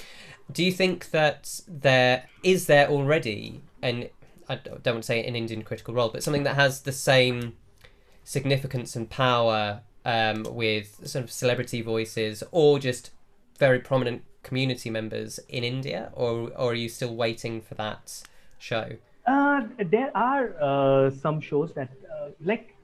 Do 0.51 0.63
you 0.63 0.71
think 0.71 1.11
that 1.11 1.61
there 1.67 2.25
is 2.43 2.65
there 2.65 2.87
already 2.87 3.61
and 3.81 4.09
i 4.49 4.55
don't 4.55 4.85
want 4.85 5.03
to 5.03 5.03
say 5.03 5.25
an 5.25 5.35
indian 5.35 5.63
critical 5.63 5.93
role 5.93 6.09
but 6.09 6.23
something 6.23 6.43
that 6.43 6.55
has 6.55 6.81
the 6.81 6.91
same 6.91 7.55
significance 8.23 8.95
and 8.95 9.09
power 9.09 9.81
um, 10.05 10.43
with 10.49 11.07
sort 11.07 11.23
of 11.23 11.31
celebrity 11.31 11.81
voices 11.81 12.43
or 12.51 12.79
just 12.79 13.11
very 13.59 13.79
prominent 13.79 14.23
community 14.43 14.89
members 14.89 15.39
in 15.49 15.63
India, 15.63 16.11
or 16.13 16.51
or 16.55 16.71
are 16.71 16.73
you 16.73 16.89
still 16.89 17.15
waiting 17.15 17.61
for 17.61 17.75
that 17.75 18.23
show? 18.57 18.97
Uh, 19.25 19.61
there 19.91 20.11
are 20.15 20.55
uh, 20.59 21.09
some 21.09 21.39
shows 21.39 21.73
that 21.73 21.89
uh, 22.13 22.29
like 22.43 22.75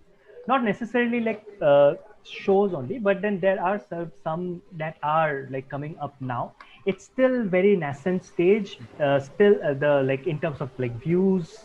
not 0.47 0.63
necessarily 0.63 1.19
like 1.19 1.43
uh, 1.61 1.95
shows 2.23 2.73
only, 2.73 2.99
but 2.99 3.21
then 3.21 3.39
there 3.39 3.61
are 3.61 3.81
some 4.23 4.61
that 4.73 4.97
are 5.03 5.47
like 5.49 5.69
coming 5.69 5.95
up 5.99 6.15
now. 6.19 6.53
It's 6.85 7.03
still 7.03 7.43
very 7.43 7.75
nascent 7.75 8.25
stage. 8.25 8.79
Uh, 8.99 9.19
still 9.19 9.55
uh, 9.63 9.73
the 9.73 10.03
like 10.03 10.27
in 10.27 10.39
terms 10.39 10.61
of 10.61 10.69
like 10.77 10.99
views, 11.01 11.57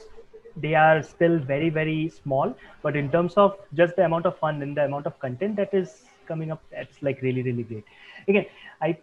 they 0.56 0.74
are 0.74 1.02
still 1.02 1.38
very 1.38 1.70
very 1.70 2.08
small. 2.08 2.54
But 2.82 2.96
in 2.96 3.10
terms 3.10 3.34
of 3.34 3.58
just 3.74 3.96
the 3.96 4.04
amount 4.04 4.26
of 4.26 4.38
fun 4.38 4.62
and 4.62 4.76
the 4.76 4.84
amount 4.84 5.06
of 5.06 5.18
content 5.18 5.56
that 5.56 5.74
is 5.74 6.04
coming 6.26 6.50
up, 6.50 6.62
that's 6.70 7.02
like 7.02 7.20
really 7.22 7.42
really 7.42 7.64
great. 7.64 7.84
Again, 8.28 8.46
I 8.80 8.96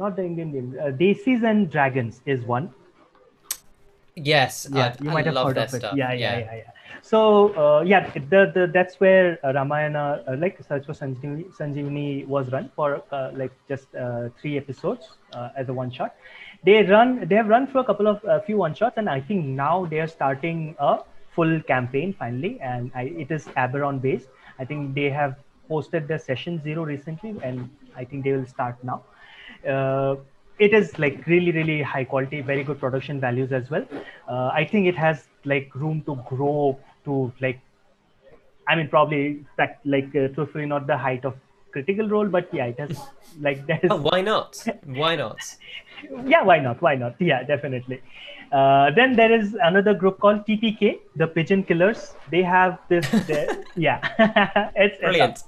not 0.00 0.16
the 0.16 0.24
Indian 0.24 0.52
name. 0.52 0.76
Uh, 0.80 0.90
Desis 1.00 1.44
and 1.44 1.70
Dragons 1.70 2.20
is 2.26 2.44
one. 2.44 2.72
Yes, 4.16 4.68
yeah, 4.72 4.96
I, 4.98 5.04
you 5.04 5.10
I 5.10 5.14
might 5.14 5.26
have 5.26 5.36
heard 5.36 5.58
of 5.58 5.74
it. 5.74 5.82
Yeah, 5.82 6.12
yeah, 6.12 6.12
yeah, 6.12 6.38
yeah, 6.38 6.54
yeah. 6.56 6.70
So 7.02 7.20
uh, 7.62 7.82
yeah, 7.82 8.10
the, 8.32 8.40
the 8.54 8.70
that's 8.72 8.98
where 9.00 9.38
uh, 9.44 9.52
Ramayana, 9.52 10.24
uh, 10.26 10.36
like 10.36 10.58
Search 10.68 10.86
for 10.86 10.92
Sanjeevani, 10.92 11.44
Sanjeevani 11.56 12.26
was 12.26 12.50
run 12.52 12.70
for 12.74 13.02
uh, 13.12 13.30
like 13.34 13.52
just 13.68 13.94
uh, 13.94 14.28
three 14.40 14.56
episodes 14.58 15.10
uh, 15.32 15.50
as 15.56 15.68
a 15.68 15.72
one 15.72 15.90
shot. 15.90 16.16
They 16.64 16.82
run, 16.82 17.26
they 17.26 17.36
have 17.36 17.48
run 17.48 17.66
for 17.66 17.78
a 17.78 17.84
couple 17.84 18.06
of 18.06 18.20
a 18.24 18.40
few 18.42 18.58
one 18.58 18.74
shots, 18.74 18.98
and 18.98 19.08
I 19.08 19.20
think 19.20 19.46
now 19.46 19.86
they 19.86 20.00
are 20.00 20.08
starting 20.08 20.74
a 20.78 20.98
full 21.34 21.60
campaign 21.62 22.14
finally, 22.18 22.58
and 22.60 22.90
I, 22.94 23.04
it 23.24 23.30
is 23.30 23.46
Eberron 23.56 24.02
based. 24.02 24.28
I 24.58 24.64
think 24.64 24.94
they 24.94 25.08
have 25.08 25.36
posted 25.68 26.06
their 26.08 26.18
session 26.18 26.60
zero 26.62 26.84
recently, 26.84 27.36
and 27.42 27.70
I 27.96 28.04
think 28.04 28.24
they 28.24 28.32
will 28.32 28.46
start 28.46 28.82
now 28.84 29.02
it 29.64 30.74
is 30.74 30.98
like 30.98 31.26
really 31.26 31.52
really 31.52 31.82
high 31.82 32.04
quality 32.04 32.40
very 32.42 32.62
good 32.62 32.78
production 32.78 33.20
values 33.20 33.52
as 33.52 33.70
well. 33.70 33.84
Uh, 34.28 34.50
i 34.54 34.64
think 34.64 34.86
it 34.86 34.96
has 34.96 35.26
like 35.44 35.74
room 35.74 36.02
to 36.02 36.16
grow 36.28 36.78
to 37.04 37.32
like 37.40 37.60
i 38.68 38.74
mean 38.74 38.88
probably 38.88 39.44
like 39.84 40.14
uh, 40.14 40.28
truthfully 40.28 40.66
not 40.66 40.86
the 40.86 40.96
height 40.96 41.24
of 41.24 41.34
critical 41.72 42.08
role 42.08 42.28
but 42.28 42.52
yeah 42.52 42.66
it 42.66 42.78
has 42.78 42.98
like 43.40 43.66
that 43.66 43.84
is... 43.84 43.90
oh, 43.90 43.96
why 43.96 44.20
not? 44.20 44.66
Why 44.84 45.16
not? 45.16 45.40
Yeah 46.24 46.42
why 46.42 46.58
not? 46.58 46.80
Why 46.80 46.94
not? 46.94 47.14
Yeah 47.20 47.42
definitely. 47.42 48.00
Uh, 48.50 48.90
then 48.90 49.14
there 49.16 49.32
is 49.32 49.54
another 49.62 49.92
group 49.94 50.18
called 50.18 50.46
tpk 50.46 50.98
the 51.16 51.26
pigeon 51.26 51.62
killers. 51.62 52.14
They 52.30 52.42
have 52.42 52.78
this 52.88 53.06
yeah. 53.76 54.70
It's 54.74 54.98
brilliant. 54.98 55.42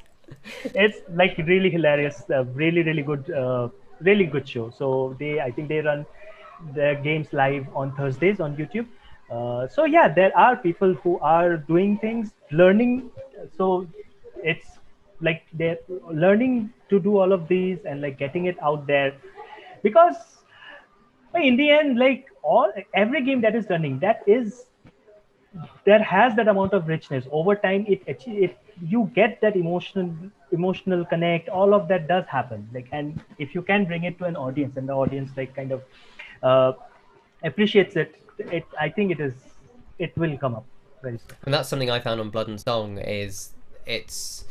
it's, 0.64 0.74
it's, 0.74 0.98
like 1.14 1.38
really 1.38 1.70
hilarious 1.70 2.22
uh, 2.30 2.44
really 2.44 2.82
really 2.82 3.02
good 3.02 3.30
uh, 3.30 3.68
really 4.02 4.24
good 4.26 4.48
show. 4.48 4.70
So 4.70 5.16
they, 5.18 5.40
I 5.40 5.50
think 5.50 5.68
they 5.68 5.80
run 5.80 6.06
their 6.74 6.94
games 6.94 7.32
live 7.32 7.66
on 7.74 7.94
Thursdays 7.96 8.40
on 8.40 8.56
YouTube. 8.56 8.86
Uh, 9.30 9.66
so 9.66 9.84
yeah, 9.84 10.12
there 10.12 10.36
are 10.36 10.56
people 10.56 10.94
who 10.94 11.18
are 11.20 11.56
doing 11.56 11.98
things, 11.98 12.32
learning. 12.50 13.10
So 13.56 13.86
it's 14.42 14.78
like 15.20 15.44
they're 15.52 15.78
learning 16.10 16.72
to 16.90 17.00
do 17.00 17.16
all 17.16 17.32
of 17.32 17.48
these 17.48 17.78
and 17.84 18.02
like 18.02 18.18
getting 18.18 18.46
it 18.46 18.56
out 18.62 18.86
there, 18.86 19.14
because 19.82 20.16
in 21.34 21.56
the 21.56 21.70
end, 21.70 21.98
like 21.98 22.26
all 22.42 22.70
every 22.94 23.24
game 23.24 23.40
that 23.40 23.54
is 23.54 23.66
running, 23.70 23.98
that 24.00 24.22
is 24.26 24.66
there 25.84 26.02
has 26.02 26.34
that 26.36 26.48
amount 26.48 26.74
of 26.74 26.88
richness 26.88 27.26
over 27.30 27.54
time. 27.54 27.86
It 27.88 28.02
it 28.06 28.58
you 28.80 29.10
get 29.14 29.40
that 29.40 29.56
emotional 29.56 30.14
emotional 30.50 31.04
connect 31.04 31.48
all 31.48 31.74
of 31.74 31.88
that 31.88 32.08
does 32.08 32.24
happen. 32.26 32.68
Like 32.72 32.88
and 32.92 33.20
if 33.38 33.54
you 33.54 33.62
can 33.62 33.84
bring 33.84 34.04
it 34.04 34.18
to 34.18 34.24
an 34.24 34.36
audience 34.36 34.76
and 34.76 34.88
the 34.88 34.92
audience 34.92 35.30
like 35.36 35.54
kind 35.54 35.72
of 35.72 35.82
uh, 36.42 36.72
appreciates 37.44 37.96
it 37.96 38.16
it 38.38 38.64
i 38.80 38.88
think 38.88 39.12
it 39.12 39.20
is 39.20 39.34
it 39.98 40.16
will 40.16 40.36
come 40.38 40.54
up 40.54 40.64
very 41.02 41.18
soon. 41.18 41.36
And 41.44 41.54
that's 41.54 41.68
something 41.68 41.90
i 41.90 42.00
found 42.00 42.20
on 42.20 42.30
blood 42.30 42.48
and 42.48 42.60
song 42.60 42.98
is 42.98 43.52
it's 43.86 44.44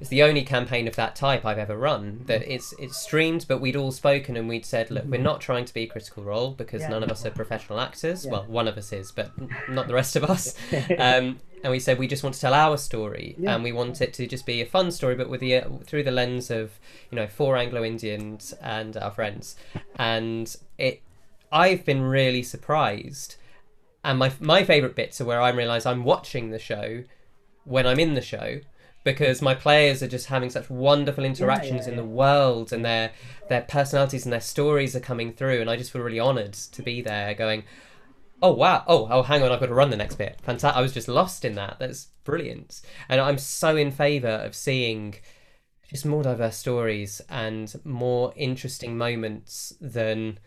it's 0.00 0.10
the 0.10 0.22
only 0.22 0.42
campaign 0.42 0.86
of 0.86 0.94
that 0.96 1.16
type 1.16 1.44
I've 1.44 1.58
ever 1.58 1.76
run 1.76 2.22
that 2.26 2.42
it's 2.42 2.72
it's 2.78 2.96
streamed, 2.96 3.46
but 3.48 3.60
we'd 3.60 3.74
all 3.74 3.90
spoken 3.90 4.36
and 4.36 4.48
we'd 4.48 4.64
said, 4.64 4.90
look, 4.90 5.04
we're 5.04 5.20
not 5.20 5.40
trying 5.40 5.64
to 5.64 5.74
be 5.74 5.86
critical 5.86 6.22
role 6.22 6.52
because 6.52 6.82
yeah. 6.82 6.88
none 6.88 7.02
of 7.02 7.10
us 7.10 7.26
are 7.26 7.30
professional 7.30 7.80
actors. 7.80 8.24
Yeah. 8.24 8.32
Well, 8.32 8.44
one 8.44 8.68
of 8.68 8.78
us 8.78 8.92
is, 8.92 9.10
but 9.10 9.32
not 9.68 9.88
the 9.88 9.94
rest 9.94 10.14
of 10.14 10.24
us. 10.24 10.54
um, 10.98 11.40
and 11.64 11.72
we 11.72 11.80
said 11.80 11.98
we 11.98 12.06
just 12.06 12.22
want 12.22 12.36
to 12.36 12.40
tell 12.40 12.54
our 12.54 12.76
story, 12.76 13.34
yeah. 13.38 13.54
and 13.54 13.64
we 13.64 13.72
want 13.72 14.00
it 14.00 14.12
to 14.14 14.26
just 14.28 14.46
be 14.46 14.60
a 14.60 14.66
fun 14.66 14.92
story, 14.92 15.16
but 15.16 15.28
with 15.28 15.40
the 15.40 15.56
uh, 15.56 15.68
through 15.84 16.04
the 16.04 16.12
lens 16.12 16.50
of 16.50 16.78
you 17.10 17.16
know 17.16 17.26
four 17.26 17.56
Anglo 17.56 17.82
Indians 17.84 18.54
and 18.60 18.96
our 18.96 19.10
friends, 19.10 19.56
and 19.96 20.56
it. 20.78 21.02
I've 21.50 21.86
been 21.86 22.02
really 22.02 22.42
surprised, 22.42 23.36
and 24.04 24.18
my 24.18 24.30
my 24.38 24.62
favorite 24.62 24.94
bits 24.94 25.20
are 25.20 25.24
where 25.24 25.40
I 25.40 25.48
realise 25.48 25.86
I'm 25.86 26.04
watching 26.04 26.50
the 26.50 26.58
show 26.58 27.04
when 27.64 27.86
I'm 27.86 27.98
in 27.98 28.14
the 28.14 28.20
show 28.20 28.60
because 29.04 29.40
my 29.40 29.54
players 29.54 30.02
are 30.02 30.08
just 30.08 30.26
having 30.26 30.50
such 30.50 30.68
wonderful 30.68 31.24
interactions 31.24 31.80
yeah, 31.80 31.84
yeah, 31.84 31.90
in 31.90 31.96
the 31.96 32.04
world 32.04 32.72
and 32.72 32.84
their 32.84 33.12
their 33.48 33.62
personalities 33.62 34.24
and 34.24 34.32
their 34.32 34.40
stories 34.40 34.94
are 34.94 35.00
coming 35.00 35.32
through 35.32 35.60
and 35.60 35.70
I 35.70 35.76
just 35.76 35.90
feel 35.90 36.02
really 36.02 36.20
honoured 36.20 36.52
to 36.52 36.82
be 36.82 37.00
there 37.00 37.34
going 37.34 37.64
oh 38.42 38.52
wow. 38.52 38.84
Oh 38.86 39.08
oh 39.10 39.22
hang 39.22 39.42
on. 39.42 39.52
I've 39.52 39.60
got 39.60 39.66
to 39.66 39.74
run 39.74 39.90
the 39.90 39.96
next 39.96 40.16
bit. 40.16 40.38
Fantastic 40.42 40.76
I 40.76 40.80
was 40.82 40.92
just 40.92 41.08
lost 41.08 41.44
in 41.44 41.54
that. 41.54 41.76
That's 41.78 42.08
brilliant. 42.24 42.80
And 43.08 43.20
I'm 43.20 43.38
so 43.38 43.76
in 43.76 43.90
favour 43.90 44.28
of 44.28 44.54
seeing 44.54 45.14
just 45.88 46.04
more 46.04 46.22
diverse 46.22 46.56
stories 46.56 47.20
and 47.28 47.74
more 47.84 48.32
interesting 48.36 48.98
moments 48.98 49.72
than 49.80 50.38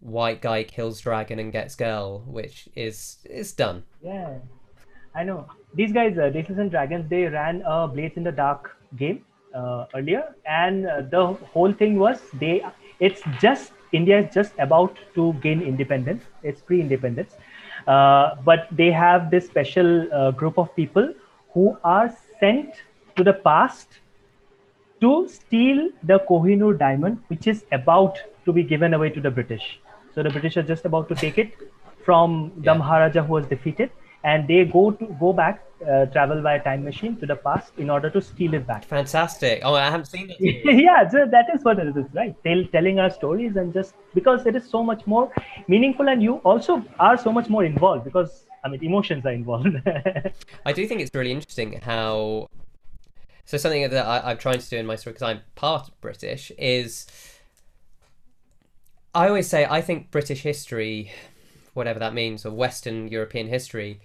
white 0.00 0.40
guy 0.40 0.62
kills 0.62 1.00
dragon 1.00 1.38
and 1.38 1.52
gets 1.52 1.74
girl, 1.74 2.20
which 2.26 2.68
is 2.74 3.18
is 3.24 3.52
done. 3.52 3.84
Yeah, 4.02 4.38
I 5.16 5.24
know. 5.24 5.46
These 5.74 5.92
guys, 5.92 6.18
uh, 6.18 6.30
Desis 6.34 6.58
and 6.58 6.70
Dragons, 6.70 7.08
they 7.08 7.24
ran 7.24 7.62
a 7.64 7.88
Blades 7.88 8.16
in 8.16 8.22
the 8.22 8.32
Dark 8.32 8.76
game 8.96 9.24
uh, 9.54 9.86
earlier, 9.94 10.34
and 10.46 10.86
uh, 10.86 11.00
the 11.10 11.26
whole 11.52 11.72
thing 11.72 11.98
was 11.98 12.20
they. 12.34 12.64
It's 13.00 13.22
just 13.40 13.72
India 13.92 14.20
is 14.20 14.34
just 14.34 14.52
about 14.58 14.98
to 15.14 15.32
gain 15.42 15.62
independence. 15.62 16.24
It's 16.42 16.60
pre-independence, 16.60 17.34
uh, 17.86 18.36
but 18.44 18.68
they 18.70 18.90
have 18.92 19.30
this 19.30 19.46
special 19.46 20.12
uh, 20.12 20.30
group 20.32 20.58
of 20.58 20.74
people 20.76 21.12
who 21.54 21.78
are 21.82 22.14
sent 22.40 22.74
to 23.16 23.24
the 23.24 23.32
past 23.32 24.00
to 25.00 25.28
steal 25.28 25.88
the 26.02 26.18
Kohinoor 26.28 26.78
diamond, 26.78 27.22
which 27.28 27.46
is 27.46 27.64
about 27.72 28.18
to 28.44 28.52
be 28.52 28.62
given 28.62 28.94
away 28.94 29.10
to 29.10 29.20
the 29.20 29.30
British. 29.30 29.80
So 30.14 30.22
the 30.22 30.30
British 30.30 30.56
are 30.56 30.62
just 30.62 30.84
about 30.84 31.08
to 31.08 31.14
take 31.14 31.38
it 31.38 31.52
from 32.04 32.52
the 32.56 32.72
Yeah. 32.72 32.78
Maharaja 32.82 33.22
who 33.22 33.32
was 33.34 33.46
defeated, 33.46 33.90
and 34.26 34.48
they 34.48 34.64
go 34.64 34.90
to 34.90 35.06
go 35.20 35.32
back, 35.32 35.62
uh, 35.88 36.06
travel 36.06 36.42
by 36.42 36.54
a 36.56 36.62
time 36.62 36.82
machine 36.84 37.16
to 37.18 37.26
the 37.26 37.36
past 37.36 37.72
in 37.78 37.88
order 37.88 38.10
to 38.10 38.20
steal 38.20 38.54
it 38.54 38.66
back. 38.66 38.84
Fantastic. 38.84 39.60
Oh, 39.62 39.74
I 39.74 39.84
haven't 39.84 40.06
seen 40.06 40.34
it. 40.36 40.38
yeah, 40.84 41.08
so 41.08 41.26
that 41.30 41.46
is 41.54 41.62
what 41.62 41.78
it 41.78 41.96
is, 41.96 42.06
right? 42.12 42.34
Tell, 42.42 42.64
telling 42.72 42.98
our 42.98 43.10
stories 43.10 43.54
and 43.54 43.72
just 43.72 43.94
because 44.14 44.44
it 44.46 44.56
is 44.56 44.68
so 44.68 44.82
much 44.82 45.06
more 45.06 45.32
meaningful, 45.68 46.08
and 46.08 46.22
you 46.22 46.36
also 46.50 46.84
are 46.98 47.16
so 47.16 47.32
much 47.32 47.48
more 47.48 47.64
involved 47.64 48.04
because 48.04 48.46
I 48.64 48.68
mean 48.68 48.82
emotions 48.82 49.24
are 49.24 49.32
involved. 49.32 49.76
I 50.66 50.72
do 50.72 50.86
think 50.88 51.00
it's 51.00 51.14
really 51.14 51.32
interesting 51.32 51.80
how. 51.80 52.48
So 53.44 53.58
something 53.58 53.88
that 53.88 54.04
I, 54.04 54.30
I'm 54.30 54.38
trying 54.38 54.58
to 54.58 54.68
do 54.68 54.76
in 54.76 54.86
my 54.86 54.96
story 54.96 55.12
because 55.12 55.28
I'm 55.30 55.42
part 55.54 55.90
British 56.00 56.50
is. 56.58 57.06
I 59.14 59.28
always 59.28 59.48
say 59.48 59.66
I 59.70 59.80
think 59.80 60.10
British 60.10 60.42
history, 60.42 61.12
whatever 61.74 62.00
that 62.00 62.12
means, 62.12 62.44
or 62.44 62.50
Western 62.50 63.08
European 63.08 63.46
history, 63.46 64.00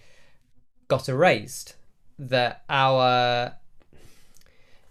got 0.92 1.08
erased. 1.08 1.76
That 2.20 2.64
our 2.70 3.56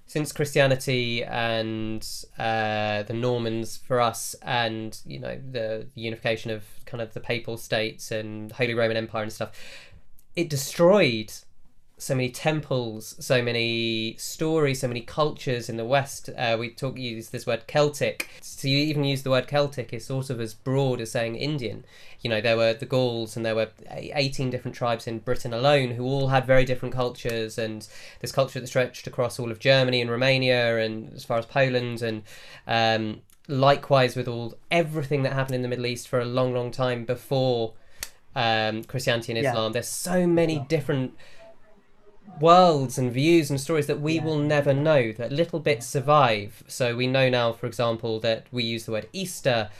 since 0.06 0.32
Christianity 0.32 1.22
and 1.22 2.02
uh, 2.38 3.04
the 3.04 3.12
Normans 3.12 3.76
for 3.76 4.00
us, 4.00 4.34
and 4.42 4.98
you 5.04 5.20
know 5.20 5.36
the, 5.36 5.86
the 5.94 6.00
unification 6.00 6.50
of 6.50 6.64
kind 6.86 7.00
of 7.02 7.12
the 7.12 7.20
papal 7.20 7.56
states 7.58 8.10
and 8.10 8.50
Holy 8.50 8.74
Roman 8.74 8.96
Empire 8.96 9.24
and 9.24 9.32
stuff, 9.32 9.52
it 10.34 10.48
destroyed 10.48 11.32
so 12.00 12.14
many 12.14 12.30
temples, 12.30 13.14
so 13.20 13.42
many 13.42 14.16
stories, 14.18 14.80
so 14.80 14.88
many 14.88 15.02
cultures 15.02 15.68
in 15.68 15.76
the 15.76 15.84
West. 15.84 16.30
Uh, 16.36 16.56
we 16.58 16.70
talk 16.70 16.96
use 16.98 17.28
this 17.28 17.46
word 17.46 17.66
Celtic. 17.66 18.28
So 18.40 18.68
you 18.68 18.78
even 18.78 19.04
use 19.04 19.22
the 19.22 19.30
word 19.30 19.46
Celtic 19.46 19.92
is 19.92 20.06
sort 20.06 20.30
of 20.30 20.40
as 20.40 20.54
broad 20.54 21.00
as 21.02 21.10
saying 21.10 21.36
Indian. 21.36 21.84
You 22.22 22.30
know, 22.30 22.40
there 22.40 22.56
were 22.56 22.72
the 22.72 22.86
Gauls 22.86 23.36
and 23.36 23.44
there 23.44 23.54
were 23.54 23.68
eighteen 23.90 24.48
different 24.50 24.74
tribes 24.74 25.06
in 25.06 25.18
Britain 25.18 25.52
alone 25.52 25.90
who 25.92 26.04
all 26.04 26.28
had 26.28 26.46
very 26.46 26.64
different 26.64 26.94
cultures, 26.94 27.58
and 27.58 27.86
this 28.20 28.32
culture 28.32 28.60
that 28.60 28.66
stretched 28.66 29.06
across 29.06 29.38
all 29.38 29.50
of 29.50 29.58
Germany 29.58 30.00
and 30.00 30.10
Romania 30.10 30.78
and 30.78 31.12
as 31.14 31.24
far 31.24 31.38
as 31.38 31.46
Poland, 31.46 32.02
and 32.02 32.22
um, 32.66 33.20
likewise 33.46 34.16
with 34.16 34.28
all 34.28 34.54
everything 34.70 35.22
that 35.24 35.34
happened 35.34 35.56
in 35.56 35.62
the 35.62 35.68
Middle 35.68 35.86
East 35.86 36.08
for 36.08 36.18
a 36.20 36.24
long, 36.24 36.54
long 36.54 36.70
time 36.70 37.04
before 37.04 37.74
um, 38.34 38.84
Christianity 38.84 39.32
and 39.32 39.42
Yeah. 39.42 39.50
Islam. 39.50 39.72
There's 39.72 39.88
so 39.88 40.26
many 40.26 40.64
different 40.68 41.14
worlds 42.38 42.98
and 42.98 43.12
views 43.12 43.50
and 43.50 43.60
stories 43.60 43.86
that 43.86 44.00
we 44.00 44.14
Yeah. 44.14 44.24
will 44.24 44.38
never 44.38 44.72
know 44.72 45.12
that 45.12 45.32
little 45.32 45.60
bits 45.60 45.86
survive 45.86 46.62
so 46.66 46.96
we 46.96 47.06
know 47.06 47.28
now 47.28 47.52
for 47.52 47.66
example 47.66 48.20
that 48.20 48.46
we 48.50 48.62
use 48.62 48.86
the 48.86 48.92
word 48.92 49.08
easter 49.12 49.70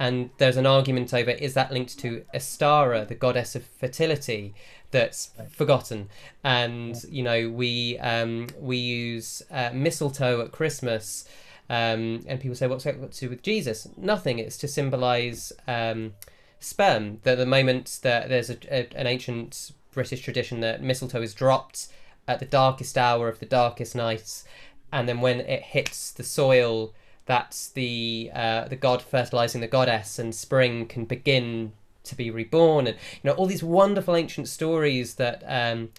and 0.00 0.30
there's 0.38 0.56
an 0.56 0.64
argument 0.64 1.12
over 1.12 1.30
is 1.30 1.52
that 1.52 1.70
linked 1.70 1.98
to 1.98 2.24
Estara, 2.32 3.06
the 3.06 3.14
goddess 3.14 3.54
of 3.54 3.66
fertility, 3.66 4.54
that's 4.90 5.30
forgotten. 5.50 6.08
And 6.42 6.96
you 7.10 7.22
know 7.22 7.50
we 7.50 7.98
um, 7.98 8.46
we 8.58 8.78
use 8.78 9.42
uh, 9.50 9.70
mistletoe 9.74 10.40
at 10.40 10.52
Christmas, 10.52 11.26
um, 11.68 12.24
and 12.26 12.40
people 12.40 12.56
say 12.56 12.66
what's 12.66 12.84
that 12.84 12.98
got 12.98 13.12
to 13.12 13.20
do 13.20 13.28
with 13.28 13.42
Jesus? 13.42 13.88
Nothing. 13.98 14.38
It's 14.38 14.56
to 14.58 14.68
symbolise 14.68 15.52
um, 15.68 16.14
sperm. 16.60 17.18
That 17.24 17.36
the 17.36 17.44
moment 17.44 17.98
that 18.02 18.30
there's 18.30 18.48
a, 18.48 18.56
a, 18.70 18.88
an 18.96 19.06
ancient 19.06 19.72
British 19.92 20.22
tradition 20.22 20.60
that 20.60 20.82
mistletoe 20.82 21.20
is 21.20 21.34
dropped 21.34 21.88
at 22.30 22.38
the 22.38 22.46
darkest 22.46 22.96
hour 22.96 23.28
of 23.28 23.40
the 23.40 23.46
darkest 23.46 23.94
night, 23.94 24.44
and 24.92 25.08
then 25.08 25.20
when 25.20 25.40
it 25.40 25.62
hits 25.62 26.12
the 26.12 26.22
soil, 26.22 26.94
that's 27.26 27.68
the 27.68 28.30
uh, 28.34 28.68
the 28.68 28.76
god 28.76 29.02
fertilizing 29.02 29.60
the 29.60 29.66
goddess, 29.66 30.18
and 30.18 30.34
spring 30.34 30.86
can 30.86 31.04
begin 31.04 31.72
to 32.04 32.14
be 32.14 32.30
reborn, 32.30 32.86
and 32.86 32.96
you 32.96 33.28
know 33.28 33.32
all 33.32 33.46
these 33.46 33.62
wonderful 33.62 34.16
ancient 34.16 34.48
stories 34.48 35.16
that. 35.16 35.42
Um, 35.46 35.90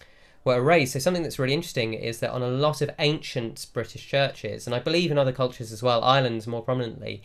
were 0.43 0.57
erased. 0.57 0.93
So 0.93 0.99
something 0.99 1.21
that's 1.21 1.37
really 1.37 1.53
interesting 1.53 1.93
is 1.93 2.19
that 2.19 2.31
on 2.31 2.41
a 2.41 2.47
lot 2.47 2.81
of 2.81 2.89
ancient 2.97 3.67
British 3.73 4.07
churches, 4.07 4.65
and 4.65 4.75
I 4.75 4.79
believe 4.79 5.11
in 5.11 5.19
other 5.19 5.31
cultures 5.31 5.71
as 5.71 5.83
well, 5.83 6.03
Ireland 6.03 6.47
more 6.47 6.63
prominently, 6.63 7.21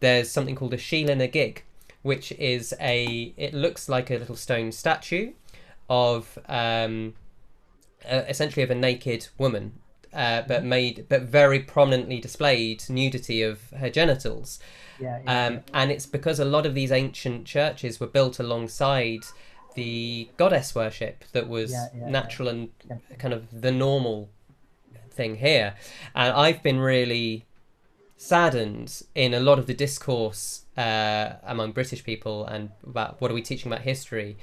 there's 0.00 0.32
something 0.32 0.56
called 0.56 0.74
a 0.74 0.78
Sheila 0.78 1.14
na 1.14 1.26
gig, 1.26 1.62
which 2.02 2.32
is 2.32 2.74
a 2.80 3.32
it 3.36 3.54
looks 3.54 3.88
like 3.88 4.10
a 4.10 4.18
little 4.18 4.34
stone 4.34 4.72
statue 4.72 5.32
of 5.88 6.38
um, 6.48 7.14
uh, 8.08 8.24
essentially 8.28 8.62
of 8.62 8.70
a 8.70 8.74
naked 8.74 9.28
woman, 9.38 9.72
uh, 10.12 10.42
but 10.46 10.64
made 10.64 11.06
but 11.08 11.22
very 11.22 11.60
prominently 11.60 12.20
displayed 12.20 12.84
nudity 12.88 13.42
of 13.42 13.70
her 13.70 13.90
genitals. 13.90 14.58
yeah, 14.98 15.20
yeah, 15.24 15.32
Um, 15.46 15.60
and 15.74 15.90
it's 15.90 16.06
because 16.06 16.38
a 16.38 16.44
lot 16.44 16.66
of 16.66 16.74
these 16.74 16.92
ancient 16.92 17.46
churches 17.46 17.98
were 18.00 18.06
built 18.06 18.38
alongside 18.38 19.24
the 19.74 20.28
goddess 20.36 20.74
worship 20.74 21.24
that 21.32 21.48
was 21.48 21.72
Yeah, 21.72 21.88
yeah, 21.94 22.00
yeah. 22.00 22.10
natural 22.12 22.48
and 22.48 22.70
Yeah. 22.88 22.96
kind 23.18 23.34
of 23.34 23.60
the 23.62 23.72
normal 23.72 24.30
thing 25.10 25.36
here. 25.36 25.74
And 26.14 26.32
I've 26.32 26.62
been 26.62 26.78
really 26.78 27.44
saddened 28.16 29.02
in 29.14 29.34
a 29.34 29.40
lot 29.40 29.58
of 29.58 29.66
the 29.66 29.74
discourse 29.74 30.64
uh, 30.76 31.34
among 31.44 31.72
British 31.72 32.04
people 32.04 32.44
and 32.46 32.70
about 32.86 33.20
what 33.20 33.30
are 33.30 33.34
we 33.34 33.42
teaching 33.42 33.70
about 33.70 33.84
history 33.84 34.36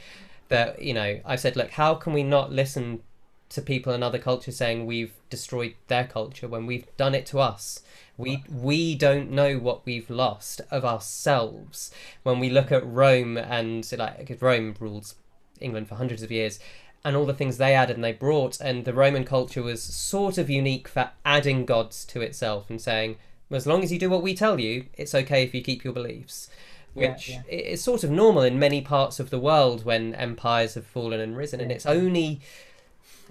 that, 0.50 0.82
you 0.82 0.94
know, 0.94 1.20
I've 1.26 1.40
said, 1.40 1.56
look, 1.56 1.72
how 1.72 1.96
can 1.96 2.14
we 2.14 2.24
not 2.24 2.52
listen 2.52 3.02
to 3.50 3.62
people 3.62 3.94
in 3.94 4.04
other 4.04 4.20
cultures 4.20 4.58
saying 4.58 4.86
we've 4.86 5.14
destroyed 5.30 5.76
their 5.88 6.06
culture 6.06 6.48
when 6.48 6.66
we've 6.66 6.86
done 6.98 7.16
it 7.16 7.26
to 7.28 7.40
us? 7.40 7.82
We 8.18 8.44
we 8.52 8.96
don't 8.96 9.32
know 9.32 9.58
what 9.58 9.86
we've 9.86 10.10
lost 10.10 10.62
of 10.70 10.86
ourselves 10.86 11.92
when 12.24 12.40
we 12.40 12.50
look 12.50 12.72
at 12.72 12.86
Rome 12.86 13.38
and 13.38 13.90
like 13.98 14.38
Rome 14.40 14.76
rules 14.80 15.16
England 15.60 15.88
for 15.88 15.96
hundreds 15.96 16.22
of 16.22 16.32
years 16.32 16.60
and 17.06 17.16
all 17.16 17.26
the 17.26 17.34
things 17.34 17.58
they 17.58 17.74
added 17.74 17.96
and 17.98 18.04
they 18.04 18.14
brought 18.14 18.60
and 18.62 18.86
the 18.86 18.94
Roman 18.94 19.26
culture 19.26 19.64
was 19.64 19.82
sort 19.82 20.38
of 20.38 20.50
unique 20.50 20.88
for 20.88 21.10
adding 21.26 21.66
gods 21.66 22.06
to 22.06 22.22
itself 22.22 22.70
and 22.70 22.80
saying 22.82 23.18
as 23.52 23.68
long 23.68 23.84
as 23.84 23.92
you 23.92 24.00
do 24.00 24.10
what 24.10 24.24
we 24.24 24.34
tell 24.36 24.60
you 24.60 24.86
it's 24.94 25.14
okay 25.16 25.44
if 25.44 25.54
you 25.54 25.62
keep 25.62 25.84
your 25.84 25.94
beliefs 25.94 26.50
which 26.94 27.30
yeah. 27.30 27.42
i- 27.48 27.56
is 27.56 27.84
sort 27.84 28.04
of 28.04 28.12
normal 28.12 28.44
in 28.44 28.58
many 28.60 28.82
parts 28.82 29.20
of 29.20 29.30
the 29.32 29.40
world 29.40 29.84
when 29.86 30.14
empires 30.16 30.76
have 30.76 30.86
fallen 30.86 31.20
and 31.20 31.36
risen 31.36 31.60
and 31.60 31.72
it's 31.72 31.86
only 31.86 32.40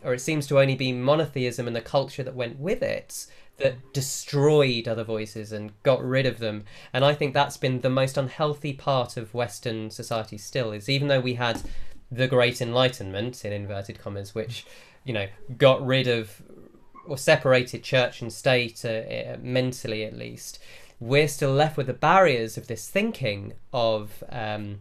or 0.04 0.14
it 0.14 0.20
seems 0.20 0.46
to 0.48 0.60
only 0.60 0.74
be 0.74 0.92
monotheism 0.92 1.66
and 1.66 1.76
the 1.76 1.80
culture 1.80 2.22
that 2.22 2.34
went 2.34 2.58
with 2.58 2.82
it 2.82 3.26
that 3.58 3.92
destroyed 3.92 4.88
other 4.88 5.04
voices 5.04 5.52
and 5.52 5.72
got 5.82 6.02
rid 6.02 6.26
of 6.26 6.38
them. 6.38 6.64
And 6.92 7.04
I 7.04 7.14
think 7.14 7.34
that's 7.34 7.56
been 7.56 7.80
the 7.80 7.90
most 7.90 8.16
unhealthy 8.16 8.72
part 8.72 9.16
of 9.16 9.34
Western 9.34 9.90
society 9.90 10.38
still, 10.38 10.72
is 10.72 10.88
even 10.88 11.08
though 11.08 11.20
we 11.20 11.34
had 11.34 11.62
the 12.10 12.28
Great 12.28 12.60
Enlightenment, 12.60 13.44
in 13.44 13.52
inverted 13.52 13.98
commas, 13.98 14.34
which, 14.34 14.66
you 15.04 15.12
know, 15.12 15.26
got 15.56 15.84
rid 15.84 16.08
of 16.08 16.42
or 17.06 17.18
separated 17.18 17.82
church 17.82 18.22
and 18.22 18.32
state, 18.32 18.84
uh, 18.84 18.88
uh, 18.88 19.36
mentally 19.40 20.04
at 20.04 20.16
least, 20.16 20.58
we're 21.00 21.28
still 21.28 21.52
left 21.52 21.76
with 21.76 21.88
the 21.88 21.92
barriers 21.92 22.56
of 22.56 22.68
this 22.68 22.88
thinking 22.88 23.52
of 23.72 24.22
um, 24.28 24.80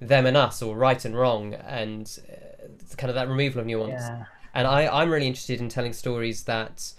them 0.00 0.24
and 0.24 0.36
us, 0.36 0.62
or 0.62 0.76
right 0.76 1.04
and 1.04 1.16
wrong, 1.16 1.52
and 1.54 2.18
uh, 2.30 2.94
kind 2.96 3.10
of 3.10 3.14
that 3.14 3.28
removal 3.28 3.60
of 3.60 3.66
nuance. 3.66 4.02
yeah. 4.02 4.24
And 4.58 4.66
I, 4.66 4.88
I'm 4.88 5.08
really 5.12 5.28
interested 5.28 5.60
in 5.60 5.68
telling 5.68 5.92
stories 5.92 6.42
that 6.42 6.92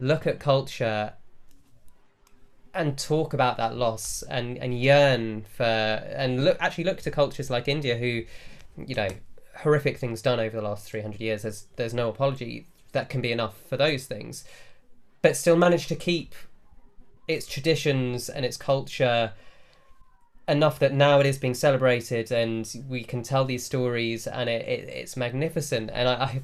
look 0.00 0.26
at 0.26 0.40
culture 0.40 1.12
and 2.72 2.96
talk 2.96 3.34
about 3.34 3.58
that 3.58 3.76
loss 3.76 4.22
and, 4.22 4.56
and 4.56 4.80
yearn 4.80 5.42
for 5.54 5.64
and 5.64 6.42
look 6.42 6.56
actually 6.60 6.84
look 6.84 7.02
to 7.02 7.10
cultures 7.10 7.50
like 7.50 7.68
India 7.68 7.98
who, 7.98 8.22
you 8.86 8.94
know, 8.94 9.08
horrific 9.58 9.98
things 9.98 10.22
done 10.22 10.40
over 10.40 10.56
the 10.56 10.62
last 10.62 10.86
300 10.86 11.20
years. 11.20 11.42
There's 11.42 11.66
there's 11.76 11.92
no 11.92 12.08
apology 12.08 12.68
that 12.92 13.10
can 13.10 13.20
be 13.20 13.32
enough 13.32 13.54
for 13.68 13.76
those 13.76 14.06
things, 14.06 14.42
but 15.20 15.36
still 15.36 15.56
manage 15.56 15.88
to 15.88 15.94
keep 15.94 16.34
its 17.28 17.46
traditions 17.46 18.30
and 18.30 18.46
its 18.46 18.56
culture 18.56 19.34
enough 20.48 20.78
that 20.80 20.92
now 20.92 21.20
it 21.20 21.26
is 21.26 21.38
being 21.38 21.54
celebrated 21.54 22.32
and 22.32 22.74
we 22.88 23.04
can 23.04 23.22
tell 23.22 23.44
these 23.44 23.64
stories 23.64 24.26
and 24.26 24.50
it, 24.50 24.66
it 24.66 24.88
it's 24.88 25.16
magnificent 25.16 25.90
and 25.92 26.08
I, 26.08 26.14
I 26.14 26.42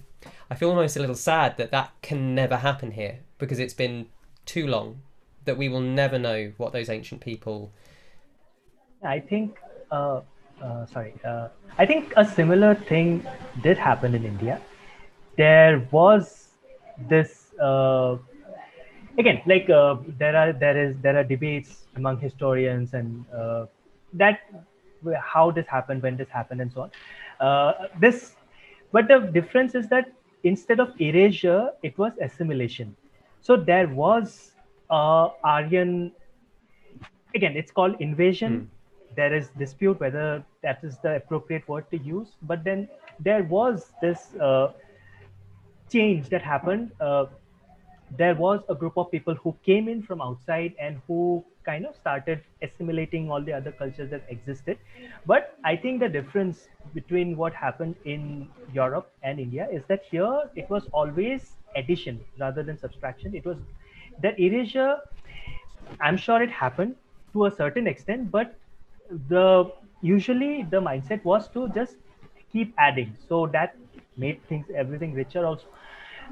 I 0.51 0.55
feel 0.55 0.71
almost 0.71 0.97
a 0.97 1.01
little 1.01 1.17
sad 1.17 1.57
that 1.59 1.71
that 1.73 1.93
can 2.01 2.35
never 2.35 2.57
happen 2.57 2.93
here 2.93 3.21
because 3.39 3.59
it's 3.59 3.75
been 3.75 4.07
too 4.47 4.67
long 4.67 5.03
that 5.45 5.59
we 5.59 5.69
will 5.69 5.81
never 5.81 6.19
know 6.19 6.53
what 6.57 6.73
those 6.73 6.89
ancient 6.89 7.21
people 7.21 7.73
I 9.03 9.21
think, 9.21 9.59
uh, 9.91 10.21
uh, 10.63 10.87
sorry, 10.87 11.15
uh, 11.25 11.49
I 11.79 11.87
think 11.87 12.13
a 12.17 12.25
similar 12.25 12.75
thing 12.75 13.25
did 13.63 13.79
happen 13.79 14.15
in 14.15 14.25
India. 14.25 14.61
There 15.37 15.87
was 15.93 16.49
this 17.09 17.55
uh, 17.63 18.17
again, 19.19 19.41
like 19.47 19.71
uh, 19.71 19.97
there 20.19 20.37
are 20.37 20.53
there 20.53 20.77
is 20.77 20.97
there 21.01 21.17
are 21.17 21.25
debates 21.25 21.87
among 21.95 22.19
historians 22.19 22.95
and 22.95 23.25
uh, 23.33 23.67
that 24.19 24.41
how 25.23 25.51
this 25.51 25.67
happened, 25.67 26.03
when 26.03 26.17
this 26.17 26.29
happened, 26.29 26.61
and 26.61 26.73
so 26.73 26.83
on. 26.83 26.91
Uh, 27.41 27.89
this, 28.01 28.35
but 28.93 29.09
the 29.09 29.21
difference 29.21 29.75
is 29.75 29.89
that 29.89 30.13
instead 30.45 30.81
of 30.81 31.01
erasure, 31.01 31.71
it 31.83 31.97
was 31.99 32.13
assimilation. 32.21 32.97
So 33.41 33.57
there 33.57 33.89
was 33.89 34.53
uh, 34.91 35.29
Aryan. 35.45 36.13
Again, 37.35 37.57
it's 37.57 37.71
called 37.71 37.97
invasion. 38.01 38.59
Hmm. 38.59 39.15
There 39.17 39.35
is 39.35 39.49
dispute 39.59 39.99
whether 40.01 40.45
that 40.63 40.83
is 40.83 40.99
the 40.99 41.17
appropriate 41.17 41.69
word 41.69 41.91
to 41.91 41.99
use, 41.99 42.29
but 42.43 42.63
then 42.65 42.89
there 43.19 43.43
was 43.45 43.93
this 44.01 44.35
uh, 44.37 44.73
change 45.91 46.29
that 46.29 46.43
happened. 46.43 46.93
Uh, 47.01 47.27
there 48.17 48.35
was 48.35 48.61
a 48.69 48.75
group 48.75 48.97
of 48.97 49.11
people 49.11 49.35
who 49.35 49.55
came 49.65 49.89
in 49.89 50.03
from 50.03 50.21
outside 50.21 50.75
and 50.81 51.01
who 51.07 51.45
kind 51.69 51.87
of 51.87 51.97
started 51.97 52.43
assimilating 52.63 53.31
all 53.31 53.43
the 53.49 53.53
other 53.53 53.73
cultures 53.73 54.11
that 54.11 54.25
existed. 54.29 54.79
But 55.27 55.57
I 55.65 55.77
think 55.77 56.01
the 56.01 56.09
difference 56.09 56.69
between 56.95 57.37
what 57.37 57.55
happened 57.55 57.97
in 58.05 58.49
Europe 58.73 59.13
and 59.23 59.41
India 59.47 59.69
is 59.73 59.83
that 59.89 60.03
here 60.11 60.43
it 60.57 60.71
was 60.71 60.89
always 60.93 61.57
addition 61.77 62.21
rather 62.39 62.63
than 62.63 62.79
subtraction. 62.79 63.35
It 63.35 63.45
was 63.45 63.59
that 64.23 64.39
erasure, 64.41 64.97
I'm 66.01 66.17
sure 66.17 66.43
it 66.43 66.51
happened 66.51 66.97
to 67.33 67.47
a 67.47 67.51
certain 67.51 67.87
extent, 67.87 68.31
but 68.31 68.55
the 69.29 69.73
usually 70.03 70.63
the 70.71 70.81
mindset 70.81 71.25
was 71.25 71.49
to 71.49 71.69
just 71.71 71.97
keep 72.53 72.75
adding. 72.79 73.17
So 73.29 73.47
that 73.49 73.77
made 74.17 74.41
things 74.49 74.67
everything 74.75 75.15
richer 75.15 75.45
also 75.47 75.67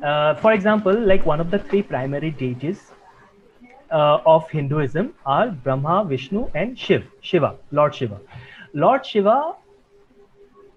uh, 0.03 0.35
for 0.37 0.53
example, 0.53 0.93
like 0.93 1.25
one 1.25 1.41
of 1.41 1.51
the 1.51 1.59
three 1.59 1.83
primary 1.83 2.31
deities 2.31 2.93
uh, 3.91 4.21
of 4.27 4.49
Hinduism 4.51 5.15
are 5.25 5.51
Brahma, 5.51 6.05
Vishnu, 6.05 6.51
and 6.55 6.79
Shiv, 6.79 7.05
Shiva, 7.21 7.57
Lord 7.71 7.95
Shiva. 7.95 8.21
Lord 8.75 9.05
Shiva 9.07 9.55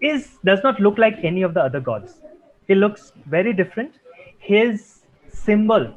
is 0.02 0.38
does 0.45 0.64
not 0.64 0.80
look 0.80 0.98
like 0.98 1.18
any 1.23 1.41
of 1.41 1.53
the 1.53 1.61
other 1.61 1.80
gods. 1.80 2.22
He 2.68 2.76
looks 2.76 3.11
very 3.26 3.53
different. 3.53 3.95
His 4.38 5.02
symbol 5.27 5.94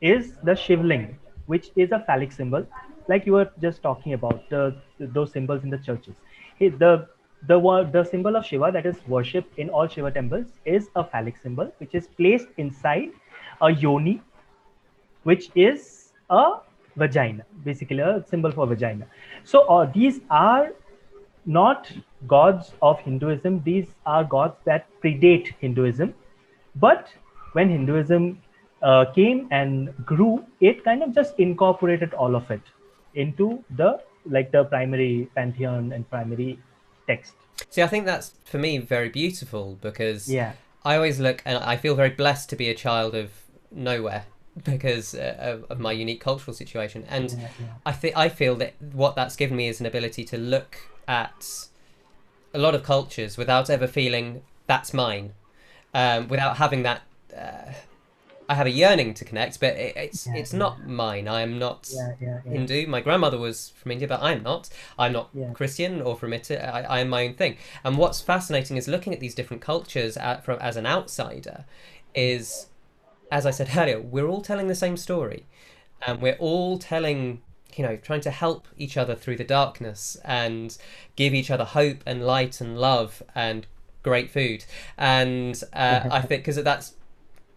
is 0.00 0.32
the 0.42 0.54
Shivling, 0.54 1.18
which 1.46 1.70
is 1.76 1.92
a 1.92 2.00
phallic 2.00 2.32
symbol, 2.32 2.66
like 3.08 3.26
you 3.26 3.32
were 3.32 3.50
just 3.60 3.82
talking 3.82 4.12
about 4.12 4.48
the, 4.50 4.76
those 4.98 5.32
symbols 5.32 5.62
in 5.64 5.70
the 5.70 5.78
churches. 5.78 6.14
He, 6.58 6.68
the 6.68 7.08
the 7.46 7.58
the 7.92 8.04
symbol 8.04 8.36
of 8.36 8.44
Shiva 8.44 8.70
that 8.72 8.86
is 8.86 8.96
worshipped 9.06 9.58
in 9.58 9.70
all 9.70 9.86
Shiva 9.86 10.10
temples 10.10 10.46
is 10.64 10.88
a 10.96 11.04
phallic 11.04 11.36
symbol, 11.36 11.72
which 11.78 11.94
is 11.94 12.08
placed 12.08 12.48
inside 12.56 13.10
a 13.60 13.70
yoni, 13.70 14.20
which 15.22 15.50
is 15.54 15.95
a 16.30 16.58
vagina, 16.96 17.44
basically 17.64 18.00
a 18.00 18.24
symbol 18.28 18.50
for 18.50 18.66
vagina. 18.66 19.06
So 19.44 19.60
uh, 19.68 19.90
these 19.92 20.20
are 20.30 20.72
not 21.44 21.90
gods 22.26 22.72
of 22.82 22.98
Hinduism; 23.00 23.62
these 23.64 23.86
are 24.04 24.24
gods 24.24 24.56
that 24.64 24.86
predate 25.02 25.54
Hinduism. 25.60 26.14
But 26.74 27.08
when 27.52 27.70
Hinduism 27.70 28.42
uh, 28.82 29.06
came 29.14 29.48
and 29.50 29.94
grew, 30.04 30.44
it 30.60 30.84
kind 30.84 31.02
of 31.02 31.14
just 31.14 31.38
incorporated 31.38 32.14
all 32.14 32.34
of 32.36 32.50
it 32.50 32.60
into 33.14 33.64
the 33.76 34.00
like 34.28 34.50
the 34.50 34.64
primary 34.64 35.30
pantheon 35.34 35.92
and 35.92 36.08
primary 36.10 36.58
text. 37.06 37.34
See, 37.70 37.82
I 37.82 37.86
think 37.86 38.04
that's 38.04 38.32
for 38.44 38.58
me 38.58 38.78
very 38.78 39.08
beautiful 39.08 39.78
because 39.80 40.28
Yeah. 40.28 40.52
I 40.84 40.96
always 40.96 41.18
look 41.18 41.42
and 41.44 41.58
I 41.58 41.76
feel 41.76 41.94
very 41.94 42.10
blessed 42.10 42.50
to 42.50 42.56
be 42.56 42.68
a 42.68 42.74
child 42.74 43.14
of 43.14 43.30
nowhere 43.70 44.24
because 44.64 45.14
uh, 45.14 45.60
of, 45.68 45.78
my 45.78 45.92
unique 45.92 46.20
cultural 46.20 46.54
situation, 46.54 47.04
and 47.08 47.30
Yeah, 47.30 47.48
yeah. 47.60 47.66
I 47.84 47.92
think 47.92 48.16
I 48.16 48.28
feel 48.28 48.54
that 48.56 48.74
what 48.92 49.16
that's 49.16 49.36
given 49.36 49.56
me 49.56 49.68
is 49.68 49.80
an 49.80 49.86
ability 49.86 50.24
to 50.24 50.38
look 50.38 50.78
at 51.06 51.68
a 52.54 52.58
lot 52.58 52.74
of 52.74 52.82
cultures 52.82 53.36
without 53.36 53.68
ever 53.68 53.86
feeling 53.86 54.42
that's 54.66 54.94
mine, 54.94 55.32
um, 55.94 56.28
without 56.28 56.56
having 56.56 56.82
that. 56.84 57.02
Uh, 57.36 57.72
I 58.48 58.54
have 58.54 58.66
a 58.66 58.70
yearning 58.70 59.12
to 59.14 59.24
connect, 59.24 59.58
but 59.58 59.74
it, 59.74 59.96
it's 59.96 60.26
Yeah, 60.26 60.36
it's 60.36 60.52
not 60.52 60.86
mine. 60.86 61.26
I 61.26 61.40
am 61.40 61.58
not. 61.58 61.90
Hindu. 62.44 62.86
My 62.86 63.00
grandmother 63.00 63.38
was 63.38 63.70
from 63.70 63.90
India, 63.90 64.06
but 64.06 64.22
I'm 64.22 64.42
not. 64.42 64.68
I'm 64.98 65.12
not. 65.12 65.30
Christian 65.54 66.00
or 66.00 66.16
from 66.16 66.32
it. 66.32 66.50
I, 66.50 66.82
I 66.88 67.00
am 67.00 67.08
my 67.08 67.26
own 67.26 67.34
thing. 67.34 67.56
And 67.82 67.98
what's 67.98 68.20
fascinating 68.20 68.76
is 68.76 68.86
looking 68.86 69.12
at 69.12 69.20
these 69.20 69.34
different 69.34 69.62
cultures 69.62 70.16
at, 70.16 70.44
from 70.44 70.58
as 70.60 70.76
an 70.76 70.86
outsider. 70.86 71.64
Is, 72.14 72.68
as 73.30 73.46
I 73.46 73.50
said 73.50 73.70
earlier, 73.76 74.00
we're 74.00 74.28
all 74.28 74.42
telling 74.42 74.68
the 74.68 74.74
same 74.74 74.96
story, 74.96 75.46
and 76.06 76.20
we're 76.20 76.36
all 76.38 76.78
telling. 76.78 77.42
You 77.74 77.84
know, 77.84 77.96
trying 77.96 78.22
to 78.22 78.30
help 78.30 78.68
each 78.78 78.96
other 78.96 79.14
through 79.14 79.36
the 79.36 79.44
darkness 79.44 80.16
and 80.24 80.74
give 81.14 81.34
each 81.34 81.50
other 81.50 81.64
hope 81.64 81.98
and 82.06 82.24
light 82.24 82.58
and 82.62 82.78
love 82.78 83.22
and 83.34 83.66
great 84.02 84.30
food. 84.30 84.64
And 84.96 85.62
uh, 85.74 86.08
I 86.10 86.22
think 86.22 86.42
because 86.42 86.62
that's 86.62 86.94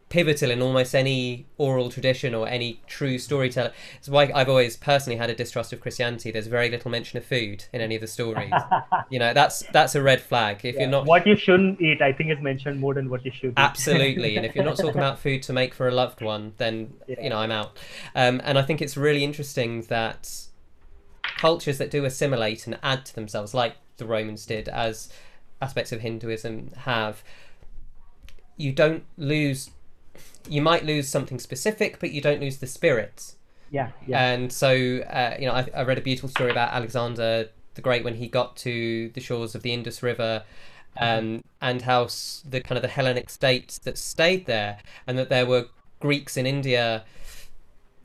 pivotal 0.09 0.49
in 0.49 0.61
almost 0.61 0.95
any 0.95 1.45
oral 1.57 1.89
tradition 1.89 2.33
or 2.33 2.47
any 2.47 2.81
true 2.87 3.17
storyteller. 3.19 3.71
It's 3.97 4.09
why 4.09 4.31
I've 4.33 4.49
always 4.49 4.75
personally 4.75 5.17
had 5.17 5.29
a 5.29 5.35
distrust 5.35 5.71
of 5.71 5.79
Christianity. 5.81 6.31
There's 6.31 6.47
very 6.47 6.69
little 6.69 6.89
mention 6.89 7.17
of 7.17 7.25
food 7.25 7.65
in 7.71 7.79
any 7.81 7.93
of 7.95 8.01
the 8.01 8.07
stories. 8.07 8.51
you 9.11 9.19
know, 9.19 9.33
that's 9.33 9.63
that's 9.71 9.93
a 9.95 10.01
red 10.01 10.19
flag. 10.21 10.65
If 10.65 10.75
Yeah. 10.75 10.81
you're 10.81 10.89
not 10.89 11.05
what 11.05 11.27
you 11.27 11.35
shouldn't 11.35 11.79
eat, 11.79 12.01
I 12.01 12.11
think 12.11 12.31
is 12.31 12.41
mentioned 12.41 12.79
more 12.79 12.93
than 12.95 13.09
what 13.09 13.23
you 13.23 13.31
should. 13.31 13.51
eat. 13.51 13.53
absolutely, 13.57 14.35
and 14.37 14.45
if 14.45 14.55
you're 14.55 14.65
not 14.65 14.77
talking 14.83 14.97
about 14.97 15.19
food 15.19 15.43
to 15.43 15.53
make 15.53 15.73
for 15.73 15.87
a 15.87 15.91
loved 15.91 16.21
one, 16.21 16.53
then 16.57 16.93
Yeah. 17.07 17.21
you 17.21 17.29
know 17.29 17.37
I'm 17.37 17.51
out. 17.51 17.77
Um, 18.15 18.41
and 18.43 18.57
I 18.57 18.63
think 18.63 18.81
it's 18.81 18.97
really 18.97 19.23
interesting 19.23 19.83
that 19.83 20.29
cultures 21.37 21.77
that 21.77 21.91
do 21.91 22.03
assimilate 22.05 22.65
and 22.67 22.79
add 22.83 23.05
to 23.05 23.15
themselves, 23.15 23.53
like 23.53 23.75
the 23.97 24.05
Romans 24.05 24.45
did, 24.45 24.67
as 24.69 25.09
aspects 25.61 25.91
of 25.91 26.01
Hinduism 26.01 26.71
have, 26.79 27.21
you 28.57 28.71
don't 28.71 29.03
lose. 29.17 29.69
You 30.49 30.61
might 30.61 30.83
lose 30.83 31.07
something 31.07 31.39
specific, 31.39 31.99
but 31.99 32.11
you 32.11 32.21
don't 32.21 32.41
lose 32.41 32.57
the 32.57 32.67
spirit. 32.67 33.35
yeah, 33.69 33.91
yeah, 34.07 34.31
And 34.31 34.51
so, 34.51 34.69
uh, 34.71 35.35
you 35.39 35.45
know, 35.45 35.53
I, 35.53 35.69
I 35.75 35.83
read 35.83 35.97
a 35.97 36.01
beautiful 36.01 36.29
story 36.29 36.51
about 36.51 36.73
Alexander 36.73 37.49
the 37.75 37.81
Great 37.81 38.03
when 38.03 38.15
he 38.15 38.27
got 38.27 38.57
to 38.57 39.09
the 39.13 39.21
shores 39.21 39.55
of 39.55 39.61
the 39.61 39.73
Indus 39.73 40.03
River, 40.03 40.43
um, 40.97 41.43
and 41.61 41.83
how 41.83 42.07
the 42.49 42.61
kind 42.61 42.77
of 42.77 42.81
the 42.81 42.89
Hellenic 42.89 43.29
states 43.29 43.77
that 43.79 43.97
stayed 43.97 44.45
there, 44.45 44.79
and 45.07 45.17
that 45.17 45.29
there 45.29 45.45
were 45.45 45.67
Greeks 45.99 46.35
in 46.35 46.45
India. 46.45 47.05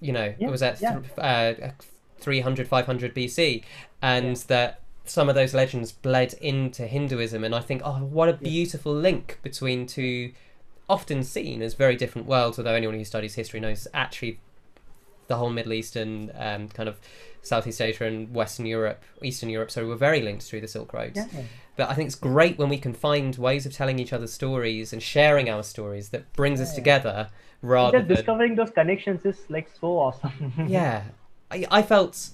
You 0.00 0.12
know, 0.12 0.34
Yeah, 0.38 0.50
was 0.50 0.60
that 0.60 0.80
yeah. 0.80 1.00
uh, 1.18 1.70
300, 2.20 2.68
500 2.68 3.14
BC, 3.14 3.64
and 4.02 4.36
that 4.36 4.80
some 5.04 5.28
of 5.28 5.34
those 5.34 5.54
legends 5.54 5.92
bled 5.92 6.34
into 6.34 6.86
Hinduism. 6.86 7.44
And 7.44 7.54
I 7.54 7.60
think, 7.60 7.82
oh, 7.84 7.98
what 7.98 8.28
a 8.28 8.32
beautiful 8.32 8.94
link 8.94 9.38
between 9.42 9.86
two 9.86 10.32
often 10.88 11.22
seen 11.24 11.62
as 11.62 11.74
very 11.74 11.96
different 11.96 12.26
worlds, 12.26 12.58
although 12.58 12.74
anyone 12.74 12.96
who 12.96 13.04
studies 13.04 13.34
history 13.34 13.60
knows 13.60 13.88
actually 13.94 14.38
the 15.26 15.36
whole 15.36 15.50
Middle 15.50 15.72
East 15.72 15.96
and 15.96 16.30
um, 16.36 16.68
kind 16.68 16.88
of 16.88 16.98
Southeast 17.42 17.80
Asia 17.80 18.04
and 18.04 18.34
Western 18.34 18.66
Europe, 18.66 19.02
Eastern 19.22 19.48
Europe, 19.48 19.70
so 19.70 19.86
were 19.86 19.96
very 19.96 20.20
linked 20.20 20.44
through 20.44 20.60
the 20.60 20.68
Silk 20.68 20.92
Roads. 20.92 21.16
yeah. 21.16 21.42
But 21.76 21.90
I 21.90 21.94
think 21.94 22.06
it's 22.06 22.14
great 22.14 22.56
when 22.58 22.68
we 22.68 22.78
can 22.78 22.92
find 22.94 23.34
ways 23.36 23.66
of 23.66 23.72
telling 23.72 23.98
each 23.98 24.12
other 24.12 24.26
stories 24.28 24.92
and 24.92 25.02
sharing 25.02 25.50
our 25.50 25.62
stories 25.62 26.10
that 26.10 26.32
brings 26.34 26.60
us 26.60 26.70
Yeah. 26.72 26.76
together 26.76 27.28
rather 27.62 27.98
Just 27.98 28.08
than 28.08 28.16
discovering 28.16 28.54
those 28.54 28.70
connections 28.70 29.24
is 29.24 29.44
like 29.48 29.68
so 29.80 29.98
awesome. 29.98 30.52
yeah. 30.68 31.04
I, 31.50 31.66
I 31.70 31.82
felt 31.82 32.30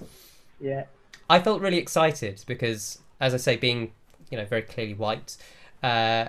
yeah, 0.60 0.84
I 1.28 1.40
felt 1.40 1.62
really 1.62 1.78
excited 1.78 2.44
because, 2.46 2.98
as 3.20 3.32
I 3.34 3.38
say, 3.38 3.56
being 3.56 3.92
you 4.30 4.36
know 4.36 4.44
very 4.44 4.62
clearly 4.62 4.94
white, 4.94 5.36
uh, 5.82 6.26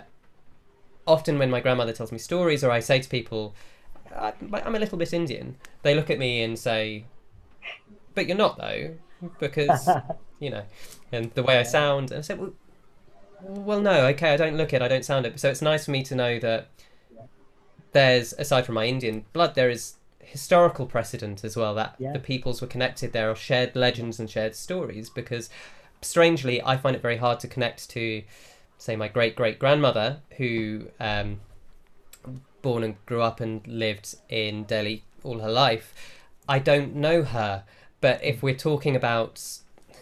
often 1.07 1.39
when 1.39 1.49
my 1.49 1.59
grandmother 1.59 1.93
tells 1.93 2.11
me 2.11 2.17
stories 2.17 2.63
or 2.63 2.71
I 2.71 2.79
say 2.79 2.99
to 2.99 3.09
people, 3.09 3.55
uh, 4.13 4.31
"I- 4.53 4.61
"I'm 4.61 4.75
a 4.75 4.79
little 4.79 4.97
bit 4.97 5.13
Indian," 5.13 5.57
they 5.83 5.95
look 5.95 6.09
at 6.09 6.19
me 6.19 6.41
and 6.43 6.57
say, 6.57 7.05
"But 8.15 8.27
you're 8.27 8.37
not 8.37 8.57
though," 8.57 8.95
because 9.39 9.89
you 10.39 10.49
know, 10.49 10.63
and 11.11 11.31
the 11.31 11.43
way 11.43 11.57
I 11.57 11.63
sound. 11.63 12.11
And 12.11 12.19
I 12.19 12.21
said, 12.21 12.39
"Well, 12.39 12.53
well, 13.41 13.81
no, 13.81 14.05
okay, 14.07 14.33
I 14.33 14.37
don't 14.37 14.57
look 14.57 14.73
it, 14.73 14.81
I 14.81 14.87
don't 14.87 15.05
sound 15.05 15.25
it." 15.25 15.39
So 15.39 15.49
it's 15.49 15.61
nice 15.61 15.85
for 15.85 15.91
me 15.91 16.03
to 16.03 16.15
know 16.15 16.39
that 16.39 16.69
there's 17.93 18.33
aside 18.33 18.65
from 18.65 18.75
my 18.75 18.85
Indian 18.85 19.25
blood, 19.33 19.55
there 19.55 19.69
is 19.69 19.95
historical 20.19 20.85
precedent 20.85 21.43
as 21.43 21.57
well 21.57 21.73
that 21.75 21.95
Yeah. 21.99 22.13
the 22.13 22.19
peoples 22.19 22.61
were 22.61 22.67
connected. 22.67 23.11
There 23.11 23.29
are 23.29 23.35
shared 23.35 23.75
legends 23.75 24.19
and 24.19 24.29
shared 24.29 24.55
stories 24.55 25.09
because, 25.09 25.49
strangely, 26.01 26.61
I 26.63 26.77
find 26.77 26.95
it 26.95 27.01
very 27.01 27.17
hard 27.17 27.39
to 27.41 27.47
connect 27.47 27.89
to, 27.91 28.23
say, 28.81 28.95
my 28.95 29.07
great 29.07 29.35
great 29.35 29.59
grandmother 29.59 30.21
who, 30.37 30.87
um, 30.99 31.39
born 32.61 32.83
and 32.83 33.05
grew 33.05 33.21
up 33.21 33.39
and 33.39 33.65
lived 33.67 34.15
in 34.29 34.63
Delhi 34.63 35.03
all 35.23 35.39
her 35.39 35.51
life. 35.51 35.93
I 36.49 36.59
don't 36.59 36.95
know 36.95 37.23
her, 37.23 37.63
but 38.01 38.23
if 38.23 38.41
we're 38.41 38.55
talking 38.55 38.95
about 38.95 39.59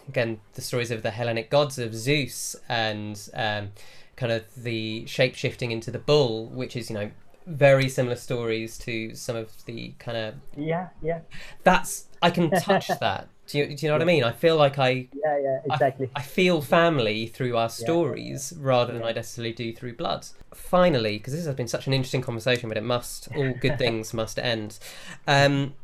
again 0.08 0.40
the 0.54 0.62
stories 0.62 0.90
of 0.90 1.02
the 1.02 1.10
Hellenic 1.10 1.50
gods 1.50 1.78
of 1.78 1.94
Zeus 1.94 2.56
and 2.68 3.28
um, 3.34 3.72
kind 4.16 4.32
of 4.32 4.44
the 4.56 5.04
shape 5.06 5.34
shifting 5.34 5.70
into 5.70 5.90
the 5.90 5.98
bull, 5.98 6.46
which 6.46 6.74
is 6.74 6.88
you 6.90 6.94
know 6.94 7.10
very 7.46 7.88
similar 7.88 8.16
stories 8.16 8.78
to 8.78 9.14
some 9.14 9.36
of 9.36 9.64
the 9.66 9.92
kind 9.98 10.16
of 10.16 10.34
yeah 10.56 10.88
yeah 11.02 11.20
that's 11.64 12.06
I 12.22 12.30
can 12.30 12.50
touch 12.50 12.88
that. 12.88 13.28
Do 13.50 13.58
you, 13.58 13.74
do 13.74 13.84
you 13.84 13.88
know 13.88 13.94
what 13.94 14.02
I 14.02 14.04
mean? 14.04 14.22
I 14.22 14.32
feel 14.32 14.56
like 14.56 14.78
I 14.78 15.08
yeah 15.12 15.38
yeah 15.38 15.60
exactly 15.64 16.08
I, 16.14 16.20
I 16.20 16.22
feel 16.22 16.62
family 16.62 17.26
through 17.26 17.56
our 17.56 17.68
stories 17.68 18.52
rather 18.58 18.92
than 18.92 19.02
I 19.02 19.12
necessarily 19.12 19.52
do 19.52 19.72
through 19.72 19.96
blood. 19.96 20.26
Finally, 20.54 21.18
because 21.18 21.32
this 21.32 21.46
has 21.46 21.54
been 21.54 21.68
such 21.68 21.86
an 21.86 21.92
interesting 21.92 22.22
conversation, 22.22 22.68
but 22.68 22.78
it 22.78 22.84
must 22.84 23.28
all 23.34 23.52
good 23.54 23.78
things 23.84 24.14
must 24.14 24.38
end. 24.38 24.78
Um, 25.26 25.74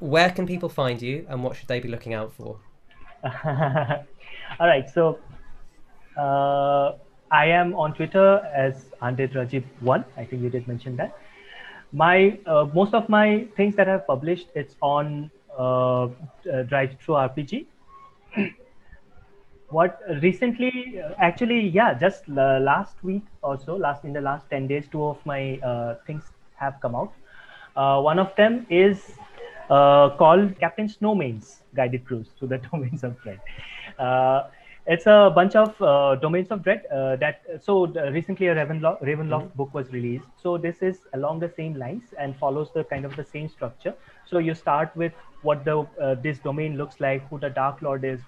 where 0.00 0.30
can 0.30 0.46
people 0.46 0.68
find 0.68 1.00
you, 1.00 1.26
and 1.28 1.44
what 1.44 1.56
should 1.56 1.68
they 1.68 1.78
be 1.78 1.88
looking 1.88 2.14
out 2.14 2.32
for? 2.32 2.58
all 4.60 4.66
right 4.66 4.88
so 4.88 5.18
uh, 6.16 6.92
i 7.30 7.46
am 7.46 7.74
on 7.74 7.92
twitter 7.94 8.38
as 8.54 8.86
Andit 9.02 9.34
Rajib 9.34 9.64
one 9.80 10.04
i 10.16 10.24
think 10.24 10.42
you 10.42 10.50
did 10.50 10.66
mention 10.66 10.96
that 10.96 11.16
my 11.92 12.38
uh, 12.46 12.66
most 12.72 12.94
of 12.94 13.08
my 13.08 13.46
things 13.56 13.76
that 13.76 13.88
i've 13.88 14.06
published 14.06 14.48
it's 14.54 14.74
on 14.80 15.30
uh, 15.58 16.04
uh 16.04 16.08
DriveThruRPG 16.44 17.66
what 19.68 20.00
recently 20.22 21.00
uh, 21.00 21.14
actually 21.18 21.68
yeah 21.68 21.94
just 21.94 22.28
last 22.28 23.02
week 23.02 23.22
or 23.42 23.58
so 23.58 23.76
last 23.76 24.04
in 24.04 24.12
the 24.12 24.20
last 24.20 24.48
10 24.50 24.66
days 24.66 24.86
two 24.90 25.04
of 25.04 25.24
my 25.24 25.58
uh, 25.58 25.94
things 26.06 26.24
have 26.56 26.74
come 26.80 26.94
out 26.94 27.12
uh, 27.76 28.00
one 28.00 28.18
of 28.18 28.34
them 28.36 28.66
is 28.68 29.12
uh, 29.70 30.10
called 30.16 30.58
Captain 30.58 30.88
Snowman's 30.88 31.62
Guided 31.74 32.04
Cruise 32.04 32.28
to 32.40 32.46
the 32.46 32.58
Domains 32.70 33.04
of 33.04 33.20
Dread. 33.22 33.40
Uh, 33.98 34.48
it's 34.86 35.06
a 35.06 35.30
bunch 35.34 35.54
of 35.54 35.80
uh, 35.82 36.16
domains 36.16 36.50
of 36.50 36.62
dread 36.62 36.84
uh, 36.86 37.16
that 37.16 37.42
so 37.62 37.86
recently 37.86 38.46
a 38.48 38.54
Ravenloft, 38.54 39.02
Ravenloft 39.02 39.48
mm-hmm. 39.48 39.56
book 39.56 39.74
was 39.74 39.90
released. 39.92 40.24
So 40.42 40.58
this 40.58 40.82
is 40.82 40.98
along 41.14 41.40
the 41.40 41.52
same 41.56 41.74
lines 41.74 42.14
and 42.18 42.36
follows 42.36 42.68
the 42.74 42.84
kind 42.84 43.04
of 43.04 43.14
the 43.16 43.24
same 43.24 43.48
structure. 43.48 43.94
So 44.26 44.38
you 44.38 44.54
start 44.54 44.94
with 44.96 45.12
what 45.42 45.64
the 45.64 45.86
uh, 46.00 46.14
this 46.14 46.38
domain 46.38 46.76
looks 46.76 47.00
like, 47.00 47.28
who 47.28 47.38
the 47.38 47.50
Dark 47.50 47.82
Lord 47.82 48.04
is, 48.04 48.20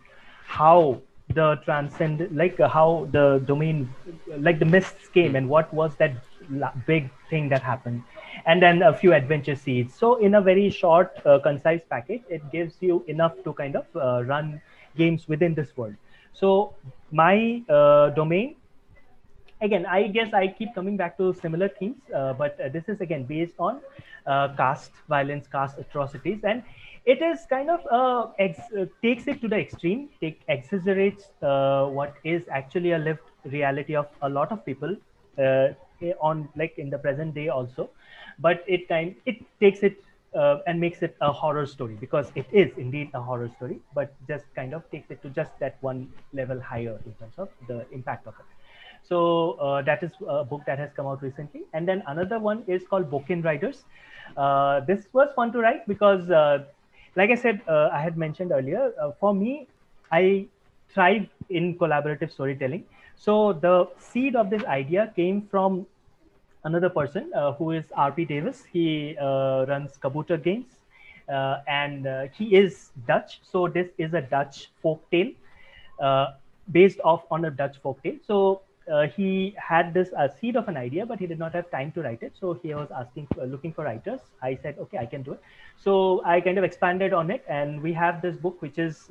how 0.46 1.00
the 1.34 1.56
transcend 1.64 2.28
like 2.36 2.60
uh, 2.60 2.68
how 2.68 3.08
the 3.12 3.42
domain 3.46 3.88
like 4.38 4.58
the 4.58 4.64
mists 4.64 5.08
came 5.08 5.36
and 5.36 5.48
what 5.48 5.72
was 5.72 5.94
that 5.96 6.12
big 6.86 7.08
thing 7.30 7.48
that 7.48 7.62
happened 7.62 8.02
and 8.46 8.62
then 8.62 8.82
a 8.82 8.92
few 8.92 9.12
adventure 9.12 9.54
seeds. 9.54 9.94
So 9.94 10.16
in 10.16 10.34
a 10.34 10.40
very 10.40 10.70
short, 10.70 11.12
uh, 11.24 11.38
concise 11.38 11.82
package, 11.88 12.22
it 12.28 12.50
gives 12.50 12.76
you 12.80 13.04
enough 13.06 13.32
to 13.44 13.52
kind 13.52 13.76
of 13.76 13.86
uh, 13.94 14.24
run 14.24 14.60
games 14.96 15.28
within 15.28 15.54
this 15.54 15.76
world. 15.76 15.94
So 16.32 16.74
my 17.10 17.62
uh, 17.68 18.10
domain, 18.10 18.56
again, 19.60 19.86
I 19.86 20.08
guess 20.08 20.32
I 20.34 20.48
keep 20.48 20.74
coming 20.74 20.96
back 20.96 21.16
to 21.18 21.32
similar 21.32 21.68
themes, 21.68 21.96
uh, 22.14 22.32
but 22.34 22.60
uh, 22.60 22.68
this 22.68 22.88
is 22.88 23.00
again 23.00 23.24
based 23.24 23.54
on 23.58 23.80
uh, 24.26 24.54
caste 24.56 24.92
violence, 25.08 25.46
caste 25.46 25.78
atrocities, 25.78 26.40
and 26.44 26.62
it 27.04 27.20
is 27.22 27.46
kind 27.48 27.70
of 27.70 27.80
ex- 28.38 28.72
takes 29.02 29.26
it 29.26 29.40
to 29.40 29.48
the 29.48 29.56
extreme, 29.56 30.08
take 30.20 30.40
exaggerates 30.48 31.30
what 31.40 32.14
is 32.24 32.46
actually 32.48 32.92
a 32.92 32.98
lived 32.98 33.30
reality 33.44 33.96
of 33.96 34.06
a 34.22 34.28
lot 34.28 34.52
of 34.52 34.64
people 34.64 34.96
on 36.20 36.48
like 36.56 36.78
in 36.78 36.90
the 36.90 36.98
present 36.98 37.34
day 37.34 37.48
also. 37.48 37.90
But 38.38 38.64
it 38.66 38.88
kind 38.88 39.14
it 39.26 39.36
takes 39.60 39.82
it 39.82 39.96
uh, 40.34 40.58
and 40.66 40.80
makes 40.80 41.02
it 41.02 41.16
a 41.20 41.32
horror 41.32 41.66
story 41.66 41.96
because 42.00 42.32
it 42.34 42.46
is 42.52 42.70
indeed 42.76 43.10
a 43.14 43.20
horror 43.20 43.50
story, 43.56 43.80
but 43.94 44.14
just 44.26 44.44
kind 44.54 44.74
of 44.74 44.88
takes 44.90 45.10
it 45.10 45.22
to 45.22 45.28
just 45.30 45.50
that 45.58 45.76
one 45.80 46.08
level 46.32 46.60
higher 46.60 46.98
in 47.04 47.12
terms 47.14 47.34
of 47.38 47.48
the 47.68 47.86
impact 47.92 48.26
of 48.26 48.34
it. 48.34 48.46
So 49.04 49.52
uh, 49.52 49.82
that 49.82 50.02
is 50.02 50.12
a 50.26 50.44
book 50.44 50.62
that 50.66 50.78
has 50.78 50.90
come 50.94 51.06
out 51.06 51.22
recently, 51.22 51.62
and 51.72 51.86
then 51.86 52.02
another 52.06 52.38
one 52.38 52.64
is 52.66 52.82
called 52.88 53.10
Boken 53.10 53.44
Riders. 53.44 53.84
Uh, 54.36 54.80
this 54.80 55.06
was 55.12 55.28
fun 55.34 55.52
to 55.52 55.58
write 55.58 55.86
because, 55.88 56.30
uh, 56.30 56.64
like 57.16 57.30
I 57.30 57.34
said, 57.34 57.60
uh, 57.68 57.90
I 57.92 58.00
had 58.00 58.16
mentioned 58.16 58.52
earlier. 58.52 58.92
Uh, 59.00 59.10
for 59.18 59.34
me, 59.34 59.66
I 60.10 60.46
thrive 60.94 61.26
in 61.50 61.76
collaborative 61.78 62.30
storytelling. 62.30 62.84
So 63.16 63.52
the 63.52 63.88
seed 63.98 64.36
of 64.36 64.50
this 64.50 64.64
idea 64.64 65.12
came 65.16 65.42
from 65.50 65.86
another 66.64 66.88
person 66.88 67.30
uh, 67.34 67.52
who 67.52 67.72
is 67.72 67.86
RP 67.96 68.28
Davis. 68.28 68.64
He 68.72 69.16
uh, 69.20 69.66
runs 69.68 69.92
Kabouter 70.02 70.42
Games 70.42 70.66
uh, 71.28 71.58
and 71.66 72.06
uh, 72.06 72.26
he 72.36 72.56
is 72.56 72.90
Dutch. 73.06 73.40
So 73.42 73.68
this 73.68 73.88
is 73.98 74.14
a 74.14 74.20
Dutch 74.20 74.70
folk 74.82 75.08
tale 75.10 75.30
uh, 76.00 76.32
based 76.70 77.00
off 77.04 77.24
on 77.30 77.44
a 77.44 77.50
Dutch 77.50 77.78
folk 77.82 78.02
tale. 78.02 78.16
So 78.26 78.62
uh, 78.92 79.06
he 79.06 79.54
had 79.56 79.94
this 79.94 80.10
seed 80.40 80.56
of 80.56 80.68
an 80.68 80.76
idea, 80.76 81.06
but 81.06 81.18
he 81.18 81.26
did 81.26 81.38
not 81.38 81.52
have 81.52 81.70
time 81.70 81.92
to 81.92 82.02
write 82.02 82.22
it. 82.22 82.32
So 82.38 82.54
he 82.54 82.74
was 82.74 82.88
asking, 82.90 83.28
looking 83.46 83.72
for 83.72 83.84
writers. 83.84 84.20
I 84.42 84.56
said, 84.56 84.76
okay, 84.78 84.98
I 84.98 85.06
can 85.06 85.22
do 85.22 85.32
it. 85.32 85.42
So 85.76 86.22
I 86.24 86.40
kind 86.40 86.58
of 86.58 86.64
expanded 86.64 87.12
on 87.12 87.30
it, 87.30 87.44
and 87.48 87.80
we 87.80 87.92
have 87.92 88.22
this 88.22 88.36
book, 88.36 88.60
which 88.60 88.78
is 88.78 89.10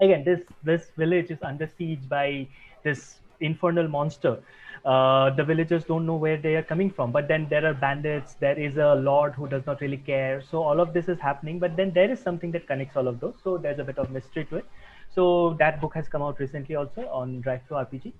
again 0.00 0.24
this 0.24 0.40
this 0.62 0.90
village 0.96 1.30
is 1.30 1.38
under 1.42 1.68
siege 1.78 2.08
by 2.08 2.46
this 2.82 3.20
infernal 3.40 3.88
monster 3.88 4.42
uh, 4.84 5.30
the 5.30 5.42
villagers 5.42 5.84
don't 5.84 6.04
know 6.04 6.14
where 6.14 6.36
they 6.36 6.54
are 6.56 6.62
coming 6.62 6.90
from 6.90 7.10
but 7.10 7.26
then 7.26 7.46
there 7.48 7.64
are 7.64 7.72
bandits 7.72 8.34
there 8.34 8.58
is 8.58 8.76
a 8.76 8.94
lord 8.96 9.32
who 9.34 9.48
does 9.48 9.64
not 9.66 9.80
really 9.80 9.96
care. 9.96 10.42
So 10.42 10.62
all 10.62 10.80
of 10.80 10.92
this 10.92 11.08
is 11.08 11.18
happening 11.18 11.58
but 11.58 11.76
then 11.76 11.92
there 11.94 12.10
is 12.10 12.20
something 12.20 12.52
that 12.52 12.66
connects 12.66 12.96
all 12.96 13.08
of 13.08 13.20
those. 13.20 13.34
So 13.42 13.56
there's 13.56 13.78
a 13.78 13.84
bit 13.84 13.98
of 13.98 14.10
mystery 14.10 14.44
to 14.46 14.56
it. 14.56 14.66
So 15.14 15.56
that 15.58 15.80
book 15.80 15.94
has 15.94 16.08
come 16.08 16.22
out 16.22 16.38
recently 16.38 16.74
also 16.74 17.08
on 17.08 17.42
DriveThruRPG 17.42 18.12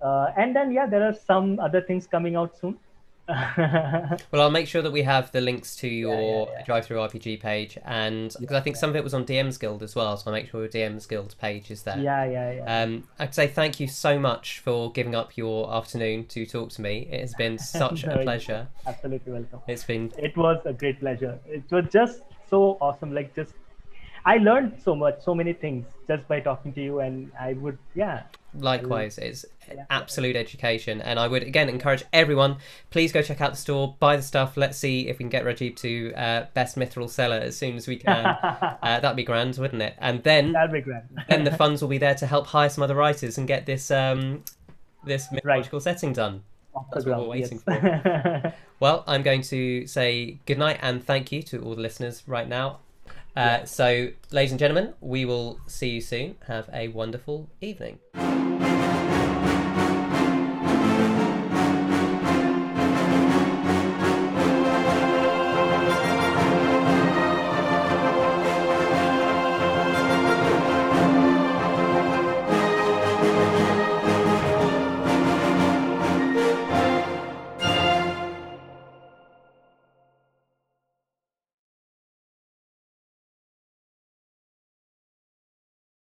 uh, 0.00 0.28
and 0.36 0.54
then 0.54 0.72
yeah 0.72 0.86
there 0.86 1.02
are 1.02 1.14
some 1.14 1.58
other 1.60 1.80
things 1.80 2.06
coming 2.06 2.36
out 2.36 2.56
soon 2.58 2.78
well, 3.28 4.40
I'll 4.40 4.50
make 4.50 4.68
sure 4.68 4.82
that 4.82 4.92
we 4.92 5.02
have 5.02 5.32
the 5.32 5.40
links 5.40 5.74
to 5.76 5.88
your 5.88 6.46
yeah, 6.46 6.52
yeah, 6.52 6.58
yeah. 6.58 6.64
DriveThruRPG 6.64 7.40
page, 7.40 7.76
and 7.84 8.34
because 8.38 8.56
I 8.56 8.60
think 8.60 8.76
some 8.76 8.88
of 8.90 8.94
it 8.94 9.02
was 9.02 9.14
on 9.14 9.24
DM's 9.24 9.58
Guild 9.58 9.82
as 9.82 9.96
well, 9.96 10.16
so 10.16 10.30
I'll 10.30 10.32
make 10.32 10.48
sure 10.48 10.60
your 10.60 10.68
DM's 10.68 11.06
Guild 11.06 11.34
page 11.40 11.70
is 11.72 11.82
there. 11.82 11.98
Yeah, 11.98 12.24
yeah, 12.24 12.52
yeah. 12.52 12.82
Um, 12.82 13.08
I'd 13.18 13.34
say 13.34 13.48
thank 13.48 13.80
you 13.80 13.88
so 13.88 14.18
much 14.18 14.60
for 14.60 14.92
giving 14.92 15.16
up 15.16 15.36
your 15.36 15.72
afternoon 15.74 16.26
to 16.26 16.46
talk 16.46 16.70
to 16.70 16.82
me. 16.82 17.08
It 17.10 17.20
has 17.20 17.34
been 17.34 17.58
such 17.78 18.04
a 18.04 18.18
pleasure. 18.18 18.68
Absolutely 18.86 19.32
welcome. 19.32 19.60
It's 19.66 19.82
been. 19.82 20.12
It 20.18 20.36
was 20.36 20.60
a 20.64 20.72
great 20.72 21.00
pleasure. 21.00 21.38
It 21.46 21.64
was 21.70 21.86
just 21.92 22.22
so 22.48 22.78
awesome. 22.80 23.12
Like 23.12 23.34
just 23.34 23.54
I 24.24 24.36
learned 24.36 24.80
so 24.84 24.94
much, 24.94 25.24
so 25.24 25.34
many 25.34 25.52
things 25.52 25.86
just 26.06 26.28
by 26.28 26.40
talking 26.40 26.72
to 26.74 26.82
you, 26.82 27.00
and 27.00 27.30
I 27.38 27.54
would, 27.54 27.78
yeah. 27.94 28.22
Likewise, 28.54 29.18
it's 29.18 29.44
yeah. 29.68 29.84
absolute 29.90 30.36
education, 30.36 31.00
and 31.02 31.18
I 31.18 31.28
would 31.28 31.42
again 31.42 31.68
encourage 31.68 32.04
everyone. 32.12 32.56
Please 32.90 33.12
go 33.12 33.20
check 33.20 33.40
out 33.40 33.50
the 33.50 33.56
store, 33.58 33.96
buy 33.98 34.16
the 34.16 34.22
stuff. 34.22 34.56
Let's 34.56 34.78
see 34.78 35.08
if 35.08 35.18
we 35.18 35.24
can 35.24 35.28
get 35.28 35.44
Rajib 35.44 35.76
to 35.76 36.14
uh, 36.14 36.46
best 36.54 36.76
Mithral 36.78 37.10
seller 37.10 37.36
as 37.36 37.56
soon 37.56 37.76
as 37.76 37.86
we 37.86 37.96
can. 37.96 38.24
uh, 38.42 38.76
that'd 39.00 39.16
be 39.16 39.24
grand, 39.24 39.56
wouldn't 39.58 39.82
it? 39.82 39.94
And 39.98 40.22
then 40.22 40.52
that'd 40.52 40.72
be 40.72 40.80
grand. 40.80 41.08
then 41.28 41.44
the 41.44 41.50
funds 41.50 41.82
will 41.82 41.88
be 41.88 41.98
there 41.98 42.14
to 42.14 42.26
help 42.26 42.46
hire 42.46 42.68
some 42.70 42.82
other 42.82 42.94
writers 42.94 43.36
and 43.36 43.46
get 43.46 43.66
this 43.66 43.90
um, 43.90 44.44
this 45.04 45.30
mythological 45.30 45.78
right. 45.78 45.84
setting 45.84 46.12
done. 46.12 46.42
That's 46.92 47.06
what 47.06 47.20
we're 47.20 47.28
waiting 47.28 47.62
yes. 47.66 48.02
for. 48.02 48.54
well, 48.80 49.04
I'm 49.06 49.22
going 49.22 49.42
to 49.42 49.86
say 49.86 50.38
goodnight 50.44 50.78
and 50.82 51.04
thank 51.04 51.32
you 51.32 51.42
to 51.44 51.62
all 51.62 51.74
the 51.74 51.80
listeners 51.80 52.22
right 52.26 52.48
now. 52.48 52.80
Uh, 53.36 53.64
so, 53.66 54.08
ladies 54.30 54.50
and 54.52 54.58
gentlemen, 54.58 54.94
we 55.00 55.26
will 55.26 55.60
see 55.66 55.90
you 55.90 56.00
soon. 56.00 56.36
Have 56.46 56.70
a 56.72 56.88
wonderful 56.88 57.50
evening. 57.60 57.98